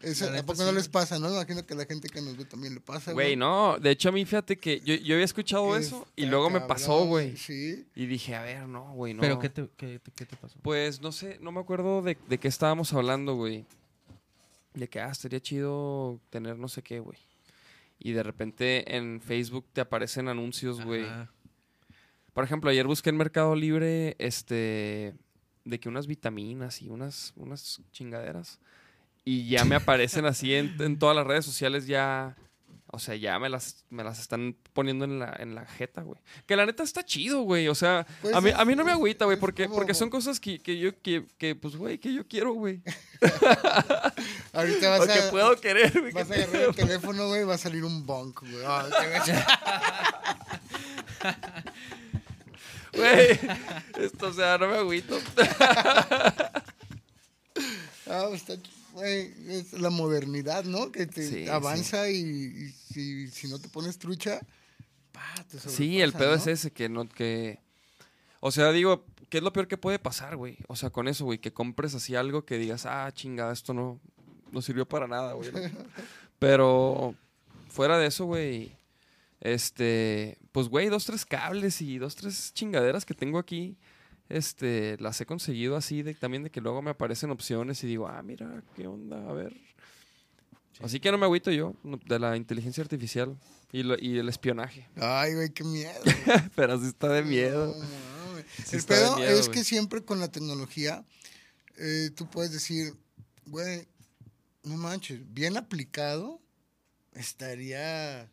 Eso, 0.00 0.24
La 0.26 0.30
¿a 0.30 0.34
neta, 0.34 0.46
poco 0.46 0.58
sí, 0.60 0.64
no 0.64 0.72
les 0.72 0.84
güey. 0.84 0.92
pasa, 0.92 1.18
no? 1.18 1.30
Imagino 1.30 1.64
que 1.66 1.74
a 1.74 1.76
la 1.76 1.84
gente 1.84 2.08
que 2.08 2.20
nos 2.22 2.36
ve 2.36 2.44
también 2.44 2.74
le 2.74 2.80
pasa, 2.80 3.12
Güey, 3.12 3.36
no, 3.36 3.78
de 3.78 3.90
hecho 3.90 4.08
a 4.08 4.12
mí 4.12 4.24
fíjate 4.24 4.56
que 4.58 4.80
yo, 4.80 4.94
yo 4.94 5.14
había 5.14 5.24
escuchado 5.24 5.76
Es- 5.76 5.86
eso 5.88 6.06
y 6.16 6.26
luego 6.26 6.48
me 6.50 6.60
pasó, 6.60 7.04
güey. 7.06 7.36
Sí. 7.36 7.86
Y 7.94 8.06
dije, 8.06 8.34
a 8.34 8.42
ver, 8.42 8.66
no, 8.66 8.92
güey, 8.94 9.14
no. 9.14 9.20
¿Pero 9.20 9.38
qué 9.38 9.48
te, 9.50 9.68
qué, 9.76 9.98
te- 9.98 10.10
qué 10.12 10.24
te 10.26 10.36
pasó? 10.36 10.58
Pues 10.62 11.00
no 11.00 11.12
sé, 11.12 11.38
no 11.40 11.52
me 11.52 11.60
acuerdo 11.60 12.02
de, 12.02 12.16
de 12.28 12.38
qué 12.38 12.48
estábamos 12.48 12.92
hablando, 12.92 13.34
güey. 13.34 13.66
De 14.74 14.88
que, 14.88 15.00
ah, 15.00 15.10
estaría 15.10 15.40
chido 15.40 16.20
tener 16.30 16.56
no 16.56 16.68
sé 16.68 16.82
qué, 16.82 17.00
güey. 17.00 17.18
Y 17.98 18.12
de 18.12 18.22
repente 18.22 18.96
en 18.96 19.20
Facebook 19.20 19.66
te 19.72 19.80
aparecen 19.80 20.28
anuncios, 20.28 20.82
güey. 20.82 21.04
Ajá. 21.04 21.30
Por 22.32 22.44
ejemplo, 22.44 22.70
ayer 22.70 22.86
busqué 22.86 23.10
en 23.10 23.16
Mercado 23.16 23.54
Libre, 23.56 24.14
este, 24.18 25.14
de 25.64 25.80
que 25.80 25.88
unas 25.88 26.06
vitaminas 26.06 26.80
y 26.80 26.88
unas, 26.88 27.32
unas 27.36 27.82
chingaderas. 27.92 28.60
Y 29.24 29.48
ya 29.48 29.64
me 29.64 29.76
aparecen 29.76 30.24
así 30.26 30.54
en, 30.54 30.74
en 30.80 30.98
todas 30.98 31.14
las 31.16 31.26
redes 31.26 31.44
sociales 31.44 31.86
ya. 31.86 32.36
O 32.92 32.98
sea, 32.98 33.14
ya 33.14 33.38
me 33.38 33.48
las, 33.48 33.84
me 33.88 34.02
las 34.02 34.18
están 34.18 34.56
poniendo 34.72 35.04
en 35.04 35.20
la, 35.20 35.32
en 35.38 35.54
la 35.54 35.64
jeta, 35.64 36.02
güey. 36.02 36.20
Que 36.46 36.56
la 36.56 36.66
neta 36.66 36.82
está 36.82 37.04
chido, 37.04 37.42
güey. 37.42 37.68
O 37.68 37.74
sea, 37.76 38.04
Pues 38.20 38.34
a, 38.34 38.40
mí, 38.40 38.50
es- 38.50 38.56
a 38.56 38.64
mí 38.64 38.74
no 38.74 38.82
me 38.84 38.90
agüita, 38.90 39.26
güey, 39.26 39.38
porque, 39.38 39.66
como- 39.66 39.76
porque 39.76 39.94
son 39.94 40.10
cosas 40.10 40.40
que, 40.40 40.58
que 40.58 40.76
yo, 40.76 41.00
que, 41.00 41.24
que, 41.38 41.54
pues, 41.54 41.76
güey, 41.76 41.98
que 41.98 42.12
yo 42.12 42.26
quiero, 42.26 42.52
güey. 42.54 42.82
Ahorita 44.52 44.88
vas 44.90 45.00
O 45.02 45.06
que 45.06 45.12
a, 45.12 45.30
puedo 45.30 45.54
querer, 45.60 45.92
güey. 46.00 46.12
vas 46.12 46.28
a 46.32 46.34
agarrar 46.34 46.62
el 46.62 46.74
teléfono, 46.74 47.28
güey, 47.28 47.44
va 47.44 47.54
a 47.54 47.58
salir 47.58 47.84
un 47.84 48.04
bonk, 48.04 48.40
güey. 48.40 48.62
Gacho. 48.62 49.32
Güey, 52.92 53.38
esto, 54.00 54.26
o 54.28 54.32
sea, 54.32 54.58
no 54.58 54.66
me 54.66 54.78
agüito. 54.78 55.16
Ah, 58.08 58.28
está, 58.34 58.54
ch- 58.54 58.68
es 59.02 59.72
la 59.72 59.90
modernidad, 59.90 60.64
¿no? 60.64 60.90
Que 60.92 61.06
te 61.06 61.26
Sí, 61.28 61.48
avanza 61.48 62.10
y, 62.10 62.16
y 62.16 62.68
si, 62.92 63.28
si 63.28 63.48
no 63.48 63.58
te 63.58 63.68
pones 63.68 63.98
trucha, 63.98 64.40
pa, 65.12 65.44
te 65.50 65.58
Sí, 65.58 66.00
el 66.00 66.12
pedo 66.12 66.30
¿no? 66.30 66.36
es 66.36 66.46
ese, 66.46 66.72
que 66.72 66.88
no, 66.88 67.08
que... 67.08 67.60
O 68.40 68.50
sea, 68.50 68.72
digo, 68.72 69.04
¿qué 69.28 69.38
es 69.38 69.44
lo 69.44 69.52
peor 69.52 69.68
que 69.68 69.76
puede 69.76 69.98
pasar, 69.98 70.36
güey? 70.36 70.58
O 70.68 70.76
sea, 70.76 70.90
con 70.90 71.08
eso, 71.08 71.24
güey, 71.24 71.38
que 71.38 71.52
compres 71.52 71.94
así 71.94 72.14
algo 72.16 72.44
que 72.44 72.58
digas, 72.58 72.86
ah, 72.86 73.10
chingada, 73.12 73.52
esto 73.52 73.74
no, 73.74 74.00
no 74.50 74.62
sirvió 74.62 74.86
para 74.88 75.06
nada, 75.06 75.34
güey. 75.34 75.52
¿no? 75.52 75.60
Pero 76.38 77.14
fuera 77.68 77.98
de 77.98 78.06
eso, 78.06 78.24
güey, 78.24 78.72
este, 79.40 80.38
pues, 80.52 80.68
güey, 80.68 80.88
dos, 80.88 81.04
tres 81.04 81.24
cables 81.24 81.80
y 81.80 81.98
dos, 81.98 82.16
tres 82.16 82.52
chingaderas 82.54 83.04
que 83.04 83.14
tengo 83.14 83.38
aquí, 83.38 83.76
este, 84.30 84.96
las 85.00 85.20
he 85.20 85.26
conseguido 85.26 85.76
así, 85.76 86.02
de, 86.02 86.14
también 86.14 86.42
de 86.44 86.50
que 86.50 86.60
luego 86.62 86.80
me 86.80 86.90
aparecen 86.90 87.30
opciones 87.30 87.84
y 87.84 87.86
digo, 87.86 88.08
ah, 88.08 88.22
mira, 88.22 88.62
qué 88.74 88.86
onda, 88.86 89.28
a 89.28 89.32
ver. 89.34 89.54
Así 90.82 90.98
que 91.00 91.12
no 91.12 91.18
me 91.18 91.26
agüito 91.26 91.50
yo 91.50 91.74
de 92.06 92.18
la 92.18 92.36
inteligencia 92.38 92.82
artificial 92.82 93.36
y, 93.70 93.82
lo- 93.82 93.98
y 93.98 94.16
el 94.18 94.28
espionaje. 94.30 94.88
Ay, 94.96 95.34
güey, 95.34 95.50
qué 95.50 95.64
miedo. 95.64 96.00
Pero 96.56 96.80
sí 96.80 96.86
está 96.86 97.08
de 97.10 97.22
miedo. 97.22 97.76
No. 97.76 97.84
Sí 98.64 98.76
el 98.76 98.82
pedo 98.84 99.16
miedo, 99.16 99.38
es 99.38 99.48
que 99.50 99.62
siempre 99.62 100.02
con 100.02 100.18
la 100.20 100.28
tecnología 100.28 101.04
eh, 101.76 102.10
tú 102.16 102.28
puedes 102.30 102.50
decir, 102.52 102.94
güey, 103.46 103.86
no 104.64 104.76
manches, 104.76 105.20
bien 105.34 105.56
aplicado 105.56 106.40
estaría 107.12 108.30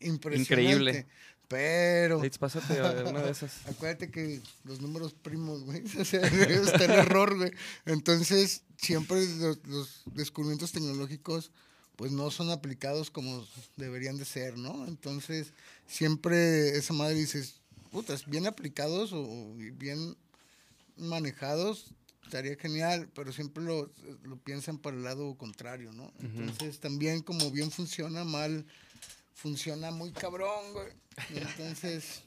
impresionante. 0.00 0.52
Increíble. 0.54 1.06
Pero 1.48 2.20
Leitz, 2.20 2.36
pásate 2.36 2.78
a 2.78 2.92
ver 2.92 3.06
una 3.06 3.22
de 3.22 3.30
esas. 3.30 3.66
acuérdate 3.66 4.10
que 4.10 4.42
los 4.64 4.80
números 4.80 5.14
primos, 5.14 5.64
güey, 5.64 5.82
o 5.98 6.04
sea, 6.04 6.20
está 6.20 6.84
el 6.84 6.90
error, 6.90 7.36
güey. 7.36 7.52
Entonces, 7.86 8.62
siempre 8.76 9.26
los, 9.26 9.58
los 9.66 10.02
descubrimientos 10.14 10.72
tecnológicos 10.72 11.50
pues 11.96 12.12
no 12.12 12.30
son 12.30 12.50
aplicados 12.50 13.10
como 13.10 13.44
deberían 13.76 14.18
de 14.18 14.24
ser, 14.24 14.56
¿no? 14.56 14.86
Entonces, 14.86 15.52
siempre 15.88 16.76
esa 16.78 16.92
madre 16.92 17.16
dices, 17.16 17.60
putas, 17.90 18.26
bien 18.26 18.46
aplicados 18.46 19.10
o 19.12 19.52
bien 19.56 20.16
manejados, 20.96 21.92
estaría 22.22 22.54
genial, 22.54 23.08
pero 23.16 23.32
siempre 23.32 23.64
lo, 23.64 23.90
lo 24.22 24.36
piensan 24.36 24.78
para 24.78 24.96
el 24.96 25.02
lado 25.02 25.34
contrario, 25.34 25.90
¿no? 25.90 26.12
Entonces, 26.20 26.78
también 26.78 27.20
como 27.20 27.50
bien 27.50 27.72
funciona, 27.72 28.22
mal 28.22 28.64
funciona 29.38 29.90
muy 29.92 30.10
cabrón, 30.10 30.72
güey. 30.72 30.88
Entonces, 31.34 32.22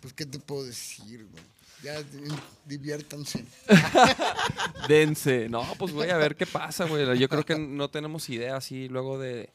pues, 0.00 0.12
¿qué 0.12 0.26
te 0.26 0.38
puedo 0.40 0.64
decir, 0.64 1.24
güey? 1.30 1.42
Ya, 1.82 2.02
di- 2.02 2.18
diviértanse. 2.64 3.44
Dense. 4.88 5.48
No, 5.48 5.62
pues 5.78 5.92
güey, 5.92 6.10
a 6.10 6.16
ver 6.16 6.34
qué 6.36 6.46
pasa, 6.46 6.86
güey. 6.86 7.18
Yo 7.18 7.28
creo 7.28 7.44
que 7.44 7.56
no 7.58 7.90
tenemos 7.90 8.28
idea 8.28 8.56
así 8.56 8.88
luego 8.88 9.18
de, 9.18 9.50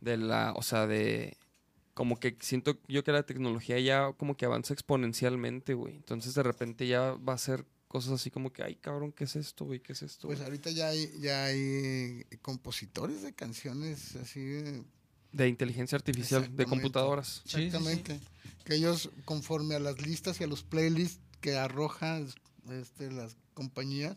de 0.00 0.16
la, 0.16 0.52
o 0.56 0.62
sea, 0.62 0.86
de 0.86 1.36
como 1.94 2.20
que 2.20 2.36
siento 2.40 2.78
yo 2.86 3.02
que 3.02 3.12
la 3.12 3.22
tecnología 3.24 3.78
ya 3.80 4.12
como 4.12 4.36
que 4.36 4.44
avanza 4.46 4.74
exponencialmente, 4.74 5.74
güey. 5.74 5.94
Entonces 5.94 6.34
de 6.34 6.42
repente 6.42 6.86
ya 6.86 7.12
va 7.12 7.32
a 7.34 7.38
ser 7.38 7.64
cosas 7.88 8.12
así 8.12 8.30
como 8.30 8.52
que, 8.52 8.62
ay, 8.62 8.74
cabrón, 8.76 9.12
¿qué 9.12 9.24
es 9.24 9.36
esto, 9.36 9.64
güey? 9.64 9.80
¿Qué 9.80 9.92
es 9.94 10.02
esto? 10.02 10.28
Pues 10.28 10.38
güey?" 10.40 10.50
ahorita 10.50 10.70
ya 10.70 10.88
hay, 10.88 11.10
ya 11.20 11.44
hay 11.46 12.24
compositores 12.42 13.22
de 13.22 13.32
canciones 13.32 14.16
así 14.16 14.82
de 15.38 15.48
inteligencia 15.48 15.96
artificial, 15.96 16.42
de 16.42 16.46
Exactamente. 16.46 16.70
computadoras. 16.82 17.28
Sí, 17.28 17.42
sí, 17.44 17.56
sí. 17.56 17.62
Exactamente. 17.66 18.20
Que 18.64 18.74
ellos, 18.74 19.10
conforme 19.24 19.74
a 19.76 19.78
las 19.78 20.00
listas 20.02 20.40
y 20.40 20.44
a 20.44 20.46
los 20.46 20.62
playlists 20.62 21.20
que 21.40 21.56
arrojan 21.56 22.28
este, 22.70 23.10
las 23.10 23.36
compañías, 23.54 24.16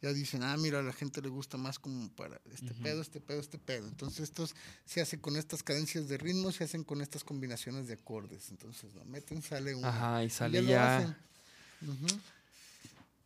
ya 0.00 0.12
dicen, 0.14 0.42
ah, 0.42 0.56
mira, 0.56 0.78
a 0.78 0.82
la 0.82 0.94
gente 0.94 1.20
le 1.20 1.28
gusta 1.28 1.58
más 1.58 1.78
como 1.78 2.08
para 2.12 2.40
este 2.54 2.72
pedo, 2.72 3.02
este 3.02 3.20
pedo, 3.20 3.38
este 3.40 3.58
pedo. 3.58 3.86
Entonces, 3.86 4.20
estos 4.20 4.54
se 4.86 5.02
hace 5.02 5.20
con 5.20 5.36
estas 5.36 5.62
cadencias 5.62 6.08
de 6.08 6.16
ritmo, 6.16 6.52
se 6.52 6.64
hacen 6.64 6.84
con 6.84 7.02
estas 7.02 7.22
combinaciones 7.22 7.86
de 7.86 7.94
acordes. 7.94 8.48
Entonces, 8.48 8.94
lo 8.94 9.04
meten, 9.04 9.42
sale 9.42 9.74
uno. 9.74 9.86
Ajá, 9.86 10.22
y 10.22 10.26
Y 10.28 10.30
sale 10.30 10.62
lo 10.62 10.70
ya. 10.70 10.96
hacen. 10.96 11.16
Ujú. 11.82 12.06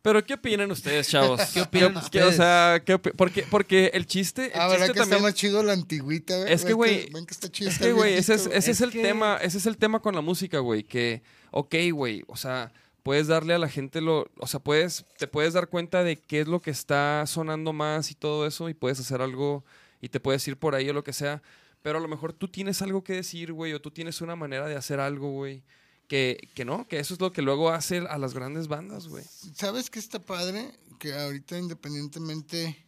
Pero 0.05 0.23
¿qué 0.23 0.35
opinan 0.35 0.69
ustedes, 0.69 1.09
chavos? 1.09 1.41
¿Qué 1.53 1.61
opinan 1.61 1.93
¿Qué- 1.93 1.97
ustedes? 1.99 2.27
O 2.27 2.31
sea, 2.31 2.79
¿qué 2.85 2.93
opi- 2.95 3.11
porque, 3.17 3.43
porque 3.49 3.89
el 3.95 4.05
chiste, 4.05 4.45
el 4.53 4.59
Ah, 4.61 4.67
¿verdad 4.67 4.85
chiste 4.85 4.93
que 4.93 4.99
también... 4.99 5.17
está 5.17 5.27
más 5.29 5.33
chido 5.33 5.63
la 5.63 5.73
antigüita? 5.73 6.37
güey? 6.37 6.53
Es 6.53 6.61
que, 6.61 6.67
¿Ven 6.67 6.75
güey, 6.75 7.09
Ven 7.11 7.25
que 7.25 7.33
está 7.33 7.49
chido. 7.51 7.71
Es 7.71 7.79
que, 7.79 7.91
güey, 7.91 8.13
ese 8.13 8.35
es, 8.35 8.45
ese 8.45 8.55
es, 8.57 8.67
Es 8.67 8.81
el 8.81 8.91
que- 8.91 9.01
tema, 9.01 9.37
ese 9.41 9.57
es 9.57 9.65
el 9.65 9.77
tema 9.77 9.99
con 10.01 10.13
la 10.13 10.21
música, 10.21 10.59
güey, 10.59 10.83
que, 10.83 11.23
ok, 11.49 11.73
güey, 11.91 12.23
o 12.27 12.37
sea, 12.37 12.71
puedes 13.01 13.25
darle 13.25 13.55
a 13.55 13.57
la 13.57 13.67
gente 13.67 13.99
lo, 13.99 14.27
o 14.37 14.45
sea, 14.45 14.59
puedes, 14.59 15.05
te 15.17 15.25
puedes 15.27 15.53
dar 15.53 15.69
cuenta 15.69 16.03
de 16.03 16.17
qué 16.17 16.41
es 16.41 16.47
lo 16.47 16.61
que 16.61 16.69
está 16.69 17.23
sonando 17.25 17.73
más 17.73 18.11
y 18.11 18.13
todo 18.15 18.45
eso, 18.45 18.69
y 18.69 18.75
puedes 18.75 18.99
hacer 18.99 19.23
algo, 19.23 19.65
y 20.01 20.09
te 20.09 20.19
puedes 20.19 20.47
ir 20.47 20.55
por 20.57 20.75
ahí 20.75 20.87
o 20.87 20.93
lo 20.93 21.03
que 21.03 21.13
sea, 21.13 21.41
pero 21.81 21.97
a 21.97 22.01
lo 22.01 22.07
mejor 22.07 22.31
tú 22.31 22.47
tienes 22.47 22.79
algo 22.83 23.03
que 23.03 23.13
decir, 23.13 23.53
güey, 23.53 23.73
o 23.73 23.81
tú 23.81 23.89
tienes 23.89 24.21
una 24.21 24.35
manera 24.35 24.67
de 24.67 24.75
hacer 24.75 24.99
algo, 24.99 25.31
güey, 25.31 25.63
que, 26.07 26.49
que 26.53 26.65
no, 26.65 26.87
que 26.87 26.99
eso 26.99 27.13
es 27.13 27.19
lo 27.19 27.31
que 27.31 27.41
luego 27.41 27.69
hace 27.69 27.97
a 27.97 28.17
las 28.17 28.33
grandes 28.33 28.67
bandas, 28.67 29.07
güey. 29.07 29.23
¿Sabes 29.55 29.89
qué 29.89 29.99
está 29.99 30.19
padre? 30.19 30.77
Que 30.99 31.13
ahorita 31.13 31.57
independientemente 31.57 32.85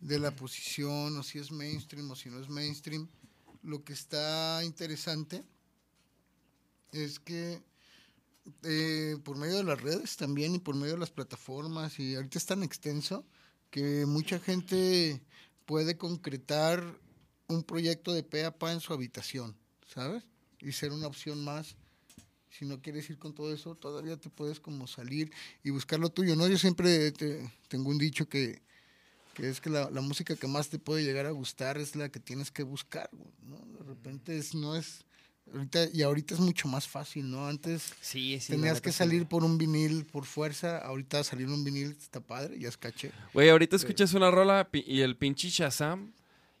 de 0.00 0.18
la 0.18 0.30
posición 0.34 1.16
o 1.16 1.22
si 1.22 1.38
es 1.38 1.50
mainstream 1.50 2.10
o 2.10 2.16
si 2.16 2.30
no 2.30 2.40
es 2.40 2.48
mainstream, 2.48 3.08
lo 3.62 3.84
que 3.84 3.92
está 3.92 4.62
interesante 4.64 5.42
es 6.92 7.18
que 7.18 7.62
eh, 8.62 9.16
por 9.22 9.36
medio 9.36 9.58
de 9.58 9.64
las 9.64 9.80
redes 9.80 10.16
también 10.16 10.54
y 10.54 10.58
por 10.58 10.74
medio 10.74 10.94
de 10.94 11.00
las 11.00 11.10
plataformas 11.10 11.98
y 11.98 12.14
ahorita 12.14 12.38
es 12.38 12.46
tan 12.46 12.62
extenso 12.62 13.24
que 13.70 14.06
mucha 14.06 14.40
gente 14.40 15.22
puede 15.66 15.96
concretar 15.96 16.98
un 17.48 17.62
proyecto 17.62 18.12
de 18.12 18.22
pe 18.22 18.44
a 18.44 18.56
pa 18.56 18.72
en 18.72 18.80
su 18.80 18.92
habitación, 18.92 19.56
¿sabes? 19.86 20.24
Y 20.60 20.72
ser 20.72 20.92
una 20.92 21.06
opción 21.06 21.44
más 21.44 21.76
si 22.50 22.64
no 22.66 22.80
quieres 22.82 23.08
ir 23.10 23.18
con 23.18 23.34
todo 23.34 23.52
eso, 23.54 23.74
todavía 23.76 24.16
te 24.16 24.28
puedes 24.30 24.60
como 24.60 24.86
salir 24.86 25.30
y 25.62 25.70
buscar 25.70 25.98
lo 26.00 26.10
tuyo, 26.10 26.36
¿no? 26.36 26.48
Yo 26.48 26.58
siempre 26.58 27.12
te- 27.12 27.50
tengo 27.68 27.90
un 27.90 27.98
dicho 27.98 28.28
que, 28.28 28.60
que 29.34 29.48
es 29.48 29.60
que 29.60 29.70
la, 29.70 29.88
la 29.90 30.00
música 30.00 30.34
que 30.36 30.46
más 30.48 30.68
te 30.68 30.78
puede 30.78 31.04
llegar 31.04 31.26
a 31.26 31.30
gustar 31.30 31.78
es 31.78 31.94
la 31.96 32.08
que 32.10 32.20
tienes 32.20 32.50
que 32.50 32.62
buscar, 32.64 33.08
¿no? 33.42 33.58
De 33.78 33.84
repente 33.84 34.36
es, 34.36 34.54
no 34.54 34.74
es, 34.76 35.04
ahorita, 35.54 35.88
y 35.92 36.02
ahorita 36.02 36.34
es 36.34 36.40
mucho 36.40 36.66
más 36.68 36.88
fácil, 36.88 37.30
¿no? 37.30 37.46
Antes 37.46 37.92
Sí, 38.00 38.38
tenías 38.48 38.80
que 38.80 38.90
salir 38.92 39.26
por 39.26 39.44
un 39.44 39.56
vinil 39.56 40.04
por 40.06 40.24
fuerza, 40.24 40.78
ahorita 40.78 41.22
salir 41.24 41.46
un 41.48 41.62
vinil 41.64 41.90
está 41.92 42.20
padre, 42.20 42.58
ya 42.58 42.68
es 42.68 42.76
caché. 42.76 43.12
Güey, 43.32 43.48
ahorita 43.48 43.76
escuchas 43.76 44.12
una 44.14 44.30
rola 44.30 44.68
y 44.72 45.00
el 45.00 45.16
pinche 45.16 45.48
Shazam 45.50 46.12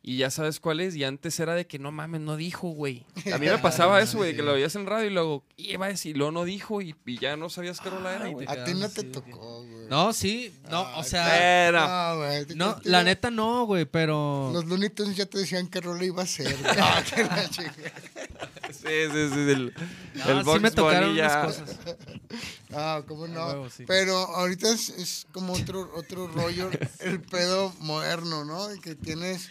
y 0.02 0.16
ya 0.16 0.30
sabes 0.30 0.60
cuál 0.60 0.80
es. 0.80 0.96
Y 0.96 1.04
antes 1.04 1.38
era 1.40 1.54
de 1.54 1.66
que 1.66 1.78
no 1.78 1.92
mames, 1.92 2.20
no 2.20 2.36
dijo, 2.36 2.68
güey. 2.68 3.04
A 3.32 3.38
mí 3.38 3.46
me 3.46 3.58
pasaba 3.62 4.00
eso, 4.00 4.18
güey, 4.18 4.34
que 4.34 4.42
lo 4.42 4.52
oías 4.52 4.74
en 4.76 4.86
radio 4.86 5.06
y 5.06 5.12
luego 5.12 5.44
iba 5.56 5.86
a 5.86 5.88
decir, 5.90 6.16
lo 6.16 6.30
no 6.32 6.44
dijo 6.44 6.80
y, 6.80 6.94
y 7.06 7.18
ya 7.18 7.36
no 7.36 7.50
sabías 7.50 7.80
qué 7.80 7.90
rola 7.90 8.16
era, 8.16 8.28
güey. 8.28 8.46
te 8.46 8.52
A 8.52 8.64
ti 8.64 8.74
no 8.74 8.88
te 8.88 9.04
tocó, 9.04 9.64
güey. 9.64 9.80
No, 9.88 10.12
sí, 10.12 10.54
no, 10.70 10.82
o 10.98 11.02
sea, 11.02 11.26
Pero, 11.28 11.80
No, 11.80 12.16
güey, 12.18 12.46
no, 12.54 12.80
la 12.84 13.02
neta 13.02 13.30
no, 13.30 13.66
güey, 13.66 13.84
pero 13.86 14.52
Los 14.52 14.64
Tunes 14.94 15.16
ya 15.16 15.26
te 15.26 15.38
decían 15.38 15.66
qué 15.66 15.80
rola 15.80 16.04
iba 16.04 16.22
a 16.22 16.26
ser. 16.26 16.56
güey. 16.62 16.72
Ah, 16.78 17.02
que 17.14 17.24
la 17.24 17.42
sí, 17.48 17.62
sí, 18.72 19.10
sí. 19.12 19.50
El, 19.50 19.74
No, 20.14 20.30
el 20.30 20.38
sí 20.38 20.44
Bugs 20.44 20.60
me 20.62 20.70
tocaron 20.70 21.10
unas 21.10 21.36
cosas. 21.44 21.78
Ah, 22.72 23.02
cómo 23.06 23.26
no. 23.26 23.46
huevo, 23.46 23.68
sí. 23.70 23.84
Pero 23.86 24.16
ahorita 24.16 24.72
es, 24.72 24.90
es 24.90 25.26
como 25.32 25.54
otro, 25.54 25.90
otro 25.96 26.28
rollo, 26.28 26.70
el 27.00 27.20
pedo 27.20 27.74
moderno, 27.80 28.44
¿no? 28.44 28.72
Y 28.72 28.78
Que 28.80 28.94
tienes, 28.94 29.50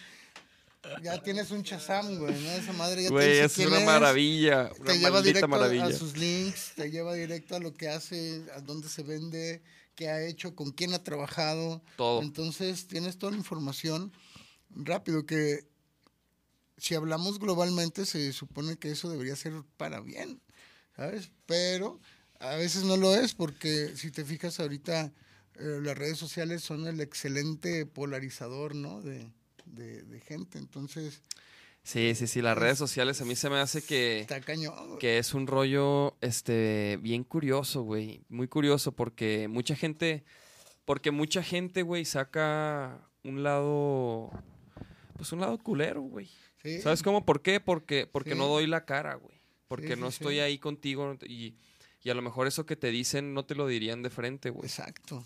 ya 1.02 1.22
tienes 1.22 1.52
un 1.52 1.64
chazam, 1.64 2.18
güey, 2.18 2.34
¿no? 2.42 2.52
Esa 2.52 2.74
madre 2.74 3.04
ya 3.04 3.10
te 3.10 3.14
Güey, 3.14 3.40
es 3.40 3.58
una 3.58 3.80
maravilla. 3.82 4.72
Una 4.80 4.92
Te 4.92 5.00
lleva 5.00 5.22
directo 5.22 5.48
maravilla. 5.48 5.86
a 5.86 5.92
sus 5.92 6.18
links, 6.18 6.74
te 6.76 6.90
lleva 6.90 7.14
directo 7.14 7.56
a 7.56 7.60
lo 7.60 7.74
que 7.74 7.90
hace, 7.90 8.46
a 8.56 8.62
dónde 8.62 8.88
se 8.90 9.04
vende, 9.04 9.62
qué 9.96 10.10
ha 10.10 10.26
hecho, 10.26 10.56
con 10.56 10.72
quién 10.72 10.94
ha 10.94 11.04
trabajado. 11.04 11.82
Todo. 11.98 12.22
Entonces 12.22 12.88
tienes 12.88 13.18
toda 13.18 13.32
la 13.34 13.38
información 13.38 14.12
rápido 14.70 15.26
que 15.26 15.68
si 16.78 16.96
hablamos 16.96 17.40
globalmente 17.40 18.06
se 18.06 18.32
supone 18.32 18.78
que 18.78 18.92
eso 18.92 19.10
debería 19.10 19.36
ser 19.36 19.54
para 19.78 20.00
bien, 20.00 20.42
¿sabes? 20.96 21.32
Pero 21.46 22.00
a 22.40 22.56
veces 22.56 22.84
no 22.84 22.96
lo 22.96 23.14
es 23.16 23.34
porque 23.34 23.94
si 23.98 24.12
te 24.12 24.24
fijas 24.24 24.60
ahorita 24.60 25.12
eh, 25.56 25.80
las 25.84 25.98
redes 25.98 26.18
sociales 26.18 26.64
son 26.64 26.88
el 26.88 27.02
excelente 27.02 27.86
polarizador, 27.86 28.76
¿no? 28.76 29.02
De, 29.02 29.30
de, 29.70 30.04
de 30.04 30.20
gente, 30.20 30.58
entonces 30.58 31.22
Sí, 31.82 32.14
sí, 32.14 32.28
sí. 32.28 32.42
Las 32.42 32.58
redes 32.58 32.78
sociales 32.78 33.22
a 33.22 33.26
mí 33.26 33.36
se 33.36 33.50
me 33.50 33.58
hace 33.58 33.82
que... 33.82 34.20
está 34.20 34.42
cañón. 34.42 35.00
que 35.00 35.18
es 35.18 35.34
un 35.34 35.48
rollo 35.48 36.18
este 36.22 37.00
bien 37.02 37.24
curioso, 37.24 37.84
güey, 37.84 38.22
muy 38.30 38.48
curioso 38.48 38.92
porque 38.92 39.48
mucha 39.48 39.76
gente 39.76 40.24
porque 40.86 41.12
mucha 41.12 41.42
gente, 41.42 41.82
güey, 41.84 42.04
saca 42.04 43.10
un 43.24 43.44
lado 43.44 44.30
pues 45.16 45.32
un 45.32 45.40
lado 45.40 45.58
culero, 45.58 46.02
güey. 46.02 46.30
Sí. 46.62 46.82
¿Sabes 46.82 47.02
cómo? 47.02 47.26
¿Por 47.26 47.42
qué? 47.42 47.60
Porque 47.60 48.06
porque 48.06 48.32
Sí. 48.34 48.38
no 48.38 48.48
doy 48.48 48.68
la 48.68 48.86
cara, 48.86 49.16
güey. 49.16 49.40
Porque 49.68 49.96
Sí, 49.96 50.00
no 50.02 50.08
estoy 50.10 50.40
ahí 50.40 50.60
contigo 50.60 51.18
y 51.26 51.56
y 52.02 52.10
a 52.10 52.14
lo 52.14 52.22
mejor 52.22 52.48
eso 52.48 52.66
que 52.66 52.76
te 52.76 52.92
dicen 52.92 53.34
no 53.34 53.46
te 53.46 53.56
lo 53.56 53.68
dirían 53.68 54.02
de 54.04 54.10
frente, 54.10 54.50
güey. 54.50 54.66
Exacto, 54.68 55.26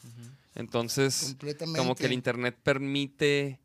Entonces, 0.56 1.36
como 1.76 1.96
que 1.96 2.06
el 2.06 2.14
internet 2.14 2.58
permite 2.64 3.60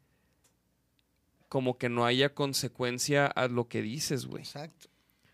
como 1.48 1.78
que 1.78 1.88
no 1.88 2.04
haya 2.04 2.34
consecuencia 2.34 3.26
a 3.26 3.48
lo 3.48 3.68
que 3.68 3.82
dices, 3.82 4.26
güey. 4.26 4.42
Exacto. 4.42 4.88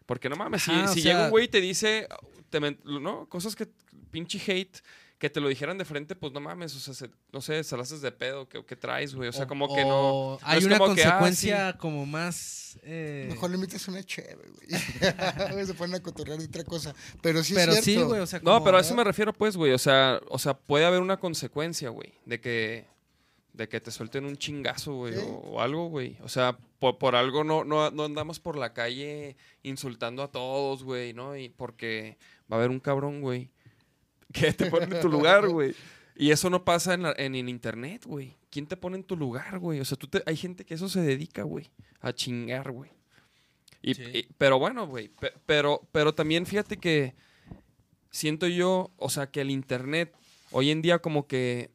Porque 0.06 0.28
no 0.28 0.36
mames, 0.36 0.62
si, 0.62 0.70
Ajá, 0.70 0.84
o 0.90 0.94
si 0.94 1.00
sea- 1.00 1.12
llega 1.12 1.24
un 1.26 1.30
güey 1.30 1.46
y 1.46 1.48
te 1.48 1.60
dice, 1.60 2.08
te 2.50 2.60
¿no? 2.84 3.26
Cosas 3.28 3.56
que, 3.56 3.68
pinche 4.10 4.38
hate, 4.46 4.78
que 5.18 5.30
te 5.30 5.40
lo 5.40 5.48
dijeran 5.48 5.78
de 5.78 5.86
frente, 5.86 6.14
pues 6.14 6.32
no 6.34 6.40
mames, 6.40 6.74
o 6.76 6.80
sea, 6.80 6.92
se- 6.92 7.10
no 7.32 7.40
sé, 7.40 7.64
se 7.64 7.76
las 7.76 7.88
haces 7.90 8.02
de 8.02 8.12
pedo, 8.12 8.46
¿qué, 8.48 8.62
qué 8.66 8.76
traes, 8.76 9.14
güey? 9.14 9.28
O 9.30 9.32
sea, 9.32 9.46
como 9.46 9.74
que 9.74 9.82
no... 9.82 10.38
Hay 10.42 10.62
una 10.64 10.76
como 10.76 10.94
que, 10.94 11.02
ah, 11.04 11.18
consecuencia 11.18 11.78
como 11.78 12.04
más. 12.04 12.78
eh, 12.82 13.28
Mejor 13.30 13.50
le 13.50 13.56
metes 13.56 13.88
una 13.88 14.02
cheve, 14.04 14.44
güey. 14.54 14.80
Se 15.66 15.74
ponen 15.74 15.94
a 15.96 16.02
cotorrear 16.02 16.38
de 16.38 16.44
otra 16.44 16.64
cosa. 16.64 16.94
Pero 17.22 17.42
sí 17.42 17.54
pero 17.54 17.72
es 17.72 17.78
sí, 17.78 17.92
cierto. 17.92 18.08
güey, 18.08 18.20
o 18.20 18.26
sea, 18.26 18.40
No, 18.40 18.52
como- 18.54 18.64
pero 18.64 18.76
a 18.76 18.80
eso 18.82 18.94
me 18.94 19.04
refiero, 19.04 19.32
pues, 19.32 19.56
güey. 19.56 19.72
O 19.72 19.78
sea, 19.78 20.20
o 20.28 20.38
sea, 20.38 20.54
puede 20.54 20.84
haber 20.84 21.00
una 21.00 21.16
consecuencia, 21.18 21.88
güey, 21.88 22.12
de 22.26 22.40
que, 22.40 22.86
de 23.54 23.68
que 23.68 23.80
te 23.80 23.90
suelten 23.90 24.24
un 24.26 24.36
chingazo, 24.36 24.94
güey, 24.94 25.14
Sí. 25.14 25.20
o, 25.24 25.32
o 25.36 25.60
algo, 25.62 25.88
güey. 25.88 26.18
O 26.22 26.28
sea, 26.28 26.58
por, 26.80 26.98
por 26.98 27.14
algo 27.16 27.42
no, 27.44 27.64
no, 27.64 27.90
no 27.90 28.04
andamos 28.04 28.38
por 28.40 28.56
la 28.58 28.74
calle 28.74 29.36
insultando 29.62 30.22
a 30.22 30.30
todos, 30.30 30.82
güey, 30.84 31.12
¿no? 31.14 31.36
Y 31.36 31.48
porque 31.48 32.18
va 32.52 32.56
a 32.56 32.58
haber 32.58 32.70
un 32.70 32.80
cabrón, 32.80 33.20
güey, 33.22 33.48
que 34.32 34.52
te 34.52 34.70
pone 34.70 34.84
en 34.94 35.00
tu 35.00 35.08
lugar, 35.08 35.48
güey. 35.48 35.74
Y 36.16 36.30
eso 36.30 36.50
no 36.50 36.64
pasa 36.64 36.94
en, 36.94 37.02
la- 37.02 37.14
en, 37.16 37.34
en 37.34 37.48
internet, 37.48 38.04
güey. 38.06 38.36
¿Quién 38.50 38.66
te 38.66 38.76
pone 38.76 38.96
en 38.96 39.04
tu 39.04 39.16
lugar, 39.16 39.58
güey? 39.58 39.80
O 39.80 39.84
sea, 39.84 39.96
tú 39.98 40.06
te, 40.06 40.22
hay 40.26 40.36
gente 40.36 40.64
que 40.64 40.74
eso 40.74 40.88
se 40.88 41.00
dedica, 41.00 41.42
güey, 41.44 41.70
a 42.00 42.12
chingar, 42.12 42.70
güey. 42.70 42.90
Y, 43.82 43.94
Sí. 43.94 44.02
y- 44.12 44.22
pero 44.38 44.58
bueno, 44.58 44.86
güey, 44.86 45.08
pe- 45.08 45.32
pero, 45.46 45.86
pero 45.92 46.14
también 46.14 46.44
fíjate 46.46 46.76
que 46.76 47.14
siento 48.10 48.46
yo, 48.46 48.90
o 48.96 49.10
sea, 49.10 49.28
que 49.30 49.40
el 49.40 49.50
Internet, 49.50 50.12
hoy 50.52 50.70
en 50.70 50.82
día 50.82 50.98
como 51.00 51.26
que 51.26 51.70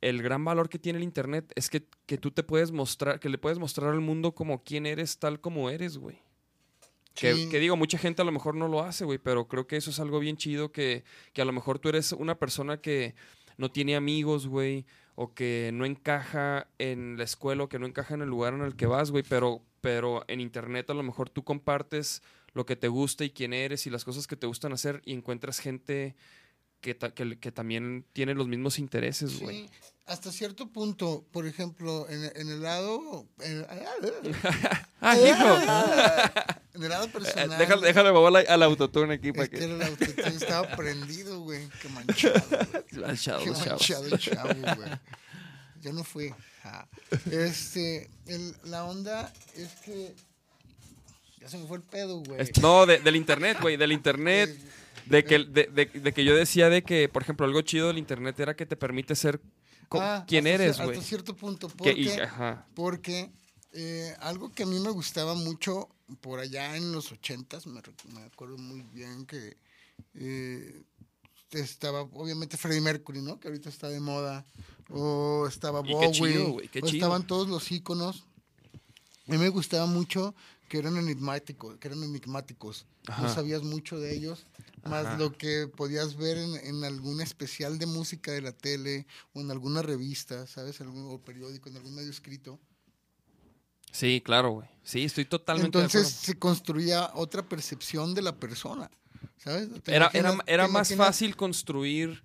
el 0.00 0.22
gran 0.22 0.44
valor 0.44 0.68
que 0.68 0.78
tiene 0.78 0.98
el 0.98 1.04
Internet 1.04 1.52
es 1.56 1.70
que, 1.70 1.86
que 2.06 2.18
tú 2.18 2.30
te 2.30 2.42
puedes 2.42 2.70
mostrar, 2.70 3.20
que 3.20 3.28
le 3.28 3.38
puedes 3.38 3.58
mostrar 3.58 3.90
al 3.90 4.00
mundo 4.00 4.34
como 4.34 4.62
quién 4.62 4.86
eres 4.86 5.18
tal 5.18 5.40
como 5.40 5.70
eres, 5.70 5.98
güey. 5.98 6.20
Que, 7.14 7.48
que 7.50 7.58
digo, 7.58 7.76
mucha 7.76 7.98
gente 7.98 8.22
a 8.22 8.24
lo 8.24 8.30
mejor 8.30 8.54
no 8.54 8.68
lo 8.68 8.80
hace, 8.80 9.04
güey, 9.04 9.18
pero 9.18 9.48
creo 9.48 9.66
que 9.66 9.76
eso 9.76 9.90
es 9.90 9.98
algo 9.98 10.20
bien 10.20 10.36
chido 10.36 10.70
que, 10.70 11.02
que 11.32 11.42
a 11.42 11.44
lo 11.44 11.52
mejor 11.52 11.80
tú 11.80 11.88
eres 11.88 12.12
una 12.12 12.38
persona 12.38 12.80
que 12.80 13.16
no 13.56 13.72
tiene 13.72 13.96
amigos, 13.96 14.46
güey, 14.46 14.86
o 15.16 15.34
que 15.34 15.70
no 15.74 15.84
encaja 15.84 16.68
en 16.78 17.16
la 17.18 17.24
escuela 17.24 17.64
o 17.64 17.68
que 17.68 17.80
no 17.80 17.86
encaja 17.86 18.14
en 18.14 18.22
el 18.22 18.28
lugar 18.28 18.54
en 18.54 18.62
el 18.62 18.76
que 18.76 18.86
vas, 18.86 19.10
güey, 19.10 19.24
pero, 19.28 19.62
pero 19.80 20.24
en 20.28 20.40
internet 20.40 20.88
a 20.90 20.94
lo 20.94 21.02
mejor 21.02 21.28
tú 21.28 21.42
compartes 21.42 22.22
lo 22.52 22.64
que 22.64 22.76
te 22.76 22.86
gusta 22.86 23.24
y 23.24 23.30
quién 23.30 23.52
eres 23.52 23.86
y 23.88 23.90
las 23.90 24.04
cosas 24.04 24.28
que 24.28 24.36
te 24.36 24.46
gustan 24.46 24.72
hacer 24.72 25.02
y 25.04 25.12
encuentras 25.12 25.58
gente 25.58 26.14
que, 26.80 26.94
ta- 26.94 27.12
que, 27.12 27.38
que 27.38 27.52
también 27.52 28.04
tiene 28.12 28.34
los 28.34 28.46
mismos 28.48 28.78
intereses, 28.78 29.40
güey. 29.40 29.62
Sí, 29.66 29.70
hasta 30.06 30.32
cierto 30.32 30.68
punto, 30.68 31.24
por 31.32 31.46
ejemplo, 31.46 32.06
en, 32.08 32.24
en 32.34 32.48
el 32.50 32.62
lado. 32.62 33.26
En, 33.40 33.66
¡Ah, 35.00 35.16
hijo! 35.18 36.54
en 36.74 36.82
el 36.82 36.88
lado 36.88 37.06
Eh, 37.06 37.10
personal. 37.10 37.58
déjale, 37.58 37.86
déjale 37.86 38.12
mover 38.12 38.48
al- 38.48 38.62
autotune 38.62 39.14
aquí 39.14 39.32
para 39.32 39.44
Es 39.44 39.50
que 39.50 39.64
el 39.64 39.82
autotune 39.82 40.28
estaba 40.28 40.68
prendido, 40.76 41.40
güey. 41.40 41.68
Qué 41.82 41.88
manchado, 41.90 42.42
güey. 42.48 43.02
Manchado, 43.02 43.44
Qué 43.44 43.50
manchado 43.50 44.16
chavo, 44.18 44.54
güey. 44.76 44.90
Yo 45.82 45.92
no 45.92 46.04
fui. 46.04 46.34
Ah. 46.64 46.86
Este, 47.30 48.08
el- 48.26 48.56
la 48.64 48.84
onda 48.84 49.32
es 49.54 49.68
que. 49.84 50.14
Ya 51.40 51.48
se 51.48 51.58
me 51.58 51.66
fue 51.66 51.76
el 51.76 51.82
pedo, 51.84 52.18
güey. 52.20 52.50
No, 52.60 52.84
de- 52.86 52.98
del 52.98 53.14
internet, 53.16 53.58
güey, 53.60 53.76
del 53.76 53.92
internet. 53.92 54.58
De 55.10 55.24
que, 55.24 55.38
de, 55.40 55.64
de- 55.66 55.86
de 56.00 56.12
que 56.12 56.24
yo 56.24 56.34
decía 56.36 56.68
de 56.68 56.82
que, 56.82 57.08
por 57.08 57.22
ejemplo, 57.22 57.46
algo 57.46 57.60
chido 57.62 57.88
del 57.88 57.98
internet 57.98 58.38
era 58.40 58.54
que 58.54 58.66
te 58.66 58.76
permite 58.76 59.14
ser 59.16 59.40
Ah, 59.90 60.24
quien 60.28 60.46
eres, 60.46 60.76
güey. 60.78 60.90
Hasta 60.90 61.02
cierto 61.02 61.34
punto. 61.34 61.68
Que- 61.68 61.74
Porque, 61.76 61.92
y- 62.00 62.08
ajá. 62.10 62.66
porque 62.74 63.30
eh, 63.72 64.14
algo 64.20 64.50
que 64.52 64.64
a 64.64 64.66
mí 64.66 64.78
me 64.80 64.90
gustaba 64.90 65.34
mucho 65.34 65.88
por 66.20 66.40
allá 66.40 66.76
en 66.76 66.92
los 66.92 67.10
ochentas, 67.12 67.66
me, 67.66 67.80
me 68.12 68.20
acuerdo 68.22 68.58
muy 68.58 68.82
bien 68.92 69.24
que 69.26 69.56
eh, 70.14 70.82
estaba 71.52 72.02
obviamente 72.02 72.56
Freddie 72.56 72.80
Mercury, 72.80 73.22
¿no? 73.22 73.38
Que 73.40 73.48
ahorita 73.48 73.68
está 73.68 73.88
de 73.88 74.00
moda. 74.00 74.44
O 74.90 75.46
estaba 75.48 75.80
Bowie. 75.80 76.12
chido, 76.12 76.52
o 76.54 76.60
estaban 76.86 77.26
todos 77.26 77.48
los 77.48 77.70
íconos. 77.72 78.24
A 79.26 79.32
mí 79.32 79.38
me 79.38 79.48
gustaba 79.50 79.84
mucho 79.86 80.34
que 80.68 80.78
eran 80.78 80.96
enigmáticos, 80.96 81.78
que 81.78 81.88
eran 81.88 82.02
enigmáticos. 82.02 82.86
No 83.08 83.14
Ajá. 83.14 83.34
sabías 83.34 83.62
mucho 83.62 83.98
de 83.98 84.14
ellos, 84.14 84.46
más 84.84 85.06
Ajá. 85.06 85.16
lo 85.16 85.32
que 85.32 85.66
podías 85.66 86.16
ver 86.16 86.36
en, 86.38 86.54
en 86.56 86.84
algún 86.84 87.20
especial 87.20 87.78
de 87.78 87.86
música 87.86 88.32
de 88.32 88.42
la 88.42 88.52
tele 88.52 89.06
o 89.32 89.40
en 89.40 89.50
alguna 89.50 89.82
revista, 89.82 90.46
¿sabes? 90.46 90.80
Algún, 90.80 91.10
o 91.10 91.18
periódico, 91.20 91.68
en 91.70 91.76
algún 91.76 91.94
medio 91.94 92.10
escrito. 92.10 92.60
Sí, 93.90 94.20
claro, 94.24 94.50
güey. 94.50 94.68
Sí, 94.82 95.04
estoy 95.04 95.24
totalmente 95.24 95.78
Entonces 95.78 96.04
de 96.20 96.26
se 96.26 96.38
construía 96.38 97.10
otra 97.14 97.48
percepción 97.48 98.14
de 98.14 98.22
la 98.22 98.36
persona, 98.36 98.90
¿sabes? 99.38 99.68
¿Te 99.82 99.94
acuerdo. 99.94 99.94
Era, 99.94 100.10
era, 100.12 100.38
era 100.46 100.68
más 100.68 100.90
imaginas- 100.90 101.06
fácil 101.06 101.36
construir 101.36 102.22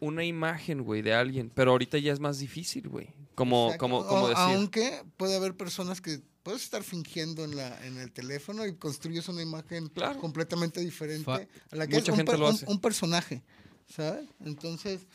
una 0.00 0.24
imagen, 0.24 0.82
güey, 0.82 1.02
de 1.02 1.14
alguien. 1.14 1.50
Pero 1.52 1.72
ahorita 1.72 1.98
ya 1.98 2.12
es 2.12 2.20
más 2.20 2.38
difícil, 2.38 2.88
güey. 2.88 3.08
Como, 3.34 3.66
Exacto. 3.66 3.80
como, 3.80 4.06
como 4.06 4.28
decía. 4.28 4.44
Aunque 4.54 5.02
puede 5.16 5.34
haber 5.36 5.56
personas 5.56 6.00
que 6.00 6.20
puedes 6.44 6.62
estar 6.62 6.84
fingiendo 6.84 7.44
en, 7.44 7.56
la, 7.56 7.84
en 7.84 7.98
el 7.98 8.12
teléfono 8.12 8.64
y 8.64 8.76
construyes 8.76 9.28
una 9.28 9.42
imagen 9.42 9.88
Claro. 9.88 10.20
completamente 10.20 10.80
diferente 10.80 11.24
Fa- 11.24 11.40
a 11.72 11.76
la 11.76 11.86
que 11.88 11.94
Mucha 11.96 12.04
es 12.04 12.08
un, 12.10 12.16
gente 12.18 12.30
per- 12.32 12.38
lo 12.40 12.48
un- 12.50 12.54
hace. 12.54 12.66
un 12.68 12.80
personaje, 12.80 13.42
¿sabes? 13.88 14.28
Entonces, 14.44 15.06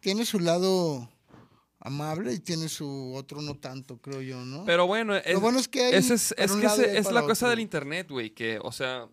tiene 0.00 0.24
su 0.24 0.38
lado 0.38 1.10
amable 1.80 2.34
y 2.34 2.38
tiene 2.38 2.68
su 2.68 3.14
otro 3.14 3.40
no 3.40 3.56
tanto, 3.56 3.96
creo 3.98 4.20
yo, 4.20 4.44
¿no? 4.44 4.64
Pero 4.66 4.86
bueno, 4.86 5.16
es, 5.16 5.32
Lo 5.32 5.40
bueno 5.40 5.58
es 5.58 5.66
que 5.66 5.82
hay 5.86 5.94
ese 5.94 6.14
es, 6.14 6.34
es 6.36 6.50
un 6.50 6.60
que 6.60 6.66
ese- 6.66 6.98
es 6.98 7.10
la 7.10 7.22
cosa 7.22 7.48
del 7.48 7.60
internet, 7.60 8.08
güey, 8.10 8.30
que, 8.30 8.58
o 8.62 8.70
sea, 8.70 9.08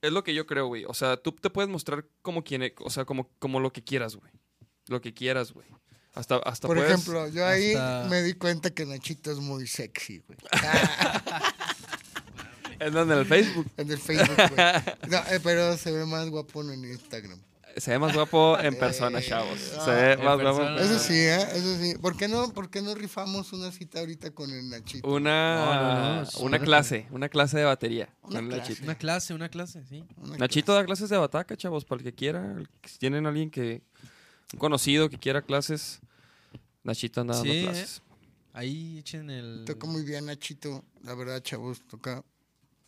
es 0.00 0.10
lo 0.10 0.24
que 0.24 0.34
yo 0.34 0.46
creo, 0.46 0.66
güey. 0.68 0.84
O 0.86 0.94
sea, 0.94 1.16
tú 1.18 1.32
te 1.32 1.50
puedes 1.50 1.70
mostrar 1.70 2.06
como 2.22 2.42
quien, 2.42 2.72
o 2.78 2.90
sea, 2.90 3.04
como, 3.04 3.28
como 3.38 3.60
lo 3.60 3.72
que 3.72 3.84
quieras, 3.84 4.16
güey. 4.16 4.32
Lo 4.88 5.00
que 5.00 5.12
quieras, 5.14 5.52
güey. 5.52 5.66
Hasta, 6.14 6.36
hasta 6.38 6.68
Por 6.68 6.76
puedes- 6.76 6.92
ejemplo, 6.92 7.26
yo 7.28 7.46
ahí 7.46 7.72
hasta- 7.74 8.06
me 8.10 8.22
di 8.22 8.34
cuenta 8.34 8.70
que 8.70 8.84
Nachito 8.84 9.30
es 9.32 9.38
muy 9.38 9.66
sexy, 9.66 10.22
güey. 10.26 10.38
en 12.80 12.92
donde 12.92 13.14
en 13.14 13.20
el 13.20 13.26
Facebook. 13.26 13.66
En 13.76 13.90
el 13.90 13.98
Facebook, 13.98 14.36
güey. 14.36 14.56
No, 15.08 15.18
eh, 15.30 15.40
pero 15.42 15.76
se 15.76 15.90
ve 15.92 16.04
más 16.04 16.28
guapo 16.28 16.62
en 16.62 16.84
Instagram. 16.84 17.38
Se 17.76 17.90
ve 17.92 17.98
más 17.98 18.12
guapo 18.12 18.58
en 18.58 18.74
persona, 18.78 19.20
Eh, 19.20 19.24
chavos. 19.26 19.72
ah, 19.78 19.84
Se 19.86 19.90
ve 19.90 20.16
más 20.18 20.38
guapo. 20.38 20.58
persona. 20.58 20.80
Eso 20.82 20.98
sí, 20.98 21.14
¿eh? 21.14 21.42
Eso 21.54 21.78
sí. 21.78 21.94
¿Por 21.98 22.14
qué 22.16 22.28
no, 22.28 22.52
por 22.52 22.68
qué 22.68 22.82
no 22.82 22.94
rifamos 22.94 23.52
una 23.54 23.72
cita 23.72 24.00
ahorita 24.00 24.32
con 24.32 24.50
el 24.50 24.68
Nachito? 24.68 25.08
Una, 25.08 25.56
No, 25.56 25.74
no, 25.74 26.22
no, 26.24 26.28
una 26.40 26.58
clase, 26.58 27.06
una 27.10 27.28
clase 27.30 27.56
de 27.58 27.64
batería. 27.64 28.10
Una 28.22 28.40
con 28.40 28.48
clase. 28.48 28.60
Nachito. 28.62 28.84
Una 28.84 28.94
clase, 28.96 29.34
una 29.34 29.48
clase, 29.48 29.82
sí. 29.88 30.04
Una 30.18 30.36
Nachito 30.36 30.74
da 30.74 30.84
clases 30.84 31.08
de 31.08 31.16
bataca, 31.16 31.56
chavos, 31.56 31.86
para 31.86 32.00
el 32.00 32.04
que 32.04 32.14
quiera. 32.14 32.56
Si 32.84 32.98
tienen 32.98 33.24
alguien 33.26 33.50
que, 33.50 33.82
un 34.52 34.58
conocido 34.58 35.08
que 35.08 35.18
quiera 35.18 35.42
clases, 35.42 36.00
Nachito 36.84 37.20
anda 37.20 37.34
dando 37.34 37.52
Sí, 37.52 37.58
¿eh? 37.58 37.62
clases. 37.64 38.02
Ahí 38.52 38.98
echen 38.98 39.30
el. 39.30 39.64
Toca 39.66 39.86
muy 39.86 40.02
bien, 40.04 40.26
Nachito. 40.26 40.84
La 41.02 41.14
verdad, 41.14 41.42
chavos, 41.42 41.80
toca 41.88 42.22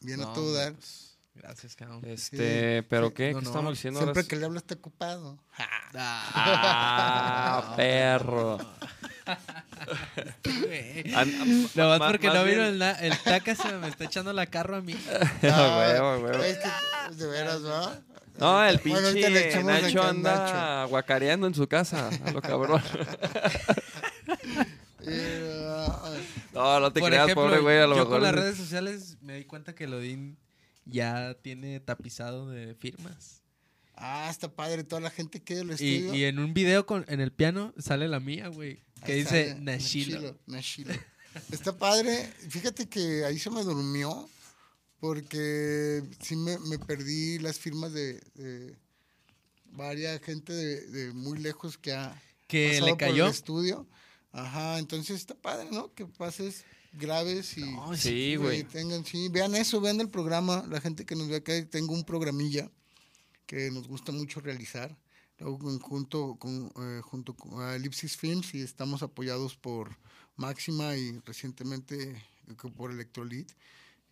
bien 0.01 0.21
No, 0.21 0.31
a 0.31 0.35
todo 0.35 0.53
dar. 0.53 0.75
pues, 0.75 1.17
gracias, 1.35 1.75
cabrón. 1.75 2.03
Este, 2.05 2.83
pero 2.85 3.09
sí. 3.09 3.15
¿qué? 3.15 3.33
No, 3.33 3.39
¿Qué 3.39 3.45
no, 3.45 3.51
estamos 3.51 3.73
diciendo 3.73 4.01
Siempre 4.01 4.21
ahora? 4.21 4.29
que 4.29 4.37
le 4.37 4.45
habla 4.45 4.59
está 4.59 4.75
ocupado. 4.75 5.39
Ah, 6.37 7.73
perro. 7.77 8.59
Nada 11.75 11.99
más 11.99 12.11
porque 12.11 12.29
más 12.29 12.37
no 12.37 12.45
vino 12.45 12.57
bien- 12.59 12.73
el, 12.73 12.79
na- 12.79 12.93
el 12.93 13.17
taca, 13.19 13.55
se 13.55 13.73
me 13.79 13.89
está 13.89 14.05
echando 14.05 14.33
la 14.33 14.47
carro 14.47 14.77
a 14.77 14.81
mí. 14.81 14.95
Ah, 15.43 15.77
huevo, 15.79 16.25
huevo. 16.25 16.43
Es 16.45 16.59
que, 16.59 17.15
de 17.17 17.27
veras, 17.27 17.65
¿va? 17.65 17.99
No, 18.39 18.65
el 18.65 18.79
Bueno, 18.85 19.13
pinche 19.13 19.49
echamos 19.49 19.83
Nacho 19.83 20.03
anda 20.03 20.85
guacareando 20.87 21.47
en 21.47 21.55
su 21.55 21.67
casa, 21.69 22.09
a 22.25 22.31
lo 22.31 22.41
cabrón. 22.43 22.83
Eh, 25.07 25.67
ah, 25.69 26.15
No, 26.55 26.81
no 26.81 26.91
te 26.91 27.01
Por 27.01 27.11
creas, 27.11 27.25
ejemplo, 27.25 27.45
pobre 27.45 27.61
güey, 27.61 27.79
a 27.79 27.83
lo 27.87 27.91
yo 27.95 28.05
mejor. 28.05 28.09
con 28.15 28.23
las 28.23 28.35
redes 28.35 28.57
sociales 28.57 29.19
me 29.21 29.37
di 29.37 29.45
cuenta 29.45 29.75
que 29.75 29.87
Lodin 29.87 30.39
ya 30.87 31.35
tiene 31.43 31.79
tapizado 31.81 32.49
de 32.49 32.75
firmas. 32.75 33.43
Ah, 33.97 34.29
está 34.31 34.51
padre. 34.55 34.85
Toda 34.85 35.01
la 35.01 35.11
gente 35.11 35.43
que 35.43 35.57
del 35.57 35.69
Y, 35.71 35.73
estudio. 35.73 36.15
y 36.15 36.25
en 36.25 36.39
un 36.39 36.55
video 36.55 36.87
con, 36.87 37.05
en 37.09 37.21
el 37.21 37.33
piano 37.33 37.73
sale 37.79 38.09
la 38.09 38.21
mía, 38.21 38.49
güey. 38.49 38.83
Que 39.05 39.13
Ahí 39.13 39.19
dice 39.21 39.49
sale, 39.51 39.61
Nashilo. 39.61 40.39
Nashilo. 40.47 40.95
Está 41.51 41.77
padre. 41.77 42.33
Fíjate 42.49 42.89
que 42.89 43.25
ahí 43.25 43.39
se 43.39 43.51
me 43.51 43.63
durmió 43.63 44.29
porque 45.01 46.03
sí 46.21 46.37
me, 46.37 46.59
me 46.61 46.79
perdí 46.79 47.39
las 47.39 47.59
firmas 47.59 47.93
de, 47.93 48.21
de 48.35 48.77
varias 49.67 50.21
gente 50.23 50.53
de, 50.53 50.87
de 50.87 51.13
muy 51.13 51.39
lejos 51.39 51.77
que 51.77 51.93
ha 51.93 52.21
Que 52.47 52.69
pasado 52.69 52.87
le 52.87 52.93
por 52.93 52.99
cayó. 52.99 53.25
el 53.27 53.31
estudio. 53.31 53.87
Ajá, 54.33 54.79
entonces 54.79 55.17
está 55.17 55.35
padre, 55.35 55.69
¿no? 55.71 55.93
Que 55.95 56.07
pases 56.07 56.65
graves 56.93 57.57
y 57.59 57.61
No, 57.63 57.97
Sí, 57.97 58.11
y 58.33 58.37
güey. 58.37 58.65
tengan, 58.65 59.05
sí, 59.05 59.29
vean 59.29 59.55
eso, 59.55 59.81
vean 59.81 60.01
el 60.01 60.09
programa, 60.09 60.65
la 60.69 60.81
gente 60.81 61.05
que 61.05 61.15
nos 61.17 61.29
ve 61.29 61.37
acá, 61.37 61.53
tengo 61.69 61.93
un 61.93 62.05
programilla 62.05 62.71
que 63.47 63.71
nos 63.71 63.87
gusta 63.89 64.13
mucho 64.13 64.41
realizar, 64.41 64.97
junto 65.81 66.37
con, 66.39 66.73
eh, 66.77 67.01
junto 67.03 67.35
con 67.35 67.61
a 67.61 67.75
Ellipsis 67.75 68.17
Films 68.17 68.55
y 68.55 68.63
estamos 68.63 69.03
apoyados 69.03 69.57
por 69.57 69.97
Máxima 70.37 70.97
y 70.97 71.19
recientemente 71.21 72.11
eh, 72.13 72.55
por 72.77 72.91
Electrolit. 72.91 73.51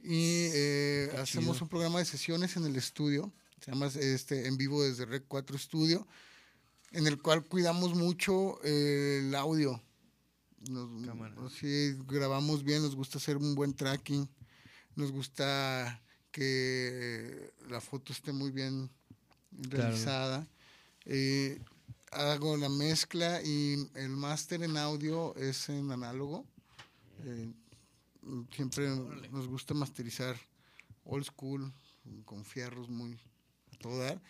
Y 0.01 0.49
eh, 0.53 1.11
hacemos 1.19 1.57
chido. 1.57 1.65
un 1.65 1.69
programa 1.69 1.99
de 2.01 2.05
sesiones 2.05 2.57
en 2.57 2.65
el 2.65 2.75
estudio 2.75 3.33
Se 3.61 3.71
llama 3.71 3.87
este, 3.87 4.49
En 4.49 4.57
Vivo 4.57 4.83
desde 4.83 5.05
Rec 5.07 5.25
4 5.29 5.57
Studio, 5.59 6.07
en 6.91 7.07
el 7.07 7.23
cual 7.23 7.45
cuidamos 7.45 7.95
mucho 7.95 8.59
eh, 8.65 9.21
el 9.23 9.35
audio. 9.37 9.81
Nos- 10.69 11.53
sí, 11.55 11.97
grabamos 12.07 12.63
bien, 12.65 12.83
nos 12.83 12.95
gusta 12.97 13.19
hacer 13.19 13.37
un 13.37 13.55
buen 13.55 13.75
tracking, 13.75 14.29
nos 14.97 15.11
gusta 15.13 16.03
que 16.33 17.53
la 17.69 17.81
foto 17.81 18.13
esté 18.13 18.33
muy 18.33 18.51
bien 18.51 18.91
Claro. 19.69 19.83
realizada. 19.89 20.47
Eh, 21.05 21.61
hago 22.11 22.57
la 22.57 22.69
mezcla 22.69 23.41
y 23.43 23.89
el 23.95 24.11
máster 24.11 24.63
en 24.63 24.77
audio 24.77 25.35
es 25.37 25.69
en 25.69 25.91
análogo. 25.91 26.45
Eh, 27.25 27.53
siempre 28.55 28.89
nos 29.31 29.47
gusta 29.49 29.75
masterizar 29.75 30.37
old 31.05 31.25
school, 31.25 31.73
con 32.25 32.45
fierros 32.45 32.89
muy 32.89 33.15
a 33.73 33.77
todo 33.79 33.99
dar. 33.99 34.21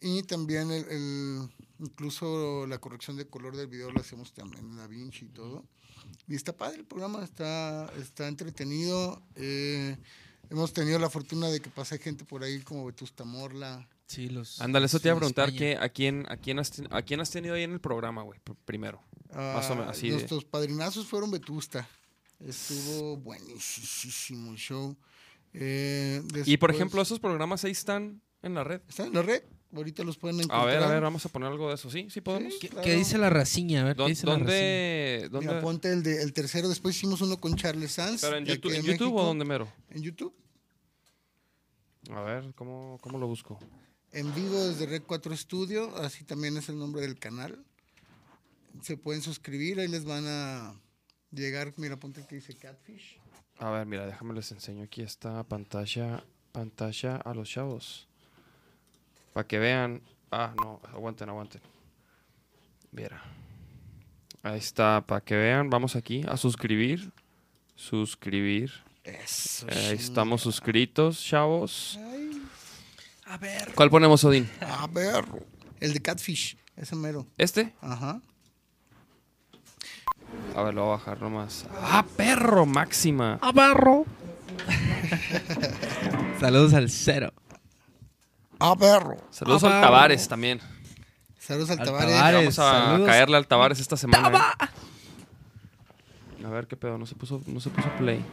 Y 0.00 0.22
también 0.24 0.70
el, 0.70 0.84
el- 0.90 1.48
incluso 1.78 2.66
la 2.66 2.78
corrección 2.78 3.16
de 3.16 3.26
color 3.26 3.56
del 3.56 3.66
video 3.66 3.90
lo 3.90 4.00
hacemos 4.00 4.32
también 4.32 4.64
en 4.64 4.76
DaVinci 4.76 5.26
y 5.26 5.28
todo. 5.28 5.64
Y 6.28 6.34
está 6.34 6.56
padre 6.56 6.78
el 6.80 6.84
programa, 6.84 7.24
está, 7.24 7.90
está 7.98 8.28
entretenido. 8.28 9.22
eh, 9.36 9.96
hemos 10.50 10.72
tenido 10.72 10.98
la 10.98 11.10
fortuna 11.10 11.48
de 11.48 11.60
que 11.60 11.70
pase 11.70 11.98
gente 11.98 12.24
por 12.24 12.42
ahí 12.44 12.60
como 12.62 12.86
Vetusta 12.86 13.24
Morla. 13.24 13.88
Sí, 14.06 14.28
los. 14.28 14.60
Ándale, 14.60 14.86
eso 14.86 15.00
te 15.00 15.08
iba 15.08 15.14
a 15.16 15.18
preguntar 15.18 15.52
que, 15.52 15.76
a, 15.76 15.88
quién, 15.88 16.24
a, 16.28 16.36
quién 16.36 16.58
has, 16.60 16.70
ten- 16.70 16.88
a 16.90 17.02
quién 17.02 17.20
has 17.20 17.30
tenido 17.30 17.54
ahí 17.54 17.64
en 17.64 17.72
el 17.72 17.80
programa, 17.80 18.22
güey, 18.22 18.38
pr- 18.44 18.56
primero. 18.64 19.02
Más 19.34 19.66
o 19.70 19.74
menos, 19.74 19.88
Ah, 19.88 19.90
así 19.90 20.08
de- 20.08 20.14
Nuestros 20.14 20.44
padrinazos 20.44 21.06
fueron 21.06 21.30
Vetusta. 21.30 21.88
Estuvo 22.38 23.16
buenísimo 23.16 24.52
el 24.52 24.58
show. 24.58 24.96
Eh, 25.52 26.20
Y 26.22 26.28
por 26.28 26.44
después- 26.46 26.74
ejemplo, 26.76 27.02
esos 27.02 27.18
programas 27.18 27.64
ahí 27.64 27.72
están 27.72 28.20
en 28.42 28.54
la 28.54 28.62
red. 28.62 28.80
¿Están 28.88 29.06
en 29.08 29.14
la 29.14 29.22
red? 29.22 29.42
Ahorita 29.74 30.04
los 30.04 30.16
pueden 30.16 30.38
A 30.38 30.42
encontrar. 30.44 30.66
ver, 30.66 30.82
a 30.82 30.86
ver, 30.88 31.02
vamos 31.02 31.26
a 31.26 31.28
poner 31.28 31.48
algo 31.48 31.68
de 31.68 31.74
eso. 31.74 31.90
Sí, 31.90 32.06
sí 32.08 32.20
podemos. 32.20 32.52
Sí, 32.54 32.60
¿Qué, 32.60 32.68
claro. 32.68 32.84
qué 32.84 32.94
dice 32.94 33.18
la 33.18 33.28
raciña? 33.30 33.80
A 33.80 33.84
ver, 33.84 33.96
¿qué 33.96 34.02
¿Dó- 34.02 34.06
dice 34.08 34.24
la? 34.26 34.32
¿Dónde? 34.34 35.28
dónde? 35.30 35.48
Mira, 35.48 35.60
ponte 35.60 35.92
el, 35.92 36.02
de, 36.04 36.22
el 36.22 36.32
tercero. 36.32 36.68
Después 36.68 36.94
hicimos 36.96 37.20
uno 37.22 37.36
con 37.38 37.56
Charles 37.56 37.90
Sanz. 37.92 38.20
¿Pero 38.20 38.36
en 38.36 38.44
YouTube, 38.44 38.72
en 38.74 38.82
YouTube 38.84 39.14
o 39.16 39.24
dónde 39.24 39.44
mero? 39.44 39.68
En 39.90 40.02
YouTube. 40.02 40.32
A 42.10 42.20
ver, 42.20 42.52
¿cómo, 42.54 42.98
cómo 43.02 43.18
lo 43.18 43.26
busco? 43.26 43.58
En 44.16 44.34
vivo 44.34 44.64
desde 44.64 44.86
Red 44.86 45.02
4 45.06 45.36
Studio. 45.36 45.94
Así 45.98 46.24
también 46.24 46.56
es 46.56 46.70
el 46.70 46.78
nombre 46.78 47.02
del 47.02 47.18
canal. 47.18 47.62
Se 48.80 48.96
pueden 48.96 49.20
suscribir. 49.20 49.78
Ahí 49.78 49.88
les 49.88 50.06
van 50.06 50.24
a 50.26 50.74
llegar. 51.30 51.74
Mira, 51.76 51.98
ponte 51.98 52.26
que 52.26 52.36
dice 52.36 52.56
Catfish. 52.56 53.18
A 53.58 53.68
ver, 53.68 53.84
mira, 53.84 54.06
déjame 54.06 54.32
les 54.32 54.50
enseño. 54.52 54.84
Aquí 54.84 55.02
está 55.02 55.44
pantalla, 55.44 56.24
pantalla 56.52 57.16
a 57.16 57.34
los 57.34 57.50
chavos. 57.50 58.08
Para 59.34 59.46
que 59.46 59.58
vean. 59.58 60.00
Ah, 60.30 60.54
no, 60.56 60.80
aguanten, 60.94 61.28
aguanten. 61.28 61.60
Mira. 62.92 63.22
Ahí 64.42 64.58
está, 64.58 65.04
para 65.06 65.20
que 65.20 65.36
vean. 65.36 65.68
Vamos 65.68 65.94
aquí 65.94 66.24
a 66.26 66.38
suscribir. 66.38 67.12
Suscribir. 67.74 68.72
Eso. 69.04 69.66
Ahí 69.68 69.96
estamos 69.96 70.40
suscritos, 70.40 71.22
chavos. 71.22 71.98
Ay, 72.00 72.35
A 73.26 73.36
ver. 73.38 73.72
¿Cuál 73.74 73.90
ponemos, 73.90 74.22
Odín? 74.24 74.48
a 74.60 74.86
ver. 74.86 75.24
El 75.80 75.92
de 75.92 76.00
Catfish. 76.00 76.56
Ese 76.76 76.94
mero. 76.96 77.26
¿Este? 77.38 77.74
Ajá. 77.80 78.20
A 80.54 80.62
ver, 80.62 80.74
lo 80.74 80.82
voy 80.84 80.94
a 80.94 80.96
bajar 80.96 81.20
nomás. 81.20 81.66
¡Ah, 81.82 82.04
perro! 82.16 82.66
Máxima. 82.66 83.38
A 83.42 83.52
barro. 83.52 84.04
Saludos 86.40 86.74
al 86.74 86.90
cero. 86.90 87.32
A 88.58 88.74
perro. 88.76 89.16
Saludos 89.30 89.64
Ah, 89.64 89.66
al 89.66 89.72
perro. 89.72 89.86
Tavares 89.86 90.28
también. 90.28 90.60
Saludos 91.38 91.70
al 91.70 91.78
Al 91.80 91.86
Tavares. 91.86 92.14
Tavares. 92.16 92.56
Vamos 92.56 92.58
a 92.58 92.86
saludos. 92.88 93.06
caerle 93.08 93.36
al 93.36 93.46
Tavares 93.46 93.80
esta 93.80 93.96
semana. 93.96 94.54
¿eh? 96.40 96.44
A 96.44 96.48
ver 96.50 96.66
qué 96.66 96.76
pedo, 96.76 96.96
no 96.98 97.06
se 97.06 97.14
puso, 97.14 97.42
no 97.46 97.60
se 97.60 97.70
puso 97.70 97.88
play. 97.98 98.24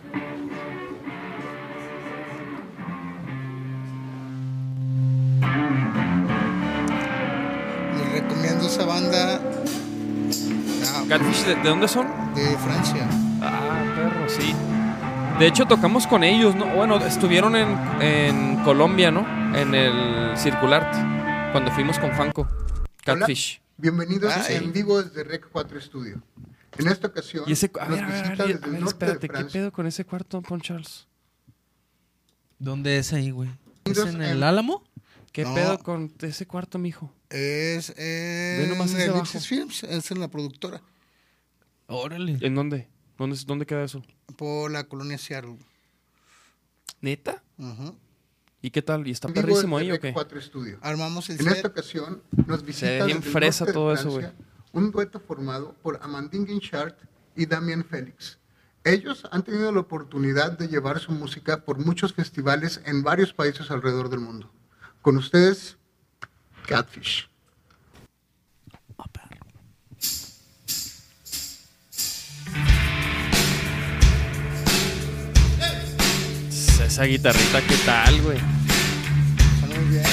Esa 8.73 8.85
banda 8.87 9.39
ah, 10.87 11.03
Catfish, 11.07 11.45
¿de, 11.45 11.55
de 11.55 11.69
dónde 11.69 11.87
son? 11.87 12.07
de 12.33 12.57
Francia. 12.57 13.07
Ah, 13.39 13.83
perro, 13.95 14.27
sí. 14.27 14.55
De 15.37 15.45
hecho, 15.45 15.65
tocamos 15.67 16.07
con 16.07 16.23
ellos, 16.23 16.55
¿no? 16.55 16.65
Bueno, 16.75 16.97
estuvieron 17.05 17.55
en, 17.55 17.77
en 18.01 18.63
Colombia, 18.63 19.11
¿no? 19.11 19.27
En 19.55 19.75
el 19.75 20.35
Circulart, 20.37 20.91
cuando 21.51 21.69
fuimos 21.71 21.99
con 21.99 22.11
Fanco. 22.13 22.47
Catfish. 23.03 23.61
Bienvenidos 23.77 24.49
en 24.49 24.73
vivo 24.73 25.03
desde 25.03 25.23
Rec 25.23 25.47
4 25.51 25.79
Studio. 25.79 26.23
En 26.79 26.87
esta 26.87 27.07
ocasión, 27.09 27.43
Y 27.45 27.51
ese, 27.51 27.69
a 27.79 27.87
ver, 27.87 28.03
a 28.03 28.07
ver, 28.07 28.15
a 28.15 28.21
visita 28.23 28.45
ver, 28.45 28.53
desde 28.55 28.63
a 28.63 28.67
el 28.67 28.71
ver, 28.71 28.81
norte 28.81 29.05
espérate, 29.05 29.29
¿qué 29.29 29.45
pedo 29.45 29.71
con 29.71 29.85
ese 29.85 30.03
cuarto, 30.05 30.41
Pon 30.41 30.61
Charles? 30.61 31.07
¿Dónde 32.57 32.97
es 32.97 33.13
ahí, 33.13 33.29
güey? 33.29 33.51
¿Es 33.85 33.99
en 33.99 34.15
en- 34.15 34.21
el 34.23 34.41
Álamo? 34.43 34.83
¿Qué 35.31 35.43
No. 35.43 35.53
pedo 35.53 35.77
con 35.79 36.11
ese 36.21 36.47
cuarto, 36.47 36.79
mijo? 36.79 37.11
Es 37.33 37.93
en 37.97 38.69
nomás 38.69 38.93
hacia. 38.93 39.39
Films, 39.41 39.83
es 39.83 40.11
en 40.11 40.19
la 40.19 40.27
productora, 40.29 40.81
Órale. 41.87 42.37
¿En 42.41 42.55
dónde? 42.55 42.87
¿Dónde, 43.17 43.37
dónde 43.45 43.65
queda 43.65 43.83
eso? 43.83 44.03
por 44.37 44.71
la 44.71 44.85
colonia 44.85 45.17
Seattle. 45.17 45.57
¿Neta? 47.01 47.43
¿Y 48.61 48.71
qué 48.71 48.81
tal? 48.81 49.07
¿Y 49.07 49.11
está 49.11 49.27
vivo 49.27 49.41
perrísimo 49.41 49.77
ahí 49.77 49.91
o 49.91 49.99
qué? 49.99 50.13
4 50.13 50.41
Studio. 50.41 50.79
Armamos 50.81 51.29
el 51.29 51.39
En 51.39 51.45
set. 51.45 51.55
esta 51.57 51.67
ocasión 51.67 52.23
nos 52.47 52.63
visita 52.63 52.87
ve 52.87 53.05
bien 53.05 53.17
desde 53.17 53.27
el 53.27 53.33
fresa 53.33 53.65
norte 53.65 53.71
de 53.71 53.73
todo 53.73 53.93
eso, 53.93 54.11
Francia 54.11 54.33
un 54.73 54.91
dueto 54.91 55.19
formado 55.19 55.75
por 55.81 55.99
Amandine 56.01 56.45
Guinchard 56.45 56.95
y 57.35 57.45
Damien 57.45 57.85
Félix. 57.85 58.39
Ellos 58.83 59.25
han 59.31 59.43
tenido 59.43 59.71
la 59.71 59.79
oportunidad 59.79 60.57
de 60.57 60.67
llevar 60.67 60.99
su 60.99 61.11
música 61.13 61.63
por 61.63 61.77
muchos 61.77 62.13
festivales 62.13 62.81
en 62.85 63.01
varios 63.03 63.33
países 63.33 63.71
alrededor 63.71 64.09
del 64.09 64.19
mundo. 64.19 64.51
Con 65.01 65.15
ustedes, 65.17 65.77
Catfish. 66.65 67.27
Esa 76.93 77.05
guitarrita, 77.05 77.59
¿qué 77.61 77.75
tal, 77.87 78.21
güey? 78.21 78.37
Suena 79.59 79.75
muy 79.79 79.89
bien. 79.89 80.05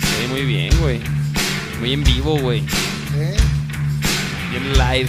Sí, 0.00 0.26
muy 0.28 0.42
bien, 0.42 0.80
güey. 0.80 1.00
Muy 1.80 1.92
en 1.94 2.04
vivo, 2.04 2.38
güey. 2.40 2.62
¿eh? 3.16 3.36
Bien 4.50 4.72
live. 4.74 5.08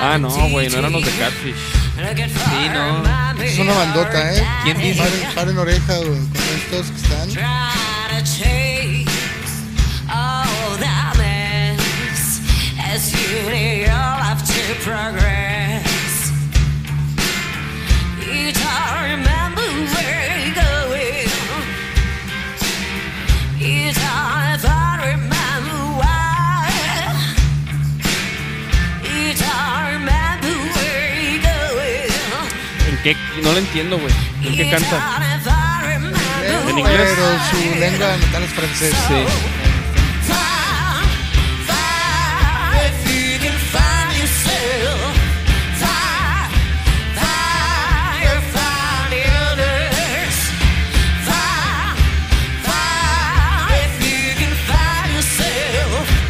Ah, 0.00 0.16
no, 0.18 0.30
güey, 0.48 0.70
no 0.70 0.78
eran 0.78 0.92
los 0.92 1.04
de 1.04 1.10
Catfish. 1.10 1.87
Sí, 1.98 2.68
no. 2.72 3.42
Es 3.42 3.58
una 3.58 3.74
bandota, 3.74 4.32
¿eh? 4.32 4.46
¿Quién 4.62 4.78
dice? 4.78 5.00
Paren, 5.02 5.34
paren 5.34 5.58
oreja, 5.58 5.96
güey, 5.96 6.08
con 6.08 6.42
estos 6.56 6.90
que 6.92 6.96
están. 6.96 7.28
You 13.38 13.44
need 13.44 13.78
No 33.42 33.52
lo 33.52 33.58
entiendo, 33.58 33.98
güey. 33.98 34.12
¿En 34.42 34.56
qué 34.56 34.70
canta? 34.70 35.20
¿En 36.68 36.78
inglés? 36.78 37.14
Pero 37.16 37.26
su 37.50 37.78
lengua 37.78 38.16
natal 38.16 38.42
es 38.42 38.50
francés. 38.50 38.94
Sí. 39.08 39.14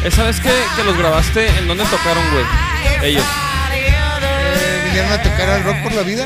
Esa 0.05 0.23
vez 0.23 0.39
que, 0.39 0.49
que 0.75 0.83
los 0.83 0.97
grabaste, 0.97 1.47
¿en 1.59 1.67
dónde 1.67 1.83
tocaron, 1.85 2.23
güey? 2.31 2.45
Ellos. 3.03 3.23
Eh, 3.73 4.81
vinieron 4.85 5.11
a 5.11 5.21
tocar 5.21 5.49
al 5.49 5.63
Rock 5.63 5.83
por 5.83 5.93
la 5.93 6.01
Vida. 6.01 6.25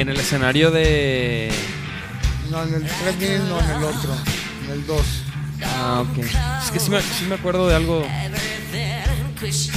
En 0.00 0.08
el 0.08 0.16
escenario 0.18 0.70
de... 0.70 1.50
No, 2.50 2.62
en 2.62 2.74
el 2.74 2.86
3000, 2.86 3.48
no, 3.48 3.60
en 3.60 3.70
el 3.70 3.84
otro. 3.84 4.16
En 4.64 4.70
el 4.70 4.86
2. 4.86 5.06
Ah, 5.62 6.04
ok. 6.08 6.18
Es 6.64 6.70
que 6.70 6.80
sí 6.80 6.90
me, 6.90 7.02
sí 7.02 7.24
me 7.28 7.34
acuerdo 7.34 7.68
de 7.68 7.74
algo. 7.76 8.02
Sí, 9.40 9.70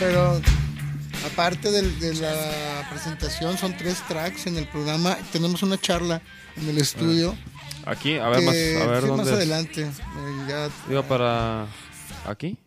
pero 0.00 0.40
aparte 1.32 1.70
del- 1.70 1.98
de, 2.00 2.14
la 2.14 2.86
presentación, 2.90 3.56
son 3.56 3.76
tres 3.76 4.02
tracks 4.08 4.46
en 4.46 4.56
el 4.58 4.66
programa. 4.66 5.16
Tenemos 5.32 5.62
una 5.62 5.78
charla 5.80 6.20
en 6.56 6.68
el 6.68 6.78
estudio. 6.78 7.36
Aquí, 7.84 8.18
a 8.18 8.28
ver, 8.28 8.42
más, 8.42 8.54
a 8.54 8.86
ver 8.86 9.02
sí, 9.02 9.06
dónde. 9.08 9.16
más 9.22 9.26
es? 9.28 9.32
adelante. 9.34 9.82
eh, 9.82 9.90
ya- 10.48 10.70
Iba 10.90 11.02
para. 11.04 11.66
¿Aquí? 12.26 12.58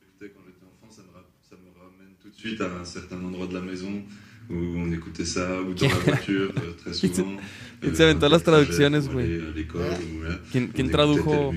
Écoutez, 0.00 0.32
quand 0.34 0.42
j'étais 0.46 0.64
enfant, 0.64 0.90
ça 0.90 1.02
me, 1.02 1.12
ra- 1.12 1.28
ça 1.50 1.56
me 1.56 1.68
ramène 1.78 2.14
tout 2.22 2.30
de 2.30 2.33
suite 2.44 2.60
à 2.60 2.70
un 2.80 2.84
certain 2.84 3.16
endroit 3.24 3.46
de 3.46 3.54
la 3.54 3.60
maison 3.62 4.02
où 4.50 4.54
on 4.54 4.92
écoutait 4.92 5.24
ça, 5.24 5.62
ou 5.62 5.72
dans 5.72 5.88
la 5.88 5.94
voiture, 5.94 6.52
euh, 6.58 6.72
très 6.76 6.92
souvent. 6.92 7.36
¿Quién 7.80 7.96
se 7.96 8.02
aventó 8.02 8.28
las 8.28 8.42
traducciones, 8.42 9.06
pour 9.06 9.14
güey? 9.14 9.40
¿Quién, 10.52 10.90
tradujo? 10.90 11.52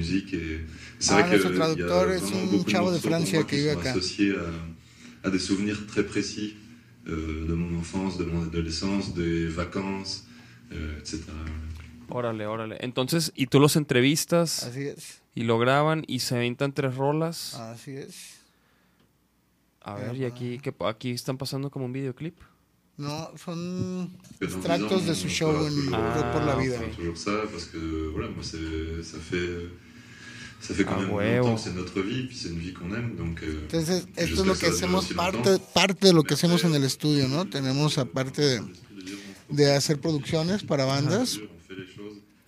Ah, 1.10 1.28
nuestro 1.28 1.52
traductor 1.52 2.12
es 2.12 2.24
un 2.32 2.66
chavo 2.66 2.92
de 2.92 3.00
Francia 3.00 3.44
que 3.44 3.58
vive 3.58 3.72
acá. 3.72 3.92
associés 3.92 4.34
à, 4.36 5.28
à 5.28 5.30
des 5.30 5.40
souvenirs 5.40 5.86
très 5.88 6.06
précis 6.06 6.56
euh, 7.08 7.46
de 7.48 7.54
mon 7.54 7.78
enfance, 7.78 8.18
de 8.18 8.24
mon 8.24 8.44
adolescence, 8.44 9.14
des 9.14 9.48
vacances, 9.48 10.26
euh, 10.72 11.00
etc. 11.00 11.20
Órale, 12.10 12.46
órale. 12.48 12.78
Entonces, 12.80 13.34
¿y 13.36 13.48
tú 13.48 13.60
los 13.60 13.76
entrevistas 13.76 14.64
así 14.64 14.84
es. 14.84 15.22
y 15.36 15.44
lo 15.44 15.60
graban 15.60 16.04
y 16.08 16.20
se 16.20 16.36
aventan 16.36 16.72
tres 16.72 16.96
rolas? 16.96 17.56
Así 17.56 17.92
es. 17.92 18.37
A 19.88 19.96
ver, 19.96 20.18
y 20.18 20.26
aquí, 20.26 20.60
¿qué, 20.60 20.74
aquí 20.86 21.12
están 21.12 21.38
pasando 21.38 21.70
como 21.72 21.86
un 21.86 21.94
videoclip. 21.94 22.36
No, 22.98 23.32
son 23.38 24.12
Que 24.40 24.46
extractos 24.46 25.06
10 25.06 25.08
de 25.08 25.16
su 25.16 25.28
show 25.30 25.52
en 25.68 25.92
Rock 25.92 26.32
por 26.34 26.44
la 26.44 26.54
Ah, 26.54 26.56
vida. 26.56 26.80
que 26.80 26.86
Ah, 26.88 26.96
que 33.36 33.46
euh, 33.46 33.60
Entonces, 33.62 34.08
que 34.08 34.24
esto 34.24 34.42
es 34.42 34.48
lo 34.48 34.56
que 34.58 34.66
hacemos, 34.66 35.06
parte, 35.14 35.60
parte 35.74 36.08
de 36.08 36.14
lo 36.14 36.24
que 36.24 36.34
hacemos 36.34 36.64
en 36.64 36.74
el 36.74 36.84
estudio, 36.84 37.28
¿no? 37.28 37.48
Tenemos, 37.48 37.98
aparte 37.98 38.42
de, 38.42 38.64
de 39.50 39.76
hacer 39.76 40.02
producciones 40.02 40.64
para 40.64 40.86
bandas, 40.86 41.40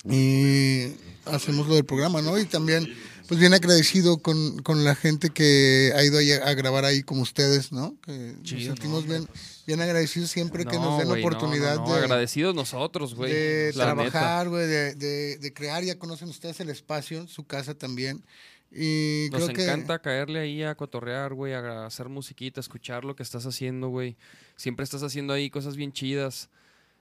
y 0.10 0.88
hacemos 1.26 1.68
lo 1.68 1.76
del 1.76 1.86
programa, 1.86 2.22
¿no? 2.22 2.40
Y 2.40 2.46
también, 2.46 2.92
pues 3.30 3.40
bien 3.40 3.54
agradecido 3.54 4.18
con, 4.18 4.58
con 4.64 4.84
la 4.84 4.96
gente 4.96 5.30
que 5.30 5.94
ha 5.96 6.04
ido 6.04 6.18
ahí 6.18 6.32
a, 6.32 6.48
a 6.48 6.54
grabar 6.56 6.84
ahí 6.84 7.04
como 7.04 7.22
ustedes, 7.22 7.72
¿no? 7.72 7.96
Que 8.02 8.34
nos 8.42 8.50
sentimos 8.50 9.06
¿no? 9.06 9.10
bien, 9.10 9.28
bien 9.68 9.82
agradecidos 9.82 10.32
siempre 10.32 10.66
que 10.66 10.78
No, 10.78 10.86
nos 10.86 10.98
den 10.98 11.10
no, 11.10 11.14
oportunidad 11.14 11.76
no, 11.76 11.94
de, 11.94 12.00
Agradecidos 12.00 12.56
nosotros, 12.56 13.14
güey. 13.14 13.32
de 13.32 13.74
la 13.76 13.94
neta. 13.94 14.10
trabajar, 14.10 14.50
güey, 14.50 14.66
de, 14.66 14.96
de, 14.96 15.38
de 15.38 15.54
crear. 15.54 15.84
Ya 15.84 16.00
conocen 16.00 16.28
ustedes 16.28 16.60
el 16.60 16.72
espacio, 16.72 17.28
su 17.28 17.46
casa 17.46 17.76
también. 17.76 18.24
Y 18.72 19.28
Nos 19.32 19.44
creo 19.44 19.56
que 19.56 19.64
encanta 19.64 20.00
caerle 20.00 20.40
ahí 20.40 20.64
a 20.64 20.74
cotorrear, 20.74 21.36
güey, 21.36 21.54
a 21.54 21.86
hacer 21.86 22.10
musiquita, 22.10 22.60
escuchar 22.60 23.06
lo 23.06 23.16
que 23.16 23.22
estás 23.22 23.46
haciendo, 23.46 23.90
güey. 23.90 24.18
Siempre 24.56 24.84
estás 24.84 25.04
haciendo 25.04 25.34
ahí 25.34 25.52
cosas 25.52 25.76
bien 25.76 25.94
chidas. 25.94 26.50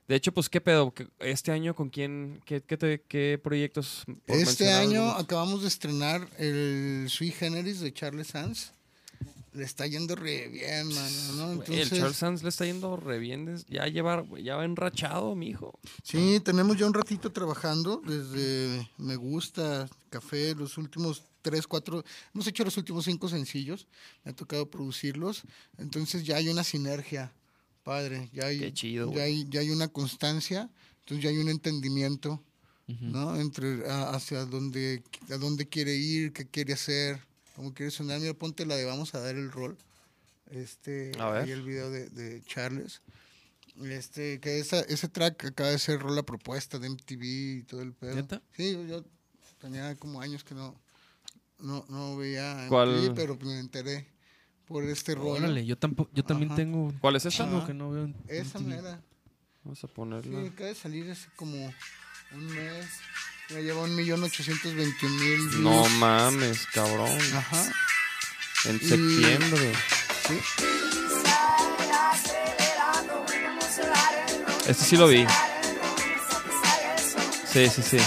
De 0.09 0.17
hecho, 0.17 0.33
pues, 0.33 0.49
¿qué 0.49 0.61
pedo? 0.61 0.93
¿Qué- 0.93 1.07
¿Este 1.21 1.53
año 1.53 1.75
con 1.75 1.91
quién? 1.91 2.41
¿Qué, 2.47 2.63
qué, 2.63 2.77
te- 2.79 3.03
qué 3.07 3.39
proyectos? 3.43 4.05
Este 4.27 4.73
año 4.73 5.03
algunos? 5.03 5.23
acabamos 5.25 5.63
de 5.63 5.69
estrenar 5.69 6.27
el 6.39 7.07
Sui 7.11 7.31
Generis 7.31 7.81
de 7.81 7.93
Charles 7.93 8.29
Sanz. 8.29 8.73
Le 9.53 9.65
está 9.65 9.87
yendo 9.87 10.15
re 10.15 10.49
bien, 10.49 10.89
mano, 10.95 11.33
¿no? 11.35 11.53
Entonces, 11.53 11.91
el 11.93 11.99
Charles 11.99 12.17
Sands 12.17 12.43
le 12.43 12.49
está 12.51 12.65
yendo 12.65 12.97
re 12.97 13.19
bien. 13.19 13.57
Ya 13.69 13.87
lleva, 13.87 14.25
ya 14.43 14.57
va 14.57 14.65
enrachado, 14.65 15.35
mijo. 15.35 15.79
sí, 16.03 16.41
tenemos 16.45 16.77
ya 16.79 16.87
un 16.87 16.95
ratito 16.95 17.31
trabajando 17.33 18.01
desde 18.07 18.89
Me 18.99 19.17
Gusta, 19.17 19.89
Café, 20.11 20.55
los 20.55 20.79
últimos 20.79 21.25
tres, 21.43 21.67
cuatro, 21.67 22.05
hemos 22.35 22.47
hecho 22.47 22.63
los 22.65 22.77
últimos 22.77 23.05
cinco 23.07 23.29
sencillos, 23.29 23.89
me 24.25 24.31
ha 24.33 24.35
tocado 24.37 24.71
producirlos, 24.71 25.43
entonces 25.79 26.25
ya 26.25 26.37
hay 26.37 26.49
una 26.51 26.63
sinergia, 26.63 27.33
padre, 27.89 28.29
ya 28.35 28.47
hay, 28.47 28.59
Qué 28.59 28.73
chido, 28.75 29.13
ya 29.15 29.23
hay, 29.23 29.47
ya 29.49 29.61
hay 29.61 29.71
una 29.71 29.89
constancia, 29.89 30.69
entonces 31.01 31.25
ya 31.25 31.31
hay 31.31 31.39
un 31.39 31.49
entendimiento, 31.49 32.43
¿no? 33.01 33.39
Entre 33.41 33.89
a- 33.91 34.11
hacia 34.11 34.45
dónde, 34.45 35.03
a 35.31 35.37
dónde 35.39 35.67
quiere 35.69 35.95
ir, 35.95 36.33
qué 36.33 36.47
quiere 36.47 36.75
hacer, 36.75 37.21
cómo 37.57 37.73
quiere 37.73 37.91
sonar. 37.91 38.21
Mira, 38.21 38.35
ponte 38.35 38.65
la 38.67 38.77
de 38.77 38.85
vamos 38.85 39.15
a 39.15 39.21
dar 39.21 39.35
el 39.37 39.51
rol. 39.51 39.77
Este, 40.51 41.13
A 41.19 41.31
ver. 41.31 41.43
ahí 41.45 41.51
el 41.51 41.63
video 41.63 41.91
de, 41.91 42.09
de 42.11 42.43
Charles. 42.45 43.01
Este, 43.85 44.41
que 44.41 44.59
esa, 44.59 44.81
ese 44.81 45.09
track 45.09 45.45
acaba 45.47 45.71
de 45.71 45.79
ser 45.79 46.01
rola 46.01 46.23
propuesta 46.25 46.79
de 46.79 46.87
MTV 46.89 47.23
y 47.25 47.63
todo 47.63 47.81
el 47.83 47.93
pedo. 47.93 48.15
¿Neta? 48.17 48.43
Sí, 48.57 48.73
yo, 48.73 48.85
yo 48.87 49.05
tenía 49.61 49.95
como 49.97 50.21
años 50.21 50.43
que 50.45 50.55
no, 50.55 50.75
no, 51.61 51.85
no 51.89 52.17
veía 52.17 52.53
MTV, 52.67 52.69
¿Cuál? 52.69 53.13
pero 53.15 53.37
me 53.37 53.59
enteré 53.59 54.07
por 54.69 54.85
este 54.85 55.15
rol. 55.15 55.39
Órale, 55.39 55.65
yo 55.67 55.77
tampoco, 55.79 56.11
yo 56.15 56.25
también 56.25 56.51
Ajá. 56.51 56.57
tengo 56.57 56.93
¿Cuál 57.01 57.17
es 57.17 57.25
esa? 57.27 57.45
chingo 57.45 57.59
Ajá. 57.59 57.67
que 57.67 57.75
no 57.75 57.91
veo 57.91 58.05
en- 58.05 58.17
Esa 58.29 58.59
en 58.59 58.65
TV. 58.65 58.77
mera. 58.77 59.01
Vamos 59.65 59.83
a 59.85 59.87
Sí, 59.87 59.93
ponerla. 59.95 60.49
acaba 60.49 60.69
de 60.69 60.75
salir 60.75 61.11
hace 61.11 61.29
como 61.37 61.57
un 62.35 62.47
mes. 62.55 62.87
Ya 63.51 63.61
lleva 63.61 63.83
un 63.83 63.97
millón 63.97 64.23
ochocientos 64.23 64.75
veintiún 64.75 65.17
mil 65.19 65.63
No 65.63 65.89
mames, 65.99 66.67
cabrón. 66.75 67.09
Ajá. 67.35 67.73
En 68.67 68.77
Y- 68.77 68.79
septiembre. 68.81 69.73
Sí. 70.29 70.39
Este 74.69 74.85
sí 74.85 74.97
lo 74.97 75.09
vi. 75.09 75.25
Sí, 77.51 77.69
sí, 77.71 77.83
sí. 77.83 77.99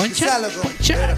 Poncha, 0.00 0.38
poncha. 0.62 1.14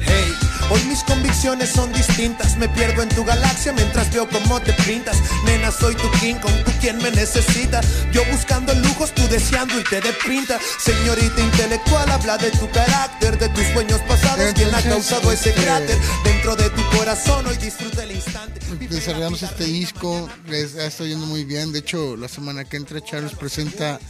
Hey, 0.00 0.34
hoy 0.70 0.82
mis 0.88 1.00
convicciones 1.04 1.68
son 1.70 1.92
distintas. 1.92 2.56
Me 2.56 2.68
pierdo 2.70 3.02
en 3.04 3.08
tu 3.10 3.24
galaxia 3.24 3.72
mientras 3.72 4.12
veo 4.12 4.28
cómo 4.28 4.60
te 4.60 4.72
pintas. 4.72 5.16
Nena, 5.44 5.70
soy 5.70 5.94
tu 5.94 6.10
King 6.18 6.34
Kong, 6.42 6.52
tú 6.64 6.72
quien 6.80 6.98
me 6.98 7.12
necesita. 7.12 7.80
Yo 8.10 8.22
buscando 8.32 8.74
lujos, 8.74 9.14
tú 9.14 9.22
deseando 9.28 9.78
y 9.78 9.84
te 9.84 10.00
depinta. 10.00 10.58
Señorita 10.80 11.40
intelectual, 11.40 12.10
habla 12.10 12.36
de 12.38 12.50
tu 12.50 12.68
carácter, 12.70 13.38
de 13.38 13.48
tus 13.50 13.64
sueños 13.68 14.00
pasados. 14.08 14.54
¿Quién 14.54 14.74
ha 14.74 14.80
Entonces, 14.80 14.92
causado 15.10 15.30
ese 15.30 15.50
este- 15.50 15.62
cráter 15.62 15.96
dentro 16.24 16.56
de 16.56 16.68
tu 16.70 16.82
corazón? 16.96 17.46
Hoy 17.46 17.56
disfruta 17.58 18.02
el 18.02 18.10
instante. 18.10 18.58
Desarrollamos 18.88 19.40
este 19.44 19.64
disco, 19.66 20.28
les 20.48 20.74
está 20.74 21.04
yendo 21.04 21.26
muy 21.26 21.44
bien. 21.44 21.70
De 21.70 21.78
hecho, 21.78 22.16
la 22.16 22.26
semana 22.26 22.64
que 22.64 22.76
entra 22.76 23.00
Charles 23.00 23.34
presenta 23.34 24.00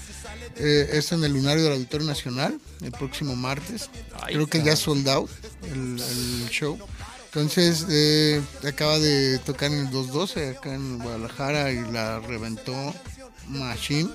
eh, 0.57 0.91
esto 0.93 1.15
en 1.15 1.25
el 1.25 1.33
Lunario 1.33 1.65
del 1.65 1.73
Auditorio 1.75 2.07
Nacional 2.07 2.61
el 2.83 2.93
próximo 2.93 3.37
martes. 3.37 3.91
Creo 4.27 4.47
que 4.47 4.63
ya 4.63 4.77
sold 4.77 5.09
out 5.09 5.31
el, 5.73 6.01
el 6.01 6.49
show. 6.51 6.79
Entonces, 7.33 7.87
eh, 7.89 8.43
acaba 8.67 8.99
de 8.99 9.39
tocar 9.39 9.71
en 9.71 9.79
el 9.79 9.91
212 9.91 10.51
acá 10.51 10.75
en 10.75 10.99
Guadalajara 10.99 11.71
y 11.71 11.81
la 11.93 12.19
reventó 12.19 12.75
Machine. 13.47 14.11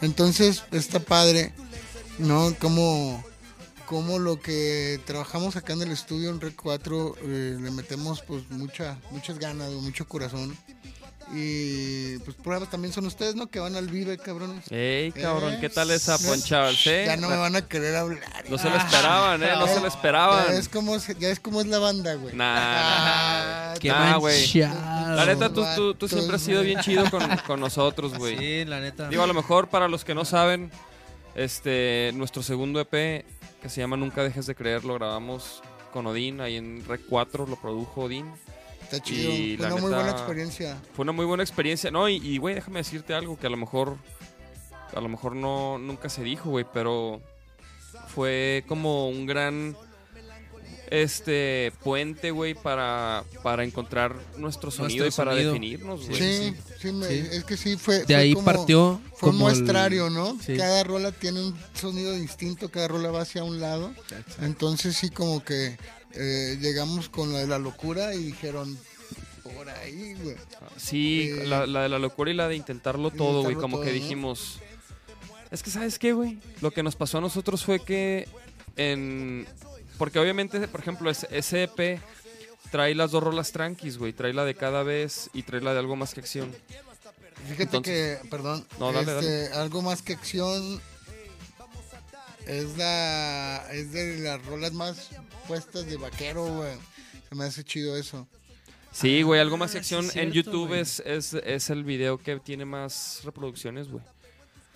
Entonces, 0.00 0.62
está 0.70 1.00
padre, 1.00 1.52
¿no? 2.18 2.54
Como, 2.60 3.24
como 3.86 4.20
lo 4.20 4.40
que 4.40 5.00
trabajamos 5.04 5.56
acá 5.56 5.72
en 5.72 5.82
el 5.82 5.90
estudio 5.90 6.30
en 6.30 6.40
Red 6.40 6.52
4, 6.54 7.16
eh, 7.22 7.56
le 7.60 7.70
metemos 7.72 8.22
pues 8.22 8.48
mucha, 8.50 8.96
muchas 9.10 9.40
ganas, 9.40 9.72
mucho 9.72 10.06
corazón. 10.06 10.56
Y 11.34 12.18
pues 12.18 12.36
pruebas 12.36 12.68
también 12.70 12.92
son 12.92 13.06
ustedes, 13.06 13.34
¿no? 13.34 13.46
Que 13.48 13.58
van 13.58 13.74
al 13.74 13.88
Vive, 13.88 14.18
cabrones. 14.18 14.70
Ey, 14.70 15.12
cabrón, 15.12 15.54
Eh, 15.54 15.58
¿qué 15.62 15.70
tal 15.70 15.90
esa 15.90 16.18
ponchada? 16.18 16.70
¿Sí? 16.72 16.90
Ya 17.06 17.16
no 17.16 17.28
me 17.30 17.36
van 17.36 17.56
a 17.56 17.62
querer 17.66 17.96
hablar. 17.96 18.20
No 18.50 18.58
se 18.58 18.68
lo 18.68 18.76
esperaban, 18.76 19.42
¿eh? 19.42 19.48
No 19.58 19.66
se 19.66 19.80
lo 19.80 19.86
esperaban. 19.88 20.46
Ya 20.48 20.54
es 20.58 20.68
como, 20.68 20.96
ya 21.18 21.28
es, 21.30 21.40
como 21.40 21.62
es 21.62 21.66
la 21.68 21.78
banda, 21.78 22.14
güey. 22.16 22.34
Nah, 22.36 22.52
Ah, 22.54 23.74
Qué 23.80 23.88
Nah, 23.88 24.16
güey. 24.18 24.40
manchado. 24.40 25.16
La 25.16 25.24
neta, 25.26 25.50
tú, 25.52 25.94
tú, 25.94 26.06
siempre 26.08 26.36
has 26.36 26.42
sido 26.42 26.60
bien 26.62 26.80
chido 26.80 27.10
con, 27.10 27.22
con 27.46 27.60
nosotros, 27.60 28.16
güey. 28.18 28.36
Sí, 28.38 28.64
la 28.66 28.80
neta. 28.80 29.08
Digo, 29.08 29.22
a 29.22 29.26
lo 29.26 29.34
mejor 29.34 29.68
para 29.68 29.88
los 29.88 30.04
que 30.04 30.14
no 30.14 30.24
saben, 30.26 30.70
este, 31.34 32.10
nuestro 32.14 32.42
segundo 32.42 32.78
EP, 32.80 33.24
que 33.62 33.68
se 33.68 33.80
llama 33.80 33.96
Nunca 33.96 34.22
Dejes 34.22 34.46
de 34.46 34.54
Creer, 34.54 34.84
lo 34.84 34.94
grabamos 34.94 35.62
con 35.92 36.06
Odín, 36.06 36.40
ahí 36.40 36.56
en 36.56 36.84
Rec 36.86 37.00
4, 37.08 37.46
lo 37.46 37.56
produjo 37.56 38.02
Odín. 38.02 38.26
Está 38.92 39.00
chido. 39.04 39.30
Y 39.32 39.56
Fue 39.56 39.66
la 39.68 39.74
una 39.74 39.82
muy 39.82 39.92
buena 39.92 40.10
experiencia. 40.10 40.78
Fue 40.94 41.02
una 41.04 41.12
muy 41.12 41.24
buena 41.26 41.42
experiencia. 41.42 41.90
No, 41.90 42.08
y, 42.08 42.16
y, 42.16 42.38
güey, 42.38 42.54
déjame 42.54 42.80
decirte 42.80 43.14
algo 43.14 43.38
que 43.38 43.46
a 43.46 43.50
lo 43.50 43.56
mejor, 43.56 43.96
a 44.94 45.00
lo 45.00 45.08
mejor 45.08 45.34
no, 45.36 45.78
nunca 45.78 46.08
se 46.08 46.22
dijo, 46.22 46.50
güey, 46.50 46.66
pero 46.72 47.20
fue 48.08 48.64
como 48.68 49.08
un 49.08 49.26
gran, 49.26 49.76
este, 50.90 51.72
puente, 51.82 52.30
güey, 52.30 52.54
para, 52.54 53.24
para 53.42 53.64
encontrar 53.64 54.14
nuestro 54.36 54.70
sonido 54.70 55.04
Nuestro 55.04 55.22
y 55.22 55.24
para 55.24 55.30
sonido. 55.36 55.52
definirnos, 55.54 56.06
güey. 56.06 56.18
Sí, 56.18 56.54
sí, 56.80 56.92
me- 56.92 57.06
Sí. 57.08 57.28
es 57.32 57.44
que 57.44 57.56
sí 57.56 57.76
fue. 57.76 58.00
De 58.00 58.04
fue 58.04 58.14
ahí 58.16 58.34
como- 58.34 58.44
partió 58.44 59.00
Fue 59.14 59.30
un 59.30 59.36
como 59.36 59.48
el- 59.48 59.56
muestrario, 59.56 60.10
¿no? 60.10 60.36
Sí. 60.44 60.54
Cada 60.56 60.84
rola 60.84 61.10
tiene 61.12 61.40
un 61.46 61.58
sonido 61.72 62.12
distinto, 62.12 62.68
cada 62.70 62.88
rola 62.88 63.10
va 63.10 63.22
hacia 63.22 63.42
un 63.42 63.58
lado. 63.60 63.90
Entonces 64.42 64.94
sí 64.96 65.08
como 65.08 65.42
que 65.42 65.78
eh, 66.14 66.56
llegamos 66.60 67.08
con 67.08 67.32
la 67.32 67.40
de 67.40 67.46
la 67.46 67.58
locura 67.58 68.14
y 68.14 68.22
dijeron, 68.24 68.78
por 69.42 69.68
ahí, 69.68 70.14
güey. 70.22 70.36
Sí, 70.76 71.30
Eh, 71.30 71.46
la, 71.46 71.66
la 71.66 71.82
de 71.82 71.88
la 71.88 71.98
locura 71.98 72.30
y 72.30 72.34
la 72.34 72.48
de 72.48 72.56
intentarlo 72.56 73.10
todo, 73.10 73.42
güey. 73.42 73.56
Como 73.56 73.76
todo, 73.78 73.84
que 73.86 73.92
¿no? 73.92 73.94
dijimos, 74.02 74.58
Es 75.50 75.62
que, 75.62 75.70
¿sabes 75.70 75.98
qué, 75.98 76.12
güey? 76.12 76.38
Lo 76.60 76.70
que 76.70 76.82
nos 76.82 76.96
pasó 76.96 77.18
a 77.18 77.20
nosotros 77.20 77.64
fue 77.64 77.80
que 77.80 78.28
en... 78.76 79.46
Porque 79.98 80.18
obviamente, 80.18 80.66
por 80.68 80.80
ejemplo, 80.80 81.10
ese, 81.10 81.62
EP 81.64 82.00
trae 82.70 82.94
las 82.94 83.10
dos 83.10 83.22
rolas 83.22 83.52
tranquis, 83.52 83.98
güey. 83.98 84.12
Trae 84.12 84.32
la 84.32 84.44
de 84.44 84.54
cada 84.54 84.82
vez 84.82 85.28
y 85.34 85.42
trae 85.42 85.60
la 85.60 85.72
de 85.74 85.78
algo 85.80 85.94
más 85.96 86.14
que 86.14 86.20
acción. 86.20 86.50
Fíjate 87.44 87.62
Entonces- 87.64 88.18
que, 88.20 88.28
perdón, 88.28 88.66
No, 88.78 88.92
dale, 88.92 89.18
este, 89.18 89.54
algo 89.54 89.82
más 89.82 90.00
que 90.02 90.14
acción 90.14 90.80
es 92.46 92.76
la 92.76 93.66
es 93.72 93.92
de 93.92 94.18
las 94.18 94.44
rolas 94.46 94.72
más 94.72 95.10
puestas 95.48 95.86
de 95.86 95.96
vaquero, 95.96 96.44
güey. 96.46 96.72
Se 97.28 97.34
me 97.34 97.44
hace 97.44 97.64
chido 97.64 97.96
eso. 97.96 98.26
Sí, 98.90 99.22
güey, 99.22 99.40
algo 99.40 99.56
más 99.56 99.74
Ah, 99.74 99.78
acción. 99.78 100.04
sí, 100.08 100.18
en 100.18 100.32
YouTube 100.32 100.74
es, 100.74 101.00
es, 101.06 101.32
es 101.34 101.70
el 101.70 101.82
video 101.84 102.18
que 102.18 102.38
tiene 102.40 102.64
más 102.66 103.22
reproducciones, 103.24 103.88
güey. 103.88 104.04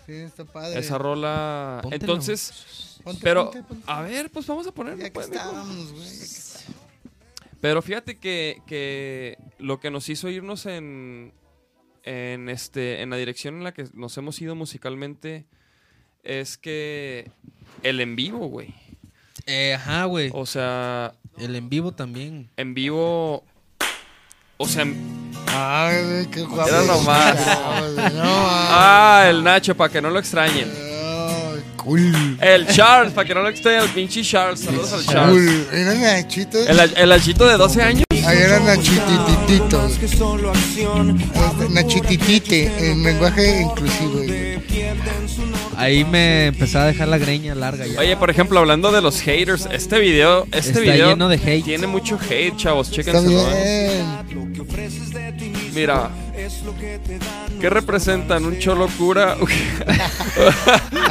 Sí, 0.06 0.12
está 0.14 0.44
padre. 0.44 0.78
Esa 0.78 0.96
rola. 0.98 1.80
Póntelo. 1.82 2.02
Entonces, 2.02 2.98
Ponte, 3.04 3.20
pero, 3.22 3.50
ponte, 3.50 3.62
ponte. 3.64 3.84
a 3.86 4.02
ver, 4.02 4.30
pues 4.30 4.46
vamos 4.46 4.66
a 4.66 4.72
ponerlo. 4.72 4.98
Ya 5.00 5.06
que 5.06 5.10
pues, 5.10 5.26
estábamos, 5.26 5.92
güey. 5.92 6.08
Pero 7.60 7.82
fíjate 7.82 8.18
que, 8.18 8.62
que 8.66 9.36
lo 9.58 9.80
que 9.80 9.90
nos 9.90 10.08
hizo 10.08 10.28
irnos 10.30 10.66
en, 10.66 11.32
en, 12.04 12.48
este, 12.48 13.02
en 13.02 13.10
la 13.10 13.16
dirección 13.16 13.56
en 13.56 13.64
la 13.64 13.74
que 13.74 13.84
nos 13.94 14.16
hemos 14.16 14.40
ido 14.40 14.54
musicalmente 14.54 15.46
es 16.26 16.56
que 16.58 17.30
el 17.82 18.00
en 18.00 18.16
vivo, 18.16 18.48
güey. 18.48 18.74
Eh, 19.46 19.74
ajá, 19.74 20.04
güey. 20.04 20.30
O 20.34 20.44
sea, 20.46 21.12
El 21.38 21.54
en 21.54 21.68
vivo 21.68 21.92
también. 21.92 22.48
en 22.56 22.74
vivo. 22.74 23.44
O 24.58 24.66
sea, 24.66 24.84
Ay, 25.48 26.04
güey, 26.04 26.26
qué 26.26 26.42
guapo. 26.42 26.68
Era 26.68 26.82
nomás. 26.82 27.36
ah, 28.18 29.26
el 29.28 29.44
Nacho, 29.44 29.76
para 29.76 29.92
que 29.92 30.00
no 30.02 30.10
lo 30.10 30.18
extrañen. 30.18 30.68
ay, 30.70 31.62
cool. 31.76 32.38
El 32.40 32.66
Charles, 32.68 33.12
para 33.12 33.28
que 33.28 33.34
no 33.34 33.42
lo 33.42 33.48
extrañen, 33.48 33.82
el 33.82 33.90
pinche 33.90 34.22
Charles. 34.22 34.60
Saludos 34.60 34.92
al 34.92 35.04
Charles. 35.06 35.66
Cool. 35.68 35.78
Era 35.78 35.94
Nachito. 35.94 36.58
El, 36.66 36.80
el 36.96 37.08
Nachito 37.08 37.46
de 37.46 37.56
12 37.56 37.82
años. 37.82 38.04
Ahí 38.26 38.38
era 38.38 38.58
Nachititito. 38.58 39.86
Este, 39.86 41.68
Nachititite, 41.70 42.90
en 42.90 43.04
lenguaje 43.04 43.60
inclusivo. 43.62 44.20
Ahí 45.76 46.04
me 46.04 46.46
empezaba 46.46 46.84
a 46.84 46.88
dejar 46.88 47.08
la 47.08 47.18
greña 47.18 47.54
larga 47.54 47.86
ya. 47.86 48.00
Oye, 48.00 48.16
por 48.16 48.30
ejemplo, 48.30 48.58
hablando 48.58 48.90
de 48.92 49.02
los 49.02 49.20
haters, 49.20 49.68
este 49.70 49.98
video, 49.98 50.44
este 50.52 50.70
Está 50.70 50.80
video 50.80 51.08
lleno 51.10 51.28
de 51.28 51.36
hate. 51.36 51.64
tiene 51.64 51.86
mucho 51.86 52.18
hate, 52.18 52.56
chavos. 52.56 52.88
Está 52.90 53.02
Chéquenselo. 53.02 53.46
¿eh? 53.52 54.02
bien. 54.28 55.65
Mira, 55.76 56.08
¿qué 57.60 57.68
representan? 57.70 58.46
¿Un 58.46 58.58
cholo 58.58 58.88
cura? 58.98 59.36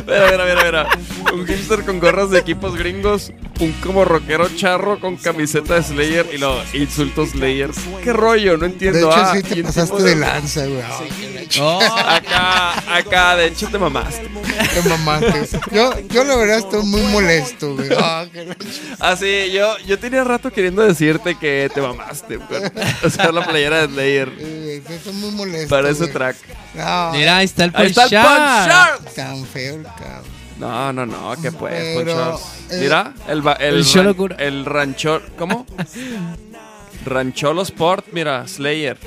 mira, 0.08 0.32
mira, 0.32 0.46
mira, 0.46 0.64
mira. 0.66 0.88
Un 1.34 1.46
hipster 1.46 1.84
con 1.86 2.00
gorras 2.00 2.32
de 2.32 2.40
equipos 2.40 2.76
gringos. 2.76 3.32
Un 3.60 3.72
como 3.74 4.04
rockero 4.04 4.50
charro 4.56 5.00
con 5.00 5.16
camiseta 5.18 5.76
de 5.76 5.84
Slayer 5.84 6.28
y 6.36 6.40
no, 6.40 6.56
insultos 6.74 7.30
Slayer. 7.30 7.70
¿Qué 8.04 8.12
rollo? 8.12 8.54
No 8.58 8.66
De 8.66 8.74
entiendo. 8.74 9.00
hecho, 9.10 9.12
Ah, 9.16 9.34
sí 9.36 9.44
te 9.44 9.64
pasaste 9.64 10.04
de 10.04 10.16
lanza, 10.16 10.66
güey. 10.66 10.82
No, 11.58 11.80
Acá, 11.80 12.98
acá, 12.98 13.36
de 13.38 13.46
hecho 13.48 13.68
te 13.70 13.78
mamaste. 13.78 14.28
Te 14.74 14.90
mamaste. 14.90 15.48
Yo, 15.72 15.94
yo 16.10 16.24
la 16.26 16.36
verdad 16.38 16.58
estoy 16.58 16.84
muy 16.84 17.02
molesto, 17.04 17.76
güey. 17.76 17.90
Ah, 17.98 18.26
ch- 18.34 18.56
Ah, 19.00 19.16
sí, 19.16 19.52
yo, 19.54 19.78
yo 19.88 19.98
tenía 20.00 20.24
rato 20.24 20.52
queriendo 20.52 20.82
decirte 20.82 21.36
que 21.36 21.70
te 21.74 21.82
mamaste. 21.82 22.38
güey. 22.38 22.62
O 23.04 23.10
sea, 23.10 23.32
la 23.32 23.46
playera 23.46 23.88
de 23.88 23.94
Slayer 23.94 24.30
Estoy 24.56 25.14
muy 25.14 25.32
molesto. 25.32 25.70
para 25.70 25.90
ese 25.90 26.00
güey. 26.02 26.12
track. 26.14 26.36
No, 26.74 27.12
mira, 27.12 27.38
ahí 27.38 27.46
está 27.46 27.66
el 27.66 27.72
Ahí 27.76 27.88
está 27.88 28.04
el 28.04 28.10
Punch. 28.10 28.68
Shark. 28.68 29.14
tan 29.14 29.46
feo 29.46 29.76
el 29.76 29.84
cabrón. 29.84 30.36
No, 30.60 30.94
no, 30.94 31.06
no, 31.06 31.36
que 31.42 31.52
pues, 31.52 31.74
Pero, 31.98 32.40
eh, 32.72 32.80
Mira, 32.80 33.14
el, 33.28 33.46
va- 33.46 33.54
el, 33.54 33.76
el 33.76 33.84
ran- 33.86 34.14
Cura. 34.16 34.36
el 34.40 34.64
ranchor, 34.66 35.22
¿cómo? 35.38 35.66
Rancholo 37.06 37.62
Sport, 37.64 38.06
mira, 38.14 38.48
Slayer. 38.48 38.98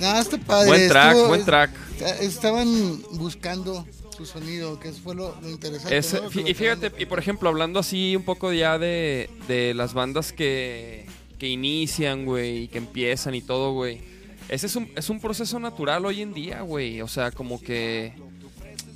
No, 0.00 0.18
está 0.18 0.38
padre. 0.38 0.68
Buen 0.68 0.88
track, 0.88 1.10
estuvo- 1.12 1.28
buen 1.28 1.44
track. 1.44 1.70
est- 2.00 2.22
Estaban 2.22 3.02
buscando 3.12 3.86
su 4.16 4.24
sonido, 4.26 4.78
que 4.78 4.88
eso 4.90 5.00
fue 5.02 5.14
lo, 5.14 5.36
lo 5.40 5.48
interesante. 5.50 5.96
Ese- 5.96 6.20
¿no? 6.20 6.30
fi- 6.30 6.44
Que 6.44 6.50
y 6.50 6.54
fíjate, 6.54 6.92
y 6.98 7.06
por 7.06 7.18
ejemplo, 7.18 7.48
hablando 7.48 7.80
así 7.80 8.14
un 8.16 8.22
poco 8.24 8.52
ya 8.52 8.78
de, 8.78 9.30
de 9.48 9.74
las 9.74 9.94
bandas 9.94 10.32
que, 10.32 11.06
que 11.38 11.48
inician, 11.48 12.24
güey, 12.24 12.64
y 12.64 12.68
que 12.68 12.78
empiezan 12.78 13.34
y 13.34 13.42
todo, 13.42 13.72
güey. 13.72 14.00
Ese 14.48 14.66
es 14.66 14.76
un, 14.76 14.90
es 14.96 15.10
un 15.10 15.20
proceso 15.20 15.58
natural 15.58 16.06
hoy 16.06 16.22
en 16.22 16.32
día, 16.32 16.60
güey. 16.62 17.00
O 17.02 17.08
sea, 17.08 17.30
como 17.32 17.60
que, 17.60 18.12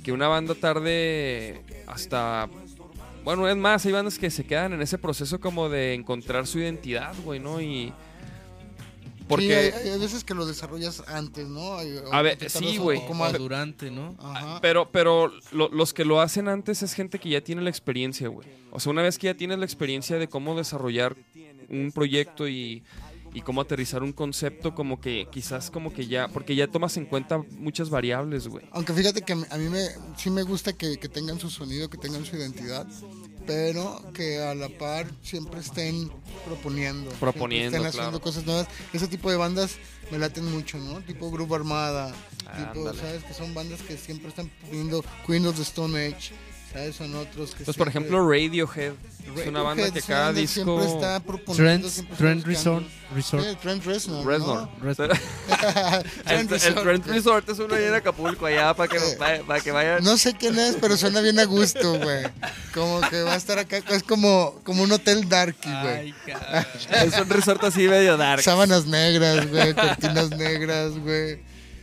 que 0.03 0.11
una 0.11 0.27
banda 0.27 0.55
tarde 0.55 1.61
hasta... 1.87 2.49
Bueno, 3.23 3.47
es 3.47 3.55
más, 3.55 3.85
hay 3.85 3.91
bandas 3.91 4.17
que 4.17 4.31
se 4.31 4.43
quedan 4.45 4.73
en 4.73 4.81
ese 4.81 4.97
proceso 4.97 5.39
como 5.39 5.69
de 5.69 5.93
encontrar 5.93 6.47
su 6.47 6.57
identidad, 6.59 7.13
güey, 7.23 7.39
¿no? 7.39 7.61
Y... 7.61 7.93
Porque... 9.27 9.71
Sí, 9.71 9.77
hay, 9.87 9.89
hay 9.93 9.99
veces 9.99 10.23
que 10.23 10.33
lo 10.33 10.45
desarrollas 10.45 11.03
antes, 11.07 11.47
¿no? 11.47 11.75
Hay- 11.77 11.95
A 12.11 12.21
ver, 12.21 12.49
sí, 12.49 12.77
güey. 12.77 12.99
poco 12.99 13.13
O 13.13 13.15
más. 13.15 13.33
durante, 13.37 13.91
¿no? 13.91 14.15
Ajá. 14.19 14.59
Pero, 14.61 14.89
pero 14.91 15.31
lo- 15.51 15.69
los 15.69 15.93
que 15.93 16.03
lo 16.03 16.19
hacen 16.19 16.47
antes 16.49 16.81
es 16.81 16.93
gente 16.93 17.19
que 17.19 17.29
ya 17.29 17.41
tiene 17.41 17.61
la 17.61 17.69
experiencia, 17.69 18.27
güey. 18.27 18.47
O 18.71 18.79
sea, 18.79 18.89
una 18.91 19.03
vez 19.03 19.17
que 19.17 19.27
ya 19.27 19.35
tienes 19.35 19.59
la 19.59 19.65
experiencia 19.65 20.17
de 20.17 20.27
cómo 20.27 20.55
desarrollar 20.55 21.15
un 21.71 21.91
proyecto 21.91 22.47
y, 22.47 22.83
y 23.33 23.41
cómo 23.41 23.61
aterrizar 23.61 24.03
un 24.03 24.11
concepto, 24.13 24.75
como 24.75 24.99
que 24.99 25.27
quizás 25.31 25.71
como 25.71 25.93
que 25.93 26.07
ya, 26.07 26.27
porque 26.27 26.55
ya 26.55 26.67
tomas 26.67 26.97
en 26.97 27.05
cuenta 27.05 27.37
muchas 27.57 27.89
variables, 27.89 28.47
güey. 28.47 28.65
Aunque 28.71 28.93
fíjate 28.93 29.21
que 29.21 29.33
a 29.33 29.57
mí 29.57 29.69
me, 29.69 29.87
sí 30.17 30.29
me 30.29 30.43
gusta 30.43 30.73
que, 30.73 30.97
que 30.97 31.09
tengan 31.09 31.39
su 31.39 31.49
sonido, 31.49 31.89
que 31.89 31.97
tengan 31.97 32.25
su 32.25 32.35
identidad, 32.35 32.85
pero 33.47 34.01
que 34.13 34.39
a 34.39 34.53
la 34.53 34.69
par 34.69 35.07
siempre 35.23 35.59
estén 35.59 36.11
proponiendo. 36.45 37.09
Proponiendo, 37.11 37.77
Estén 37.77 37.87
haciendo 37.87 38.11
claro. 38.11 38.23
cosas 38.23 38.45
nuevas. 38.45 38.67
Ese 38.93 39.07
tipo 39.07 39.31
de 39.31 39.37
bandas 39.37 39.77
me 40.11 40.19
laten 40.19 40.45
mucho, 40.51 40.77
¿no? 40.77 40.99
Tipo 41.01 41.31
Grupo 41.31 41.55
Armada, 41.55 42.13
tipo, 42.57 42.79
Ándale. 42.79 42.99
¿sabes? 42.99 43.23
Que 43.23 43.33
son 43.33 43.53
bandas 43.53 43.81
que 43.81 43.97
siempre 43.97 44.27
están 44.29 44.51
poniendo 44.65 45.03
Queen 45.25 45.45
of 45.45 45.55
the 45.55 45.63
Stone 45.63 45.97
Age, 45.97 46.33
¿sabes? 46.71 46.95
Son 46.95 47.13
otros 47.15 47.53
que 47.55 47.63
Pues 47.63 47.77
por 47.77 47.91
siempre- 47.91 48.07
ejemplo 48.17 48.29
Radiohead. 48.29 48.93
Es 49.37 49.47
una 49.47 49.61
banda 49.61 49.83
Radiohead 49.83 49.93
que 49.93 50.01
cada 50.01 50.33
disco... 50.33 50.63
Siempre 50.81 50.85
está 50.87 51.19
proponiendo, 51.21 51.87
Trent, 51.89 52.17
Trent. 52.17 52.45
Resort. 52.45 52.85
Resort. 53.13 53.43
Sí, 53.43 53.55
Trent 53.61 53.85
Reznor. 53.85 54.25
Reznor. 54.25 54.57
¿no? 54.61 54.83
Reznor. 54.83 55.09
Trent 56.25 56.51
el. 56.51 56.75
Trent 56.75 57.05
Resort 57.07 57.49
es 57.49 57.59
uno 57.59 57.75
ahí 57.75 57.83
en 57.85 57.93
Acapulco, 57.93 58.45
allá 58.45 58.73
para 58.73 58.89
que, 58.89 58.97
Eh, 58.97 59.15
para, 59.17 59.41
para 59.43 59.59
que 59.61 59.71
vayan. 59.71 60.03
No 60.03 60.17
sé 60.17 60.33
quién 60.33 60.57
es, 60.59 60.75
pero 60.81 60.97
suena 60.97 61.21
bien 61.21 61.39
a 61.39 61.45
gusto, 61.45 61.97
güey. 61.99 62.25
Como 62.73 63.01
que 63.09 63.21
va 63.23 63.33
a 63.33 63.37
estar 63.37 63.57
acá. 63.59 63.77
Es 63.89 64.03
como, 64.03 64.59
como 64.63 64.83
un 64.83 64.91
hotel 64.91 65.27
darky, 65.29 65.69
güey. 65.81 66.13
Es 67.05 67.17
un 67.19 67.29
resort 67.29 67.63
así 67.63 67.87
medio 67.87 68.17
dark. 68.17 68.41
Sábanas 68.43 68.85
negras, 68.85 69.47
güey. 69.49 69.73
Cortinas 69.73 70.29
negras, 70.31 70.97
güey. 70.97 71.39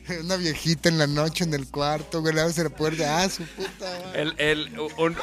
Una 0.24 0.36
viejita 0.36 0.88
en 0.88 0.98
la 0.98 1.06
noche 1.06 1.44
en 1.44 1.54
el 1.54 1.66
cuarto, 1.68 2.20
güey. 2.20 2.38
Abres 2.38 2.58
la 2.58 2.70
puerta. 2.70 3.22
Ah, 3.22 3.28
su 3.28 3.42
puta, 3.44 4.00
madre. 4.04 4.22
El, 4.22 4.34
el, 4.38 4.78
un- 4.98 5.16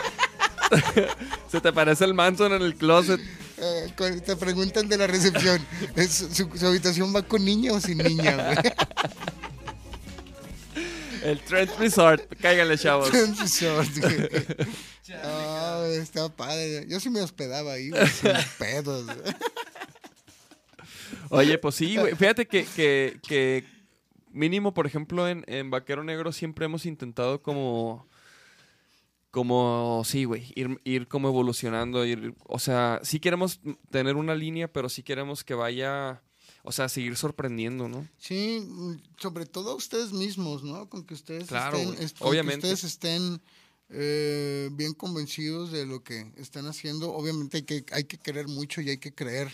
Se 1.51 1.61
te 1.61 1.71
parece 1.73 2.05
el 2.05 2.13
Manson 2.13 2.53
en 2.53 2.61
el 2.61 2.75
closet. 2.75 3.19
Eh, 3.57 3.93
te 4.25 4.35
preguntan 4.35 4.87
de 4.89 4.97
la 4.97 5.07
recepción. 5.07 5.65
¿es- 5.95 6.27
su, 6.31 6.49
su 6.57 6.67
habitación 6.67 7.15
va 7.15 7.21
con 7.23 7.43
niña 7.45 7.71
o 7.73 7.79
sin 7.79 7.97
niña, 7.99 8.35
güey? 8.35 8.73
El 11.23 11.39
Trent 11.41 11.71
Resort. 11.79 12.21
Cáiganle, 12.41 12.77
chavos. 12.77 13.09
Trent 13.09 13.39
Resort, 13.39 13.89
güey. 13.97 14.29
Ah, 15.23 15.83
está 15.93 16.29
padre. 16.29 16.85
Yo 16.87 16.99
sí 16.99 17.09
me 17.09 17.21
hospedaba 17.21 17.73
ahí, 17.73 17.89
güey, 17.89 18.07
sin 18.07 18.31
pedos. 18.59 19.05
güey. 19.05 19.35
Oye, 21.29 21.57
pues 21.57 21.75
sí, 21.75 21.95
güey. 21.97 22.15
Fíjate 22.15 22.47
que, 22.47 22.65
que, 22.65 23.19
que 23.27 23.65
mínimo, 24.35 24.73
por 24.73 24.85
ejemplo, 24.85 25.27
en, 25.27 25.43
en 25.47 25.69
Vaquero 25.71 26.03
Negro 26.03 26.31
siempre 26.31 26.65
hemos 26.65 26.85
intentado 26.85 27.41
como... 27.41 28.07
Como, 29.31 30.01
sí, 30.05 30.23
güey, 30.23 30.53
ir, 30.55 30.79
ir 30.85 31.09
como 31.09 31.27
evolucionando, 31.27 32.05
ir, 32.05 32.33
o 32.45 32.57
sea, 32.57 33.01
sí 33.03 33.19
queremos 33.19 33.59
tener 33.89 34.15
una 34.15 34.33
línea, 34.33 34.71
pero 34.71 34.87
sí 34.87 35.03
queremos 35.03 35.43
que 35.43 35.53
vaya, 35.53 36.21
o 36.63 36.71
sea, 36.71 36.87
seguir 36.87 37.17
sorprendiendo, 37.17 37.89
¿no? 37.89 38.07
Sí, 38.17 38.65
mm, 38.65 38.93
sobre 39.17 39.45
todo 39.45 39.71
a 39.71 39.75
ustedes 39.75 40.13
mismos, 40.13 40.63
¿no? 40.63 40.87
Con 40.87 41.03
que 41.03 41.15
ustedes 41.15 41.47
Claro, 41.49 41.77
estén, 41.77 41.95
que 41.97 42.13
obviamente. 42.23 42.67
ustedes 42.71 42.85
estén 42.85 43.41
eh, 43.89 44.69
bien 44.71 44.93
convencidos 44.93 45.69
de 45.69 45.85
lo 45.85 46.01
que 46.01 46.31
están 46.37 46.65
haciendo. 46.67 47.11
Obviamente 47.13 47.57
hay 47.57 47.63
que, 47.63 47.85
hay 47.91 48.05
que 48.05 48.17
querer 48.17 48.47
mucho 48.47 48.79
y 48.79 48.89
hay 48.89 48.99
que 48.99 49.13
creer 49.13 49.49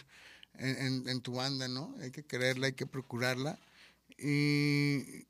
en, 0.60 0.78
en- 0.78 1.10
en 1.10 1.22
tu 1.22 1.34
banda, 1.34 1.68
¿no? 1.68 1.96
Hay 2.02 2.12
que 2.12 2.22
quererla, 2.22 2.68
hay 2.68 2.74
que 2.74 2.86
procurarla. 2.86 3.58
Y 4.24 5.26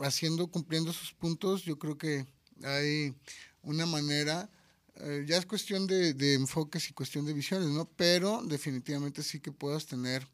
haciendo, 0.00 0.46
cumpliendo 0.48 0.92
sus 0.92 1.12
puntos, 1.12 1.64
yo 1.64 1.78
creo 1.78 1.96
que 1.98 2.26
hay 2.62 3.14
una 3.62 3.86
manera, 3.86 4.50
eh, 4.96 5.24
ya 5.26 5.36
es 5.38 5.46
cuestión 5.46 5.86
de, 5.86 6.34
enfoques 6.34 6.88
y 6.88 6.92
cuestión 6.92 7.26
de 7.26 7.32
visiones, 7.32 7.68
¿no? 7.68 7.84
Pero 7.96 8.42
definitivamente 8.44 9.22
sí 9.22 9.40
que 9.40 9.52
puedas 9.52 9.86
tener 9.86 10.26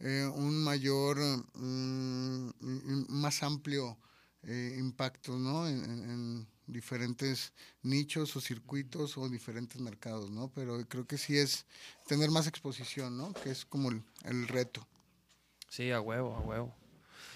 eh, 0.00 0.28
un 0.34 0.62
mayor, 0.64 1.18
mm, 1.54 2.50
más 3.08 3.42
amplio 3.42 3.98
eh, 4.42 4.76
impactos, 4.78 5.38
¿no? 5.38 5.68
En, 5.68 5.84
en- 5.84 6.10
en 6.10 6.48
diferentes 6.66 7.52
nichos 7.82 8.34
o 8.36 8.40
circuitos 8.40 9.18
o 9.18 9.28
diferentes 9.28 9.80
mercados, 9.80 10.30
¿no? 10.30 10.48
Pero 10.54 10.86
creo 10.88 11.06
que 11.06 11.18
sí 11.18 11.36
es 11.36 11.66
tener 12.06 12.30
más 12.30 12.46
exposición, 12.46 13.16
¿no? 13.18 13.32
Que 13.34 13.50
es 13.50 13.64
como 13.66 13.90
el 13.90 14.48
reto. 14.48 14.86
Sí, 15.68 15.90
a 15.90 16.00
huevo, 16.00 16.34
a 16.36 16.40
huevo. 16.40 16.74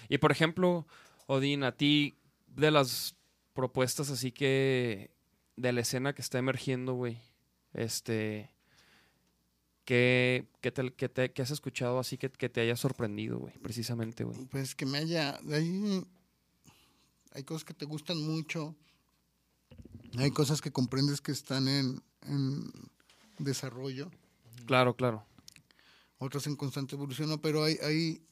Y 0.09 0.17
por 0.17 0.31
ejemplo, 0.31 0.85
Odín, 1.27 1.63
a 1.63 1.71
ti, 1.71 2.15
de 2.47 2.71
las 2.71 3.15
propuestas 3.53 4.09
así 4.09 4.31
que. 4.31 5.11
de 5.55 5.71
la 5.73 5.81
escena 5.81 6.13
que 6.13 6.21
está 6.21 6.37
emergiendo, 6.37 6.93
güey. 6.93 7.17
Este. 7.73 8.49
¿Qué, 9.85 10.47
qué, 10.61 10.71
te, 10.71 10.93
qué 10.93 11.09
te- 11.09 11.31
qué 11.31 11.41
has 11.43 11.51
escuchado 11.51 11.99
así 11.99 12.17
que, 12.17 12.31
que 12.31 12.49
te 12.49 12.61
haya 12.61 12.75
sorprendido, 12.75 13.37
güey? 13.37 13.53
Precisamente, 13.59 14.23
güey. 14.23 14.45
Pues 14.47 14.73
que 14.73 14.85
me 14.87 14.97
haya... 14.97 15.39
Hay, 15.51 16.03
hay 17.33 17.43
cosas 17.43 17.65
que 17.65 17.75
te 17.75 17.85
gustan 17.85 18.19
mucho, 18.19 18.75
hay 20.17 20.31
cosas 20.31 20.59
que 20.61 20.71
comprendes 20.71 21.21
que 21.21 21.31
están 21.31 21.67
en, 21.67 22.01
en 22.23 22.71
desarrollo. 23.37 24.09
Claro, 24.65 24.95
claro. 24.95 25.23
otras 26.17 26.47
en 26.47 26.55
constante 26.55 26.95
evolución, 26.95 27.29
¿no? 27.29 27.39
pero 27.39 27.63
hay, 27.63 27.77
hay, 27.83 28.25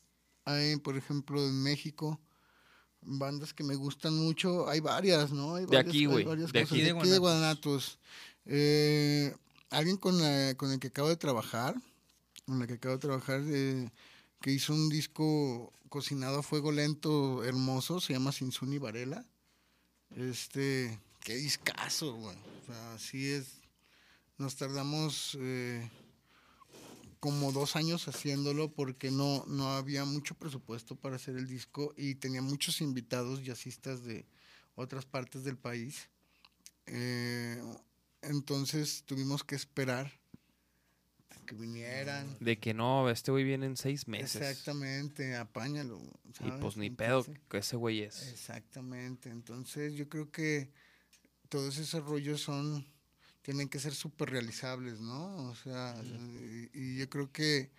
hay, 0.45 0.75
por 0.77 0.97
ejemplo, 0.97 1.45
en 1.45 1.61
México, 1.63 2.19
bandas 3.01 3.53
que 3.53 3.63
me 3.63 3.75
gustan 3.75 4.15
mucho, 4.15 4.69
hay 4.69 4.79
varias, 4.79 5.31
¿no? 5.31 5.55
Hay 5.55 5.65
De 5.65 5.75
varias- 5.75 5.89
aquí, 5.89 5.99
hay 5.99 6.05
güey, 6.05 6.17
de 6.25 6.29
cosas, 6.29 6.49
aquí. 6.49 6.77
de 6.81 6.93
De 6.93 6.99
aquí 6.99 7.09
de 7.09 7.17
Guanatos. 7.17 7.99
Eh, 8.45 9.35
alguien 9.69 9.97
con, 9.97 10.19
la- 10.21 10.55
con 10.55 10.71
el 10.71 10.79
que 10.79 10.87
acabo 10.87 11.09
de 11.09 11.17
trabajar, 11.17 11.75
con 12.45 12.61
el 12.61 12.67
que 12.67 12.73
acabo 12.73 12.95
de 12.95 12.99
trabajar, 13.01 13.41
eh, 13.45 13.89
que 14.41 14.51
hizo 14.51 14.73
un 14.73 14.89
disco 14.89 15.71
cocinado 15.89 16.39
a 16.39 16.43
fuego 16.43 16.71
lento, 16.71 17.43
hermoso, 17.43 17.99
se 18.01 18.13
llama 18.13 18.31
Sinsuni 18.31 18.77
Varela. 18.77 19.25
Este, 20.15 20.99
qué 21.21 21.35
discazo, 21.35 22.13
güey. 22.15 22.35
O 22.35 22.65
sea, 22.65 22.93
así 22.93 23.29
es. 23.31 23.45
Nos 24.37 24.55
tardamos 24.55 25.37
eh, 25.39 25.89
como 27.23 27.53
dos 27.53 27.77
años 27.77 28.09
haciéndolo 28.09 28.73
porque 28.73 29.09
no, 29.09 29.45
no 29.47 29.69
había 29.69 30.03
mucho 30.03 30.35
presupuesto 30.35 30.97
para 30.97 31.15
hacer 31.15 31.37
el 31.37 31.47
disco 31.47 31.93
y 31.95 32.15
tenía 32.15 32.41
muchos 32.41 32.81
invitados 32.81 33.45
jazzistas 33.45 34.03
de 34.03 34.25
otras 34.75 35.05
partes 35.05 35.45
del 35.45 35.57
país. 35.57 36.09
Eh, 36.85 37.63
entonces 38.23 39.03
tuvimos 39.05 39.45
que 39.45 39.55
esperar 39.55 40.11
a 41.29 41.45
que 41.45 41.55
vinieran. 41.55 42.35
De 42.41 42.59
que 42.59 42.73
no, 42.73 43.09
este 43.09 43.31
güey 43.31 43.45
viene 43.45 43.67
en 43.67 43.77
seis 43.77 44.05
meses. 44.05 44.41
Exactamente, 44.41 45.37
apáñalo. 45.37 46.01
Y 46.41 46.51
pues 46.59 46.75
ni 46.75 46.89
pedo 46.89 47.25
que 47.49 47.59
ese 47.59 47.77
güey 47.77 48.01
es. 48.01 48.33
Exactamente. 48.33 49.29
Entonces 49.29 49.93
yo 49.93 50.09
creo 50.09 50.29
que 50.29 50.73
todos 51.47 51.77
esos 51.77 52.03
rollos 52.03 52.41
son, 52.41 52.85
tienen 53.43 53.69
que 53.69 53.79
ser 53.79 53.93
súper 53.93 54.31
realizables, 54.31 54.99
¿no? 54.99 55.49
O 55.49 55.55
sea, 55.55 55.95
y, 56.03 56.69
y 56.73 56.97
yo 56.97 57.09
creo 57.09 57.31
que 57.31 57.69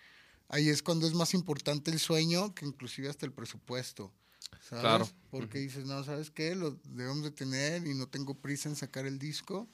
ahí 0.47 0.69
es 0.69 0.81
cuando 0.81 1.07
es 1.07 1.13
más 1.13 1.33
importante 1.33 1.91
el 1.91 1.99
sueño 1.99 2.55
que 2.55 2.65
inclusive 2.65 3.09
hasta 3.09 3.25
el 3.25 3.33
presupuesto. 3.33 4.13
¿sabes? 4.61 4.81
Claro. 4.81 5.09
Porque 5.31 5.59
dices, 5.59 5.85
no, 5.85 6.03
¿sabes 6.03 6.31
qué? 6.31 6.55
Lo 6.55 6.71
debemos 6.85 7.23
de 7.23 7.31
tener 7.31 7.85
y 7.85 7.93
no 7.93 8.07
tengo 8.07 8.35
prisa 8.35 8.69
en 8.69 8.75
sacar 8.75 9.05
el 9.05 9.19
disco. 9.19 9.67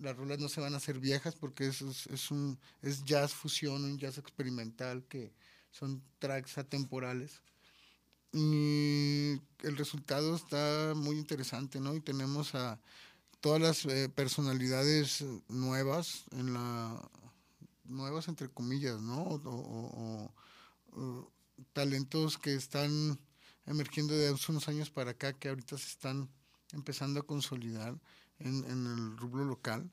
Las 0.00 0.16
rolas 0.16 0.38
no 0.38 0.48
se 0.48 0.60
van 0.60 0.74
a 0.74 0.78
hacer 0.78 0.98
viejas 0.98 1.34
porque 1.34 1.66
eso 1.66 1.90
es, 1.90 2.06
es 2.08 2.30
un 2.30 2.58
es 2.82 3.04
jazz 3.04 3.32
fusión, 3.32 3.84
un 3.84 3.98
jazz 3.98 4.18
experimental 4.18 5.04
que 5.08 5.32
son 5.70 6.02
tracks 6.18 6.58
atemporales. 6.58 7.40
Y 8.32 9.40
el 9.62 9.76
resultado 9.76 10.34
está 10.34 10.92
muy 10.96 11.16
interesante, 11.16 11.78
¿no? 11.78 11.94
Y 11.94 12.00
tenemos 12.00 12.54
a 12.54 12.80
todas 13.44 13.60
las 13.60 13.84
eh, 13.84 14.08
personalidades 14.08 15.22
nuevas 15.48 16.24
en 16.32 16.54
la 16.54 16.98
nuevas 17.84 18.26
entre 18.28 18.48
comillas, 18.48 19.02
¿no? 19.02 19.22
O, 19.22 19.34
o- 19.34 19.90
o- 20.02 20.34
o 20.98 21.32
talentos 21.74 22.38
que 22.38 22.54
están 22.54 23.18
emergiendo 23.66 24.14
de 24.14 24.28
hace 24.28 24.50
unos 24.50 24.66
años 24.68 24.88
para 24.90 25.10
acá 25.10 25.34
que 25.34 25.50
ahorita 25.50 25.76
se 25.76 25.88
están 25.88 26.30
empezando 26.72 27.20
a 27.20 27.26
consolidar 27.26 28.00
en, 28.38 28.64
en 28.64 28.86
el 28.86 29.16
rubro 29.18 29.44
local. 29.44 29.90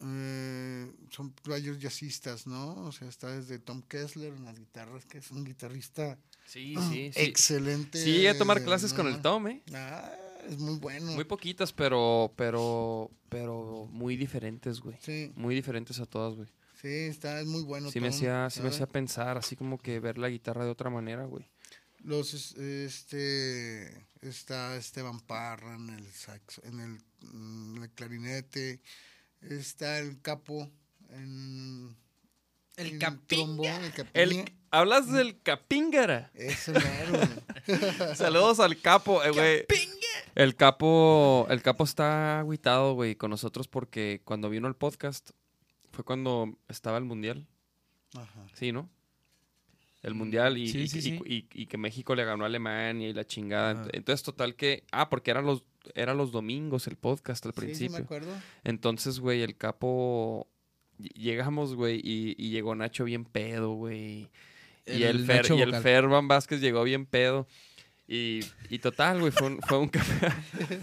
Eh, 0.00 0.92
son 1.10 1.30
players 1.32 1.78
jazzistas, 1.78 2.46
¿no? 2.48 2.74
O 2.84 2.90
sea, 2.90 3.08
está 3.08 3.28
desde 3.28 3.60
Tom 3.60 3.80
Kessler 3.82 4.32
en 4.34 4.44
las 4.44 4.58
guitarras, 4.58 5.06
que 5.06 5.18
es 5.18 5.30
un 5.30 5.44
guitarrista 5.44 6.18
Sí, 6.46 6.74
sí, 6.90 7.10
sí. 7.12 7.20
excelente. 7.20 8.02
Sí, 8.02 8.26
a 8.26 8.36
tomar 8.36 8.62
clases 8.64 8.92
con 8.92 9.06
el 9.06 9.22
Tom, 9.22 9.46
¿eh? 9.46 9.62
Ah, 9.72 10.10
es 10.48 10.58
muy 10.58 10.78
bueno. 10.78 11.12
Muy 11.12 11.24
poquitas, 11.24 11.72
pero, 11.72 12.32
pero, 12.36 13.10
pero 13.28 13.86
muy 13.90 14.16
diferentes, 14.16 14.80
güey. 14.80 14.96
Sí, 15.00 15.32
Muy 15.36 15.54
diferentes 15.54 15.98
a 16.00 16.06
todas, 16.06 16.34
güey. 16.34 16.48
sí, 16.80 16.88
está, 16.88 17.40
es 17.40 17.46
muy 17.46 17.62
bueno. 17.62 17.90
Sí 17.90 18.00
me 18.00 18.08
hacía, 18.08 18.48
sí 18.50 18.60
me 18.60 18.68
hacía 18.68 18.86
pensar, 18.86 19.36
así 19.38 19.56
como 19.56 19.78
que 19.78 20.00
ver 20.00 20.18
la 20.18 20.28
guitarra 20.28 20.64
de 20.64 20.70
otra 20.70 20.90
manera, 20.90 21.24
güey. 21.24 21.46
Los, 22.02 22.34
es- 22.34 22.52
este, 22.56 24.06
está 24.20 24.76
Esteban 24.76 25.20
Parra 25.20 25.74
en 25.74 25.88
el 25.90 26.06
saxo, 26.12 26.60
en 26.64 26.80
el, 26.80 26.98
mm, 27.32 27.82
el 27.82 27.90
clarinete, 27.90 28.80
está 29.40 29.98
el 29.98 30.20
capo 30.20 30.70
en 31.10 31.96
El 32.76 32.86
en 32.92 32.98
capinga. 32.98 33.26
trombón, 33.26 33.82
el. 34.12 34.32
El, 34.32 34.52
hablas 34.70 35.10
del 35.10 35.40
Capíngara. 35.40 36.30
Ese 36.34 36.72
mero. 36.72 37.20
Saludos 38.16 38.60
al 38.60 38.78
capo, 38.80 39.22
eh, 39.24 39.30
güey. 39.30 39.64
El 40.34 40.56
capo, 40.56 41.46
el 41.50 41.62
capo 41.62 41.84
está 41.84 42.40
agüitado, 42.40 42.94
güey, 42.94 43.14
con 43.16 43.30
nosotros 43.30 43.68
porque 43.68 44.20
cuando 44.24 44.50
vino 44.50 44.68
el 44.68 44.74
podcast 44.74 45.30
fue 45.92 46.04
cuando 46.04 46.56
estaba 46.68 46.98
el 46.98 47.04
mundial, 47.04 47.46
Ajá. 48.14 48.46
sí, 48.52 48.72
¿no? 48.72 48.88
El 50.02 50.14
mundial 50.14 50.58
y, 50.58 50.68
Sí, 50.68 50.80
y- 50.80 50.88
sí, 50.88 50.98
y- 50.98 51.02
sí. 51.02 51.20
y- 51.24 51.62
y 51.62 51.66
que 51.66 51.78
México 51.78 52.14
le 52.14 52.24
ganó 52.24 52.44
a 52.44 52.46
Alemania 52.48 53.08
y 53.08 53.12
la 53.14 53.24
chingada. 53.26 53.70
Ajá. 53.82 53.90
Entonces, 53.94 54.22
total 54.22 54.54
que. 54.54 54.84
Ah, 54.92 55.08
porque 55.08 55.30
eran 55.30 55.46
los, 55.46 55.64
eran 55.94 56.18
los 56.18 56.30
domingos 56.30 56.86
el 56.86 56.96
podcast 56.96 57.46
al 57.46 57.52
Sí, 57.54 57.60
sí, 57.60 57.62
me 57.62 57.66
principio. 57.68 58.04
acuerdo. 58.04 58.32
Entonces, 58.64 59.18
güey, 59.20 59.42
el 59.42 59.56
capo. 59.56 60.46
ll- 60.98 61.08
Llegamos, 61.14 61.74
güey, 61.74 62.00
y, 62.04 62.34
y 62.38 62.50
llegó 62.50 62.74
Nacho 62.74 63.04
bien 63.04 63.24
pedo, 63.24 63.72
güey. 63.72 64.28
Y 64.86 65.04
el, 65.04 65.20
El 65.20 65.24
Fer, 65.26 65.46
y 65.56 65.60
el 65.62 65.66
vocal. 65.70 65.82
Fer 65.82 66.08
Van 66.08 66.28
Vázquez 66.28 66.60
llegó 66.60 66.84
bien 66.84 67.06
pedo. 67.06 67.46
Y, 68.06 68.40
y 68.68 68.78
total, 68.80 69.18
güey, 69.20 69.32
fue 69.32 69.46
un, 69.46 69.60
fue 69.62 69.78
un, 69.78 69.88
cap- 69.90 70.04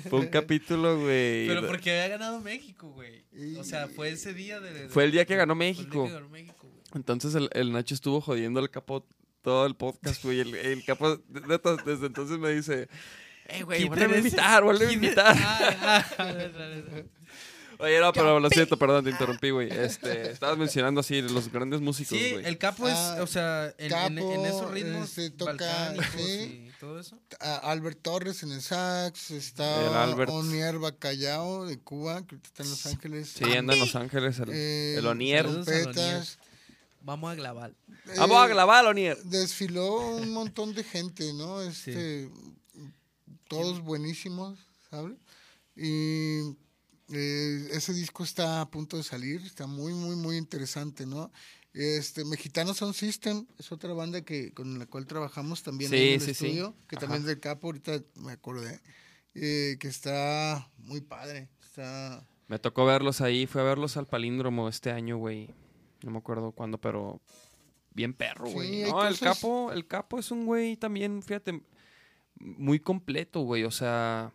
fue 0.09 0.19
un 0.21 0.27
capítulo, 0.27 0.99
güey. 1.01 1.47
Pero 1.47 1.67
porque 1.67 1.91
había 1.91 2.07
ganado 2.07 2.39
México, 2.41 2.89
güey. 2.89 3.23
O 3.57 3.63
sea, 3.63 3.87
fue 3.87 4.09
ese 4.09 4.33
día 4.33 4.59
de... 4.59 4.89
Fue 4.89 5.03
el 5.03 5.11
día 5.11 5.25
que 5.25 5.35
ganó 5.35 5.55
fue 5.55 5.67
el 5.67 5.75
día 5.75 5.83
México. 5.83 6.05
que 6.07 6.13
ganó 6.13 6.29
México, 6.29 6.67
güey. 6.67 6.81
Entonces 6.95 7.35
el, 7.35 7.49
el 7.53 7.71
Nacho 7.71 7.93
estuvo 7.93 8.21
jodiendo 8.21 8.59
al 8.59 8.69
capo 8.71 9.05
todo 9.43 9.65
el 9.67 9.75
podcast, 9.75 10.23
güey. 10.23 10.39
El, 10.39 10.55
el 10.55 10.83
capo 10.83 11.17
de- 11.17 11.41
neta, 11.41 11.75
desde 11.85 12.07
entonces 12.07 12.37
me 12.39 12.49
dice, 12.51 12.87
eh, 13.47 13.63
güey, 13.63 13.79
¿Quién 13.79 13.89
vuelve 13.89 14.15
a 14.15 14.17
invitar, 14.17 14.63
vuelve 14.63 14.85
a 14.85 14.87
¿Quién 14.89 15.03
invitar. 15.03 15.35
Ah, 17.81 17.85
ah, 17.85 17.87
ah, 17.87 17.87
Oye, 17.87 17.99
no, 17.99 18.13
pero 18.13 18.39
lo 18.39 18.49
siento, 18.49 18.77
perdón, 18.77 19.03
te 19.03 19.09
interrumpí, 19.09 19.49
güey. 19.49 19.69
Este, 19.71 20.31
estabas 20.31 20.57
mencionando 20.57 21.01
así 21.01 21.21
los 21.21 21.51
grandes 21.51 21.81
músicos, 21.81 22.17
Sí, 22.17 22.31
güey. 22.33 22.45
el 22.45 22.57
capo 22.57 22.87
es, 22.87 22.95
Ah, 22.95 23.17
o 23.21 23.27
sea, 23.27 23.73
en, 23.77 23.91
en- 23.93 24.17
en 24.19 24.23
Capo, 24.23 24.45
esos 24.45 24.71
ritmos 24.71 25.09
este, 25.17 25.29
toca, 25.31 25.53
balcánicos 25.55 26.15
sí. 26.15 26.67
y 26.67 26.71
todo 26.79 26.99
eso. 26.99 27.17
A- 27.39 27.71
Albert 27.71 27.99
Torres 28.01 28.43
en 28.43 28.51
el 28.51 28.61
sax, 28.61 29.31
El 29.31 29.37
está 29.37 30.03
Albert. 30.03 30.31
Onier 30.31 30.77
Bacallao 30.79 31.65
de 31.65 31.79
Cuba, 31.79 32.25
que 32.25 32.35
ahorita 32.35 32.47
está 32.47 32.63
en 32.63 32.69
Los 32.69 32.85
Ángeles. 32.85 33.29
Sí, 33.35 33.43
anda 33.55 33.73
en 33.73 33.79
Los 33.79 33.95
Ángeles, 33.95 34.39
el, 34.39 34.49
Eh, 34.51 34.95
el 34.97 35.07
Onier. 35.07 35.45
saludos 35.45 35.67
al 35.67 35.81
trompetas. 35.83 36.39
Vamos 37.03 37.31
a 37.31 37.35
grabar. 37.35 37.73
Vamos 38.15 38.37
a 38.37 38.45
Eh, 38.45 38.49
grabar, 38.49 38.85
Onier. 38.85 39.17
Desfiló 39.23 40.15
un 40.17 40.31
montón 40.33 40.75
de 40.75 40.83
gente, 40.83 41.33
¿no? 41.33 41.61
Este, 41.61 42.29
Todos 43.47 43.81
buenísimos, 43.81 44.59
¿sabes? 44.89 45.17
Y 45.75 46.55
eh, 47.11 47.67
ese 47.71 47.93
disco 47.93 48.23
está 48.23 48.61
a 48.61 48.69
punto 48.71 48.97
de 48.97 49.03
salir, 49.03 49.41
está 49.41 49.67
muy, 49.67 49.93
muy, 49.93 50.15
muy 50.15 50.37
interesante, 50.37 51.05
¿no? 51.05 51.31
Este, 51.73 52.25
Mexicano 52.25 52.73
Sound 52.73 52.93
System 52.95 53.45
es 53.57 53.71
otra 53.71 53.93
banda 53.93 54.21
que 54.23 54.53
con 54.53 54.77
la 54.79 54.85
cual 54.87 55.05
trabajamos 55.05 55.63
también 55.63 55.89
Sí, 55.91 55.95
en 55.97 56.13
el 56.15 56.19
sí, 56.21 56.25
sí. 56.33 56.45
estudio, 56.47 56.75
que 56.87 56.95
Ajá. 56.97 57.01
también 57.05 57.21
es 57.21 57.27
del 57.27 57.39
capo, 57.39 57.67
ahorita 57.67 58.01
me 58.15 58.33
acordé, 58.33 58.81
eh, 59.35 59.77
que 59.79 59.87
está 59.87 60.69
muy 60.77 60.99
padre, 61.01 61.47
está... 61.63 62.27
Me 62.47 62.59
tocó 62.59 62.85
verlos 62.85 63.21
ahí, 63.21 63.47
fui 63.47 63.61
a 63.61 63.63
verlos 63.63 63.95
al 63.95 64.05
palíndromo 64.07 64.67
este 64.67 64.91
año, 64.91 65.17
güey. 65.17 65.49
No 66.03 66.11
me 66.11 66.17
acuerdo 66.17 66.51
cuándo, 66.51 66.77
pero 66.77 67.21
bien 67.93 68.13
perro, 68.13 68.47
Sí, 68.47 68.53
güey. 68.53 68.81
no, 68.81 69.07
el 69.07 69.17
cosas- 69.17 69.19
capo, 69.39 69.71
el 69.71 69.87
capo 69.87 70.19
es 70.19 70.31
un 70.31 70.45
güey 70.45 70.75
también, 70.75 71.23
fíjate, 71.23 71.61
muy 72.35 72.81
completo, 72.81 73.39
güey. 73.41 73.63
O 73.63 73.71
sea, 73.71 74.33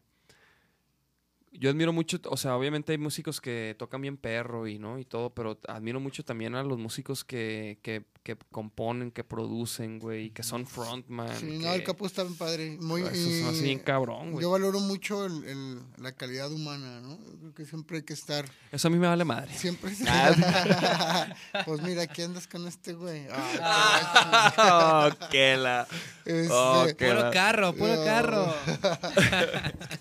yo 1.59 1.71
admiro 1.71 1.93
mucho, 1.93 2.19
o 2.29 2.37
sea, 2.37 2.57
obviamente 2.57 2.93
hay 2.93 2.99
músicos 2.99 3.41
que 3.41 3.75
tocan 3.79 4.01
bien 4.03 4.17
perro 4.17 4.67
y, 4.67 4.79
¿no? 4.79 4.99
Y 4.99 5.05
todo, 5.05 5.31
pero 5.31 5.59
admiro 5.69 6.01
mucho 6.01 6.25
también 6.25 6.55
a 6.55 6.63
los 6.63 6.79
músicos 6.79 7.25
que, 7.25 7.79
que, 7.83 8.05
que 8.23 8.37
componen, 8.51 9.11
que 9.11 9.25
producen, 9.25 9.99
güey, 9.99 10.27
y 10.27 10.31
que 10.31 10.43
son 10.43 10.67
frontman. 10.67 11.37
Sí, 11.39 11.47
que- 11.47 11.59
no, 11.59 11.73
el 11.73 11.85
capo 11.85 12.07
está 12.07 12.23
bien 12.25 12.37
padre. 12.37 12.77
Muy, 12.81 13.03
Eso 13.03 13.15
se 13.15 13.43
me 13.43 13.49
hace 13.51 13.63
bien 13.63 13.79
cabrón, 13.79 14.33
güey. 14.33 14.43
Yo 14.43 14.51
valoro 14.51 14.81
mucho 14.81 15.25
el- 15.27 15.45
el- 15.45 15.83
la 15.99 16.13
calidad 16.13 16.51
humana, 16.53 17.01
¿no? 17.01 17.19
Creo 17.41 17.55
que 17.55 17.65
siempre 17.65 17.99
hay 17.99 18.03
que 18.05 18.13
estar. 18.15 18.45
Eso 18.73 18.89
a 18.89 18.91
mí 18.91 18.99
me 18.99 19.07
vale 19.07 19.25
madre. 19.25 19.53
Siempre. 19.55 19.93
Ah. 20.09 21.27
pues 21.67 21.81
mira, 21.83 22.03
aquí 22.03 22.23
andas 22.23 22.47
con 22.47 22.67
este 22.67 22.93
güey. 22.95 23.27
Ah, 23.31 25.11
oh, 25.23 25.29
que 25.31 25.57
la. 25.57 25.87
este, 26.25 26.49
Oh, 26.51 26.87
qué 26.99 27.07
Puro 27.09 27.21
la- 27.23 27.31
carro, 27.31 27.73
puro 27.75 27.95
No. 27.97 28.05
carro. 28.05 28.55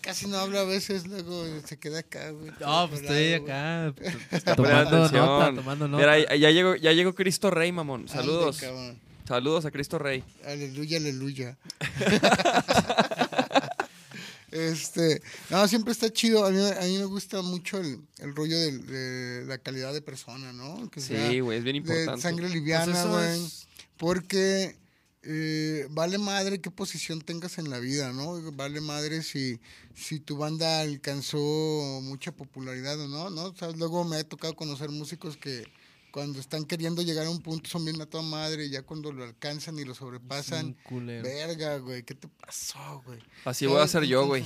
Casi 0.02 0.28
no 0.28 0.38
habla 0.38 0.62
a 0.62 0.66
veces, 0.66 1.08
luego 1.08 1.45
se 1.66 1.78
queda 1.78 2.00
acá, 2.00 2.30
güey. 2.32 2.52
No, 2.60 2.88
pues 2.90 3.02
estoy 3.02 3.34
acá. 3.34 3.94
Poniendo 4.56 4.58
tomando 4.58 5.00
nota, 5.12 5.56
tomando 5.56 5.88
nota. 5.88 6.02
Mira, 6.02 6.36
ya, 6.36 6.52
llegó, 6.52 6.76
ya 6.76 6.92
llegó 6.94 7.14
Cristo 7.16 7.50
Rey, 7.52 7.72
mamón. 7.72 8.08
Saludos. 8.08 8.62
Saludos 9.28 9.66
a 9.66 9.72
Cristo 9.72 9.98
Rey. 9.98 10.24
Aleluya, 10.46 10.98
aleluya. 10.98 11.58
este, 14.52 15.22
no, 15.50 15.68
siempre 15.68 15.92
está 15.92 16.10
chido. 16.12 16.46
A 16.46 16.52
mí, 16.52 16.60
a 16.62 16.82
mí 16.82 16.98
me 16.98 17.06
gusta 17.06 17.42
mucho 17.42 17.80
el, 17.80 18.00
el 18.20 18.36
rollo 18.36 18.58
de, 18.58 19.44
la 19.48 19.58
calidad 19.58 19.94
de 19.94 20.02
persona, 20.02 20.54
¿no? 20.54 20.90
Que 20.90 21.02
sea 21.02 21.30
Sí, 21.30 21.40
güey, 21.40 21.58
es 21.58 21.64
bien 21.64 21.76
de 21.76 21.80
importante. 21.80 22.22
sangre 22.22 22.44
Pues 22.44 22.54
liviana, 22.54 23.04
güey. 23.06 23.46
es- 23.46 23.68
Porque 23.98 24.76
eh, 25.26 25.88
vale 25.90 26.18
madre 26.18 26.62
qué 26.62 26.70
posición 26.70 27.22
tengas 27.22 27.58
en 27.58 27.70
la 27.70 27.80
vida, 27.80 28.14
¿no? 28.14 28.40
Vale 28.54 28.80
madre 28.80 29.24
si, 29.24 29.60
si 29.96 30.20
tu 30.20 30.38
banda 30.38 30.82
alcanzó 30.82 31.40
mucha 32.04 32.32
popularidad 32.32 33.00
o 33.00 33.08
no, 33.08 33.30
¿no? 33.30 33.46
O 33.46 33.56
sea, 33.56 33.72
luego 33.72 34.04
me 34.04 34.18
ha 34.18 34.24
tocado 34.24 34.56
conocer 34.56 34.90
músicos 34.90 35.36
que 35.36 35.66
cuando 36.12 36.40
están 36.40 36.64
queriendo 36.64 37.02
llegar 37.02 37.26
a 37.26 37.30
un 37.30 37.42
punto 37.42 37.70
son 37.70 37.84
bien 37.84 38.00
a 38.02 38.06
toda 38.06 38.24
madre 38.24 38.68
y 38.68 38.70
ya 38.70 38.84
cuando 38.84 39.12
lo 39.12 39.26
alcanzan 39.26 39.78
y 39.80 39.84
lo 39.84 39.94
sobrepasan, 39.94 40.78
verga, 40.90 41.78
güey, 41.80 42.04
¿qué 42.04 42.16
te 42.16 42.30
pasó, 42.30 43.02
güey? 43.06 43.20
Así 43.44 43.66
voy 43.66 43.82
a 43.82 43.88
ser 43.88 44.04
yo, 44.04 44.26
güey. 44.26 44.46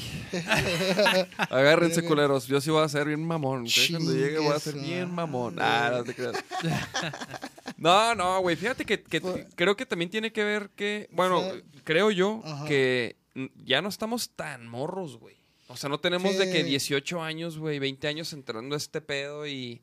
Agárrense, 1.37 2.01
culeros. 2.07 2.47
Yo 2.47 2.59
sí 2.59 2.71
voy 2.71 2.83
a 2.83 2.89
ser 2.89 3.05
bien 3.05 3.23
mamón. 3.23 3.67
Cuando 3.91 4.13
llegue 4.13 4.39
voy 4.39 4.55
a 4.55 4.59
ser 4.59 4.79
bien 4.79 5.13
mamón. 5.13 5.55
madre. 5.55 5.95
Ah, 5.95 5.97
no 5.99 6.03
te 6.05 6.15
creas. 6.15 6.43
No, 7.79 8.13
no, 8.15 8.41
güey. 8.41 8.55
Fíjate 8.55 8.85
que, 8.85 9.01
que 9.01 9.21
Pues- 9.21 9.47
creo 9.55 9.75
que 9.75 9.85
también 9.85 10.09
tiene 10.11 10.31
que 10.31 10.43
ver 10.43 10.69
que. 10.75 11.09
Bueno, 11.11 11.43
creo 11.83 12.11
yo 12.11 12.41
ajá. 12.43 12.65
que 12.65 13.15
ya 13.63 13.81
no 13.81 13.89
estamos 13.89 14.29
tan 14.35 14.67
morros, 14.67 15.17
güey. 15.17 15.37
O 15.67 15.77
sea, 15.77 15.89
no 15.89 15.99
tenemos 15.99 16.37
de 16.37 16.51
que 16.51 16.63
Sí. 16.63 16.69
18 16.69 17.21
años, 17.21 17.57
güey, 17.57 17.79
20 17.79 18.07
años 18.07 18.33
entrando 18.33 18.75
a 18.75 18.77
este 18.77 19.01
pedo 19.01 19.47
y. 19.47 19.81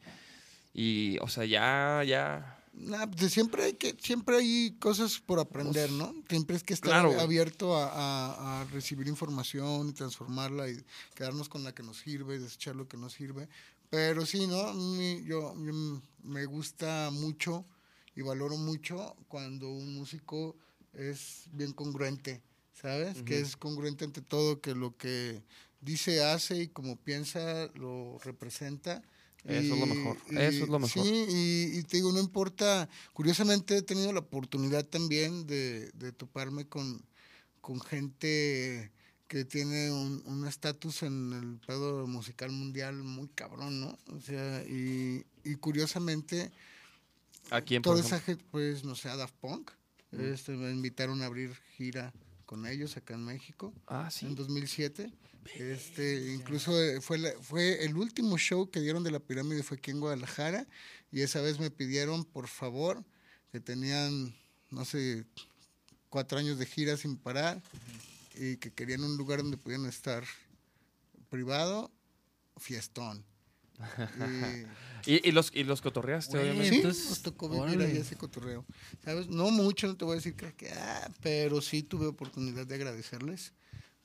Y, 0.75 1.17
o 1.21 1.29
sea, 1.29 1.45
ya, 1.47 2.03
ya. 2.07 2.53
Nah, 2.75 3.07
pues 3.07 3.33
siempre 3.33 3.63
hay 3.65 3.73
que, 3.73 3.97
siempre 3.99 4.37
hay 4.37 4.77
cosas 4.79 5.19
por 5.19 5.39
aprender, 5.41 5.91
¿no? 5.93 6.15
Siempre 6.29 6.57
es 6.57 6.63
que 6.63 6.75
estar 6.75 6.91
Claro, 6.91 7.19
abierto 7.19 7.75
a, 7.75 7.87
a- 7.89 8.61
a 8.61 8.65
recibir 8.67 9.07
información 9.09 9.89
y 9.89 9.93
transformarla 9.95 10.69
y 10.69 10.77
quedarnos 11.15 11.49
con 11.49 11.65
la 11.65 11.75
que 11.75 11.83
nos 11.83 11.97
sirve 11.97 12.35
y 12.37 12.39
desechar 12.41 12.77
lo 12.77 12.87
que 12.87 12.99
nos 12.99 13.15
sirve. 13.15 13.49
Pero 13.89 14.27
sí, 14.27 14.47
¿no? 14.47 14.75
Mí- 14.75 15.23
yo, 15.25 15.55
me 16.23 16.45
gusta 16.45 17.09
mucho 17.11 17.65
y 18.17 18.23
valoro 18.23 18.57
mucho 18.57 19.15
cuando 19.29 19.71
un 19.71 19.95
músico 19.95 20.57
es 20.95 21.45
bien 21.53 21.73
congruente, 21.73 22.43
¿sabes? 22.73 23.23
Que 23.23 23.39
es 23.41 23.57
congruente 23.57 24.05
ante 24.05 24.23
todo, 24.23 24.61
que 24.61 24.75
lo 24.75 24.97
que 24.97 25.43
dice, 25.81 26.25
hace 26.25 26.63
y 26.63 26.69
como 26.69 26.97
piensa 26.97 27.67
lo 27.75 28.19
representa. 28.25 29.03
Eso 29.45 29.75
es 29.75 29.79
lo 29.81 29.87
Y- 29.87 29.91
mejor, 29.91 30.17
y- 30.31 30.39
eso 30.39 30.65
es 30.65 30.71
lo 30.71 30.79
mejor. 30.81 31.05
Sí, 31.05 31.27
y, 31.29 31.79
y 31.79 31.83
te 31.85 31.99
digo, 31.99 32.11
no 32.11 32.19
importa. 32.19 32.89
Curiosamente 33.13 33.77
he 33.77 33.83
tenido 33.83 34.13
la 34.13 34.21
oportunidad 34.21 34.85
también 34.87 35.47
de, 35.47 35.91
de 35.93 36.11
toparme 36.13 36.67
con, 36.67 37.01
con 37.61 37.81
gente 37.81 38.91
que 39.29 39.45
tiene 39.45 39.91
un 39.93 40.23
un 40.27 40.47
estatus 40.47 41.03
en 41.03 41.33
el 41.33 41.59
pedo 41.67 42.07
musical 42.07 42.51
mundial 42.51 42.95
muy 43.03 43.29
cabrón, 43.29 43.81
¿no? 43.81 43.99
O 44.17 44.21
sea, 44.21 44.63
y, 44.65 45.25
y 45.45 45.55
curiosamente, 45.57 46.51
¿A 47.51 47.61
quién, 47.63 47.83
toda 47.83 48.01
esa 48.01 48.21
gente, 48.21 48.45
pues, 48.51 48.85
no 48.85 48.95
sé, 48.97 49.09
a 49.09 49.17
Daft 49.17 49.35
Punk, 49.41 49.71
este, 50.13 50.53
me 50.53 50.71
invitaron 50.71 51.23
a 51.23 51.27
abrir 51.27 51.55
gira 51.77 52.13
con 52.47 52.67
ellos 52.67 52.97
acá 52.97 53.15
en 53.15 53.25
México 53.25 53.73
Ah, 53.87 54.09
sí. 54.11 54.27
en 54.27 54.35
2007. 54.35 55.13
Este, 55.57 56.33
incluso 56.33 56.81
eh, 56.83 57.01
fue, 57.01 57.19
la- 57.19 57.33
fue 57.41 57.85
el 57.85 57.97
último 57.97 58.37
show 58.39 58.69
que 58.71 58.81
dieron 58.81 59.05
de 59.05 59.11
la 59.13 59.21
pirámide 59.21 59.63
fue 59.63 59.77
aquí 59.77 59.91
en 59.93 60.01
Guadalajara 60.01 60.67
y 61.13 61.21
esa 61.23 61.41
vez 61.41 61.61
me 61.61 61.71
pidieron 61.71 62.25
por 62.25 62.49
favor 62.49 63.05
que 63.53 63.61
tenían 63.61 64.35
no 64.71 64.85
sé 64.85 65.25
cuatro 66.09 66.39
años 66.39 66.59
de 66.59 66.67
gira 66.67 66.97
sin 66.97 67.17
parar 67.17 67.63
y 68.35 68.57
que 68.57 68.73
querían 68.73 69.05
un 69.05 69.17
lugar 69.17 69.41
donde 69.43 69.57
pudieran 69.57 69.87
estar 69.87 70.25
privado 71.31 71.91
fiestón. 72.59 73.25
Y, 74.19 74.67
¿Y, 75.07 75.29
y 75.29 75.33
los, 75.33 75.51
y 75.55 75.65
los 75.65 75.81
cotorreaste, 75.81 76.33
Güey, 76.37 76.45
obviamente. 76.51 76.71
Sí, 76.71 76.77
entonces, 76.77 77.09
nos 77.11 77.23
tocó 77.23 77.49
vivir 77.49 77.63
órale. 77.63 77.85
ahí 77.87 77.97
ese 77.99 78.17
cotorreo. 78.17 78.65
¿Sabes? 79.05 79.29
No 79.29 79.51
mucho, 79.51 79.87
no 79.87 79.97
te 79.97 80.05
voy 80.05 80.13
a 80.13 80.17
decir 80.17 80.35
que, 80.35 80.53
que, 80.55 80.71
ah, 80.73 81.11
pero 81.23 81.61
sí 81.61 81.83
tuve 81.83 82.07
oportunidad 82.07 82.67
de 82.67 82.75
agradecerles 82.75 83.53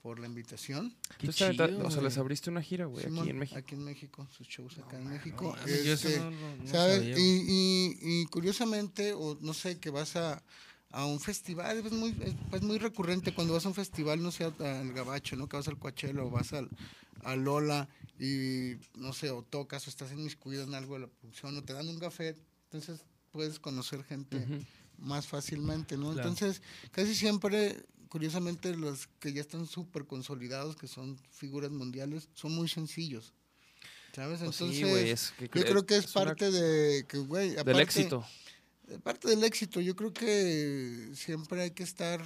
por 0.02 0.18
la 0.19 0.26
invitación. 0.28 0.95
Qué 1.19 1.28
Tú 1.28 1.34
sabes, 1.34 1.57
ta- 1.57 1.68
chido, 1.68 1.80
o 1.86 1.90
sea, 1.91 1.99
güey. 1.99 2.06
les 2.10 2.18
abriste 2.18 2.49
una 2.49 2.61
gira, 2.64 2.86
güey, 2.86 3.03
Simón, 3.06 3.19
aquí 3.22 3.30
en 3.30 3.38
México. 3.40 3.60
Aquí 3.60 3.76
en 3.76 3.84
México, 3.84 4.28
sus 4.36 4.48
shows 4.48 4.78
acá 4.80 4.98
en 4.98 5.10
México. 5.10 5.56
mames, 5.57 5.84
yo 5.84 5.94
eso 5.94 6.07
Este, 6.07 6.19
no- 6.19 6.32
no- 6.32 6.56
no 6.57 6.68
¿Sabes? 6.68 6.98
sabía, 6.98 7.19
y, 7.19 7.22
y, 7.22 7.98
y 8.22 8.26
curiosamente, 8.26 9.14
o 9.14 9.38
no 9.41 9.53
sé, 9.53 9.80
que 9.80 9.90
vas 9.91 10.15
a, 10.15 10.41
a 10.91 11.05
un 11.05 11.19
festival, 11.19 11.77
es 11.85 11.91
muy, 11.91 12.09
es, 12.23 12.34
pues 12.49 12.61
muy 12.61 12.77
recurrente 12.77 13.34
cuando 13.34 13.53
vas 13.53 13.65
a 13.65 13.69
un 13.69 13.76
festival, 13.76 14.22
no 14.22 14.31
sé, 14.31 14.43
al 14.45 14.93
Gabacho, 14.93 15.35
¿no? 15.35 15.47
Que 15.47 15.57
vas 15.57 15.68
al 15.68 15.77
Coachella 15.80 16.22
o 16.23 16.30
vas 16.30 16.53
al, 16.53 16.69
a 17.23 17.35
Lola 17.35 17.88
y, 18.19 18.73
no 18.95 19.13
sé, 19.13 19.30
o 19.31 19.41
tocas 19.43 19.88
o 19.88 19.89
estás 19.89 20.11
inmiscuido 20.11 20.63
en 20.63 20.73
algo 20.76 20.95
de 20.95 21.01
la 21.01 21.07
producción 21.07 21.57
o 21.57 21.63
te 21.63 21.73
dan 21.73 21.88
un 21.88 21.99
café, 21.99 22.35
entonces 22.65 23.01
puedes 23.31 23.59
conocer 23.59 24.03
gente 24.03 24.45
más 24.97 25.27
fácilmente, 25.27 25.97
¿no? 25.97 26.11
Claro. 26.13 26.30
Entonces, 26.30 26.61
casi 26.91 27.15
siempre, 27.15 27.84
curiosamente, 28.09 28.76
los 28.76 29.07
que 29.19 29.31
ya 29.34 29.41
están 29.41 29.65
súper 29.68 30.05
consolidados, 30.05 30.76
que 30.76 30.88
son 30.88 31.18
figuras 31.31 31.72
mundiales, 31.72 32.27
son 32.34 32.53
muy 32.53 32.68
sencillos. 32.68 33.34
¿Sabes? 34.13 34.39
Pues 34.43 34.55
sí, 34.57 34.63
Entonces, 34.65 34.89
güey, 34.89 35.09
es 35.09 35.31
que 35.38 35.45
yo 35.45 35.51
cre- 35.53 35.69
creo 35.69 35.85
que 35.85 35.95
es, 35.95 36.03
es 36.05 36.15
una- 36.18 36.26
parte 36.26 36.51
de 36.51 37.05
que, 37.07 37.18
güey, 37.19 37.51
Del 37.55 37.80
éxito. 37.80 38.26
Parte 38.99 39.30
del 39.30 39.43
éxito, 39.43 39.80
yo 39.81 39.95
creo 39.95 40.13
que 40.13 41.09
siempre 41.13 41.61
hay 41.61 41.72
que 41.72 41.84
estar, 41.84 42.22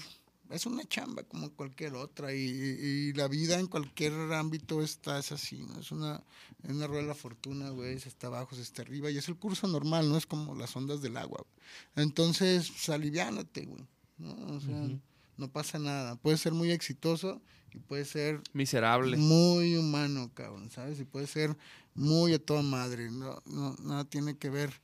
es 0.50 0.66
una 0.66 0.84
chamba 0.86 1.24
como 1.24 1.52
cualquier 1.52 1.94
otra 1.96 2.34
y, 2.34 2.40
y 2.40 3.14
la 3.14 3.28
vida 3.28 3.60
en 3.60 3.68
cualquier 3.68 4.14
ámbito 4.34 4.82
está 4.82 5.20
es 5.20 5.32
así, 5.32 5.62
¿no? 5.64 5.80
Es 5.80 5.92
una, 5.92 6.24
es 6.64 6.72
una 6.72 6.88
rueda 6.88 7.04
de 7.04 7.08
la 7.10 7.16
fortuna, 7.16 7.70
güey, 7.70 8.00
se 8.00 8.10
está 8.10 8.28
abajo, 8.28 8.56
se 8.56 8.62
está 8.62 8.82
arriba 8.82 9.12
y 9.12 9.18
es 9.18 9.28
el 9.28 9.36
curso 9.36 9.68
normal, 9.68 10.10
no 10.10 10.18
es 10.18 10.26
como 10.26 10.56
las 10.56 10.76
ondas 10.76 11.02
del 11.02 11.18
agua. 11.18 11.40
güey. 11.44 12.06
Entonces, 12.06 12.70
pues, 12.72 12.90
aliviánate, 12.90 13.66
güey, 13.66 13.86
¿no? 14.18 14.56
O 14.56 14.60
sea, 14.60 14.90
no 15.38 15.52
pasa 15.52 15.80
nada. 15.80 16.16
Puede 16.16 16.38
ser 16.38 16.54
muy 16.54 16.72
exitoso 16.72 17.42
y 17.74 17.80
puede 17.80 18.06
ser 18.06 18.42
Miserable. 18.54 19.18
muy 19.18 19.76
humano, 19.76 20.32
cabrón, 20.34 20.72
¿sabes? 20.72 21.00
Y 21.00 21.04
puede 21.06 21.28
ser 21.28 21.56
muy 21.94 22.34
a 22.34 22.40
toda 22.40 22.62
madre. 22.62 23.12
No, 23.12 23.42
no, 23.46 23.76
nada 23.84 24.06
tiene 24.06 24.38
que 24.38 24.50
ver 24.50 24.82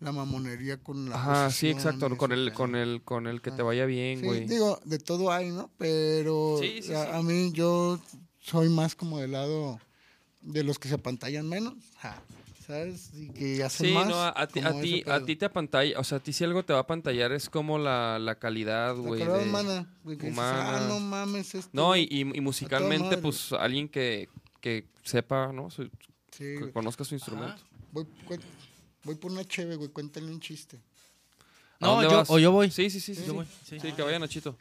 la 0.00 0.12
mamonería 0.12 0.76
con 0.82 1.08
la 1.08 1.16
Ajá, 1.16 1.50
sí, 1.50 1.68
exacto. 1.70 2.16
Con 2.16 2.32
el, 2.32 2.52
con 2.52 2.74
el, 2.74 3.02
con 3.02 3.26
el 3.26 3.40
que 3.40 3.50
te 3.50 3.62
Ah. 3.62 3.64
vaya 3.64 3.86
bien, 3.86 4.20
Sí, 4.20 4.26
güey. 4.26 4.46
digo, 4.46 4.80
de 4.84 4.98
todo 4.98 5.32
hay, 5.32 5.50
¿no? 5.50 5.70
Pero 5.78 6.58
Sí, 6.60 6.80
sí, 6.82 6.92
a, 6.92 7.04
sí. 7.04 7.10
a 7.12 7.22
mí 7.22 7.52
yo 7.52 7.98
soy 8.40 8.68
más 8.68 8.94
como 8.94 9.18
del 9.18 9.32
lado 9.32 9.80
de 10.42 10.62
los 10.64 10.78
que 10.78 10.88
se 10.88 10.94
apantallan 10.96 11.48
menos, 11.48 11.74
ja, 11.98 12.20
¿sabes? 12.66 13.10
Y 13.14 13.30
que 13.30 13.62
hacen 13.64 13.86
Sí, 13.88 13.94
más. 13.94 14.08
no, 14.08 14.22
a, 14.22 14.46
ti, 14.46 14.60
a, 14.60 14.72
ti, 14.80 15.04
a 15.06 15.24
ti 15.24 15.36
te 15.36 15.46
apantalla, 15.46 15.98
o 15.98 16.04
sea, 16.04 16.18
a 16.18 16.20
ti 16.20 16.34
si 16.34 16.44
algo 16.44 16.62
te 16.64 16.74
va 16.74 16.80
a 16.80 16.86
pantallar 16.86 17.32
es 17.32 17.48
como 17.48 17.78
la, 17.78 18.18
la 18.18 18.34
calidad, 18.38 18.94
La 18.96 19.00
güey. 19.00 19.20
calidad 19.22 19.38
de- 19.38 19.48
humana, 19.48 19.94
güey, 20.04 20.18
que 20.18 20.26
dices, 20.26 20.38
humana. 20.38 20.76
ah, 20.76 20.86
no 20.88 21.00
mames, 21.00 21.54
esto, 21.54 21.70
No, 21.72 21.96
y, 21.96 22.02
y, 22.10 22.20
y 22.20 22.40
musicalmente, 22.42 23.16
pues 23.16 23.52
alguien 23.52 23.88
que, 23.88 24.28
que 24.60 24.84
sepa, 25.02 25.50
¿no? 25.52 25.70
Su- 25.70 25.88
Sí, 26.30 26.56
que 26.58 26.72
conozca 26.72 27.04
su 27.04 27.14
instrumento. 27.14 27.62
voy, 27.92 28.06
voy 29.04 29.14
por 29.16 29.30
una 29.30 29.44
cheve, 29.44 29.76
güey, 29.76 29.88
cuéntale 29.90 30.26
un 30.26 30.40
chiste. 30.40 30.78
¿A 31.80 31.86
No, 31.86 31.92
dónde 31.94 32.10
yo, 32.10 32.16
vas? 32.16 32.30
o 32.30 32.38
yo 32.38 32.52
voy. 32.52 32.70
Sí, 32.70 32.90
sí, 32.90 33.00
sí. 33.00 33.14
sí, 33.14 33.24
Yo 33.26 33.34
voy, 33.34 33.46
sí. 33.64 33.78
Sí, 33.80 33.92
que 33.92 34.02
vayan 34.02 34.22
a 34.22 34.28
Chito. 34.28 34.56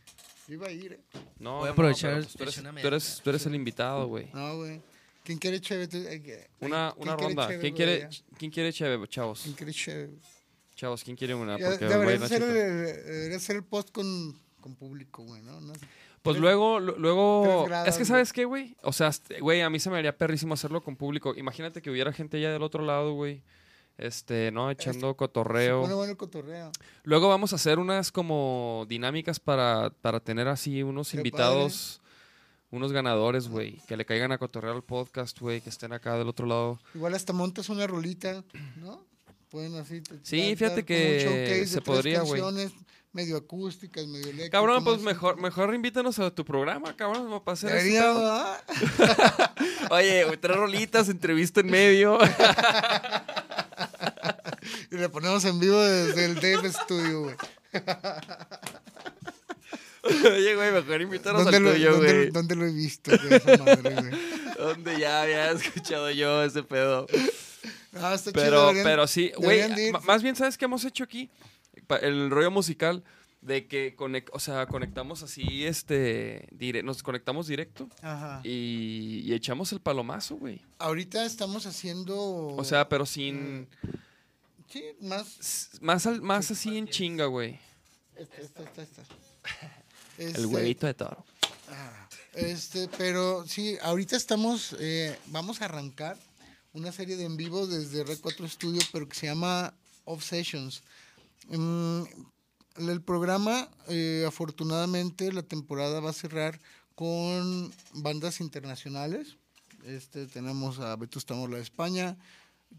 Yo 0.48 0.56
iba 0.56 0.68
a 0.68 0.72
ir, 0.72 0.94
¿eh? 0.94 0.99
No, 1.40 1.60
Voy 1.60 1.60
a 1.60 1.60
no, 1.60 1.65
no, 1.68 1.72
aprovechar 1.72 2.11
pero, 2.11 2.24
pues, 2.24 2.36
tú, 2.36 2.44
eres, 2.44 2.82
tú, 2.82 2.88
eres, 2.88 3.22
tú 3.24 3.30
eres 3.30 3.45
el 3.45 3.56
invitado, 3.56 4.07
güey. 4.07 4.28
No, 4.34 4.57
güey. 4.57 4.82
¿Quién 5.24 5.38
quiere 5.38 5.61
cheve? 5.61 5.88
Tú- 5.88 5.98
eh, 5.98 6.49
Una, 6.60 6.91
¿quién 6.95 7.07
una 7.07 7.15
quiere 7.15 7.34
ronda. 7.34 7.48
cheve, 7.48 7.60
¿Quién 7.61 7.74
güey, 7.76 7.86
quiere? 7.88 8.10
¿Quién 8.38 8.52
quiere 8.52 8.74
chévere, 8.74 9.07
chavos? 9.07 9.41
¿Quién 9.44 9.56
quiere 9.56 9.72
cheve? 9.74 10.10
Chavos, 10.76 11.03
¿quién 11.03 11.15
quiere 11.15 11.34
una? 11.36 11.57
Ya, 11.57 11.70
Porque 11.70 11.86
deberías 11.86 12.24
hacer 12.24 12.41
Chito. 12.41 12.52
el, 12.52 12.56
deberías 13.06 13.41
hacer 13.41 13.56
el 13.56 13.64
post 13.64 13.91
con, 13.91 14.38
con 14.60 14.76
público, 14.76 15.24
güey, 15.24 15.41
¿no? 15.44 15.61
No 15.61 15.74
sé. 15.76 15.82
Pues 16.24 16.38
luego, 16.38 16.80
lu- 16.82 16.95
luego, 16.98 17.44
tres 17.64 17.68
grados, 17.70 17.88
es 17.90 17.94
que 17.95 17.99
güey. 17.99 18.07
sabes 18.07 18.34
qué, 18.34 18.45
güey, 18.45 18.76
o 18.82 18.91
sea, 18.91 19.07
este, 19.10 19.40
güey, 19.40 19.61
a 19.61 19.70
mí 19.70 19.80
se 19.80 19.90
me 19.90 19.98
haría 19.98 20.18
perrísimo 20.18 20.53
hacerlo 20.56 20.82
con 20.84 20.95
público. 20.98 21.34
Imagínate 21.38 21.82
que 21.82 21.90
hubiera 21.90 22.11
gente 22.11 22.41
ya 22.41 22.49
del 22.52 22.64
otro 22.64 22.84
lado, 22.84 23.14
güey, 23.14 23.41
este, 23.98 24.52
no, 24.52 24.72
echando 24.72 25.11
Se 25.11 25.15
cotorreo. 25.15 25.82
pone 25.82 25.94
bueno 25.94 26.11
el 26.11 26.18
cotorreo. 26.18 26.72
Luego 27.03 27.30
vamos 27.30 27.53
a 27.53 27.57
hacer 27.57 27.80
unas 27.80 28.11
como 28.11 28.86
dinámicas 28.90 29.40
para, 29.40 29.91
para 30.02 30.20
tener 30.20 30.48
así 30.48 30.84
unos 30.84 31.11
Qué 31.11 31.18
invitados, 31.18 32.02
unos 32.72 32.91
ganadores, 32.91 33.48
güey, 33.48 33.78
que 33.88 33.95
le 33.98 34.06
caigan 34.06 34.32
a 34.32 34.38
cotorrear 34.38 34.76
al 34.76 34.84
podcast, 34.84 35.40
güey, 35.40 35.61
que 35.61 35.70
estén 35.70 35.94
acá 35.94 36.18
del 36.18 36.28
otro 36.28 36.48
lado. 36.48 36.80
Igual 36.95 37.14
hasta 37.14 37.34
montas 37.34 37.70
una 37.70 37.86
rolita, 37.86 38.44
¿no? 38.78 39.06
Pueden 39.49 39.76
así. 39.76 40.02
Sí, 40.24 40.56
fíjate 40.56 40.84
que 40.84 41.65
se 41.68 41.82
podría, 41.82 42.22
güey. 42.22 42.41
Medio 43.11 43.38
acústicas, 43.38 44.07
medio 44.07 44.24
eléctricas. 44.24 44.49
Cabrón, 44.49 44.84
pues 44.84 44.99
mejor, 45.02 45.40
mejor 45.40 45.76
invítanos 45.76 46.18
a 46.18 46.34
tu 46.34 46.44
programa, 46.44 46.95
cabrón, 46.95 47.30
Debería, 47.61 48.02
pedo. 48.02 48.20
¿verdad? 48.20 49.53
Oye, 49.91 50.24
güey, 50.24 50.38
tres 50.38 50.57
rolitas, 50.57 51.10
entrevista 51.10 51.60
en 51.60 51.68
medio. 51.68 52.18
Y 54.94 54.98
le 54.98 55.10
ponemos 55.10 55.44
en 55.45 55.60
vivo 55.60 55.80
desde 55.82 56.26
el 56.26 56.36
Dave 56.36 56.72
Studio, 56.72 57.22
güey. 57.24 57.36
Oye, 60.03 60.56
güey, 60.56 60.72
mejor 60.74 61.02
invítanos 61.02 61.44
¿Dónde 61.45 61.57
al 61.57 61.64
lo, 61.64 61.72
tuyo, 61.72 61.91
dónde- 61.94 62.14
güey. 62.14 62.30
dónde 62.32 62.56
lo 62.56 62.65
he 62.65 62.72
visto, 62.74 63.11
güey, 63.18 63.34
esa 63.36 63.57
madre, 63.64 63.95
güey? 63.95 64.11
Donde 64.57 64.99
ya 64.99 65.22
había 65.24 65.52
escuchado 65.52 66.11
yo 66.11 66.44
ese 66.44 66.61
pedo. 66.64 67.07
Ah, 67.94 68.14
está 68.14 68.32
chido, 68.32 68.44
Pero, 68.44 68.61
deberían- 68.68 68.84
pero 68.84 69.07
sí, 69.07 69.32
güey, 69.38 69.91
más 70.06 70.22
bien, 70.22 70.36
¿sabes 70.36 70.57
qué 70.57 70.65
hemos 70.65 70.84
hecho 70.86 71.03
aquí? 71.06 71.30
El 72.02 72.30
rollo 72.30 72.52
musical 72.52 73.03
de 73.41 73.68
que 73.68 73.95
o 74.32 74.40
sea, 74.40 74.65
conectamos 74.68 75.24
así, 75.24 75.65
este, 75.65 76.48
dire- 76.52 76.84
nos 76.84 77.02
conectamos 77.02 77.48
directo 77.48 77.90
Ajá. 78.02 78.41
y, 78.44 79.22
y 79.26 79.34
echamos 79.34 79.72
el 79.74 79.80
palomazo, 79.82 80.36
güey. 80.36 80.61
Ahorita 80.80 81.26
estamos 81.26 81.65
haciendo... 81.65 82.15
O 82.56 82.64
sea, 82.64 82.88
pero 82.90 83.06
sin, 83.06 83.68
Sí, 84.74 84.84
más... 85.02 85.70
más, 85.82 86.08
al- 86.08 86.22
más 86.24 86.50
así 86.50 86.76
en 86.78 86.88
chinga, 86.88 87.26
güey. 87.26 87.60
Esta, 88.16 88.41
esta, 88.41 88.64
esta, 88.64 88.82
esta. 88.82 89.04
El 90.18 90.28
Este, 90.30 90.45
huevito 90.48 90.88
de 90.88 90.94
toro. 90.95 91.24
Ah, 91.70 92.10
Este, 92.34 92.88
pero 92.98 93.45
sí, 93.48 93.78
ahorita 93.84 94.16
estamos, 94.16 94.76
eh, 94.80 95.16
vamos 95.28 95.62
a 95.62 95.66
arrancar 95.66 96.18
una 96.74 96.91
serie 96.91 97.18
de 97.18 97.26
en 97.26 97.38
vivo 97.38 97.68
desde 97.68 98.04
Red 98.04 98.18
4 98.20 98.48
Studio, 98.48 98.82
pero 98.91 99.08
que 99.08 99.16
se 99.16 99.28
llama 99.28 99.76
Off 100.06 100.24
Sessions. 100.26 100.82
Mm, 101.50 102.02
el 102.78 103.02
programa, 103.02 103.70
eh, 103.90 104.26
afortunadamente, 104.28 105.32
la 105.32 105.44
temporada 105.44 106.00
va 106.00 106.10
a 106.10 106.14
cerrar 106.14 106.60
con 106.95 107.72
bandas 107.94 108.40
internacionales. 108.41 109.36
Este, 109.86 110.26
tenemos 110.26 110.80
a 110.80 110.95
Vetusta 110.95 111.36
Morla 111.36 111.58
de 111.58 111.64
España, 111.64 112.18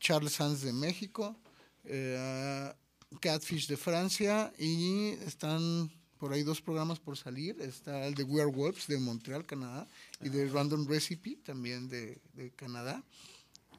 Charles 0.00 0.32
Sanz 0.32 0.62
de 0.62 0.72
México, 0.72 1.36
eh, 1.84 2.72
Catfish 3.20 3.66
de 3.66 3.76
Francia 3.76 4.52
y 4.58 5.10
están 5.26 5.90
por 6.18 6.32
ahí 6.32 6.42
dos 6.42 6.60
programas 6.60 6.98
por 6.98 7.16
salir. 7.16 7.60
Está 7.60 8.06
el 8.06 8.14
de 8.14 8.24
We 8.24 8.40
Are 8.40 8.50
Wolves 8.50 8.86
de 8.86 8.98
Montreal, 8.98 9.44
Canadá, 9.46 9.86
y 10.20 10.28
de 10.28 10.48
Random 10.48 10.86
Recipe 10.86 11.36
también 11.44 11.88
de, 11.88 12.20
de 12.34 12.50
Canadá. 12.52 13.02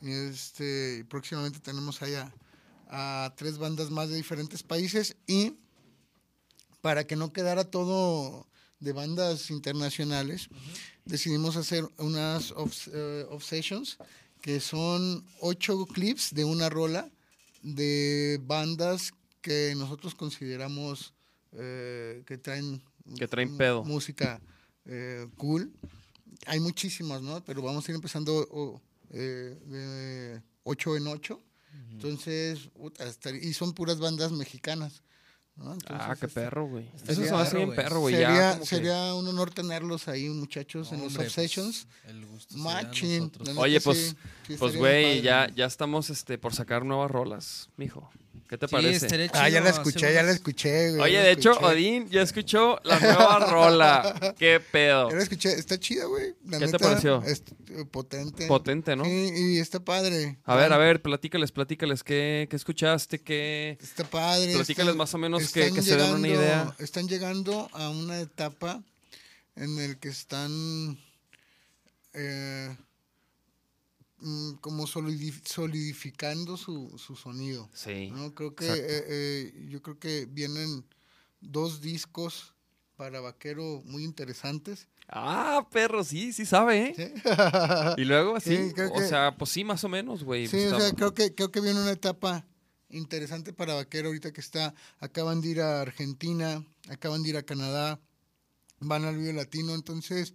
Este, 0.02 1.06
próximamente 1.10 1.60
tenemos 1.60 2.02
allá 2.02 2.34
a 2.88 3.34
tres 3.36 3.58
bandas 3.58 3.90
más 3.90 4.10
de 4.10 4.16
diferentes 4.16 4.62
países 4.62 5.16
y 5.26 5.54
para 6.82 7.08
que 7.08 7.16
no 7.16 7.34
quedara 7.34 7.64
todo 7.64 8.48
de 8.80 8.94
bandas 8.94 9.50
internacionales, 9.50 10.50
decidimos 11.06 11.56
hacer 11.56 11.90
unas 11.98 12.52
off, 12.52 12.88
eh, 12.94 13.26
off 13.30 13.44
sessions 13.44 13.98
que 14.42 14.60
son 14.60 15.26
ocho 15.40 15.86
clips 15.88 16.34
de 16.36 16.46
una 16.46 16.70
rola 16.70 17.10
de 17.66 18.40
bandas 18.44 19.12
que 19.42 19.74
nosotros 19.76 20.14
consideramos 20.14 21.14
eh, 21.52 22.24
que 22.28 22.38
traen 22.38 22.82
Que 23.18 23.28
traen 23.28 23.58
pedo. 23.58 23.84
música 23.84 24.40
eh, 24.86 25.28
cool. 25.38 25.74
Hay 26.46 26.60
muchísimas, 26.60 27.22
¿no? 27.24 27.44
Pero 27.44 27.62
vamos 27.64 27.88
a 27.88 27.92
ir 27.92 27.96
empezando 27.96 28.48
o, 28.52 28.82
eh, 29.10 29.58
de 29.66 30.42
8 30.64 30.98
en 30.98 31.08
8. 31.08 31.42
Entonces, 31.92 32.70
y 33.42 33.54
son 33.54 33.74
puras 33.74 34.00
bandas 34.00 34.32
mexicanas. 34.32 35.02
¿No? 35.56 35.72
Ah, 35.72 35.74
Entonces, 35.74 36.20
qué 36.20 36.26
este, 36.26 36.42
perro, 36.42 36.68
güey. 36.68 36.86
Eso 36.96 37.06
sería- 37.24 37.46
se 37.46 37.58
bien 37.58 37.76
perro, 37.76 38.00
güey. 38.02 38.16
sería, 38.16 38.30
Ya, 38.60 38.66
sería 38.66 39.14
un 39.16 39.28
honor 39.28 39.52
tenerlos 39.52 40.08
ahí, 40.08 40.30
muchachos, 40.30 40.92
en 40.92 41.00
los 41.02 41.08
Hombre, 41.14 41.28
off 41.28 41.34
pues, 41.34 41.52
sessions. 41.52 41.88
el 42.06 42.26
gusto 42.26 42.56
Oye, 43.58 43.80
pues, 43.82 44.16
sí 44.48 44.56
pues, 44.58 44.76
güey, 44.76 45.22
ya, 45.22 45.48
ya 45.56 45.66
estamos 45.66 46.10
este, 46.10 46.38
por 46.38 46.54
sacar 46.54 46.84
nuevas 46.86 47.10
rolas, 47.10 47.70
mijo. 47.78 48.10
¿Qué 48.48 48.60
te 48.60 48.68
Sí, 48.68 48.72
parece? 48.76 49.30
Ah, 49.34 49.50
ya 49.50 49.60
la 49.60 49.72
escuché, 49.72 50.14
ya 50.14 50.22
la 50.22 50.32
escuché, 50.32 50.92
güey. 50.92 51.02
Oye, 51.02 51.20
de 51.20 51.32
hecho. 51.32 51.54
Odín 51.62 52.08
ya 52.10 52.22
escuchó 52.22 52.80
la 52.84 53.00
nueva 53.00 53.40
rola. 53.52 54.36
¿Qué 54.38 54.60
pedo? 54.60 55.10
Ya 55.10 55.16
la 55.16 55.24
escuché, 55.24 55.54
está 55.58 55.80
chida, 55.80 56.06
güey. 56.06 56.36
la 56.46 56.60
¿Qué 56.60 56.68
te 56.68 56.78
pareció? 56.78 57.24
es, 57.24 57.42
eh, 57.72 57.86
potente. 57.90 58.46
Potente, 58.46 58.96
¿no? 58.96 59.04
Sí, 59.04 59.32
y 59.36 59.58
está 59.58 59.80
padre. 59.80 60.38
A 60.46 60.56
ver, 60.56 60.72
a 60.74 60.78
ver, 60.78 61.02
platícales, 61.02 61.52
platícales. 61.52 62.04
¿Qué, 62.04 62.48
qué 62.48 62.56
escuchaste? 62.56 63.20
¿Qué...? 63.20 63.80
Está 63.82 64.04
padre. 64.04 64.54
Platícales 64.54 64.90
están- 64.90 64.98
más 64.98 65.14
o 65.16 65.18
menos 65.18 65.52
que- 65.52 65.72
se 65.82 65.96
den 65.98 66.14
una 66.14 66.28
idea. 66.28 66.76
Están 66.78 67.08
llegando 67.08 67.68
a 67.74 67.90
una 67.90 68.20
etapa 68.20 68.84
en 69.56 69.80
el 69.80 69.98
que 69.98 70.10
están 70.10 71.00
eh, 72.14 72.76
como 74.62 74.88
solidi- 74.88 75.42
solidificando 75.46 76.58
su, 76.58 76.98
su 76.98 77.16
sonido. 77.16 77.70
Sí. 77.74 78.10
¿no? 78.12 78.34
Creo 78.34 78.56
que 78.56 78.66
eh, 78.68 78.76
eh, 79.08 79.68
yo 79.70 79.82
creo 79.82 80.00
que 80.00 80.26
vienen 80.26 80.86
dos 81.42 81.82
discos 81.82 82.54
para 82.96 83.20
vaquero 83.20 83.82
muy 83.86 84.04
interesantes. 84.04 84.88
Ah, 85.08 85.68
perro, 85.72 86.04
sí, 86.04 86.34
sí 86.34 86.46
sabe, 86.46 86.88
¿eh? 86.88 86.94
¿sí? 86.96 87.22
Y 88.02 88.06
luego, 88.06 88.40
sí, 88.40 88.56
Sí, 88.70 88.74
creo 88.74 88.92
o 88.92 89.00
que- 89.00 89.08
sea, 89.08 89.36
pues 89.38 89.52
sí, 89.52 89.64
más 89.64 89.84
o 89.84 89.90
menos, 89.90 90.24
güey. 90.24 90.48
Sí, 90.48 90.58
pues, 90.58 90.74
o 90.74 90.80
sea, 90.80 90.92
creo 90.94 91.14
que, 91.14 91.36
creo 91.36 91.52
que 91.52 91.62
viene 91.62 91.80
una 91.82 91.92
etapa 91.92 92.48
interesante 92.90 93.52
para 93.54 93.74
Vaquero 93.76 94.08
ahorita 94.08 94.32
que 94.32 94.42
está, 94.42 94.74
acaban 95.00 95.42
de 95.42 95.50
ir 95.50 95.62
a 95.62 95.82
Argentina, 95.82 96.64
acaban 96.90 97.22
de 97.22 97.30
ir 97.30 97.38
a 97.38 97.44
Canadá, 97.44 98.00
van 98.80 99.04
al 99.04 99.18
Vivo 99.18 99.34
Latino, 99.34 99.76
entonces, 99.76 100.34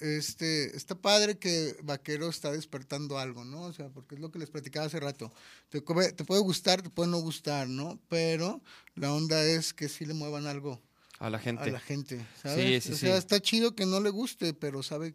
este, 0.00 0.76
está 0.76 0.94
padre 0.94 1.38
que 1.38 1.76
Vaquero 1.82 2.28
está 2.28 2.52
despertando 2.52 3.18
algo, 3.18 3.44
¿no? 3.44 3.62
O 3.62 3.72
sea, 3.72 3.88
porque 3.88 4.14
es 4.14 4.20
lo 4.20 4.30
que 4.30 4.38
les 4.38 4.50
platicaba 4.50 4.86
hace 4.86 5.00
rato. 5.00 5.32
Te, 5.70 5.80
puede 5.82 6.40
gustar, 6.40 6.82
te 6.82 6.90
puede 6.90 7.10
no 7.10 7.18
gustar, 7.18 7.68
¿no? 7.68 7.98
Pero 8.08 8.60
la 8.94 9.12
onda 9.12 9.42
es 9.44 9.72
que 9.74 9.88
sí 9.88 10.04
le 10.04 10.14
muevan 10.14 10.46
algo 10.46 10.80
a 11.18 11.30
la 11.30 11.38
gente. 11.38 11.64
a 11.64 11.66
la 11.68 11.80
gente, 11.80 12.24
¿sabes? 12.42 12.84
Sí, 12.84 12.88
sí, 12.88 12.92
o 12.94 12.96
sea, 12.96 13.12
sí. 13.14 13.18
está 13.18 13.40
chido 13.40 13.74
que 13.74 13.86
no 13.86 14.00
le 14.00 14.10
guste, 14.10 14.54
pero 14.54 14.82
sabe, 14.82 15.14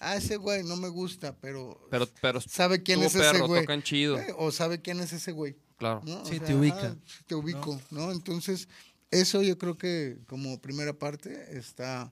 ah, 0.00 0.16
ese 0.16 0.36
güey 0.36 0.64
no 0.64 0.76
me 0.76 0.88
gusta, 0.88 1.36
pero, 1.40 1.86
Pero, 1.90 2.08
pero 2.20 2.40
sabe 2.40 2.82
quién 2.82 3.02
es 3.02 3.14
ese 3.14 3.18
perro, 3.18 3.46
güey. 3.46 3.62
tocan 3.62 3.82
chido. 3.82 4.18
Eh, 4.18 4.34
O 4.38 4.50
sabe 4.52 4.80
quién 4.80 5.00
es 5.00 5.12
ese 5.12 5.32
güey. 5.32 5.56
Claro. 5.76 6.02
¿no? 6.06 6.22
O 6.22 6.24
Sí, 6.24 6.38
sea, 6.38 6.46
te 6.46 6.54
ubica. 6.54 6.86
ah, 6.86 6.96
sí, 7.04 7.24
te 7.26 7.34
ubico, 7.34 7.80
¿no? 7.90 8.10
Entonces, 8.12 8.68
eso 9.10 9.42
yo 9.42 9.58
creo 9.58 9.76
que 9.76 10.18
como 10.26 10.60
primera 10.60 10.92
parte 10.92 11.58
está 11.58 12.10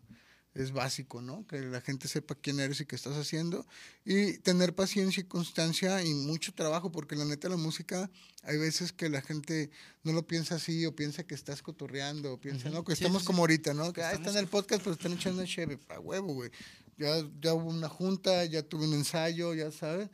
es 0.55 0.73
básico, 0.73 1.23
¿no? 1.23 1.47
Que 1.47 1.61
la 1.61 1.81
gente 1.81 2.09
sepa 2.09 2.35
quién 2.35 2.61
eres 2.61 2.81
y 2.81 2.87
qué 2.87 2.95
estás 2.97 3.17
haciendo 3.17 3.67
y 4.05 4.39
tener 4.39 4.75
paciencia 4.75 5.23
y 5.23 5.25
constancia 5.25 6.03
y 6.05 6.13
mucho 6.13 6.53
trabajo, 6.53 6.93
porque 6.93 7.17
la 7.17 7.25
neta 7.25 7.49
la 7.49 7.57
música 7.57 8.11
hay 8.43 8.59
veces 8.59 8.93
que 8.93 9.09
la 9.09 9.23
gente 9.23 9.71
no 10.03 10.13
lo 10.13 10.27
piensa 10.27 10.57
así 10.57 10.85
o 10.85 10.95
piensa 10.95 11.25
que 11.25 11.35
estás 11.35 11.63
cotorreando 11.63 12.35
o 12.35 12.41
piensa, 12.41 12.71
¿no? 12.71 12.85
Que 12.85 12.95
Sí, 12.97 13.05
estamos 13.05 13.23
sí, 13.23 13.27
como 13.27 13.43
ahorita, 13.43 13.73
¿no? 13.73 13.93
Que 13.93 14.03
ah, 14.03 14.13
están 14.13 14.35
en 14.35 14.41
el 14.41 14.49
podcast 14.49 14.83
pero 14.83 14.95
están 14.95 15.13
echando 15.13 15.45
cheve, 15.47 15.79
a 15.89 16.01
huevo, 16.01 16.35
güey. 16.35 16.51
Ya, 16.99 17.17
ya 17.41 17.55
hubo 17.55 17.71
una 17.71 17.89
junta, 17.89 18.45
ya 18.45 18.63
tuve 18.63 18.87
un 18.87 18.95
ensayo, 18.95 19.55
ya 19.55 19.71
sabes. 19.73 20.11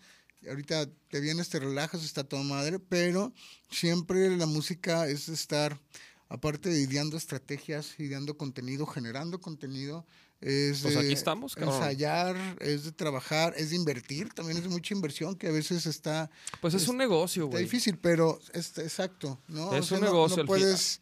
Ahorita 0.49 0.89
te 1.09 1.21
vienes, 1.21 1.49
te 1.49 1.59
relajas, 1.59 2.05
está 2.05 2.23
toda 2.23 2.45
madre, 2.45 2.79
pero 2.79 3.33
siempre 3.71 4.37
la 4.37 4.47
música 4.47 5.09
es 5.09 5.29
estar, 5.29 5.81
aparte 6.29 6.69
de 6.69 6.81
ideando 6.81 7.17
estrategias, 7.17 7.99
ideando 7.99 8.37
contenido, 8.37 8.87
generando 8.87 9.41
contenido, 9.41 10.07
es 10.41 10.83
Pues 10.83 10.95
de 10.95 11.01
aquí 11.01 11.13
estamos, 11.13 11.55
cabrón. 11.55 11.75
ensayar, 11.77 12.37
es 12.61 12.85
de 12.85 12.93
trabajar, 12.93 13.55
es 13.57 13.71
de 13.71 13.77
invertir, 13.77 14.33
también 14.35 14.57
es 14.59 14.63
de 14.65 14.69
mucha 14.69 14.95
inversión 14.95 15.35
que 15.37 15.49
a 15.49 15.53
veces 15.53 15.85
está, 15.87 16.31
Pues 16.61 16.75
es, 16.75 16.83
es- 16.83 16.89
un 16.89 16.97
negocio, 16.97 17.45
está 17.45 17.51
güey. 17.57 17.65
difícil, 17.65 17.99
pero 17.99 18.39
es 18.53 18.79
exacto, 18.79 19.41
¿no? 19.49 19.75
Es 19.75 19.91
un 19.91 20.01
no- 20.01 20.07
negocio 20.07 20.37
No, 20.39 20.43
fin. 20.43 20.47
puedes 20.47 21.01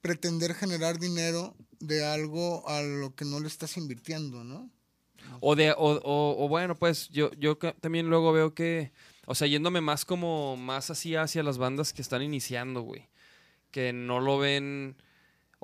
pretender 0.00 0.54
generar 0.54 0.98
dinero 0.98 1.54
de 1.78 2.04
algo 2.04 2.68
a 2.68 2.82
lo 2.82 3.14
que 3.14 3.24
no 3.24 3.38
le 3.40 3.46
estás 3.48 3.76
invirtiendo, 3.76 4.42
¿no? 4.44 4.68
O 5.40 5.54
de, 5.54 5.70
o, 5.70 5.76
o- 5.76 6.44
o 6.44 6.48
bueno, 6.48 6.74
pues 6.76 7.08
yo, 7.10 7.30
yo 7.38 7.56
también 7.56 8.08
luego 8.10 8.32
veo 8.32 8.52
que, 8.54 8.92
o 9.26 9.34
sea, 9.36 9.46
yéndome 9.46 9.80
más 9.80 10.04
como, 10.04 10.56
más 10.56 10.90
así 10.90 11.14
hacia 11.14 11.44
las 11.44 11.58
bandas 11.58 11.92
que 11.92 12.02
están 12.02 12.22
iniciando, 12.22 12.80
güey. 12.82 13.08
Que 13.70 13.92
no 13.92 14.18
lo 14.20 14.38
ven, 14.38 14.96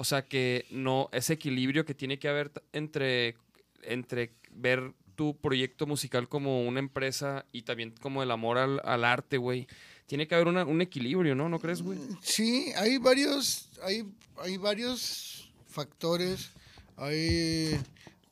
o 0.00 0.04
sea, 0.04 0.28
que 0.28 0.64
no, 0.70 1.08
ese 1.10 1.32
equilibrio 1.32 1.84
que 1.84 1.92
tiene 1.92 2.20
que 2.20 2.28
haber 2.28 2.52
entre 2.72 3.34
entre 3.82 4.32
ver 4.52 4.92
tu 5.16 5.36
proyecto 5.36 5.88
musical 5.88 6.28
como 6.28 6.62
una 6.68 6.78
empresa 6.78 7.46
y 7.50 7.62
también 7.62 7.92
como 8.00 8.22
el 8.22 8.30
amor 8.30 8.58
al, 8.58 8.80
al 8.84 9.04
arte, 9.04 9.38
güey. 9.38 9.66
Tiene 10.06 10.28
que 10.28 10.36
haber 10.36 10.46
un 10.46 10.80
equilibrio, 10.80 11.34
¿no? 11.34 11.48
¿No 11.48 11.58
crees, 11.58 11.82
güey? 11.82 11.98
Sí, 12.22 12.72
hay 12.76 12.98
varios, 12.98 13.70
hay, 13.82 14.04
hay 14.36 14.56
varios 14.56 15.50
factores, 15.66 16.50
hay 16.96 17.76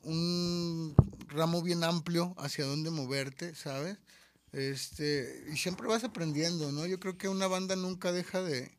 un 0.03 0.95
ramo 1.27 1.61
bien 1.61 1.83
amplio 1.83 2.33
hacia 2.37 2.63
dónde 2.63 2.91
moverte, 2.91 3.55
¿sabes? 3.55 3.97
Este, 4.53 5.43
y 5.51 5.57
siempre 5.57 5.85
vas 5.87 6.05
aprendiendo, 6.05 6.71
¿no? 6.71 6.85
Yo 6.85 6.97
creo 6.97 7.17
que 7.17 7.27
una 7.27 7.47
banda 7.47 7.75
nunca 7.75 8.13
deja 8.13 8.41
de, 8.41 8.71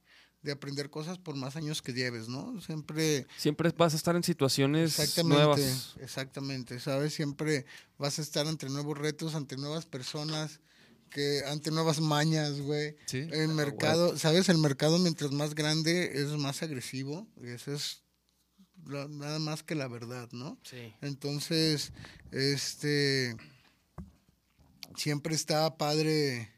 de 0.49 0.55
aprender 0.55 0.89
cosas 0.89 1.19
por 1.19 1.37
más 1.37 1.57
años 1.57 1.83
que 1.83 1.93
lleves, 1.93 2.27
¿no? 2.29 2.59
Siempre 2.62 3.27
Siempre 3.37 3.70
vas 3.77 3.93
a 3.93 3.97
estar 3.99 4.16
en 4.16 4.23
situaciones 4.23 4.99
Exactamente, 4.99 5.35
nuevas. 5.37 5.95
exactamente, 6.01 6.81
¿sabes? 6.81 7.12
Siempre 7.12 7.66
vas 7.99 8.19
a 8.19 8.23
estar 8.23 8.47
ante 8.47 8.66
nuevos 8.70 8.97
retos, 8.97 9.35
ante 9.35 9.59
nuevas 9.59 9.85
personas, 9.85 10.61
que 11.11 11.43
ante 11.47 11.70
nuevas 11.70 12.01
mañas, 12.01 12.61
güey. 12.62 12.97
Sí. 13.05 13.29
El 13.31 13.49
mercado, 13.49 14.16
¿sabes? 14.16 14.49
El 14.49 14.57
mercado 14.57 14.99
mientras 14.99 15.33
más 15.33 15.55
grande 15.55 16.12
es 16.15 16.29
más 16.31 16.62
agresivo, 16.62 17.27
y 17.43 17.49
eso 17.49 17.75
es 17.75 18.03
la- 18.87 19.07
nada 19.09 19.39
más 19.39 19.62
que 19.62 19.75
la 19.75 19.87
verdad, 19.89 20.31
¿no? 20.33 20.59
Sí. 20.62 20.95
Entonces, 21.03 21.93
este, 22.33 23.37
siempre 24.97 25.35
está 25.35 25.77
padre, 25.77 26.51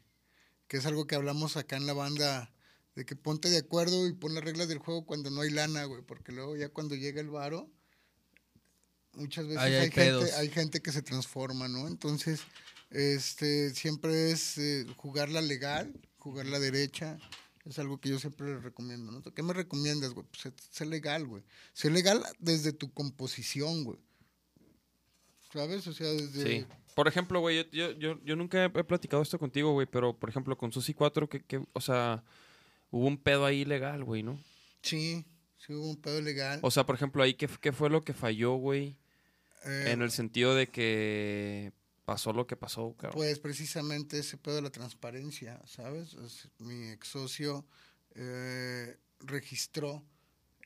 que 0.69 0.77
es 0.77 0.85
algo 0.85 1.07
que 1.07 1.15
hablamos 1.15 1.57
acá 1.57 1.75
en 1.75 1.85
la 1.87 1.93
banda, 1.93 2.53
de 2.95 3.05
que 3.05 3.15
ponte 3.15 3.49
de 3.49 3.59
acuerdo 3.59 4.07
y 4.07 4.13
pon 4.13 4.33
las 4.35 4.43
reglas 4.43 4.67
del 4.67 4.79
juego 4.79 5.05
cuando 5.05 5.29
no 5.29 5.41
hay 5.41 5.49
lana, 5.49 5.85
güey, 5.85 6.01
porque 6.01 6.31
luego 6.31 6.57
ya 6.57 6.69
cuando 6.69 6.95
llega 6.95 7.21
el 7.21 7.29
varo, 7.29 7.69
muchas 9.13 9.47
veces 9.47 9.61
hay, 9.61 9.91
gente, 9.91 10.33
hay 10.33 10.49
gente 10.49 10.81
que 10.81 10.91
se 10.91 11.01
transforma, 11.01 11.67
¿no? 11.67 11.87
Entonces, 11.87 12.41
este, 12.89 13.73
siempre 13.73 14.31
es 14.31 14.57
eh, 14.57 14.85
jugarla 14.97 15.41
legal, 15.41 15.93
jugarla 16.17 16.59
derecha, 16.59 17.17
es 17.65 17.79
algo 17.79 17.99
que 17.99 18.09
yo 18.09 18.19
siempre 18.19 18.53
les 18.53 18.63
recomiendo, 18.63 19.11
¿no? 19.11 19.21
¿Qué 19.21 19.43
me 19.43 19.53
recomiendas, 19.53 20.13
güey? 20.13 20.25
Pues 20.27 20.41
sé, 20.41 20.53
sé 20.71 20.85
legal, 20.85 21.25
güey. 21.25 21.43
Sé 21.73 21.89
legal 21.89 22.23
desde 22.39 22.73
tu 22.73 22.91
composición, 22.91 23.83
güey. 23.83 23.99
¿Sabes? 25.53 25.85
O 25.87 25.93
sea, 25.93 26.07
desde... 26.07 26.43
Sí. 26.43 26.65
Por 26.95 27.07
ejemplo, 27.07 27.39
güey, 27.39 27.69
yo, 27.71 27.91
yo, 27.91 28.19
yo, 28.23 28.35
nunca 28.35 28.65
he, 28.65 28.65
he 28.65 28.83
platicado 28.83 29.21
esto 29.21 29.39
contigo, 29.39 29.71
güey, 29.71 29.87
pero 29.87 30.17
por 30.17 30.29
ejemplo 30.29 30.57
con 30.57 30.73
Susi 30.73 30.93
4, 30.93 31.29
que, 31.29 31.41
que, 31.41 31.63
o 31.71 31.79
sea, 31.79 32.23
hubo 32.91 33.07
un 33.07 33.17
pedo 33.17 33.45
ahí 33.45 33.65
legal, 33.65 34.03
güey, 34.03 34.21
¿no? 34.23 34.39
Sí, 34.83 35.25
sí 35.57 35.73
hubo 35.73 35.89
un 35.89 35.97
pedo 36.01 36.21
legal. 36.21 36.59
O 36.61 36.69
sea, 36.71 36.85
por 36.85 36.95
ejemplo, 36.95 37.23
ahí, 37.23 37.33
¿qué, 37.33 37.49
qué 37.59 37.71
fue 37.71 37.89
lo 37.89 38.03
que 38.03 38.13
falló, 38.13 38.53
güey? 38.55 38.97
Eh, 39.65 39.91
En 39.91 40.01
el 40.01 40.11
sentido 40.11 40.55
de 40.55 40.67
que 40.67 41.71
pasó 42.05 42.33
lo 42.33 42.47
que 42.47 42.55
pasó, 42.57 42.93
cabrón. 42.97 43.13
Pues 43.13 43.39
precisamente 43.39 44.19
ese 44.19 44.37
pedo 44.37 44.55
de 44.55 44.61
la 44.63 44.71
transparencia, 44.71 45.61
¿sabes? 45.65 46.13
Es- 46.15 46.49
mi 46.59 46.89
ex 46.89 47.07
socio 47.07 47.65
eh, 48.15 48.97
registró 49.19 50.03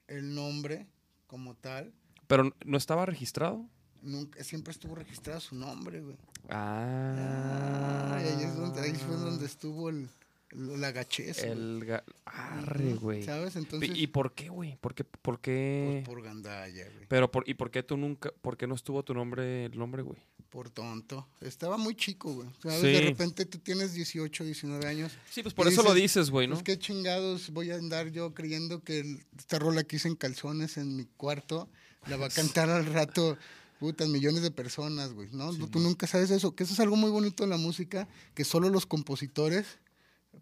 el 0.07 0.33
nombre 0.33 0.87
como 1.27 1.55
tal. 1.55 1.93
Pero 2.27 2.55
no 2.65 2.77
estaba 2.77 3.05
registrado. 3.05 3.69
Nunca, 4.01 4.43
siempre 4.43 4.71
estuvo 4.71 4.95
registrado 4.95 5.39
su 5.39 5.55
nombre, 5.55 6.01
güey. 6.01 6.17
Ah. 6.49 8.15
Ay, 8.17 8.27
ahí, 8.27 8.43
es 8.43 8.55
donde, 8.55 8.81
ahí 8.81 8.93
fue 8.93 9.15
donde 9.15 9.45
estuvo 9.45 9.89
el- 9.89 10.09
la 10.55 10.91
gachez. 10.91 11.43
El 11.43 11.85
ga- 11.85 12.03
Arre, 12.25 12.93
güey. 12.95 13.23
¿Sabes? 13.23 13.55
Entonces, 13.55 13.91
¿Y 13.93 14.07
por 14.07 14.33
qué, 14.33 14.49
güey? 14.49 14.77
¿Por 14.81 14.93
qué? 14.95 15.03
¿Por 15.03 15.39
qué? 15.39 16.03
pues, 16.03 16.05
por 16.15 16.23
gandalla, 16.23 16.83
güey. 16.89 17.05
Pero 17.07 17.31
por, 17.31 17.47
¿y 17.47 17.53
por 17.53 17.71
qué 17.71 17.83
tú 17.83 17.97
nunca, 17.97 18.31
por 18.41 18.57
qué 18.57 18.67
no 18.67 18.75
estuvo 18.75 19.03
tu 19.03 19.13
nombre, 19.13 19.65
el 19.65 19.77
nombre, 19.77 20.01
güey? 20.01 20.17
Por 20.49 20.69
tonto. 20.69 21.27
Estaba 21.41 21.75
muy 21.77 21.95
chico, 21.95 22.33
güey. 22.33 22.47
¿Sabes? 22.63 22.79
Sí. 22.81 22.87
De 22.87 23.01
repente 23.01 23.45
tú 23.45 23.57
tienes 23.59 23.93
18, 23.93 24.43
19 24.45 24.85
años. 24.87 25.11
Sí, 25.29 25.41
pues 25.43 25.53
por 25.53 25.67
eso 25.67 25.83
lo 25.83 25.93
dices, 25.93 26.15
dices, 26.23 26.29
güey, 26.31 26.47
¿no? 26.47 26.53
Pues 26.55 26.63
qué 26.63 26.79
chingados 26.79 27.49
voy 27.51 27.71
a 27.71 27.75
andar 27.75 28.09
yo 28.11 28.33
creyendo 28.33 28.81
que 28.83 28.99
el- 28.99 29.25
esta 29.37 29.59
rola 29.59 29.83
que 29.83 29.97
hice 29.97 30.07
en 30.07 30.15
calzones 30.15 30.77
en 30.77 30.95
mi 30.95 31.05
cuarto 31.17 31.67
la 32.07 32.15
va 32.17 32.27
a 32.27 32.29
cantar 32.59 32.69
al 32.69 32.85
rato 32.85 33.37
putas 33.79 34.07
millones 34.07 34.41
de 34.41 34.51
personas, 34.51 35.11
güey, 35.13 35.27
¿no? 35.33 35.53
Tú 35.67 35.79
nunca 35.79 36.07
sabes 36.07 36.31
eso, 36.31 36.55
que 36.55 36.63
eso 36.63 36.73
es 36.73 36.79
algo 36.79 36.95
muy 36.95 37.11
bonito 37.11 37.43
de 37.43 37.49
la 37.49 37.57
música, 37.57 38.07
que 38.33 38.45
solo 38.45 38.69
los 38.69 38.85
compositores 38.85 39.65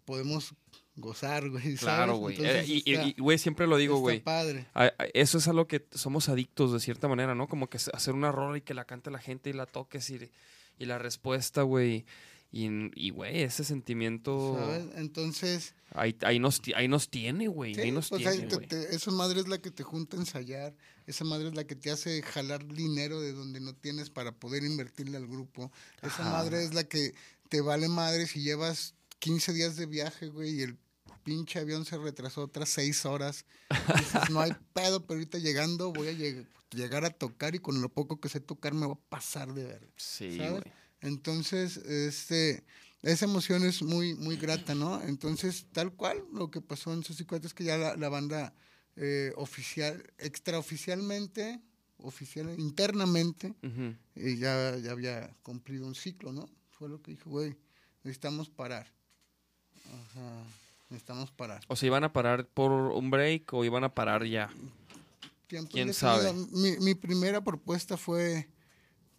podemos 0.04 0.54
gozar, 0.96 1.48
güey. 1.50 1.62
¿sabes? 1.62 1.80
Claro, 1.80 2.16
güey. 2.16 2.36
Entonces 2.36 2.68
Eh, 2.68 2.72
y, 2.72 2.90
y- 2.90 2.94
está- 2.94 3.06
y, 3.08 3.12
güey, 3.20 3.38
siempre 3.38 3.66
lo 3.66 3.76
digo, 3.76 3.98
güey. 3.98 4.20
padre. 4.20 4.66
A- 4.74 4.84
a- 4.84 5.04
Eso 5.14 5.38
es 5.38 5.48
a 5.48 5.52
lo 5.52 5.66
que 5.66 5.86
somos 5.92 6.28
adictos 6.28 6.72
de 6.72 6.80
cierta 6.80 7.08
manera, 7.08 7.34
¿no? 7.34 7.48
Como 7.48 7.68
que 7.68 7.78
hacer 7.92 8.14
una 8.14 8.30
rola 8.32 8.58
y 8.58 8.60
que 8.62 8.74
la 8.74 8.84
cante 8.84 9.10
la 9.10 9.18
gente 9.20 9.50
y 9.50 9.52
la 9.54 9.66
toques 9.66 10.08
y, 10.10 10.30
y 10.78 10.84
la 10.86 10.98
respuesta, 10.98 11.62
güey. 11.62 12.04
Y, 12.56 13.10
güey, 13.10 13.42
ese 13.42 13.64
sentimiento 13.64 14.56
¿sabes? 14.56 14.84
Entonces, 14.94 15.74
ahí, 15.90 16.16
ahí, 16.22 16.38
nos, 16.38 16.60
ahí 16.76 16.86
nos 16.86 17.08
tiene, 17.10 17.48
güey. 17.48 17.74
Sí, 17.74 17.80
ahí 17.80 17.90
nos 17.90 18.12
ahí 18.12 18.18
tiene, 18.22 18.46
te- 18.46 18.66
te- 18.68 18.94
esa 18.94 19.10
madre 19.10 19.40
es 19.40 19.48
la 19.48 19.58
que 19.58 19.72
te 19.72 19.82
junta 19.82 20.16
a 20.16 20.20
ensayar, 20.20 20.72
esa 21.08 21.24
madre 21.24 21.48
es 21.48 21.54
la 21.56 21.64
que 21.64 21.74
te 21.74 21.90
hace 21.90 22.22
jalar 22.22 22.64
dinero 22.72 23.20
de 23.20 23.32
donde 23.32 23.58
no 23.58 23.74
tienes 23.74 24.08
para 24.08 24.30
poder 24.30 24.62
invertirle 24.62 25.16
al 25.16 25.26
grupo, 25.26 25.72
esa 26.00 26.22
Ajá. 26.22 26.30
madre 26.30 26.62
es 26.62 26.74
la 26.74 26.84
que 26.84 27.14
te 27.48 27.60
vale 27.60 27.88
madre 27.88 28.28
si 28.28 28.40
llevas 28.42 28.94
15 29.24 29.52
días 29.54 29.76
de 29.76 29.86
viaje, 29.86 30.26
güey, 30.28 30.50
y 30.58 30.62
el 30.62 30.76
pinche 31.22 31.58
avión 31.58 31.86
se 31.86 31.96
retrasó 31.96 32.42
otras 32.42 32.68
6 32.68 33.06
horas. 33.06 33.46
Dices, 33.96 34.28
no 34.30 34.40
hay 34.40 34.52
pedo, 34.74 35.06
pero 35.06 35.14
ahorita 35.18 35.38
llegando 35.38 35.92
voy 35.94 36.08
a 36.08 36.12
lleg- 36.12 36.46
llegar 36.70 37.06
a 37.06 37.10
tocar 37.10 37.54
y 37.54 37.58
con 37.58 37.80
lo 37.80 37.88
poco 37.88 38.20
que 38.20 38.28
sé 38.28 38.40
tocar 38.40 38.74
me 38.74 38.84
voy 38.84 38.96
a 38.96 39.08
pasar 39.08 39.54
de 39.54 39.64
ver. 39.64 39.88
Sí, 39.96 40.36
¿sabes? 40.36 40.50
güey. 40.52 40.62
Entonces, 41.00 41.78
este, 41.78 42.64
esa 43.00 43.24
emoción 43.24 43.64
es 43.64 43.82
muy, 43.82 44.14
muy 44.14 44.36
grata, 44.36 44.74
¿no? 44.74 45.00
Entonces, 45.02 45.66
tal 45.72 45.94
cual, 45.94 46.22
lo 46.32 46.50
que 46.50 46.60
pasó 46.60 46.92
en 46.92 47.02
sus 47.02 47.18
es 47.20 47.54
que 47.54 47.64
ya 47.64 47.78
la, 47.78 47.96
la 47.96 48.10
banda 48.10 48.54
eh, 48.96 49.32
oficial, 49.36 50.02
extraoficialmente, 50.18 51.62
oficial, 51.96 52.54
internamente, 52.58 53.54
eh, 54.16 54.36
ya, 54.36 54.76
ya 54.76 54.90
había 54.92 55.34
cumplido 55.42 55.86
un 55.86 55.94
ciclo, 55.94 56.30
¿no? 56.32 56.46
Fue 56.72 56.90
lo 56.90 57.00
que 57.00 57.12
dije, 57.12 57.24
güey, 57.24 57.56
necesitamos 58.02 58.50
parar. 58.50 58.92
O 59.86 60.12
sea, 60.12 60.44
necesitamos 60.90 61.30
parar. 61.30 61.62
O 61.68 61.76
sea, 61.76 61.86
¿iban 61.86 62.04
a 62.04 62.12
parar 62.12 62.46
por 62.46 62.70
un 62.70 63.10
break 63.10 63.52
o 63.52 63.64
iban 63.64 63.84
a 63.84 63.94
parar 63.94 64.24
ya? 64.24 64.50
¿Quién 65.48 65.62
indefinido. 65.62 65.94
sabe? 65.94 66.32
Mi, 66.52 66.76
mi 66.78 66.94
primera 66.94 67.42
propuesta 67.42 67.96
fue, 67.96 68.48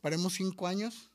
paremos 0.01 0.33
cinco 0.33 0.67
años 0.67 1.11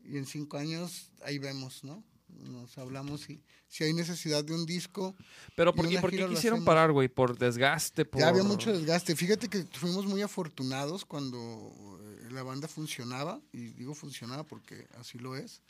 y 0.00 0.18
en 0.18 0.26
cinco 0.26 0.56
años 0.56 1.10
ahí 1.24 1.38
vemos, 1.38 1.82
¿no? 1.82 2.04
Nos 2.28 2.76
hablamos 2.76 3.22
si, 3.22 3.42
si 3.66 3.84
hay 3.84 3.94
necesidad 3.94 4.44
de 4.44 4.54
un 4.54 4.66
disco. 4.66 5.14
Pero 5.56 5.70
Y 5.70 5.74
¿por, 5.74 5.92
¿y 5.92 5.98
por 5.98 6.10
qué 6.10 6.26
quisieron 6.28 6.64
parar, 6.64 6.92
güey? 6.92 7.08
¿Por 7.08 7.38
desgaste? 7.38 8.04
Por... 8.04 8.20
Ya 8.20 8.28
había 8.28 8.42
mucho 8.42 8.72
desgaste. 8.72 9.16
Fíjate 9.16 9.48
que 9.48 9.64
fuimos 9.64 10.06
muy 10.06 10.22
afortunados 10.22 11.04
cuando 11.04 11.98
eh, 12.02 12.28
la 12.30 12.42
banda 12.42 12.68
funcionaba, 12.68 13.40
y 13.52 13.68
digo 13.68 13.94
funcionaba 13.94 14.44
porque 14.44 14.86
así 14.98 15.18
lo 15.18 15.36
es. 15.36 15.62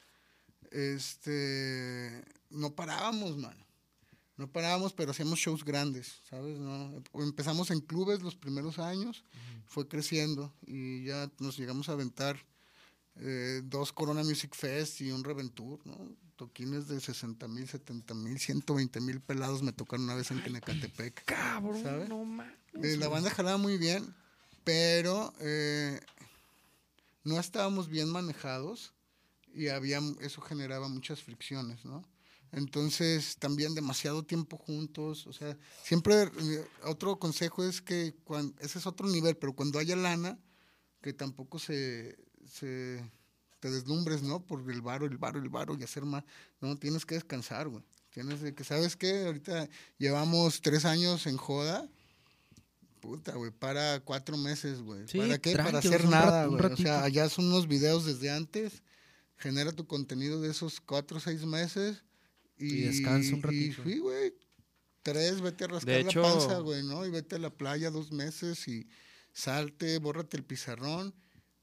Este, 0.70 2.24
no 2.50 2.74
parábamos, 2.74 3.36
mano. 3.36 3.66
No 4.36 4.52
parábamos, 4.52 4.92
pero 4.92 5.12
hacíamos 5.12 5.38
shows 5.38 5.64
grandes, 5.64 6.20
¿sabes? 6.28 6.58
No, 6.58 7.02
empezamos 7.14 7.70
en 7.70 7.80
clubes 7.80 8.20
los 8.20 8.36
primeros 8.36 8.78
años, 8.78 9.24
fue 9.64 9.88
creciendo 9.88 10.52
y 10.66 11.04
ya 11.04 11.30
nos 11.38 11.56
llegamos 11.56 11.88
a 11.88 11.92
aventar 11.92 12.36
eh, 13.16 13.62
dos 13.64 13.94
Corona 13.94 14.22
Music 14.22 14.54
Fest 14.54 15.00
y 15.00 15.10
un 15.10 15.24
Reventur, 15.24 15.80
¿no? 15.86 15.96
Toquines 16.36 16.86
de 16.86 17.00
60 17.00 17.48
mil, 17.48 17.66
70 17.66 18.12
mil, 18.12 18.38
120 18.38 19.00
mil 19.00 19.20
pelados 19.22 19.62
me 19.62 19.72
tocaron 19.72 20.04
una 20.04 20.14
vez 20.14 20.30
en 20.30 20.42
Tenecatepec. 20.42 21.24
Cabrón, 21.24 21.82
¿sabes? 21.82 22.08
no 22.10 22.22
mames. 22.22 22.52
Eh, 22.82 22.98
la 22.98 23.08
banda 23.08 23.30
jalaba 23.30 23.56
muy 23.56 23.78
bien, 23.78 24.14
pero 24.64 25.32
eh, 25.40 25.98
no 27.24 27.40
estábamos 27.40 27.88
bien 27.88 28.10
manejados 28.10 28.92
y 29.56 29.68
había, 29.68 30.00
eso 30.20 30.40
generaba 30.40 30.88
muchas 30.88 31.22
fricciones, 31.22 31.84
¿no? 31.84 32.06
Entonces, 32.52 33.36
también 33.38 33.74
demasiado 33.74 34.22
tiempo 34.24 34.56
juntos, 34.56 35.26
o 35.26 35.32
sea, 35.32 35.56
siempre, 35.82 36.22
eh, 36.22 36.64
otro 36.84 37.18
consejo 37.18 37.64
es 37.64 37.82
que, 37.82 38.14
cuan- 38.24 38.54
ese 38.60 38.78
es 38.78 38.86
otro 38.86 39.08
nivel, 39.08 39.36
pero 39.36 39.52
cuando 39.54 39.78
haya 39.78 39.96
lana, 39.96 40.38
que 41.02 41.12
tampoco 41.12 41.58
se, 41.58 42.16
se 42.48 43.02
te 43.60 43.70
deslumbres, 43.70 44.22
¿no? 44.22 44.40
Por 44.44 44.70
el 44.70 44.80
varo, 44.80 45.06
el 45.06 45.18
varo, 45.18 45.38
el 45.40 45.48
varo 45.48 45.76
y 45.78 45.82
hacer 45.82 46.04
más, 46.04 46.24
no, 46.60 46.76
tienes 46.76 47.04
que 47.04 47.16
descansar, 47.16 47.68
güey. 47.68 47.82
Tienes 48.10 48.40
que, 48.54 48.64
¿sabes 48.64 48.96
qué? 48.96 49.26
Ahorita 49.26 49.68
llevamos 49.98 50.60
tres 50.62 50.84
años 50.84 51.26
en 51.26 51.36
joda, 51.36 51.88
Puta, 53.00 53.34
güey, 53.36 53.50
para 53.52 54.00
cuatro 54.00 54.36
meses, 54.36 54.80
güey. 54.80 55.06
Sí, 55.06 55.18
¿Para 55.18 55.38
qué? 55.38 55.54
Para 55.54 55.78
hacer 55.78 56.04
nada, 56.08 56.46
güey. 56.46 56.64
O 56.72 56.76
sea, 56.76 57.04
allá 57.04 57.28
son 57.28 57.46
unos 57.46 57.68
videos 57.68 58.04
desde 58.04 58.30
antes, 58.30 58.82
genera 59.36 59.72
tu 59.72 59.86
contenido 59.86 60.40
de 60.40 60.50
esos 60.50 60.80
cuatro 60.80 61.18
o 61.18 61.20
seis 61.20 61.44
meses. 61.44 62.02
Y, 62.58 62.74
Y 62.74 62.80
descansa 62.82 63.32
un 63.34 63.38
Y 63.38 63.42
ratito. 63.42 63.82
fui, 63.82 63.98
güey, 63.98 64.34
tres, 65.02 65.40
vete 65.40 65.64
a 65.64 65.68
rascar 65.68 65.94
De 65.96 66.04
la 66.04 66.10
hecho- 66.10 66.22
panza, 66.22 66.58
güey, 66.60 66.82
¿no? 66.82 67.04
Y 67.06 67.10
vete 67.10 67.36
a 67.36 67.38
la 67.38 67.50
playa 67.50 67.90
dos 67.90 68.12
meses 68.12 68.66
y 68.66 68.88
salte, 69.32 69.98
bórrate 69.98 70.36
el 70.36 70.44
pizarrón. 70.44 71.14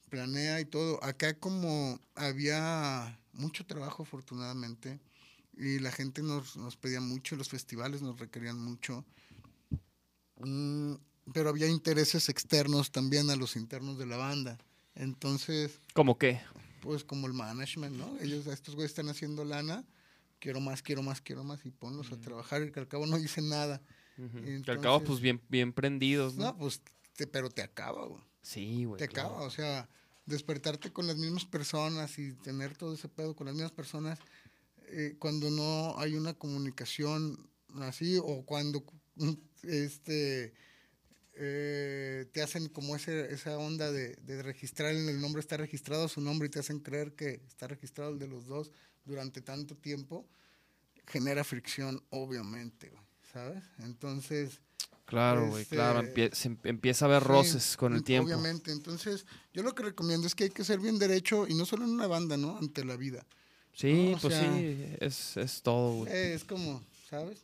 planea 0.10 0.60
y 0.62 0.66
todo. 0.66 1.04
Acá 1.04 1.34
como 1.40 2.00
había 2.14 3.20
mucho 3.32 3.66
trabajo 3.66 4.04
afortunadamente 4.04 5.00
y 5.58 5.80
la 5.80 5.92
gente 5.92 6.22
nos, 6.22 6.56
nos 6.56 6.78
pedía 6.78 7.02
mucho, 7.02 7.36
los 7.36 7.50
festivales 7.50 8.04
nos 8.04 8.20
requerían 8.20 8.60
mucho. 8.60 9.04
Mm, 10.38 10.94
pero 11.34 11.50
había 11.50 11.68
intereses 11.68 12.30
externos 12.30 12.92
también 12.92 13.32
a 13.32 13.36
los 13.36 13.56
internos 13.56 13.98
de 13.98 14.06
la 14.06 14.18
banda. 14.18 14.60
Entonces, 14.94 15.80
¿Cómo 15.96 16.18
qué? 16.20 16.42
Pues 16.84 17.06
como 17.06 17.28
el 17.28 17.34
management, 17.34 17.96
¿no? 17.96 18.20
Ellos, 18.20 18.46
estos 18.48 18.76
güeyes 18.76 18.92
están 18.92 19.08
haciendo 19.08 19.46
lana, 19.46 19.86
quiero 20.40 20.60
más, 20.60 20.82
quiero 20.82 21.02
más, 21.02 21.22
quiero 21.22 21.44
más, 21.46 21.66
y 21.66 21.72
ponlos 21.72 22.12
a 22.12 22.20
trabajar, 22.20 22.62
y 22.62 22.72
que 22.72 22.80
al 22.82 22.90
cabo 22.90 23.06
no 23.08 23.18
dicen 23.18 23.48
nada. 23.48 23.82
Que 24.18 24.62
al 24.72 24.82
cabo, 24.82 25.02
pues 25.04 25.22
bien, 25.22 25.42
bien 25.48 25.72
prendidos, 25.72 26.36
¿no? 26.36 26.44
No, 26.46 26.58
pues, 26.58 26.82
te- 27.16 27.26
pero 27.26 27.50
te 27.50 27.62
acaba, 27.62 28.06
güey. 28.06 28.22
Sí, 28.42 28.84
güey. 28.84 29.00
Te 29.00 29.08
claro. 29.08 29.30
acaba, 29.30 29.46
o 29.46 29.50
sea, 29.50 29.88
despertarte 30.26 30.92
con 30.92 31.08
las 31.08 31.16
mismas 31.18 31.46
personas 31.46 32.20
y 32.20 32.34
tener 32.34 32.76
todo 32.76 32.94
ese 32.94 33.08
pedo 33.08 33.34
con 33.34 33.48
las 33.48 33.56
mismas 33.56 33.72
personas, 33.72 34.20
eh, 34.90 35.16
cuando 35.20 35.50
no 35.50 35.98
hay 35.98 36.16
una 36.16 36.34
comunicación 36.34 37.50
así, 37.80 38.18
o 38.22 38.46
cuando 38.46 38.84
mm, 39.16 39.32
este 39.64 40.54
eh, 41.36 42.26
te 42.32 42.42
hacen 42.42 42.70
como 42.70 42.96
ese, 42.96 43.34
esa 43.34 43.58
onda 43.58 43.92
de, 43.92 44.16
de 44.18 44.44
registrar 44.44 44.94
en 44.94 45.10
el 45.10 45.20
nombre, 45.20 45.40
está 45.40 45.58
registrado 45.58 46.08
su 46.08 46.22
nombre 46.22 46.48
y 46.48 46.52
te 46.52 46.60
hacen 46.60 46.80
creer 46.80 47.14
que 47.14 47.42
está 47.48 47.68
registrado 47.68 48.12
el 48.12 48.20
de 48.20 48.28
los 48.28 48.46
dos 48.46 48.72
durante 49.06 49.42
tanto 49.42 49.76
tiempo, 49.76 50.28
genera 51.08 51.44
fricción, 51.44 52.02
obviamente, 52.10 52.90
güey, 52.90 53.04
¿sabes? 53.32 53.64
Entonces... 53.80 54.60
Claro, 55.06 55.50
güey, 55.50 55.64
Este, 55.64 55.76
claro. 55.76 56.02
empie- 56.02 56.34
se 56.34 56.48
em- 56.48 56.58
empieza 56.64 57.06
a 57.06 57.10
ver 57.10 57.22
Sí, 57.24 57.28
roces 57.28 57.76
con 57.78 57.94
el 57.94 58.04
tiempo. 58.06 58.26
Obviamente, 58.28 58.72
entonces 58.72 59.26
yo 59.54 59.62
lo 59.62 59.76
que 59.76 59.84
recomiendo 59.84 60.26
es 60.26 60.34
que 60.34 60.46
hay 60.46 60.50
que 60.50 60.64
ser 60.64 60.80
bien 60.80 60.98
derecho 60.98 61.46
y 61.46 61.54
no 61.56 61.66
solo 61.66 61.84
en 61.84 61.90
una 61.92 62.08
banda, 62.08 62.38
¿no? 62.38 62.58
Ante 62.58 62.86
la 62.86 62.96
vida. 62.96 63.26
Sí, 63.74 64.12
No, 64.14 64.18
pues 64.22 64.34
sea, 64.34 64.58
sí, 64.58 64.96
es, 65.02 65.36
es 65.36 65.62
todo, 65.62 65.96
güey. 65.98 66.12
Es 66.14 66.46
como, 66.46 66.82
¿sabes? 67.10 67.40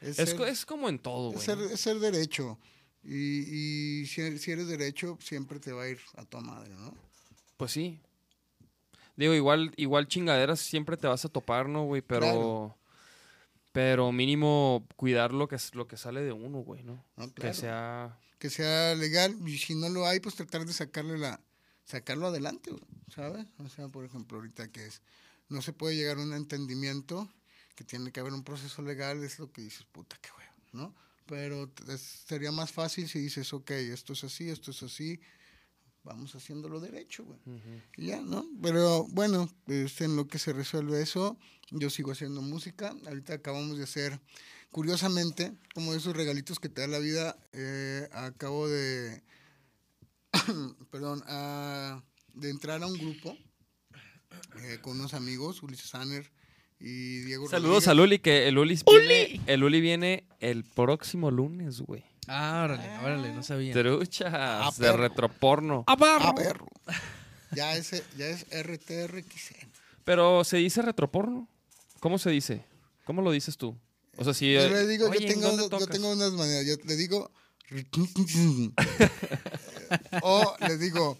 Es, 0.00 0.18
Es, 0.18 0.30
ser, 0.30 0.36
co- 0.38 0.46
es 0.46 0.66
como 0.66 0.88
en 0.88 0.98
todo, 0.98 1.30
güey. 1.30 1.72
es 1.72 1.80
ser 1.80 1.98
derecho. 2.00 2.58
Y, 3.08 4.02
y 4.02 4.06
si, 4.06 4.38
si 4.38 4.50
eres 4.50 4.68
derecho, 4.68 5.16
siempre 5.20 5.58
te 5.58 5.72
va 5.72 5.84
a 5.84 5.88
ir 5.88 5.98
a 6.16 6.24
tu 6.24 6.38
madre, 6.40 6.74
¿no? 6.74 6.94
Pues 7.56 7.72
sí. 7.72 8.00
Digo, 9.16 9.32
igual, 9.32 9.72
igual 9.76 10.06
chingaderas 10.06 10.60
siempre 10.60 10.96
te 10.98 11.06
vas 11.06 11.24
a 11.24 11.28
topar, 11.28 11.68
¿no, 11.68 11.84
güey? 11.84 12.02
Pero. 12.02 12.20
Claro. 12.20 12.78
Pero 13.72 14.12
mínimo 14.12 14.86
cuidar 14.96 15.32
lo 15.32 15.46
que, 15.46 15.56
lo 15.72 15.86
que 15.86 15.96
sale 15.96 16.22
de 16.22 16.32
uno, 16.32 16.58
güey, 16.58 16.82
¿no? 16.82 17.04
No, 17.16 17.32
Que 17.32 17.54
sea. 17.54 18.18
Que 18.38 18.50
sea 18.50 18.94
legal 18.94 19.36
y 19.46 19.58
si 19.58 19.74
no 19.74 19.88
lo 19.88 20.06
hay, 20.06 20.20
pues 20.20 20.34
tratar 20.36 20.64
de 20.64 20.72
sacarle 20.72 21.18
la, 21.18 21.40
sacarlo 21.84 22.26
adelante, 22.26 22.70
güey, 22.70 22.84
¿sabes? 23.12 23.46
O 23.58 23.68
sea, 23.68 23.88
por 23.88 24.04
ejemplo, 24.04 24.38
ahorita 24.38 24.70
que 24.70 24.86
es, 24.86 25.02
no 25.48 25.60
se 25.62 25.72
puede 25.72 25.96
llegar 25.96 26.18
a 26.18 26.22
un 26.22 26.34
entendimiento, 26.34 27.28
que 27.74 27.84
tiene 27.84 28.12
que 28.12 28.20
haber 28.20 28.32
un 28.32 28.44
proceso 28.44 28.82
legal, 28.82 29.24
es 29.24 29.38
lo 29.38 29.50
que 29.50 29.62
dices, 29.62 29.84
puta, 29.90 30.16
qué 30.20 30.30
huevo, 30.36 30.52
¿no? 30.72 30.94
Pero 31.28 31.70
es- 31.88 32.24
sería 32.26 32.50
más 32.50 32.72
fácil 32.72 33.08
si 33.08 33.18
dices, 33.20 33.52
ok, 33.52 33.70
esto 33.70 34.14
es 34.14 34.24
así, 34.24 34.48
esto 34.48 34.70
es 34.70 34.82
así, 34.82 35.20
vamos 36.02 36.34
haciéndolo 36.34 36.80
derecho, 36.80 37.24
güey. 37.24 37.38
Y 37.96 38.06
ya, 38.06 38.20
¿no? 38.22 38.46
Pero 38.62 39.06
bueno, 39.10 39.48
este, 39.66 40.04
en 40.04 40.16
lo 40.16 40.26
que 40.26 40.38
se 40.38 40.52
resuelve 40.54 41.02
eso, 41.02 41.38
yo 41.70 41.90
sigo 41.90 42.12
haciendo 42.12 42.40
música. 42.40 42.96
Ahorita 43.06 43.34
acabamos 43.34 43.76
de 43.76 43.84
hacer, 43.84 44.18
curiosamente, 44.70 45.52
como 45.74 45.92
esos 45.94 46.16
regalitos 46.16 46.58
que 46.58 46.70
te 46.70 46.80
da 46.80 46.86
la 46.86 46.98
vida, 46.98 47.36
eh, 47.52 48.08
acabo 48.12 48.66
de, 48.68 49.22
perdón, 50.90 51.22
ah, 51.26 52.02
de 52.34 52.50
entrar 52.50 52.82
a 52.82 52.86
un 52.86 52.96
grupo 52.98 53.36
eh, 54.62 54.78
con 54.80 54.98
unos 54.98 55.14
amigos, 55.14 55.62
Ulises 55.62 55.90
Sanner 55.90 56.30
y 56.80 57.18
Diego 57.20 57.48
Saludos 57.48 57.84
Rodríguez. 57.86 57.88
a 57.88 57.94
Luli, 57.94 58.18
que 58.20 58.48
el 58.48 58.58
Uli 58.58 58.78
viene, 58.86 59.40
el 59.46 59.64
Uli 59.64 59.80
viene 59.80 60.24
el 60.40 60.64
próximo 60.64 61.30
lunes, 61.30 61.80
güey. 61.80 62.04
Ah, 62.26 62.62
órale, 62.64 62.98
órale, 62.98 63.32
no 63.32 63.42
sabía. 63.42 63.72
Truchas 63.72 64.76
de 64.78 64.86
perro. 64.86 64.98
retroporno. 64.98 65.84
Ah, 65.86 65.96
perro. 66.34 66.66
Ya 67.52 67.74
es, 67.76 67.90
ya 68.16 68.26
es 68.26 68.44
RTRXN. 68.50 69.70
Pero 70.04 70.44
se 70.44 70.58
dice 70.58 70.82
retroporno. 70.82 71.48
¿Cómo 72.00 72.18
se 72.18 72.30
dice? 72.30 72.64
¿Cómo 73.04 73.22
lo 73.22 73.30
dices 73.30 73.56
tú? 73.56 73.76
O 74.16 74.24
sea, 74.24 74.34
si. 74.34 74.52
Yo 74.52 74.60
eh, 74.60 74.70
le 74.70 74.86
digo, 74.86 75.08
oye, 75.08 75.20
yo, 75.20 75.26
¿en 75.26 75.32
tengo, 75.34 75.46
dónde 75.48 75.62
unos- 75.64 75.70
yo 75.70 75.78
tocas? 75.86 75.96
tengo 75.96 76.12
unas 76.12 76.32
maneras. 76.32 76.66
Yo 76.66 76.74
le 76.84 76.96
digo. 76.96 77.30
o 80.22 80.56
le 80.66 80.76
digo. 80.78 81.18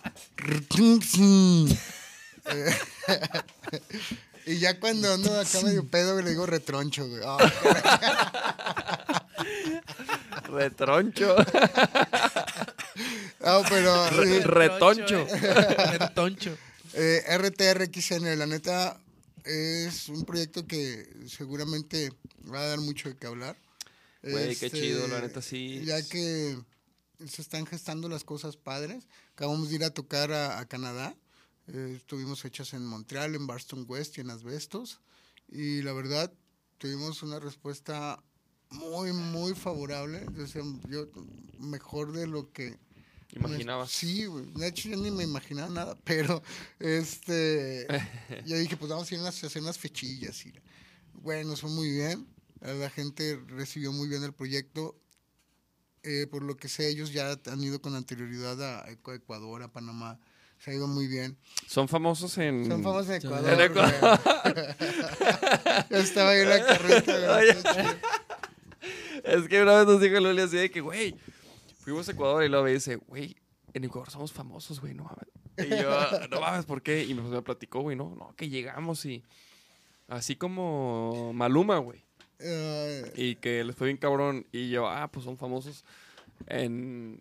Eh, 2.50 2.74
y 4.46 4.58
ya 4.58 4.78
cuando 4.80 5.12
ando 5.12 5.38
acá 5.40 5.60
medio 5.62 5.86
pedo, 5.88 6.20
le 6.20 6.30
digo 6.30 6.46
retroncho, 6.46 7.06
güey. 7.08 7.22
Ah, 7.24 7.38
Retroncho. 10.44 11.36
no, 13.44 13.62
pero 13.68 14.10
Re- 14.10 14.26
sí, 14.26 14.40
retoncho. 14.40 15.26
Retoncho. 15.98 16.56
eh, 16.94 17.22
RTRXN, 17.38 18.38
la 18.38 18.46
neta, 18.46 19.00
es 19.44 20.08
un 20.08 20.24
proyecto 20.24 20.66
que 20.66 21.08
seguramente 21.26 22.12
va 22.52 22.60
a 22.60 22.66
dar 22.68 22.78
mucho 22.80 23.08
de 23.08 23.16
qué 23.16 23.26
hablar. 23.26 23.56
Güey, 24.22 24.56
qué 24.56 24.66
Este, 24.66 24.80
chido, 24.80 25.06
la 25.08 25.20
neta, 25.20 25.40
sí. 25.42 25.82
Ya 25.84 26.02
que 26.02 26.58
se 27.26 27.42
están 27.42 27.66
gestando 27.66 28.08
las 28.08 28.24
cosas 28.24 28.56
padres. 28.56 29.06
Acabamos 29.32 29.68
de 29.68 29.76
ir 29.76 29.84
a 29.84 29.90
tocar 29.90 30.32
a, 30.32 30.58
a 30.58 30.66
Canadá. 30.66 31.14
Eh, 31.68 31.94
estuvimos 31.96 32.44
hechas 32.44 32.72
en 32.74 32.84
Montreal, 32.84 33.34
en 33.34 33.46
Barston 33.46 33.84
West 33.88 34.18
y 34.18 34.22
en 34.22 34.30
Asbestos. 34.30 35.00
Y 35.50 35.82
la 35.82 35.92
verdad, 35.92 36.32
tuvimos 36.78 37.22
una 37.22 37.38
respuesta 37.38 38.20
muy, 38.70 39.12
muy 39.12 39.54
favorable. 39.54 40.26
O 40.42 40.46
sea, 40.46 40.62
yo, 40.88 41.06
mejor 41.58 42.12
de 42.12 42.26
lo 42.26 42.52
que 42.52 42.76
Imaginabas. 43.32 43.90
Sí, 43.90 44.24
güey. 44.24 44.46
De 44.54 44.68
hecho, 44.68 44.88
yo 44.88 44.96
ni 44.96 45.10
me 45.10 45.22
imaginaba 45.22 45.68
nada, 45.68 45.96
pero 46.04 46.42
este. 46.78 47.86
yo 48.46 48.56
dije, 48.56 48.76
pues 48.78 48.90
vamos 48.90 49.10
a 49.10 49.14
ir 49.14 49.20
a 49.20 49.24
unas- 49.24 49.44
hacer 49.44 49.60
unas 49.62 49.76
fechillas. 49.78 50.46
Y, 50.46 50.52
bueno, 51.12 51.54
fue 51.56 51.68
muy 51.70 51.90
bien. 51.90 52.26
La 52.60 52.88
gente 52.90 53.38
recibió 53.48 53.92
muy 53.92 54.08
bien 54.08 54.24
el 54.24 54.32
proyecto. 54.32 54.98
Eh, 56.04 56.26
por 56.30 56.42
lo 56.42 56.56
que 56.56 56.68
sé, 56.68 56.88
ellos 56.88 57.12
ya 57.12 57.38
han 57.46 57.62
ido 57.62 57.82
con 57.82 57.94
anterioridad 57.94 58.60
a 58.62 58.88
Ecu- 58.88 59.14
Ecuador, 59.16 59.62
a 59.62 59.68
Panamá. 59.70 60.18
Se 60.58 60.70
ha 60.70 60.74
ido 60.74 60.88
muy 60.88 61.06
bien. 61.06 61.36
Son 61.68 61.86
famosos 61.86 62.36
en. 62.38 62.66
Son 62.66 62.82
famosos 62.82 63.10
en. 63.10 63.16
Ecuador. 63.26 63.52
En 63.52 63.60
Ecuador. 63.60 64.20
Yo 65.90 65.96
estaba 65.98 66.30
ahí 66.30 66.40
en 66.40 66.48
la 66.48 66.64
carreta. 66.66 67.98
Es 69.28 69.48
que 69.48 69.62
una 69.62 69.76
vez 69.76 69.86
nos 69.86 70.00
dijo 70.00 70.16
el 70.16 70.26
Uli 70.26 70.42
así 70.42 70.56
de 70.56 70.70
que, 70.70 70.80
güey, 70.80 71.14
fuimos 71.78 72.08
a 72.08 72.12
Ecuador 72.12 72.44
y 72.44 72.48
luego 72.48 72.64
me 72.64 72.72
dice, 72.72 72.96
güey, 72.96 73.36
en 73.74 73.84
Ecuador 73.84 74.10
somos 74.10 74.32
famosos, 74.32 74.80
güey, 74.80 74.94
no 74.94 75.04
mames. 75.04 75.28
Y 75.58 75.82
yo, 75.82 75.90
no 76.30 76.40
mames, 76.40 76.64
¿por 76.64 76.82
qué? 76.82 77.04
Y 77.04 77.14
me, 77.14 77.22
me 77.22 77.42
platicó, 77.42 77.80
güey, 77.80 77.96
no, 77.96 78.14
no, 78.14 78.34
que 78.36 78.48
llegamos 78.48 79.04
y. 79.04 79.22
Así 80.08 80.36
como 80.36 81.32
Maluma, 81.34 81.78
güey. 81.78 82.02
Y 83.16 83.36
que 83.36 83.64
les 83.64 83.76
fue 83.76 83.88
bien 83.88 83.96
cabrón. 83.96 84.46
Y 84.52 84.70
yo, 84.70 84.88
ah, 84.88 85.08
pues 85.10 85.24
son 85.24 85.36
famosos 85.36 85.84
en. 86.46 87.20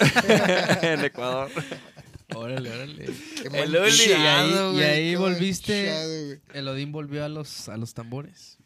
en 0.82 1.04
Ecuador. 1.04 1.50
Órale, 2.34 2.70
órale. 2.70 3.04
El 3.52 3.76
Uli. 3.76 4.04
Y 4.08 4.12
ahí, 4.12 4.76
y 4.76 4.82
ahí 4.82 5.14
volviste. 5.16 6.40
El 6.54 6.68
Odín 6.68 6.92
volvió 6.92 7.24
a 7.24 7.28
los, 7.28 7.68
a 7.68 7.76
los 7.76 7.92
tambores. 7.92 8.58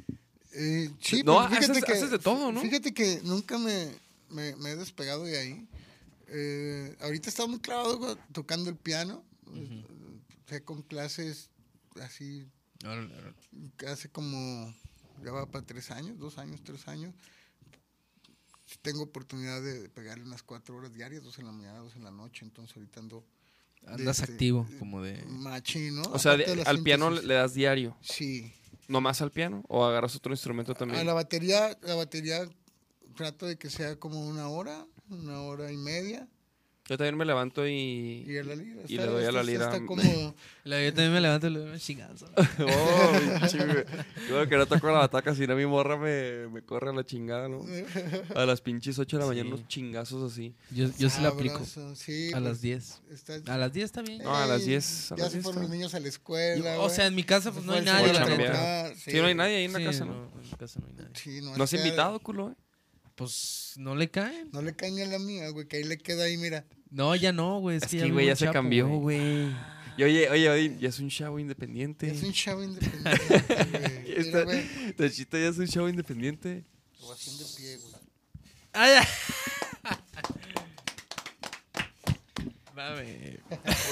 Eh, 0.53 0.91
sí, 1.01 1.23
No, 1.25 1.37
pero 1.37 1.49
fíjate 1.51 1.73
haces- 1.81 1.85
que, 1.85 1.93
haces 1.93 2.11
de 2.11 2.19
todo, 2.19 2.51
¿no? 2.53 2.61
Fíjate 2.61 2.93
que 2.95 3.21
nunca 3.25 3.59
me, 3.59 3.95
me, 4.31 4.57
me 4.57 4.71
he 4.71 4.77
despegado 4.77 5.25
de 5.25 5.39
ahí. 5.39 5.69
Eh, 6.29 6.97
ahorita 7.01 7.29
estaba 7.29 7.49
muy 7.49 7.61
clavado 7.61 8.17
tocando 8.33 8.71
el 8.71 8.77
piano. 8.77 9.25
Eh, 9.55 9.85
Fui 10.47 10.61
con 10.63 10.83
clases 10.83 11.51
así 12.03 12.47
hace 13.87 14.09
como, 14.09 14.75
ya 15.23 15.33
va 15.33 15.45
para 15.51 15.65
tres 15.67 15.91
años, 15.91 16.19
dos 16.19 16.39
años, 16.39 16.63
tres 16.65 16.89
años. 16.89 17.15
Tengo 18.83 19.03
oportunidad 19.03 19.63
de 19.63 19.89
pegarle 19.89 20.25
unas 20.25 20.43
cuatro 20.43 20.77
horas 20.77 20.93
diarias, 20.93 21.23
dos 21.23 21.39
en 21.39 21.47
la 21.47 21.53
mañana, 21.53 21.79
dos 21.79 21.97
en 21.97 22.05
la 22.05 22.11
noche. 22.11 22.45
Entonces 22.45 22.77
ahorita 22.77 23.01
ando 23.01 23.25
Andas 23.87 24.19
Este, 24.21 24.33
activo, 24.33 24.67
como 24.81 25.03
de. 25.03 25.23
machino. 25.27 26.03
O 26.13 26.19
sea, 26.19 26.37
de- 26.37 26.57
de 26.57 26.63
al 26.63 26.83
piano 26.83 27.11
le 27.11 27.35
das 27.35 27.55
diario. 27.55 27.97
Sí. 28.03 28.53
¿Nomás 28.89 29.21
al 29.21 29.31
piano? 29.31 29.63
¿O 29.69 29.85
agarras 29.85 30.17
otro 30.17 30.33
instrumento 30.33 30.73
A 30.73 30.75
también? 30.75 31.07
la 31.07 31.13
batería, 31.13 31.79
la 31.83 31.95
batería 31.95 32.49
trato 33.15 33.47
de 33.47 33.57
que 33.57 33.69
sea 33.71 33.97
como 33.97 34.27
una 34.27 34.49
hora, 34.49 34.87
una 35.11 35.43
hora 35.43 35.71
y 35.71 35.77
media. 35.77 36.27
Yo 36.89 36.97
también 36.97 37.19
me 37.19 37.27
levanto 37.27 37.67
y... 37.69 38.25
Y, 38.27 38.39
a 38.39 38.45
la 38.45 38.55
lira, 38.55 38.81
Y 38.89 38.97
le 38.97 39.05
doy 39.07 39.25
a 39.27 39.31
la 39.31 39.43
lira. 39.43 39.67
Está 39.67 39.85
cómodo. 39.85 40.35
La- 40.65 40.83
Yo 40.83 40.89
también 40.95 41.13
me 41.13 41.21
levanto 41.21 41.47
y 41.47 41.51
le 41.51 41.59
doy 41.61 41.71
un 41.73 41.79
chingazo. 41.79 42.27
Oh, 42.61 43.13
güey. 43.13 43.85
Yo 44.29 44.49
que 44.49 44.57
no 44.57 44.67
toco 44.67 44.87
la 44.87 44.95
bataca, 45.01 45.35
si 45.35 45.47
no 45.47 45.55
mi 45.55 45.67
morra 45.67 45.97
me, 45.99 46.49
me 46.49 46.63
corre 46.63 46.89
a 46.91 46.93
la 46.95 47.05
chingada, 47.05 47.47
¿no? 47.49 47.63
A 48.35 48.47
las 48.47 48.61
pinches 48.63 48.99
8 48.99 49.17
de 49.19 49.23
la 49.23 49.29
mañana 49.29 49.49
Sí. 49.51 49.55
unos 49.55 49.69
chingazos 49.69 50.33
así. 50.33 50.55
Yo, 50.71 50.89
yo 50.99 51.11
sí 51.11 51.21
la 51.21 51.29
aplico. 51.29 51.63
Sí, 51.95 52.29
A 52.29 52.33
pues, 52.33 52.43
las 52.43 52.61
10. 52.63 53.03
está- 53.11 53.55
A 53.55 53.59
las 53.59 53.73
10 53.73 53.85
está 53.85 54.01
bien. 54.03 54.23
No, 54.23 54.35
a 54.35 54.47
las 54.47 54.61
Ey, 54.63 54.69
10, 54.69 55.13
a 55.13 55.17
Ya 55.17 55.23
las 55.25 55.33
se 55.33 55.39
10 55.39 55.45
fueron 55.45 55.63
los 55.63 55.71
niños 55.71 55.95
a 55.95 56.01
la 56.01 56.09
escuela. 56.09 56.77
o 56.79 56.85
güey. 56.85 56.95
sea, 56.97 57.07
en 57.07 57.15
mi 57.15 57.23
casa 57.25 57.53
pues 57.53 57.65
no 57.67 57.75
hay 57.75 57.85
nadie. 57.85 58.07
sol 58.07 58.15
la 58.15 58.23
a 58.23 58.27
chambear. 58.27 58.51
neta. 58.53 58.53
trabajar, 58.63 58.97
Sí, 58.97 59.13
no 59.21 59.27
hay 59.27 59.35
nadie 59.35 59.57
ahí 59.57 59.65
en 59.65 59.73
la 59.75 59.79
Sí, 59.79 59.85
casa, 59.85 60.05
¿no? 60.07 60.13
en 60.35 60.41
mi 60.51 60.57
casa 60.59 60.81
no 60.81 60.87
hay 60.87 60.93
nadie. 60.95 61.11
Sí, 61.15 61.41
no, 61.43 61.55
¿No 61.57 61.65
has 61.65 61.73
invitado, 61.75 62.19
culo, 62.21 62.51
eh? 62.51 62.55
Pues 63.15 63.75
no 63.77 63.97
le 63.97 64.09
caen. 64.11 64.49
No 64.53 64.63
le 64.63 64.75
cae 64.77 64.91
ni 64.93 65.03
a 65.03 65.07
la 65.07 65.19
mía, 65.19 65.49
güey, 65.51 65.67
que 65.67 65.79
ahí 65.79 65.85
le 65.85 65.99
queda 65.99 66.25
ahí, 66.25 66.37
mira. 66.37 66.65
No, 66.91 67.15
ya 67.15 67.33
no, 67.33 67.61
güey. 67.61 67.77
Es, 67.77 67.85
Es 67.85 67.91
que 67.91 67.99
que, 67.99 68.07
ya 68.09 68.13
güey, 68.13 68.27
ya 68.27 68.37
se 68.37 68.51
cambió, 68.51 68.89
güey. 68.89 69.49
Y 69.97 70.03
oye, 70.05 70.31
oye, 70.31 70.49
oye, 70.49 70.77
ya 70.79 70.89
es 70.89 70.99
un 71.01 71.11
chavo 71.11 71.39
independiente. 71.39 72.11
Es 72.11 72.23
un 72.23 72.33
chavo 72.33 72.63
independiente, 72.65 74.45
güey. 74.45 74.63
Ya 74.97 75.49
es 75.49 75.59
un 75.59 75.67
chavo 75.67 75.89
independiente. 75.89 76.65
Ovación 77.01 77.37
de 77.39 77.45
pie, 77.57 77.77
güey. 77.77 77.95
Ah, 78.73 78.89
ya. 78.89 79.09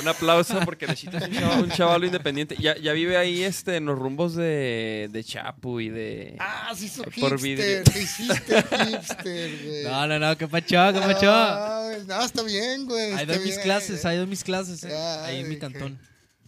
Un 0.01 0.09
aplauso 0.09 0.61
porque 0.65 0.85
es 0.87 1.05
un 1.05 1.71
chaval, 1.71 2.01
un 2.03 2.07
independiente. 2.07 2.57
Ya, 2.59 2.77
ya 2.77 2.93
vive 2.93 3.17
ahí 3.17 3.43
este, 3.43 3.77
en 3.77 3.87
los 3.87 3.99
rumbos 3.99 4.35
de, 4.35 5.09
de 5.11 5.25
Chapu 5.25 5.81
y 5.81 5.89
de... 5.89 6.37
Ah, 6.39 6.73
se 6.77 6.87
hizo 6.87 7.03
Por 7.05 7.39
hipster. 7.41 7.85
Te 7.85 8.03
hiciste 8.03 8.63
hipster, 8.63 9.65
güey. 9.65 9.85
No, 9.85 10.07
no, 10.07 10.19
no, 10.19 10.37
qué 10.37 10.49
pacho, 10.49 10.77
qué 10.93 11.01
pacho. 11.01 11.31
Ah, 11.31 11.93
No, 12.07 12.23
está 12.25 12.43
bien, 12.43 12.87
güey. 12.87 13.13
Ahí 13.13 13.27
doy 13.27 13.39
mis 13.41 13.59
clases, 13.59 14.05
ahí 14.05 14.17
doy 14.17 14.27
mis 14.27 14.45
clases. 14.45 14.85
eh. 14.85 14.97
Ahí 14.97 15.41
en 15.41 15.49
mi 15.49 15.59
cantón. 15.59 15.99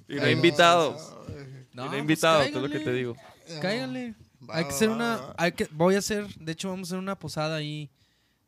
Y 0.09 0.15
no 0.16 0.23
Ay, 0.23 0.32
invitados. 0.32 1.15
no, 1.28 1.35
No, 1.74 1.85
no 1.85 1.89
pues 1.90 2.01
invitados, 2.01 2.47
es 2.47 2.52
lo 2.55 2.69
que 2.70 2.81
te 2.81 2.93
digo. 2.93 3.16
Cáiganle. 3.60 4.15
Va, 4.48 4.56
Hay 4.59 4.65
que 4.65 4.70
hacer 4.70 4.89
una. 4.89 5.35
Hay 5.36 5.52
que, 5.52 5.66
voy 5.70 5.94
a 5.97 5.98
hacer. 5.98 6.27
De 6.36 6.52
hecho, 6.52 6.70
vamos 6.70 6.89
a 6.89 6.94
hacer 6.94 6.98
una 6.98 7.19
posada 7.19 7.56
ahí. 7.56 7.90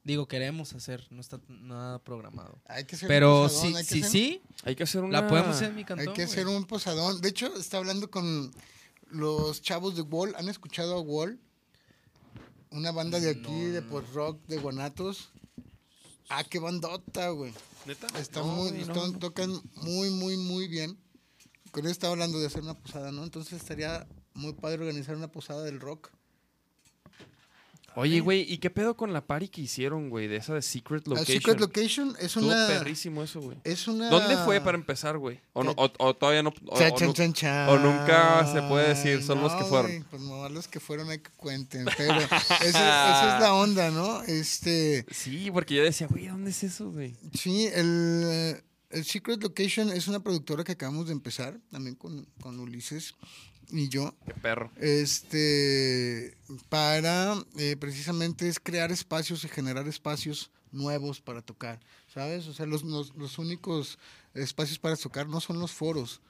Digo, 0.02 0.26
queremos 0.26 0.72
hacer. 0.74 1.06
No 1.10 1.20
está 1.20 1.40
nada 1.48 1.98
programado. 2.02 2.58
Hay 2.66 2.84
que 2.84 2.96
hacer 2.96 3.08
Pero 3.08 3.42
un 3.42 3.48
posadón, 3.48 3.70
sí, 3.70 3.76
hay 3.76 3.84
que 3.84 3.94
sí, 3.94 4.00
hacer- 4.00 4.10
sí. 4.10 4.42
Hay 4.64 4.76
que 4.76 4.82
hacer 4.84 5.04
una... 5.04 5.20
La 5.20 5.28
podemos 5.28 5.56
hacer 5.56 5.68
en 5.70 5.74
mi 5.76 5.84
cantón. 5.84 6.08
Hay 6.08 6.14
que 6.14 6.22
hacer 6.22 6.44
güey. 6.44 6.56
un 6.56 6.64
posadón. 6.64 7.20
De 7.20 7.28
hecho, 7.28 7.54
está 7.56 7.76
hablando 7.78 8.10
con 8.10 8.50
los 9.10 9.60
chavos 9.60 9.96
de 9.96 10.02
Wall. 10.02 10.34
¿Han 10.38 10.48
escuchado 10.48 10.94
a 10.96 11.00
Wall? 11.00 11.38
Una 12.70 12.92
banda 12.92 13.18
de 13.20 13.30
aquí, 13.30 13.60
de 13.64 13.82
post-rock, 13.82 14.40
de 14.46 14.56
Guanatos. 14.58 15.30
Ah, 16.28 16.44
qué 16.44 16.58
bandota, 16.60 17.28
güey. 17.30 17.52
¿Neta? 17.86 18.06
Está 18.18 18.40
No, 18.40 18.46
muy, 18.46 18.70
no. 18.70 18.78
están- 18.78 19.18
tocan 19.18 19.50
muy, 19.74 20.10
muy, 20.10 20.36
muy 20.36 20.68
bien. 20.68 20.96
Con 21.72 21.84
él 21.84 21.90
estaba 21.90 22.12
hablando 22.12 22.38
de 22.38 22.46
hacer 22.46 22.62
una 22.62 22.74
posada, 22.74 23.10
¿no? 23.12 23.22
Entonces 23.24 23.54
estaría 23.60 24.06
muy 24.34 24.52
padre 24.54 24.78
organizar 24.80 25.16
una 25.16 25.28
posada 25.30 25.62
del 25.64 25.80
rock. 25.80 26.10
Oye, 27.96 28.20
güey, 28.20 28.42
¿y 28.50 28.58
qué 28.58 28.70
pedo 28.70 28.96
con 28.96 29.12
la 29.12 29.26
party 29.26 29.48
que 29.48 29.62
hicieron, 29.62 30.10
güey? 30.10 30.28
De 30.28 30.36
esa 30.36 30.54
de 30.54 30.62
Secret 30.62 31.06
Location. 31.08 31.36
Secret 31.36 31.60
Location 31.60 32.16
es 32.18 32.26
Estuvo 32.26 32.46
una... 32.46 32.66
perrísimo 32.68 33.22
eso, 33.22 33.40
güey. 33.40 33.58
Es 33.64 33.88
una... 33.88 34.08
¿Dónde 34.08 34.36
fue 34.38 34.60
para 34.60 34.76
empezar, 34.78 35.18
güey? 35.18 35.40
O, 35.52 35.64
no- 35.64 35.72
o- 35.72 35.90
o 35.98 36.14
todavía 36.14 36.42
no... 36.42 36.54
o- 36.66 36.78
Chan, 36.78 36.92
o 36.92 36.96
chan, 36.96 37.12
chan, 37.12 37.32
chan. 37.32 37.68
o 37.68 37.78
nunca 37.78 38.46
se 38.52 38.62
puede 38.62 38.88
decir, 38.90 39.22
son 39.22 39.40
los 39.42 39.52
que 39.54 39.64
fueron. 39.64 39.86
güey, 39.90 40.02
pues 40.10 40.22
no, 40.22 40.48
los 40.48 40.68
que 40.68 40.78
fueron 40.80 41.10
hay 41.10 41.18
que 41.18 41.30
cuenten. 41.36 41.84
Pero 41.96 42.16
esa, 42.20 42.56
esa 42.58 43.34
es 43.36 43.40
la 43.42 43.54
onda, 43.54 43.90
¿no? 43.90 44.22
Este, 44.22 45.04
Sí, 45.10 45.50
porque 45.50 45.74
yo 45.74 45.82
decía, 45.82 46.06
güey, 46.06 46.26
¿dónde 46.28 46.50
es 46.50 46.62
eso, 46.62 46.90
güey? 46.92 47.16
sí, 47.34 47.66
el, 47.74 48.22
eh, 48.24 48.62
el 48.90 49.04
Secret 49.04 49.42
Location 49.42 49.90
es 49.90 50.06
una 50.08 50.20
productora 50.20 50.64
que 50.64 50.72
acabamos 50.72 51.06
de 51.06 51.12
empezar, 51.12 51.58
también 51.70 51.96
con, 51.96 52.26
con 52.40 52.58
Ulises 52.60 53.14
y 53.72 53.88
yo. 53.88 54.14
Qué 54.26 54.34
perro. 54.34 54.70
Este, 54.76 56.36
para 56.68 57.34
eh, 57.58 57.76
precisamente 57.78 58.48
es 58.48 58.58
crear 58.60 58.90
espacios 58.92 59.44
y 59.44 59.48
generar 59.48 59.86
espacios 59.88 60.50
nuevos 60.72 61.20
para 61.20 61.42
tocar, 61.42 61.80
¿sabes? 62.12 62.46
O 62.46 62.54
sea, 62.54 62.66
los, 62.66 62.82
los, 62.84 63.14
los 63.16 63.38
únicos 63.38 63.98
espacios 64.34 64.78
para 64.78 64.96
tocar 64.96 65.28
no 65.28 65.40
son 65.40 65.58
los 65.58 65.72
foros. 65.72 66.20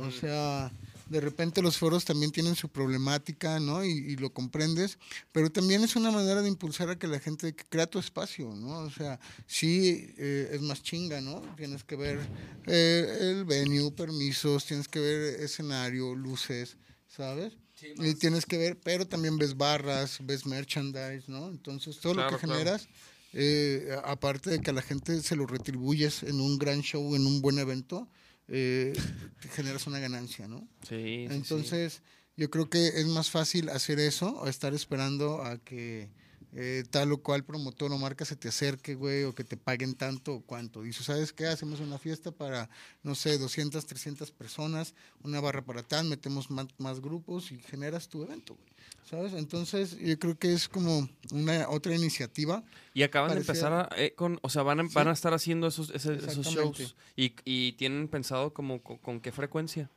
O 0.00 0.10
sea, 0.10 0.72
de 1.10 1.20
repente 1.20 1.60
los 1.60 1.76
foros 1.76 2.04
también 2.04 2.32
tienen 2.32 2.56
su 2.56 2.68
problemática, 2.68 3.60
¿no? 3.60 3.84
Y, 3.84 3.90
y 3.90 4.16
lo 4.16 4.30
comprendes, 4.30 4.98
pero 5.32 5.50
también 5.50 5.84
es 5.84 5.96
una 5.96 6.10
manera 6.10 6.40
de 6.40 6.48
impulsar 6.48 6.88
a 6.88 6.98
que 6.98 7.06
la 7.06 7.20
gente 7.20 7.54
crea 7.54 7.86
tu 7.86 7.98
espacio, 7.98 8.54
¿no? 8.54 8.78
O 8.78 8.90
sea, 8.90 9.20
sí 9.46 10.14
eh, 10.16 10.50
es 10.52 10.62
más 10.62 10.82
chinga, 10.82 11.20
¿no? 11.20 11.42
Tienes 11.56 11.84
que 11.84 11.96
ver 11.96 12.20
eh, 12.66 13.18
el 13.20 13.44
venue, 13.44 13.90
permisos, 13.92 14.64
tienes 14.64 14.88
que 14.88 15.00
ver 15.00 15.40
escenario, 15.40 16.14
luces, 16.14 16.76
¿sabes? 17.16 17.56
y 17.80 18.14
tienes 18.14 18.46
que 18.46 18.56
ver, 18.56 18.78
pero 18.82 19.06
también 19.06 19.36
ves 19.36 19.56
barras, 19.56 20.18
ves 20.22 20.46
merchandise, 20.46 21.24
¿no? 21.28 21.48
Entonces, 21.48 21.98
todo 22.00 22.14
lo 22.14 22.22
que 22.22 22.36
claro. 22.36 22.54
generas, 22.54 22.88
eh, 23.32 23.96
aparte 24.04 24.50
de 24.50 24.60
que 24.60 24.70
a 24.70 24.72
la 24.72 24.82
gente 24.82 25.20
se 25.20 25.36
lo 25.36 25.46
retribuyes 25.46 26.22
en 26.22 26.40
un 26.40 26.58
gran 26.58 26.80
show, 26.80 27.14
en 27.14 27.26
un 27.26 27.42
buen 27.42 27.58
evento, 27.58 28.08
eh, 28.48 28.94
te 29.40 29.48
generas 29.48 29.86
una 29.86 29.98
ganancia, 29.98 30.48
¿no? 30.48 30.66
Sí. 30.88 31.26
Entonces, 31.28 32.02
yo 32.36 32.50
creo 32.50 32.70
que 32.70 32.88
es 32.88 33.06
más 33.06 33.30
fácil 33.30 33.68
hacer 33.68 33.98
eso 33.98 34.34
o 34.36 34.46
estar 34.48 34.72
esperando 34.72 35.42
a 35.42 35.58
que 35.58 36.10
eh, 36.58 36.84
tal 36.90 37.12
o 37.12 37.18
cual 37.18 37.44
promotor 37.44 37.92
o 37.92 37.98
marca 37.98 38.24
se 38.24 38.34
te 38.34 38.48
acerque, 38.48 38.94
güey, 38.94 39.24
o 39.24 39.34
que 39.34 39.44
te 39.44 39.56
paguen 39.58 39.94
tanto 39.94 40.34
o 40.34 40.40
cuánto. 40.40 40.82
Dice, 40.82 41.04
¿sabes 41.04 41.32
qué? 41.32 41.46
Hacemos 41.46 41.80
una 41.80 41.98
fiesta 41.98 42.32
para, 42.32 42.68
no 43.02 43.14
sé, 43.14 43.36
200, 43.38 43.84
300 43.84 44.30
personas, 44.32 44.94
una 45.22 45.38
barra 45.40 45.62
para 45.62 45.82
tal, 45.82 46.06
metemos 46.06 46.50
más, 46.50 46.66
más 46.78 47.00
grupos 47.00 47.52
y 47.52 47.58
generas 47.58 48.08
tu 48.08 48.22
evento, 48.22 48.54
güey. 48.54 48.66
¿Sabes? 49.08 49.34
Entonces, 49.34 49.96
yo 49.98 50.18
creo 50.18 50.36
que 50.36 50.52
es 50.52 50.68
como 50.68 51.08
una 51.30 51.68
otra 51.68 51.94
iniciativa. 51.94 52.64
Y 52.94 53.02
acaban 53.04 53.28
de 53.30 53.34
empezar 53.52 53.72
a, 53.72 53.88
eh, 53.96 54.14
con, 54.16 54.38
o 54.42 54.48
sea, 54.48 54.62
van 54.62 54.80
a, 54.80 54.82
van 54.94 55.06
a 55.08 55.12
estar 55.12 55.32
haciendo 55.34 55.68
esos, 55.68 55.90
ese- 55.90 56.14
esos 56.14 56.46
shows. 56.54 56.96
Y, 57.16 57.34
y 57.44 57.72
tienen 57.74 58.08
pensado 58.08 58.52
como 58.52 58.82
con, 58.82 58.98
con 58.98 59.20
qué 59.20 59.30
frecuencia. 59.30 59.90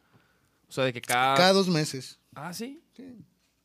O 0.68 0.72
sea, 0.72 0.84
de 0.84 0.94
que 0.94 1.02
cada... 1.02 1.36
Cada 1.36 1.54
dos 1.54 1.68
meses. 1.70 2.20
Ah, 2.36 2.54
¿sí? 2.54 2.82
Sí. 2.96 3.16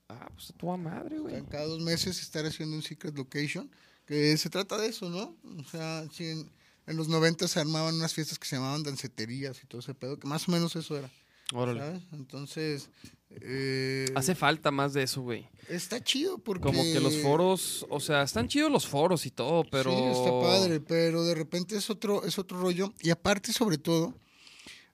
Ah, 0.09 0.29
pues 0.35 0.51
a 0.51 0.53
toda 0.55 0.77
madre, 0.77 1.19
güey. 1.19 1.35
Cada, 1.35 1.49
cada 1.49 1.65
dos 1.67 1.81
meses 1.81 2.21
estar 2.21 2.45
haciendo 2.45 2.77
un 2.77 2.83
secret 2.83 3.17
location, 3.17 3.71
que 4.07 4.37
se 4.37 4.51
trata 4.51 4.77
de 4.79 4.89
eso, 4.89 5.09
¿no? 5.09 5.37
O 5.59 5.65
sea, 5.65 6.07
si 6.13 6.27
en, 6.29 6.51
en 6.87 6.97
los 6.97 7.09
90 7.09 7.49
se 7.49 7.61
armaban 7.61 7.95
unas 7.95 8.13
fiestas 8.13 8.39
que 8.39 8.47
se 8.47 8.57
llamaban 8.57 8.83
danceterías 8.83 9.63
y 9.63 9.67
todo 9.67 9.81
ese 9.81 9.95
pedo, 9.95 10.19
que 10.19 10.27
más 10.29 10.47
o 10.49 10.53
menos 10.53 10.77
eso 10.77 10.99
era, 10.99 11.11
Órale. 11.53 11.81
¿sabes? 11.81 12.03
Entonces, 12.13 12.91
eh, 13.31 14.07
Hace 14.15 14.35
falta 14.35 14.71
más 14.71 14.93
de 14.93 15.03
eso, 15.05 15.23
güey. 15.23 15.49
está 15.69 16.03
chido 16.03 16.39
porque... 16.39 16.63
Como 16.65 16.83
que 16.83 17.01
los 17.01 17.17
foros, 17.23 17.87
o 17.89 17.99
sea, 18.01 18.23
están 18.23 18.49
chidos 18.49 18.71
los 18.71 18.87
foros 18.87 19.25
y 19.27 19.31
todo, 19.31 19.65
pero... 19.71 19.91
Sí, 19.91 20.03
está 20.19 20.31
padre, 20.31 20.81
pero 20.81 21.25
de 21.25 21.35
repente 21.35 21.77
es 21.77 21.89
otro, 21.91 22.25
es 22.25 22.39
otro 22.39 22.61
rollo. 22.61 22.93
Y 23.01 23.11
aparte, 23.11 23.53
sobre 23.53 23.79
todo, 23.79 24.15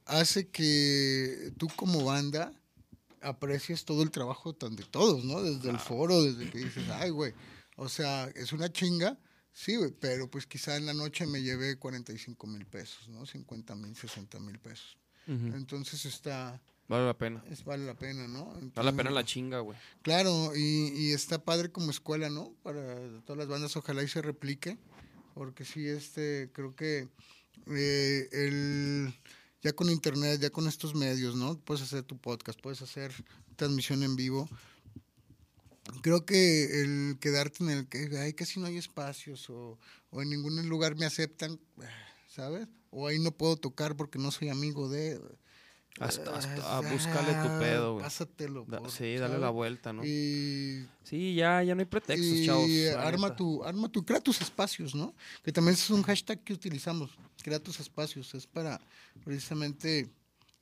hace 0.06 0.48
que 0.48 1.52
tú 1.58 1.68
como 1.76 2.04
banda 2.04 2.52
aprecies 3.20 3.84
todo 3.84 4.02
el 4.02 4.10
trabajo 4.10 4.54
tan 4.54 4.76
de 4.76 4.84
todos, 4.84 5.24
¿no? 5.24 5.42
Desde 5.42 5.70
el 5.70 5.78
foro, 5.78 6.22
desde 6.22 6.50
que 6.50 6.58
dices, 6.58 6.88
ay, 6.90 7.10
güey, 7.10 7.32
o 7.76 7.88
sea, 7.88 8.28
es 8.34 8.52
una 8.52 8.70
chinga, 8.72 9.18
sí, 9.52 9.76
güey, 9.76 9.90
pero 9.92 10.30
pues 10.30 10.46
quizá 10.46 10.76
en 10.76 10.86
la 10.86 10.94
noche 10.94 11.26
me 11.26 11.42
llevé 11.42 11.76
45 11.78 12.46
mil 12.46 12.66
pesos, 12.66 13.08
¿no? 13.08 13.26
50 13.26 13.74
mil, 13.76 13.94
60 13.96 14.38
mil 14.40 14.58
pesos. 14.58 14.96
Entonces 15.26 16.06
está, 16.06 16.60
Vale 16.88 17.06
la 17.06 17.16
pena. 17.16 17.44
es, 17.48 17.62
vale 17.64 17.86
la 17.86 17.94
pena, 17.94 18.26
¿no? 18.26 18.46
Vale 18.46 18.58
la 18.58 18.64
Entonces, 18.66 18.94
pena 18.94 19.10
la 19.10 19.24
chinga, 19.24 19.60
güey. 19.60 19.78
Claro, 20.02 20.56
y, 20.56 20.88
y 20.92 21.12
está 21.12 21.44
padre 21.44 21.70
como 21.70 21.92
escuela, 21.92 22.28
¿no? 22.30 22.52
Para 22.64 22.82
todas 23.20 23.38
las 23.38 23.46
bandas, 23.46 23.76
ojalá 23.76 24.02
y 24.02 24.08
se 24.08 24.22
replique, 24.22 24.76
porque 25.34 25.64
sí, 25.64 25.86
este, 25.86 26.50
creo 26.52 26.74
que 26.74 27.08
eh, 27.68 28.28
el, 28.32 29.14
ya 29.62 29.72
con 29.72 29.90
internet, 29.90 30.40
ya 30.40 30.50
con 30.50 30.66
estos 30.66 30.94
medios, 30.94 31.34
¿no? 31.36 31.58
Puedes 31.58 31.82
hacer 31.82 32.02
tu 32.02 32.18
podcast, 32.18 32.60
puedes 32.60 32.82
hacer 32.82 33.12
transmisión 33.56 34.02
en 34.02 34.16
vivo. 34.16 34.48
Creo 36.02 36.24
que 36.24 36.82
el 36.82 37.18
quedarte 37.20 37.64
en 37.64 37.70
el 37.70 37.88
que, 37.88 38.10
ay, 38.18 38.32
casi 38.32 38.60
no 38.60 38.66
hay 38.66 38.76
espacios 38.76 39.50
o, 39.50 39.78
o 40.10 40.22
en 40.22 40.30
ningún 40.30 40.68
lugar 40.68 40.96
me 40.96 41.04
aceptan, 41.04 41.58
¿sabes? 42.28 42.68
O 42.90 43.06
ahí 43.06 43.18
no 43.18 43.32
puedo 43.32 43.56
tocar 43.56 43.96
porque 43.96 44.18
no 44.18 44.30
soy 44.30 44.48
amigo 44.48 44.88
de... 44.88 45.20
Hasta, 45.98 46.34
hasta- 46.34 46.54
Ah, 46.64 46.78
ah, 46.78 46.90
búscale 46.92 47.32
tu 47.34 47.58
pedo, 47.58 47.92
güey. 47.94 48.04
Pásatelo. 48.04 48.64
Da- 48.66 48.80
sí, 48.88 49.16
dale 49.16 49.38
la 49.38 49.50
vuelta, 49.50 49.92
¿no? 49.92 50.02
Y 50.04 50.86
Sí, 51.04 51.34
ya, 51.34 51.62
ya 51.62 51.74
no 51.74 51.80
hay 51.80 51.86
pretextos, 51.86 52.26
y 52.26 52.46
chavos. 52.46 52.68
arma 52.96 53.26
neta. 53.28 53.36
tu, 53.36 53.64
arma 53.64 53.88
tu, 53.88 54.04
crea 54.04 54.20
tus 54.20 54.40
espacios, 54.40 54.94
¿no? 54.94 55.14
Que 55.42 55.52
también 55.52 55.74
es 55.74 55.90
un 55.90 56.02
hashtag 56.02 56.42
que 56.42 56.52
utilizamos, 56.54 57.10
crea 57.42 57.58
tus 57.58 57.80
espacios, 57.80 58.32
es 58.34 58.46
para 58.46 58.80
precisamente 59.24 60.08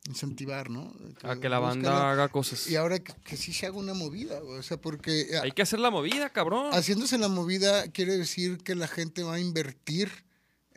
incentivar, 0.08 0.70
¿no? 0.70 0.92
A 1.22 1.36
que 1.36 1.48
la 1.48 1.58
banda 1.58 2.10
haga 2.10 2.28
cosas. 2.28 2.68
Y 2.68 2.76
ahora 2.76 2.98
que, 2.98 3.12
que 3.24 3.36
sí 3.36 3.52
se 3.52 3.66
haga 3.66 3.76
una 3.76 3.94
movida, 3.94 4.40
o 4.42 4.62
sea, 4.62 4.80
porque 4.80 5.20
eh, 5.22 5.38
Hay 5.42 5.52
que 5.52 5.62
hacer 5.62 5.78
la 5.80 5.90
movida, 5.90 6.30
cabrón. 6.30 6.70
haciéndose 6.72 7.18
la 7.18 7.28
movida 7.28 7.88
quiere 7.88 8.16
decir 8.16 8.58
que 8.58 8.74
la 8.74 8.88
gente 8.88 9.22
va 9.22 9.34
a 9.34 9.40
invertir 9.40 10.10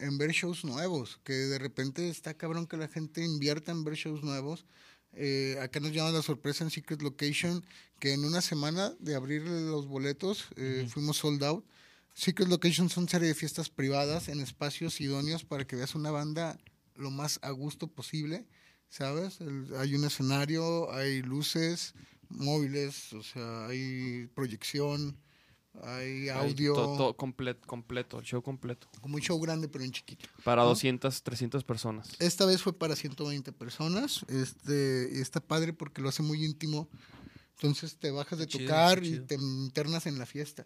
en 0.02 0.18
ver 0.18 0.32
shows 0.32 0.64
nuevos, 0.66 1.20
que 1.24 1.34
de 1.34 1.58
repente 1.60 2.10
está 2.10 2.34
cabrón 2.34 2.68
que 2.68 2.78
la 2.78 2.88
gente 2.88 3.24
invierta 3.24 3.72
en 3.72 3.84
ver 3.84 3.96
shows 3.96 4.24
nuevos. 4.24 4.66
Eh, 5.14 5.58
acá 5.62 5.80
nos 5.80 5.92
llama 5.92 6.12
la 6.12 6.22
sorpresa 6.22 6.64
en 6.64 6.70
Secret 6.72 7.02
Location, 7.02 7.64
que 8.00 8.14
en 8.14 8.24
una 8.26 8.42
semana 8.42 8.94
de 9.00 9.16
abrir 9.16 9.42
los 9.44 9.88
boletos 9.88 10.48
eh, 10.56 10.88
fuimos 10.90 11.18
sold 11.18 11.44
out. 11.44 11.66
Secret 12.14 12.48
Location 12.50 12.90
son 12.90 13.08
serie 13.08 13.28
de 13.30 13.36
fiestas 13.36 13.70
privadas 13.70 14.28
en 14.28 14.40
espacios 14.42 15.00
idóneos 15.02 15.44
para 15.46 15.66
que 15.66 15.76
veas 15.76 15.96
una 15.96 16.12
banda 16.12 16.58
lo 16.96 17.10
más 17.12 17.40
a 17.42 17.52
gusto 17.52 17.88
posible, 17.88 18.46
¿sabes? 18.90 19.40
El- 19.42 19.68
hay 19.78 19.96
un 19.96 20.04
escenario, 20.06 20.92
hay 20.94 21.22
luces 21.22 21.94
móviles, 22.30 23.14
o 23.14 23.24
sea, 23.24 23.68
hay 23.68 24.28
proyección, 24.34 25.18
hay 25.84 26.28
Ahí, 26.28 26.30
audio, 26.30 26.74
to- 26.74 26.98
to- 26.98 27.14
completo, 27.18 27.66
completo, 27.68 28.20
el 28.20 28.26
show 28.26 28.42
completo. 28.42 28.88
como 29.02 29.16
un 29.16 29.22
show 29.22 29.40
grande 29.40 29.68
pero 29.68 29.84
en 29.84 29.92
chiquito. 29.92 30.28
Para 30.44 30.64
¿No? 30.64 30.70
200, 30.70 31.24
300 31.24 31.64
personas. 31.64 32.10
Esta 32.20 32.46
vez 32.46 32.62
fue 32.62 32.74
para 32.78 32.96
120 32.96 33.52
personas. 33.54 34.26
Este, 34.28 35.10
y 35.14 35.20
está 35.20 35.40
padre 35.40 35.74
porque 35.74 36.02
lo 36.02 36.10
hace 36.10 36.24
muy 36.24 36.44
íntimo. 36.44 36.90
Entonces 37.56 37.96
te 37.98 38.12
bajas 38.12 38.40
de 38.40 38.48
chido, 38.48 38.66
tocar 38.66 39.04
y 39.04 39.20
te 39.20 39.36
internas 39.36 40.06
en 40.08 40.18
la 40.18 40.26
fiesta. 40.26 40.66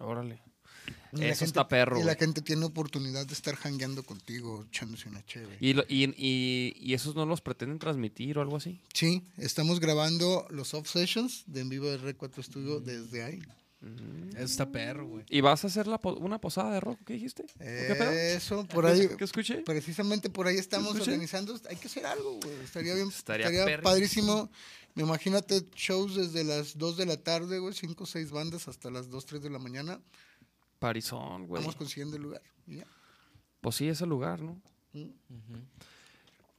Órale. 0.00 0.42
Y 1.12 1.16
Eso 1.24 1.40
gente- 1.40 1.44
está 1.44 1.68
perro, 1.68 2.00
Y 2.00 2.04
la 2.04 2.14
gente 2.14 2.40
tiene 2.40 2.64
oportunidad 2.64 3.26
de 3.26 3.32
estar 3.34 3.54
jangueando 3.56 4.02
contigo, 4.04 4.64
echándose 4.68 5.08
una 5.08 5.24
chévere. 5.24 5.56
¿Y, 5.60 5.72
lo- 5.72 5.84
y, 5.88 6.04
y, 6.16 6.72
y 6.76 6.94
esos 6.94 7.14
no 7.16 7.26
los 7.26 7.40
pretenden 7.40 7.78
transmitir 7.78 8.38
o 8.38 8.42
algo 8.42 8.56
así? 8.56 8.80
Sí, 8.94 9.24
estamos 9.36 9.80
grabando 9.80 10.46
los 10.50 10.72
off 10.74 10.88
sessions 10.88 11.44
de 11.46 11.60
en 11.60 11.68
vivo 11.68 11.86
de 11.86 11.98
Red 11.98 12.16
4 12.16 12.42
Studio 12.42 12.80
desde 12.80 13.22
ahí. 13.24 13.42
Eso 14.34 14.44
está 14.44 14.70
perro, 14.70 15.06
güey. 15.06 15.24
¿Y 15.30 15.40
vas 15.40 15.64
a 15.64 15.68
hacer 15.68 15.86
la 15.86 15.98
po- 15.98 16.14
una 16.16 16.38
posada 16.38 16.72
de 16.74 16.80
rock? 16.80 16.98
¿Qué 17.06 17.14
dijiste? 17.14 17.44
¿O 17.44 17.58
¿Qué 17.58 17.94
pedo? 17.98 18.10
Eso, 18.10 18.66
por 18.66 18.84
ahí. 18.86 19.08
¿Qué 19.16 19.24
escuché? 19.24 19.62
Precisamente 19.62 20.28
por 20.28 20.46
ahí 20.46 20.56
estamos 20.56 20.94
organizando. 21.00 21.58
Hay 21.68 21.76
que 21.76 21.86
hacer 21.88 22.04
algo, 22.04 22.38
güey. 22.42 22.54
Estaría 22.62 22.94
bien. 22.94 23.08
Estaría 23.08 23.46
Estaría, 23.48 23.80
padrísimo. 23.80 24.50
Me 24.94 25.02
Imagínate 25.04 25.66
shows 25.74 26.14
desde 26.16 26.44
las 26.44 26.76
2 26.76 26.96
de 26.98 27.06
la 27.06 27.16
tarde, 27.16 27.58
güey. 27.58 27.72
5 27.72 28.04
o 28.04 28.06
6 28.06 28.30
bandas 28.30 28.68
hasta 28.68 28.90
las 28.90 29.08
2, 29.08 29.24
3 29.24 29.42
de 29.42 29.50
la 29.50 29.58
mañana. 29.58 30.00
Parizón, 30.78 31.46
güey. 31.46 31.62
Vamos 31.62 31.76
consiguiendo 31.76 32.16
el 32.16 32.22
lugar. 32.22 32.42
ya. 32.66 32.84
Pues 33.60 33.76
sí, 33.76 33.88
es 33.88 34.00
el 34.00 34.08
lugar, 34.08 34.40
¿no? 34.42 34.60
Mm. 34.92 35.08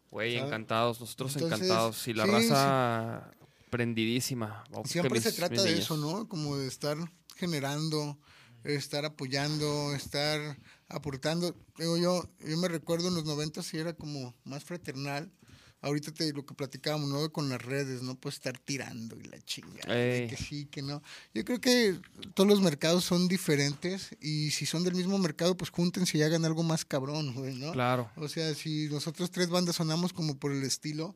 Güey, 0.09 0.37
encantados, 0.37 0.99
nosotros 0.99 1.35
Entonces, 1.35 1.59
encantados. 1.61 2.07
Y 2.07 2.13
la 2.13 2.25
sí, 2.25 2.31
raza 2.31 3.31
prendidísima. 3.71 4.63
Oh, 4.71 4.83
Siempre 4.85 5.15
mis- 5.15 5.23
se 5.23 5.31
trata 5.31 5.59
de 5.63 5.69
niñas. 5.71 5.85
eso, 5.85 5.97
¿no? 5.97 6.27
Como 6.27 6.57
de 6.57 6.67
estar 6.67 6.97
generando, 7.35 8.19
estar 8.63 9.03
apoyando, 9.05 9.93
estar 9.95 10.59
aportando. 10.87 11.55
Digo, 11.79 11.97
yo, 11.97 12.29
yo 12.47 12.57
me 12.57 12.67
recuerdo 12.67 13.07
en 13.07 13.15
los 13.15 13.25
90 13.25 13.63
sí 13.63 13.77
era 13.79 13.93
como 13.93 14.35
más 14.43 14.63
fraternal. 14.63 15.31
Ahorita 15.83 16.13
te, 16.13 16.31
lo 16.31 16.45
que 16.45 16.53
platicábamos, 16.53 17.09
¿no? 17.09 17.31
Con 17.33 17.49
las 17.49 17.59
redes, 17.59 18.03
¿no? 18.03 18.13
Pues 18.13 18.35
estar 18.35 18.55
tirando 18.59 19.19
y 19.19 19.23
la 19.23 19.41
chingada. 19.41 19.91
de 19.95 20.27
que 20.29 20.37
sí, 20.37 20.67
que 20.67 20.83
no. 20.83 21.01
Yo 21.33 21.43
creo 21.43 21.59
que 21.59 21.99
todos 22.35 22.47
los 22.47 22.61
mercados 22.61 23.03
son 23.03 23.27
diferentes 23.27 24.15
y 24.21 24.51
si 24.51 24.67
son 24.67 24.83
del 24.83 24.93
mismo 24.93 25.17
mercado, 25.17 25.57
pues 25.57 25.71
júntense 25.71 26.19
y 26.19 26.21
hagan 26.21 26.45
algo 26.45 26.61
más 26.61 26.85
cabrón, 26.85 27.33
güey, 27.33 27.55
¿no? 27.55 27.71
Claro. 27.71 28.11
O 28.15 28.27
sea, 28.29 28.53
si 28.53 28.89
nosotros 28.89 29.31
tres 29.31 29.49
bandas 29.49 29.75
sonamos 29.77 30.13
como 30.13 30.37
por 30.37 30.51
el 30.51 30.61
estilo, 30.61 31.15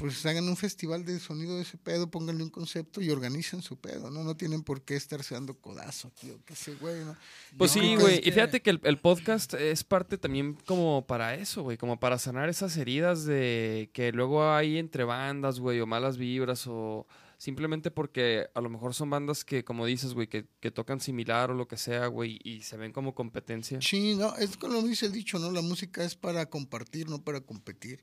pues 0.00 0.24
hagan 0.24 0.48
un 0.48 0.56
festival 0.56 1.04
de 1.04 1.20
sonido 1.20 1.56
de 1.56 1.62
ese 1.62 1.76
pedo, 1.76 2.10
pónganle 2.10 2.42
un 2.42 2.48
concepto 2.48 3.02
y 3.02 3.10
organicen 3.10 3.60
su 3.60 3.78
pedo, 3.78 4.10
¿no? 4.10 4.24
No 4.24 4.34
tienen 4.34 4.62
por 4.62 4.80
qué 4.80 4.96
estarse 4.96 5.34
dando 5.34 5.60
codazo, 5.60 6.10
tío, 6.18 6.42
que 6.46 6.54
ese 6.54 6.74
güey, 6.76 7.04
¿no? 7.04 7.14
Pues 7.58 7.72
sí, 7.72 7.80
que 7.80 7.96
güey. 7.96 8.18
Y 8.24 8.32
fíjate 8.32 8.62
que 8.62 8.70
el, 8.70 8.80
el 8.84 8.98
podcast 8.98 9.52
es 9.52 9.84
parte 9.84 10.16
también 10.16 10.56
como 10.64 11.06
para 11.06 11.34
eso, 11.34 11.62
güey. 11.62 11.76
Como 11.76 12.00
para 12.00 12.18
sanar 12.18 12.48
esas 12.48 12.78
heridas 12.78 13.26
de 13.26 13.90
que 13.92 14.10
luego 14.12 14.50
hay 14.50 14.78
entre 14.78 15.04
bandas, 15.04 15.60
güey, 15.60 15.80
o 15.80 15.86
malas 15.86 16.16
vibras, 16.16 16.66
o 16.66 17.06
simplemente 17.36 17.90
porque 17.90 18.48
a 18.54 18.62
lo 18.62 18.70
mejor 18.70 18.94
son 18.94 19.10
bandas 19.10 19.44
que, 19.44 19.64
como 19.64 19.84
dices, 19.84 20.14
güey, 20.14 20.28
que, 20.28 20.46
que 20.60 20.70
tocan 20.70 21.00
similar 21.00 21.50
o 21.50 21.54
lo 21.54 21.68
que 21.68 21.76
sea, 21.76 22.06
güey, 22.06 22.38
y 22.42 22.62
se 22.62 22.78
ven 22.78 22.92
como 22.92 23.14
competencia. 23.14 23.82
Sí, 23.82 24.14
no, 24.14 24.34
es 24.36 24.56
como 24.56 24.80
dice 24.80 25.06
el 25.06 25.12
dicho, 25.12 25.38
¿no? 25.38 25.50
La 25.50 25.60
música 25.60 26.02
es 26.04 26.14
para 26.14 26.46
compartir, 26.46 27.10
no 27.10 27.22
para 27.22 27.42
competir. 27.42 28.02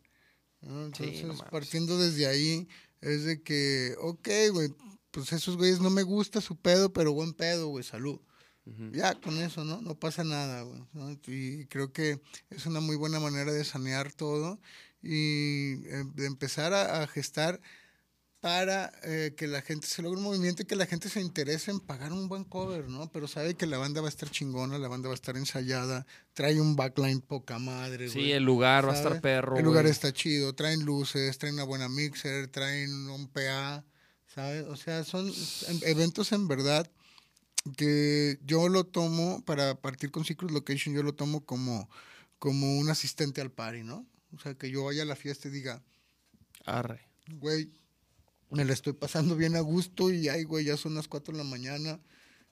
¿No? 0.62 0.86
Entonces, 0.86 1.24
no 1.24 1.36
partiendo 1.50 2.00
desde 2.00 2.28
ahí, 2.28 2.68
es 3.02 3.24
de 3.24 3.42
que, 3.42 3.96
ok, 4.00 4.28
güey, 4.52 4.70
pues 5.12 5.32
esos 5.34 5.58
güeyes 5.58 5.80
no 5.80 5.90
me 5.90 6.04
gusta 6.04 6.42
su 6.42 6.56
pedo, 6.56 6.92
pero 6.94 7.14
buen 7.14 7.34
pedo, 7.34 7.68
güey, 7.68 7.84
salud. 7.84 8.20
Ya 8.92 9.16
con 9.22 9.38
eso, 9.38 9.64
¿no? 9.64 9.82
No 9.82 9.98
pasa 9.98 10.26
nada, 10.26 10.64
güey. 10.64 10.84
¿no? 10.92 11.12
Y 11.28 11.68
creo 11.68 11.94
que 11.94 12.20
es 12.50 12.66
una 12.66 12.82
muy 12.82 12.98
buena 12.98 13.18
manera 13.18 13.54
de 13.54 13.64
sanear 13.64 14.12
todo 14.12 14.60
y 15.02 15.76
eh, 15.86 16.04
de 16.16 16.26
empezar 16.26 16.74
a, 16.74 17.02
a 17.02 17.08
gestar 17.08 17.62
para 18.40 18.92
eh, 19.04 19.34
que 19.36 19.48
la 19.48 19.62
gente 19.62 19.88
se 19.88 20.02
logre 20.02 20.18
un 20.20 20.24
movimiento 20.24 20.62
y 20.62 20.66
que 20.66 20.76
la 20.76 20.86
gente 20.86 21.10
se 21.10 21.20
interese 21.20 21.72
en 21.72 21.80
pagar 21.80 22.14
un 22.14 22.28
buen 22.28 22.44
cover, 22.44 22.88
¿no? 22.88 23.12
Pero 23.12 23.28
sabe 23.28 23.56
que 23.56 23.66
la 23.66 23.78
banda 23.78 24.02
va 24.02 24.08
a 24.08 24.10
estar 24.10 24.30
chingona, 24.30 24.78
la 24.78 24.88
banda 24.88 25.10
va 25.10 25.14
a 25.14 25.16
estar 25.16 25.38
ensayada, 25.38 26.06
trae 26.34 26.62
un 26.62 26.76
backline 26.76 27.22
poca 27.22 27.58
madre, 27.58 28.10
Sí, 28.10 28.20
güey, 28.20 28.32
el 28.34 28.44
lugar 28.44 28.88
va 28.88 28.94
a 28.94 28.96
estar 28.96 29.22
perro, 29.22 29.58
El 29.58 29.66
lugar 29.66 29.88
está 29.88 30.14
chido, 30.14 30.54
traen 30.54 30.86
luces, 30.86 31.38
traen 31.40 31.56
una 31.56 31.64
buena 31.64 31.90
mixer, 31.90 32.48
traen 32.50 32.92
un 33.10 33.28
PA, 33.28 33.84
¿sabes? 34.28 34.66
O 34.66 34.76
sea, 34.76 35.04
son 35.04 35.32
eventos 35.82 36.32
en 36.32 36.48
verdad 36.48 36.90
que 37.76 38.40
yo 38.44 38.70
lo 38.70 38.86
tomo 38.86 39.44
para 39.46 39.82
partir 39.82 40.12
con 40.12 40.26
Secret 40.26 40.52
Location, 40.52 40.94
yo 40.94 41.02
lo 41.02 41.16
tomo 41.16 41.44
como, 41.44 41.90
como 42.38 42.78
un 42.78 42.90
asistente 42.90 43.42
al 43.42 43.52
party, 43.52 43.84
¿no? 43.84 44.06
O 44.36 44.40
sea, 44.40 44.54
que 44.54 44.70
yo 44.70 44.84
vaya 44.84 45.02
a 45.02 45.06
la 45.06 45.16
fiesta 45.16 45.48
y 45.48 45.52
diga, 45.52 45.82
Arre. 46.66 47.02
güey, 47.40 47.72
me 48.50 48.64
la 48.66 48.74
estoy 48.74 48.94
pasando 48.94 49.36
bien 49.36 49.56
a 49.56 49.60
gusto 49.62 50.12
y 50.12 50.30
ay, 50.30 50.44
güey, 50.44 50.66
ya 50.66 50.78
son 50.78 50.96
las 50.96 51.08
4 51.08 51.34
de 51.34 51.44
la 51.44 51.50
mañana 51.50 52.00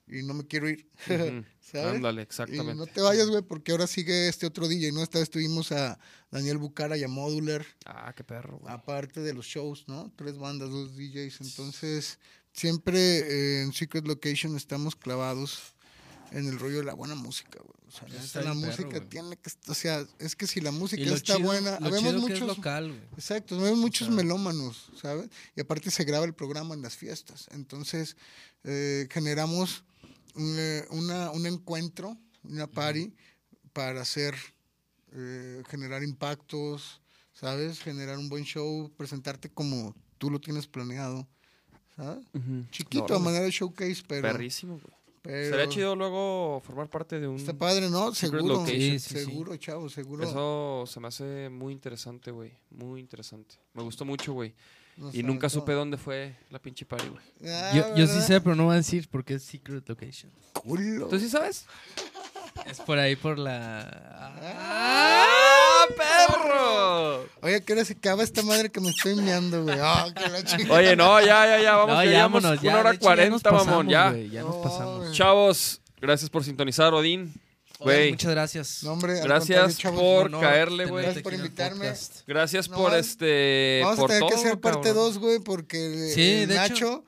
y 0.07 0.21
no 0.23 0.33
me 0.33 0.45
quiero 0.45 0.69
ir. 0.69 0.87
Ujú. 1.09 1.43
¿Sabes? 1.59 1.95
Ándale, 1.95 2.21
Y 2.21 2.23
exactamente. 2.23 2.75
no 2.75 2.85
te 2.85 3.01
vayas, 3.01 3.27
güey, 3.27 3.41
porque 3.41 3.71
ahora 3.71 3.87
sigue 3.87 4.27
este 4.27 4.45
otro 4.45 4.67
DJ, 4.67 4.91
¿no? 4.91 5.01
Esta 5.01 5.17
vez 5.19 5.29
tuvimos 5.31 5.71
a 5.71 5.97
Daniel 6.29 6.57
Bucara 6.59 6.95
y 6.97 7.03
a 7.03 7.07
Modular, 7.07 7.65
Ah, 7.85 8.13
qué 8.15 8.23
perro, 8.23 8.59
güey. 8.59 8.71
aparte 8.73 9.21
de 9.21 9.33
los 9.33 9.45
shows, 9.47 9.85
¿no? 9.87 10.11
Tres 10.15 10.37
bandas, 10.37 10.69
dos 10.69 10.95
DJs. 10.95 11.41
Entonces, 11.41 12.19
siempre 12.53 12.99
eh, 12.99 13.61
en 13.63 13.73
Secret 13.73 14.05
Location 14.05 14.55
estamos 14.55 14.95
clavados 14.95 15.74
en 16.31 16.47
el 16.47 16.59
rollo 16.59 16.77
de 16.79 16.83
la 16.83 16.93
buena 16.93 17.15
música, 17.15 17.59
güey. 17.63 17.75
O 17.87 17.91
sea, 17.91 18.07
está 18.21 18.39
la 18.41 18.45
perro, 18.53 18.55
música 18.55 19.09
tiene 19.09 19.37
que, 19.37 19.51
o 19.67 19.73
sea, 19.73 20.05
es 20.19 20.35
que 20.35 20.47
si 20.47 20.59
la 20.59 20.71
música 20.71 21.01
está 21.03 21.35
chido- 21.35 21.45
buena, 21.45 21.79
lo 21.79 21.87
habemos 21.87 22.01
chido 22.13 22.25
que 22.27 22.33
es 22.33 22.39
muchos 22.41 22.57
local, 22.57 22.87
güey. 22.89 23.01
Exacto, 23.15 23.59
vemos 23.59 23.77
muchos 23.79 24.07
sea- 24.07 24.15
melómanos, 24.15 24.91
¿sabes? 24.99 25.29
Y 25.55 25.61
aparte 25.61 25.91
se 25.91 26.03
graba 26.03 26.25
el 26.25 26.33
programa 26.33 26.73
en 26.75 26.81
las 26.81 26.95
fiestas. 26.95 27.47
Entonces, 27.51 28.17
eh, 28.63 29.07
generamos 29.11 29.83
un, 30.33 30.55
eh, 30.59 30.85
una, 30.89 31.31
un 31.31 31.45
encuentro, 31.45 32.17
una 32.43 32.67
party, 32.67 33.13
para 33.71 34.01
hacer, 34.01 34.35
eh, 35.13 35.63
generar 35.69 36.03
impactos, 36.03 37.01
¿sabes? 37.33 37.79
Generar 37.81 38.17
un 38.17 38.29
buen 38.29 38.43
show, 38.45 38.91
presentarte 38.97 39.49
como 39.49 39.95
tú 40.17 40.29
lo 40.31 40.39
tienes 40.41 40.65
planeado, 40.67 41.27
¿sabes? 41.95 42.25
Chiquito, 42.71 43.15
a 43.15 43.19
manera 43.19 43.43
de 43.45 43.51
showcase, 43.51 44.03
pero... 44.07 44.21
Perrísimo, 44.23 44.73
güey. 44.79 44.95
Pero 45.25 45.49
Sería 45.49 45.69
chido 45.69 45.95
luego 45.95 46.61
formar 46.65 46.89
parte 46.89 47.19
de 47.19 47.27
un... 47.27 47.37
Está 47.37 47.53
padre, 47.53 47.89
¿no? 47.89 48.13
Seguro. 48.13 48.65
Sí, 48.65 48.99
sí. 48.99 49.15
seguro, 49.15 49.55
chavo, 49.57 49.89
seguro. 49.89 50.23
Eso 50.23 50.83
se 50.87 50.99
me 50.99 51.07
hace 51.07 51.49
muy 51.49 51.73
interesante, 51.73 52.31
güey. 52.31 52.53
Muy 52.69 52.99
interesante. 52.99 53.55
Me 53.73 53.83
gustó 53.83 54.05
mucho, 54.05 54.33
güey. 54.33 54.53
Y 55.11 55.23
nunca 55.23 55.49
supe 55.49 55.73
dónde 55.73 55.97
fue 55.97 56.37
la 56.49 56.59
pinche 56.59 56.85
party, 56.85 57.09
güey. 57.09 57.53
Ah, 57.53 57.71
Yo, 57.75 57.95
yo 57.95 58.07
sí 58.07 58.21
sé, 58.21 58.39
pero 58.39 58.55
no 58.55 58.65
voy 58.65 58.75
a 58.75 58.77
decir 58.77 59.09
porque 59.09 59.33
es 59.35 59.43
Secret 59.43 59.87
Location. 59.89 60.31
Culo. 60.53 61.07
¿Tú 61.07 61.19
sí 61.19 61.29
sabes? 61.29 61.65
Es 62.65 62.79
por 62.79 62.97
ahí, 62.97 63.15
por 63.15 63.37
la... 63.37 63.89
¡Ah, 64.41 65.44
perro! 65.95 67.25
Oye, 67.41 67.63
¿qué 67.63 67.73
hora 67.73 67.85
se 67.85 67.93
acaba 67.93 68.23
esta 68.23 68.41
madre 68.43 68.69
que 68.69 68.79
me 68.81 68.89
estoy 68.89 69.15
meando, 69.15 69.63
güey? 69.63 69.77
Ah, 69.81 70.07
la 70.31 70.43
chingada. 70.45 70.79
Oye, 70.79 70.95
no, 70.95 71.19
ya, 71.21 71.45
ya, 71.45 71.59
ya. 71.61 71.75
Vamos, 71.75 71.95
No, 71.95 72.01
que 72.01 72.05
ya 72.07 72.11
llevamos 72.11 72.43
vámonos, 72.43 72.61
ya, 72.63 72.69
una 72.71 72.79
hora 72.79 72.89
hecho, 72.91 72.99
ya 73.15 73.29
nos 73.29 73.41
cuarenta, 73.41 73.51
mamón, 73.51 73.89
ya. 73.89 74.09
güey, 74.11 74.29
ya 74.29 74.41
nos 74.41 74.55
No, 74.55 74.61
pasamos. 74.61 75.11
Chavos, 75.11 75.81
gracias 76.01 76.29
por 76.29 76.43
sintonizar, 76.43 76.93
Odín. 76.93 77.33
Güey, 77.79 78.11
Muchas 78.11 78.31
gracias. 78.31 78.83
No, 78.83 78.93
hombre, 78.93 79.19
al 79.19 79.27
gracias 79.27 79.59
contrario, 79.75 79.77
chavos, 79.77 79.99
por 79.99 80.25
honor 80.27 80.41
caerle, 80.41 80.85
tenerte 80.85 80.91
güey. 80.91 81.03
Gracias 81.05 81.23
por 81.23 81.33
aquí 81.33 81.35
en 81.35 81.41
el 81.41 81.45
invitarme. 81.47 81.79
podcast. 81.85 82.13
Gracias 82.25 82.69
No, 82.69 82.77
por 82.77 82.95
este. 82.95 83.79
Vamos 83.83 83.97
a 83.97 84.01
por 84.01 84.09
tener 84.09 84.23
que 84.23 84.29
todo, 84.35 84.39
hacer 84.45 84.59
parte 84.59 84.87
cabrón. 84.89 85.03
2, 85.05 85.17
güey, 85.19 85.39
porque 85.39 86.11
Sí, 86.15 86.45
de 86.45 86.53
hecho. 86.55 86.73
Nacho, 86.73 87.03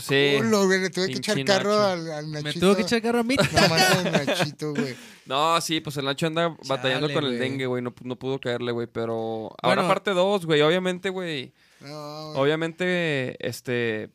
Sí. 0.00 0.34
culo, 0.38 0.66
güey, 0.66 0.80
le 0.80 0.90
tuve 0.90 1.08
que 1.08 1.14
echar 1.14 1.44
carro 1.44 1.80
al, 1.80 2.10
al 2.10 2.30
Nachito. 2.30 2.54
Me 2.54 2.60
tuvo 2.60 2.76
que 2.76 2.82
echar 2.82 3.02
carro 3.02 3.20
a 3.20 3.22
mí. 3.22 3.36
No 3.36 3.68
mames, 3.68 4.26
Nachito, 4.26 4.74
güey. 4.74 4.94
No, 5.26 5.60
sí, 5.60 5.80
pues 5.80 5.96
el 5.98 6.04
Nacho 6.04 6.26
anda 6.26 6.56
batallando 6.66 7.12
con 7.12 7.24
el 7.24 7.38
dengue, 7.38 7.66
güey. 7.66 7.80
No, 7.80 7.94
no 8.02 8.18
pudo 8.18 8.40
caerle, 8.40 8.72
güey. 8.72 8.88
Pero 8.88 9.54
ahora 9.62 9.86
parte 9.86 10.10
dos, 10.10 10.44
güey. 10.46 10.62
Obviamente, 10.62 11.10
güey. 11.10 11.52
No, 11.80 12.32
güey. 12.32 12.40
Obviamente, 12.42 13.36
este. 13.46 14.10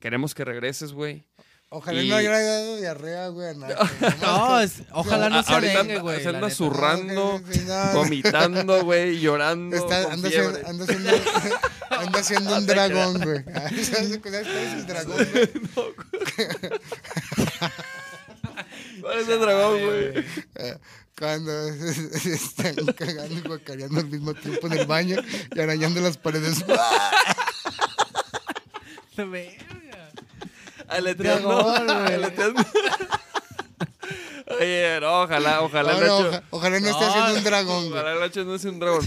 Queremos 0.00 0.34
que 0.34 0.44
regreses, 0.44 0.92
güey. 0.92 1.27
Ojalá 1.70 2.02
Y- 2.02 2.08
no 2.08 2.16
haya 2.16 2.30
dado 2.32 2.76
diarrea, 2.78 3.28
güey. 3.28 3.48
a 3.50 3.54
nadie. 3.54 3.74
No, 4.22 4.58
es- 4.60 4.82
ojalá 4.90 5.28
no 5.28 5.38
A- 5.38 5.42
sea 5.42 5.56
ahorita 5.56 6.00
güey. 6.00 6.22
se 6.22 6.28
anda 6.30 6.48
zurrando, 6.50 7.42
no. 7.66 7.92
vomitando, 7.92 8.84
güey, 8.84 9.20
llorando. 9.20 9.76
Está, 9.76 10.04
con 10.04 10.12
anda, 10.14 10.28
haciendo, 10.28 10.66
anda 10.66 10.84
un 12.58 12.66
dragón, 12.66 13.20
güey. 13.22 13.44
¿Sabes 13.84 14.18
cuál 14.18 14.34
es 14.34 14.46
el 14.46 14.86
dragón, 14.86 15.16
güey? 15.32 15.50
¿Cuál 19.02 19.18
es 19.18 19.28
el 19.28 19.40
dragón, 19.40 19.84
güey? 19.84 20.24
Cuando 21.18 21.52
se 21.74 22.32
están 22.34 22.76
cagando 22.96 23.34
y 23.34 23.40
guacareando 23.40 24.00
al 24.00 24.06
mismo 24.06 24.32
tiempo 24.34 24.68
en 24.68 24.72
el 24.74 24.86
baño 24.86 25.16
y 25.54 25.60
arañando 25.60 26.00
las 26.00 26.16
paredes. 26.16 26.64
Verga. 29.16 29.77
Aleteando. 30.88 31.70
Aleteando. 31.70 32.62
Oye, 34.60 34.98
no, 35.00 35.22
ojalá, 35.24 35.60
ojalá 35.60 35.92
No, 35.92 36.00
no, 36.00 36.06
Nacho- 36.06 36.28
oja- 36.28 36.42
ojalá 36.50 36.80
no 36.80 36.88
esté 36.88 37.04
No, 37.04 37.10
haciendo 37.10 37.34
un 37.38 37.44
dragón. 37.44 37.92
Ojalá 37.92 38.12
el 38.14 38.20
Nacho 38.20 38.44
no 38.44 38.58
sea 38.58 38.70
un 38.70 38.78
dragón. 38.80 39.06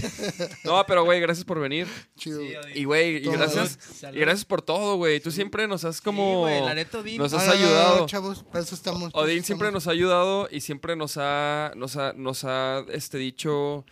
No, 0.62 0.86
pero 0.86 1.04
güey, 1.04 1.20
gracias 1.20 1.44
por 1.44 1.58
venir. 1.58 1.88
Chido. 2.16 2.38
Sí. 2.40 2.54
Y 2.76 2.84
güey, 2.84 3.16
y 3.16 3.28
gracias, 3.28 3.76
Salud. 4.00 4.16
y 4.16 4.20
gracias 4.20 4.44
por 4.44 4.62
todo, 4.62 4.96
güey. 4.96 5.18
Tú 5.18 5.32
siempre 5.32 5.66
nos 5.66 5.84
has 5.84 6.00
como 6.00 6.46
Sí, 6.48 6.74
neta, 6.76 6.98
Odín. 6.98 7.18
nos 7.18 7.32
No, 7.32 7.38
has 7.38 7.46
no, 7.46 7.52
no, 7.54 7.58
no, 7.60 7.66
ayudado. 7.66 8.06
chavos, 8.06 8.44
para 8.44 8.62
eso 8.64 8.74
estamos. 8.76 9.10
Odín 9.14 9.38
eso 9.38 9.46
siempre 9.46 9.66
estamos. 9.68 9.84
nos 9.84 9.88
ha 9.88 9.90
ayudado 9.90 10.48
y 10.50 10.60
siempre 10.60 10.94
nos 10.94 11.16
ha, 11.18 11.72
nos 11.74 11.96
ha, 11.96 12.12
nos 12.12 12.44
ha 12.44 12.84
este, 12.92 13.18
dicho 13.18 13.84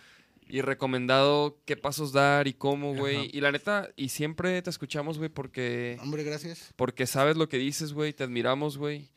y 0.51 0.61
recomendado 0.61 1.61
qué 1.65 1.77
pasos 1.77 2.11
dar 2.11 2.47
y 2.47 2.53
cómo, 2.53 2.93
güey. 2.93 3.29
Y 3.31 3.39
la 3.39 3.53
neta, 3.53 3.89
y 3.95 4.09
siempre 4.09 4.61
te 4.61 4.69
escuchamos, 4.69 5.17
güey, 5.17 5.29
porque, 5.29 5.97
Hombre, 6.01 6.23
gracias. 6.23 6.73
porque 6.75 7.07
sabes 7.07 7.37
lo 7.37 7.47
que 7.47 7.57
dices, 7.57 7.93
güey. 7.93 8.11
Te 8.11 8.25
admiramos, 8.25 8.77
güey. 8.77 9.09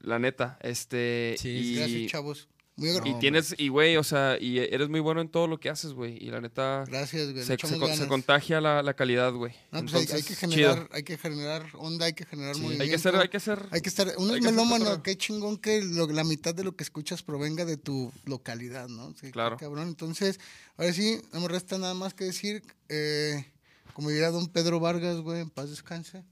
La 0.00 0.20
neta, 0.20 0.58
este. 0.62 1.34
Sí, 1.38 1.48
y, 1.48 1.74
Gracias, 1.74 2.10
chavos. 2.12 2.48
Muy 2.80 3.10
y 3.10 3.14
tienes, 3.20 3.54
y 3.58 3.68
güey, 3.68 3.98
o 3.98 4.02
sea, 4.02 4.38
y 4.40 4.58
eres 4.58 4.88
muy 4.88 5.00
bueno 5.00 5.20
en 5.20 5.28
todo 5.28 5.46
lo 5.46 5.60
que 5.60 5.68
haces, 5.68 5.92
güey. 5.92 6.16
Y 6.16 6.30
la 6.30 6.40
neta, 6.40 6.84
Gracias, 6.88 7.30
güey. 7.30 7.44
se, 7.44 8.06
contagia 8.08 8.60
la, 8.60 8.82
la 8.82 8.94
calidad, 8.94 9.32
güey. 9.34 9.52
No, 9.70 9.82
pues 9.82 9.94
hay, 9.94 10.22
que 10.22 10.34
chido. 10.34 10.48
generar, 10.50 10.88
hay 10.92 11.02
que 11.02 11.18
generar 11.18 11.66
onda, 11.74 12.06
hay 12.06 12.14
que 12.14 12.24
generar 12.24 12.54
Sí, 12.54 12.62
movimiento. 12.62 12.84
Hay 12.84 12.90
que 12.90 12.98
ser, 12.98 13.16
hay 13.16 13.28
que 13.28 13.38
ser. 13.40 13.66
Hay 13.70 13.80
que 13.82 13.88
estar, 13.90 14.10
uno 14.16 14.34
es 14.34 14.42
melómano, 14.42 15.02
qué 15.02 15.14
chingón 15.16 15.58
que 15.58 15.82
lo- 15.82 16.06
la 16.08 16.24
mitad 16.24 16.54
de 16.54 16.64
lo 16.64 16.74
que 16.74 16.82
escuchas 16.82 17.22
provenga 17.22 17.66
de 17.66 17.76
tu 17.76 18.10
localidad, 18.24 18.88
¿no? 18.88 19.14
Sí, 19.20 19.30
Claro. 19.30 19.58
Cabrón, 19.58 19.88
entonces, 19.88 20.40
ahora 20.78 20.92
sí, 20.94 21.20
no 21.34 21.40
me 21.40 21.48
resta 21.48 21.76
nada 21.76 21.92
más 21.92 22.14
que 22.14 22.24
decir, 22.24 22.62
eh, 22.88 23.44
como 23.92 24.08
diría 24.08 24.30
don 24.30 24.46
Pedro 24.48 24.80
Vargas, 24.80 25.18
güey, 25.20 25.40
en 25.42 25.50
paz 25.50 25.68
descanse. 25.68 26.24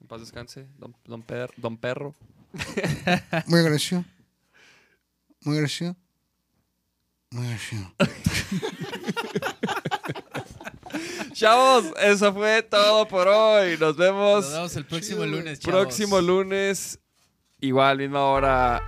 En 0.00 0.06
paz 0.06 0.20
descanse, 0.20 0.66
don, 0.78 0.94
don, 1.06 1.22
Per- 1.22 1.52
don 1.56 1.76
Perro. 1.78 2.14
Muy 3.46 3.60
agradecido. 3.60 4.04
Muy 5.48 5.56
agradecido. 5.56 5.96
Muy 7.30 7.46
agradecido. 7.46 7.90
Chavos, 11.32 11.86
eso 12.02 12.34
fue 12.34 12.62
todo 12.64 13.08
por 13.08 13.26
hoy. 13.28 13.78
Nos 13.78 13.96
vemos 13.96 14.44
Nos 14.44 14.52
vemos 14.52 14.76
el 14.76 14.84
próximo 14.84 15.24
lunes, 15.24 15.58
chavos. 15.58 15.80
próximo 15.80 16.20
lunes. 16.20 16.98
Igual, 17.60 17.96
misma 17.96 18.24
hora. 18.24 18.82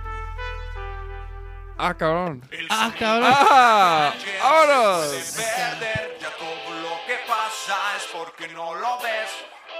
Ah, 1.79 1.95
cabrón. 1.97 2.43
Ah, 2.69 2.93
cabrón. 2.99 3.31
¡Ah! 3.33 4.13
¡Vámonos! 4.43 5.07
perder, 5.35 6.17
ya 6.21 6.29
todo 6.37 6.79
lo 6.79 6.95
que 7.07 7.15
pasa 7.27 7.75
es 7.97 8.03
porque 8.13 8.49
no 8.53 8.75
lo 8.75 8.99
ves. 9.01 9.31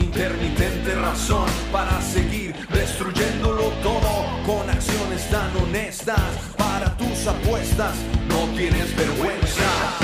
Intermitente, 0.00 0.94
razón 0.94 1.46
para 1.72 2.00
seguir 2.02 2.54
destruyéndolo 2.68 3.70
todo 3.82 4.26
con 4.44 4.68
acciones 4.68 5.28
tan 5.30 5.50
honestas. 5.56 6.20
Para 6.58 6.94
tus 6.96 7.26
apuestas, 7.26 7.94
no 8.28 8.44
tienes 8.54 8.94
vergüenza. 8.94 9.96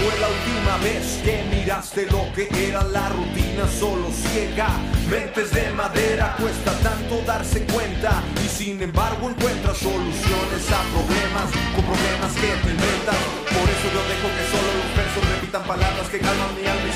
Fue 0.00 0.14
la 0.20 0.28
última 0.28 0.76
vez 0.78 1.20
que 1.24 1.44
miraste 1.50 2.06
lo 2.06 2.32
que 2.34 2.48
era 2.68 2.82
la 2.84 3.08
rutina 3.08 3.68
solo 3.78 4.10
ciega? 4.10 4.68
Mentes 5.08 5.50
de 5.52 5.70
madera, 5.72 6.34
cuesta 6.38 6.72
tanto 6.82 7.22
darse 7.26 7.64
cuenta. 7.66 8.22
Y 8.44 8.48
sin 8.48 8.82
embargo 8.82 9.30
encuentras 9.30 9.78
soluciones 9.78 10.64
a 10.72 10.80
problemas 10.92 11.48
con 11.74 11.84
problemas 11.84 12.32
que 12.34 12.50
te 12.64 12.70
inventas. 12.70 13.18
Por 13.48 13.66
eso 13.70 13.86
yo 13.94 14.02
dejo 14.10 14.28
que 14.34 14.44
solo 14.50 14.70
los 14.80 14.90
versos 14.96 15.22
repitan 15.34 15.62
palabras 15.64 16.06
que 16.08 16.18
calman 16.18 16.52
mi 16.56 16.66
alma 16.66 16.88
y 16.88 16.94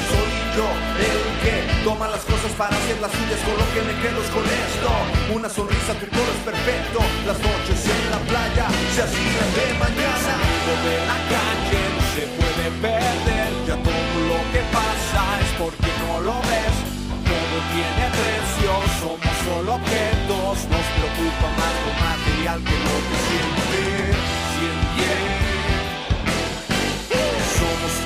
yo 0.57 0.69
el 0.99 1.21
que 1.43 1.55
toma 1.85 2.09
las 2.09 2.25
cosas 2.25 2.53
para 2.59 2.75
hacer 2.77 2.99
las 3.01 3.13
suyas 3.13 3.41
con 3.47 3.55
lo 3.55 3.67
que 3.73 3.83
me 3.87 3.95
quedo 4.03 4.21
con 4.35 4.45
esto. 4.45 4.91
Una 5.35 5.49
sonrisa, 5.49 5.95
tu 6.01 6.07
coro 6.11 6.31
es 6.35 6.43
perfecto. 6.45 6.99
Las 7.27 7.39
noches 7.39 7.79
en 7.87 8.11
la 8.11 8.21
playa 8.27 8.67
se 8.95 9.03
hacían 9.03 9.49
de 9.55 9.67
mañana. 9.79 10.35
la 11.07 11.19
calle 11.31 12.08
se 12.19 12.27
puede 12.27 12.67
perder. 12.83 13.51
Ya 13.67 13.77
todo 13.77 14.15
lo 14.31 14.41
que 14.53 14.63
pasa 14.73 15.23
es 15.45 15.51
porque 15.63 15.91
no 16.03 16.21
lo 16.21 16.37
ves. 16.51 16.77
Todo 17.31 17.57
tiene 17.75 18.05
precio, 18.19 18.71
somos 19.01 19.35
solo 19.47 19.75
objetos. 19.75 20.55
Nos 20.73 20.87
preocupa 20.97 21.47
más 21.59 21.75
lo 21.85 21.93
material 22.09 22.59
que 22.67 22.77
lo 22.87 22.97
que 23.07 23.17
siente. 23.27 24.08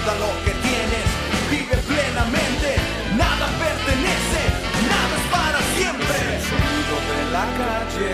disfruta 0.00 0.14
lo 0.18 0.30
que 0.44 0.52
tienes, 0.52 1.06
vive 1.50 1.76
plenamente. 1.88 2.76
Nada 3.16 3.46
pertenece, 3.58 4.42
nada 4.88 5.14
es 5.16 5.26
para 5.30 5.60
siempre. 5.76 6.16
El 6.34 6.42
sonido 6.50 6.96
de 7.10 7.20
la 7.32 7.44
calle. 7.60 8.10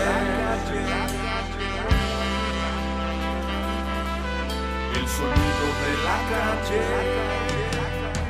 El 4.95 5.07
sonido 5.09 5.67
de 5.83 5.93
la 6.07 6.19
calle. 6.33 6.83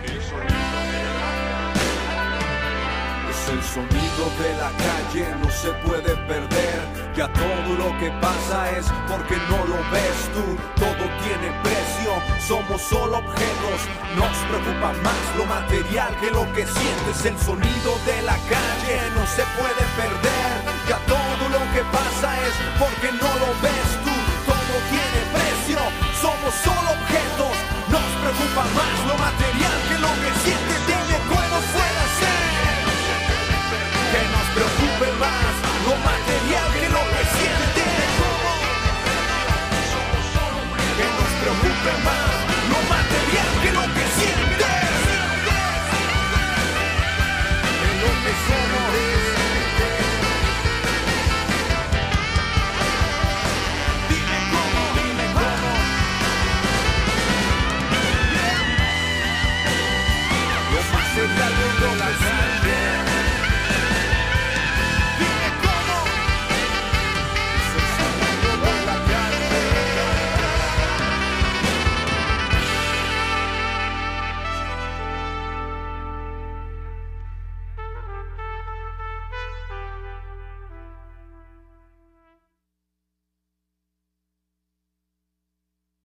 El 0.05 0.21
sonido 0.23 0.79
de 0.93 1.01
la 1.07 1.23
calle. 1.31 1.95
Es 3.31 3.43
el 3.49 3.63
sonido 3.63 4.25
de 4.43 4.51
la 4.63 4.71
calle, 4.85 5.25
no 5.43 5.51
se 5.51 5.71
puede 5.87 6.13
perder. 6.27 6.96
Ya 7.17 7.33
todo 7.33 7.73
lo 7.81 7.97
que 7.97 8.11
pasa 8.21 8.71
es 8.77 8.85
porque 9.09 9.37
no 9.49 9.65
lo 9.65 9.81
ves 9.89 10.21
tú. 10.37 10.45
Todo 10.77 11.05
tiene 11.25 11.49
precio, 11.65 12.13
somos 12.45 12.83
solo 12.83 13.17
objetos. 13.25 13.81
Nos 14.21 14.37
preocupa 14.53 14.93
más 15.01 15.25
lo 15.39 15.47
material 15.47 16.15
que 16.21 16.31
lo 16.31 16.45
que 16.53 16.67
sientes. 16.67 17.25
El 17.25 17.39
sonido 17.41 17.97
de 18.05 18.21
la 18.21 18.37
calle 18.53 19.01
no 19.17 19.25
se 19.33 19.49
puede 19.57 19.83
perder. 19.97 20.53
Ya 20.93 20.99
todo 21.09 21.45
lo 21.57 21.63
que 21.73 21.81
pasa 21.89 22.37
es 22.37 22.53
porque 22.77 23.09
no 23.09 23.33
lo 23.41 23.49
ves 23.65 23.89
tú. 24.05 24.13
Todo 24.45 24.75
tiene 24.93 25.21
precio, 25.33 25.81
somos 26.21 26.53
solo 26.69 27.01
objetos. 27.01 27.57
Nos 27.97 28.09
preocupa 28.21 28.63
más 28.77 28.97
lo 29.09 29.17
material 29.17 29.77
que 29.89 29.97
lo 30.05 30.13
que 30.21 30.31
sientes. 30.45 30.79
Dime 30.85 31.17
cómo 31.33 31.57
puede 31.73 32.05
ser 32.21 32.45
que 34.13 34.21
nos 34.37 34.47
preocupe 34.53 35.09
más 35.17 35.53
lo 35.89 35.97
material 36.05 36.26
preocupa 41.47 41.91
é 41.91 41.97
mais. 42.05 42.46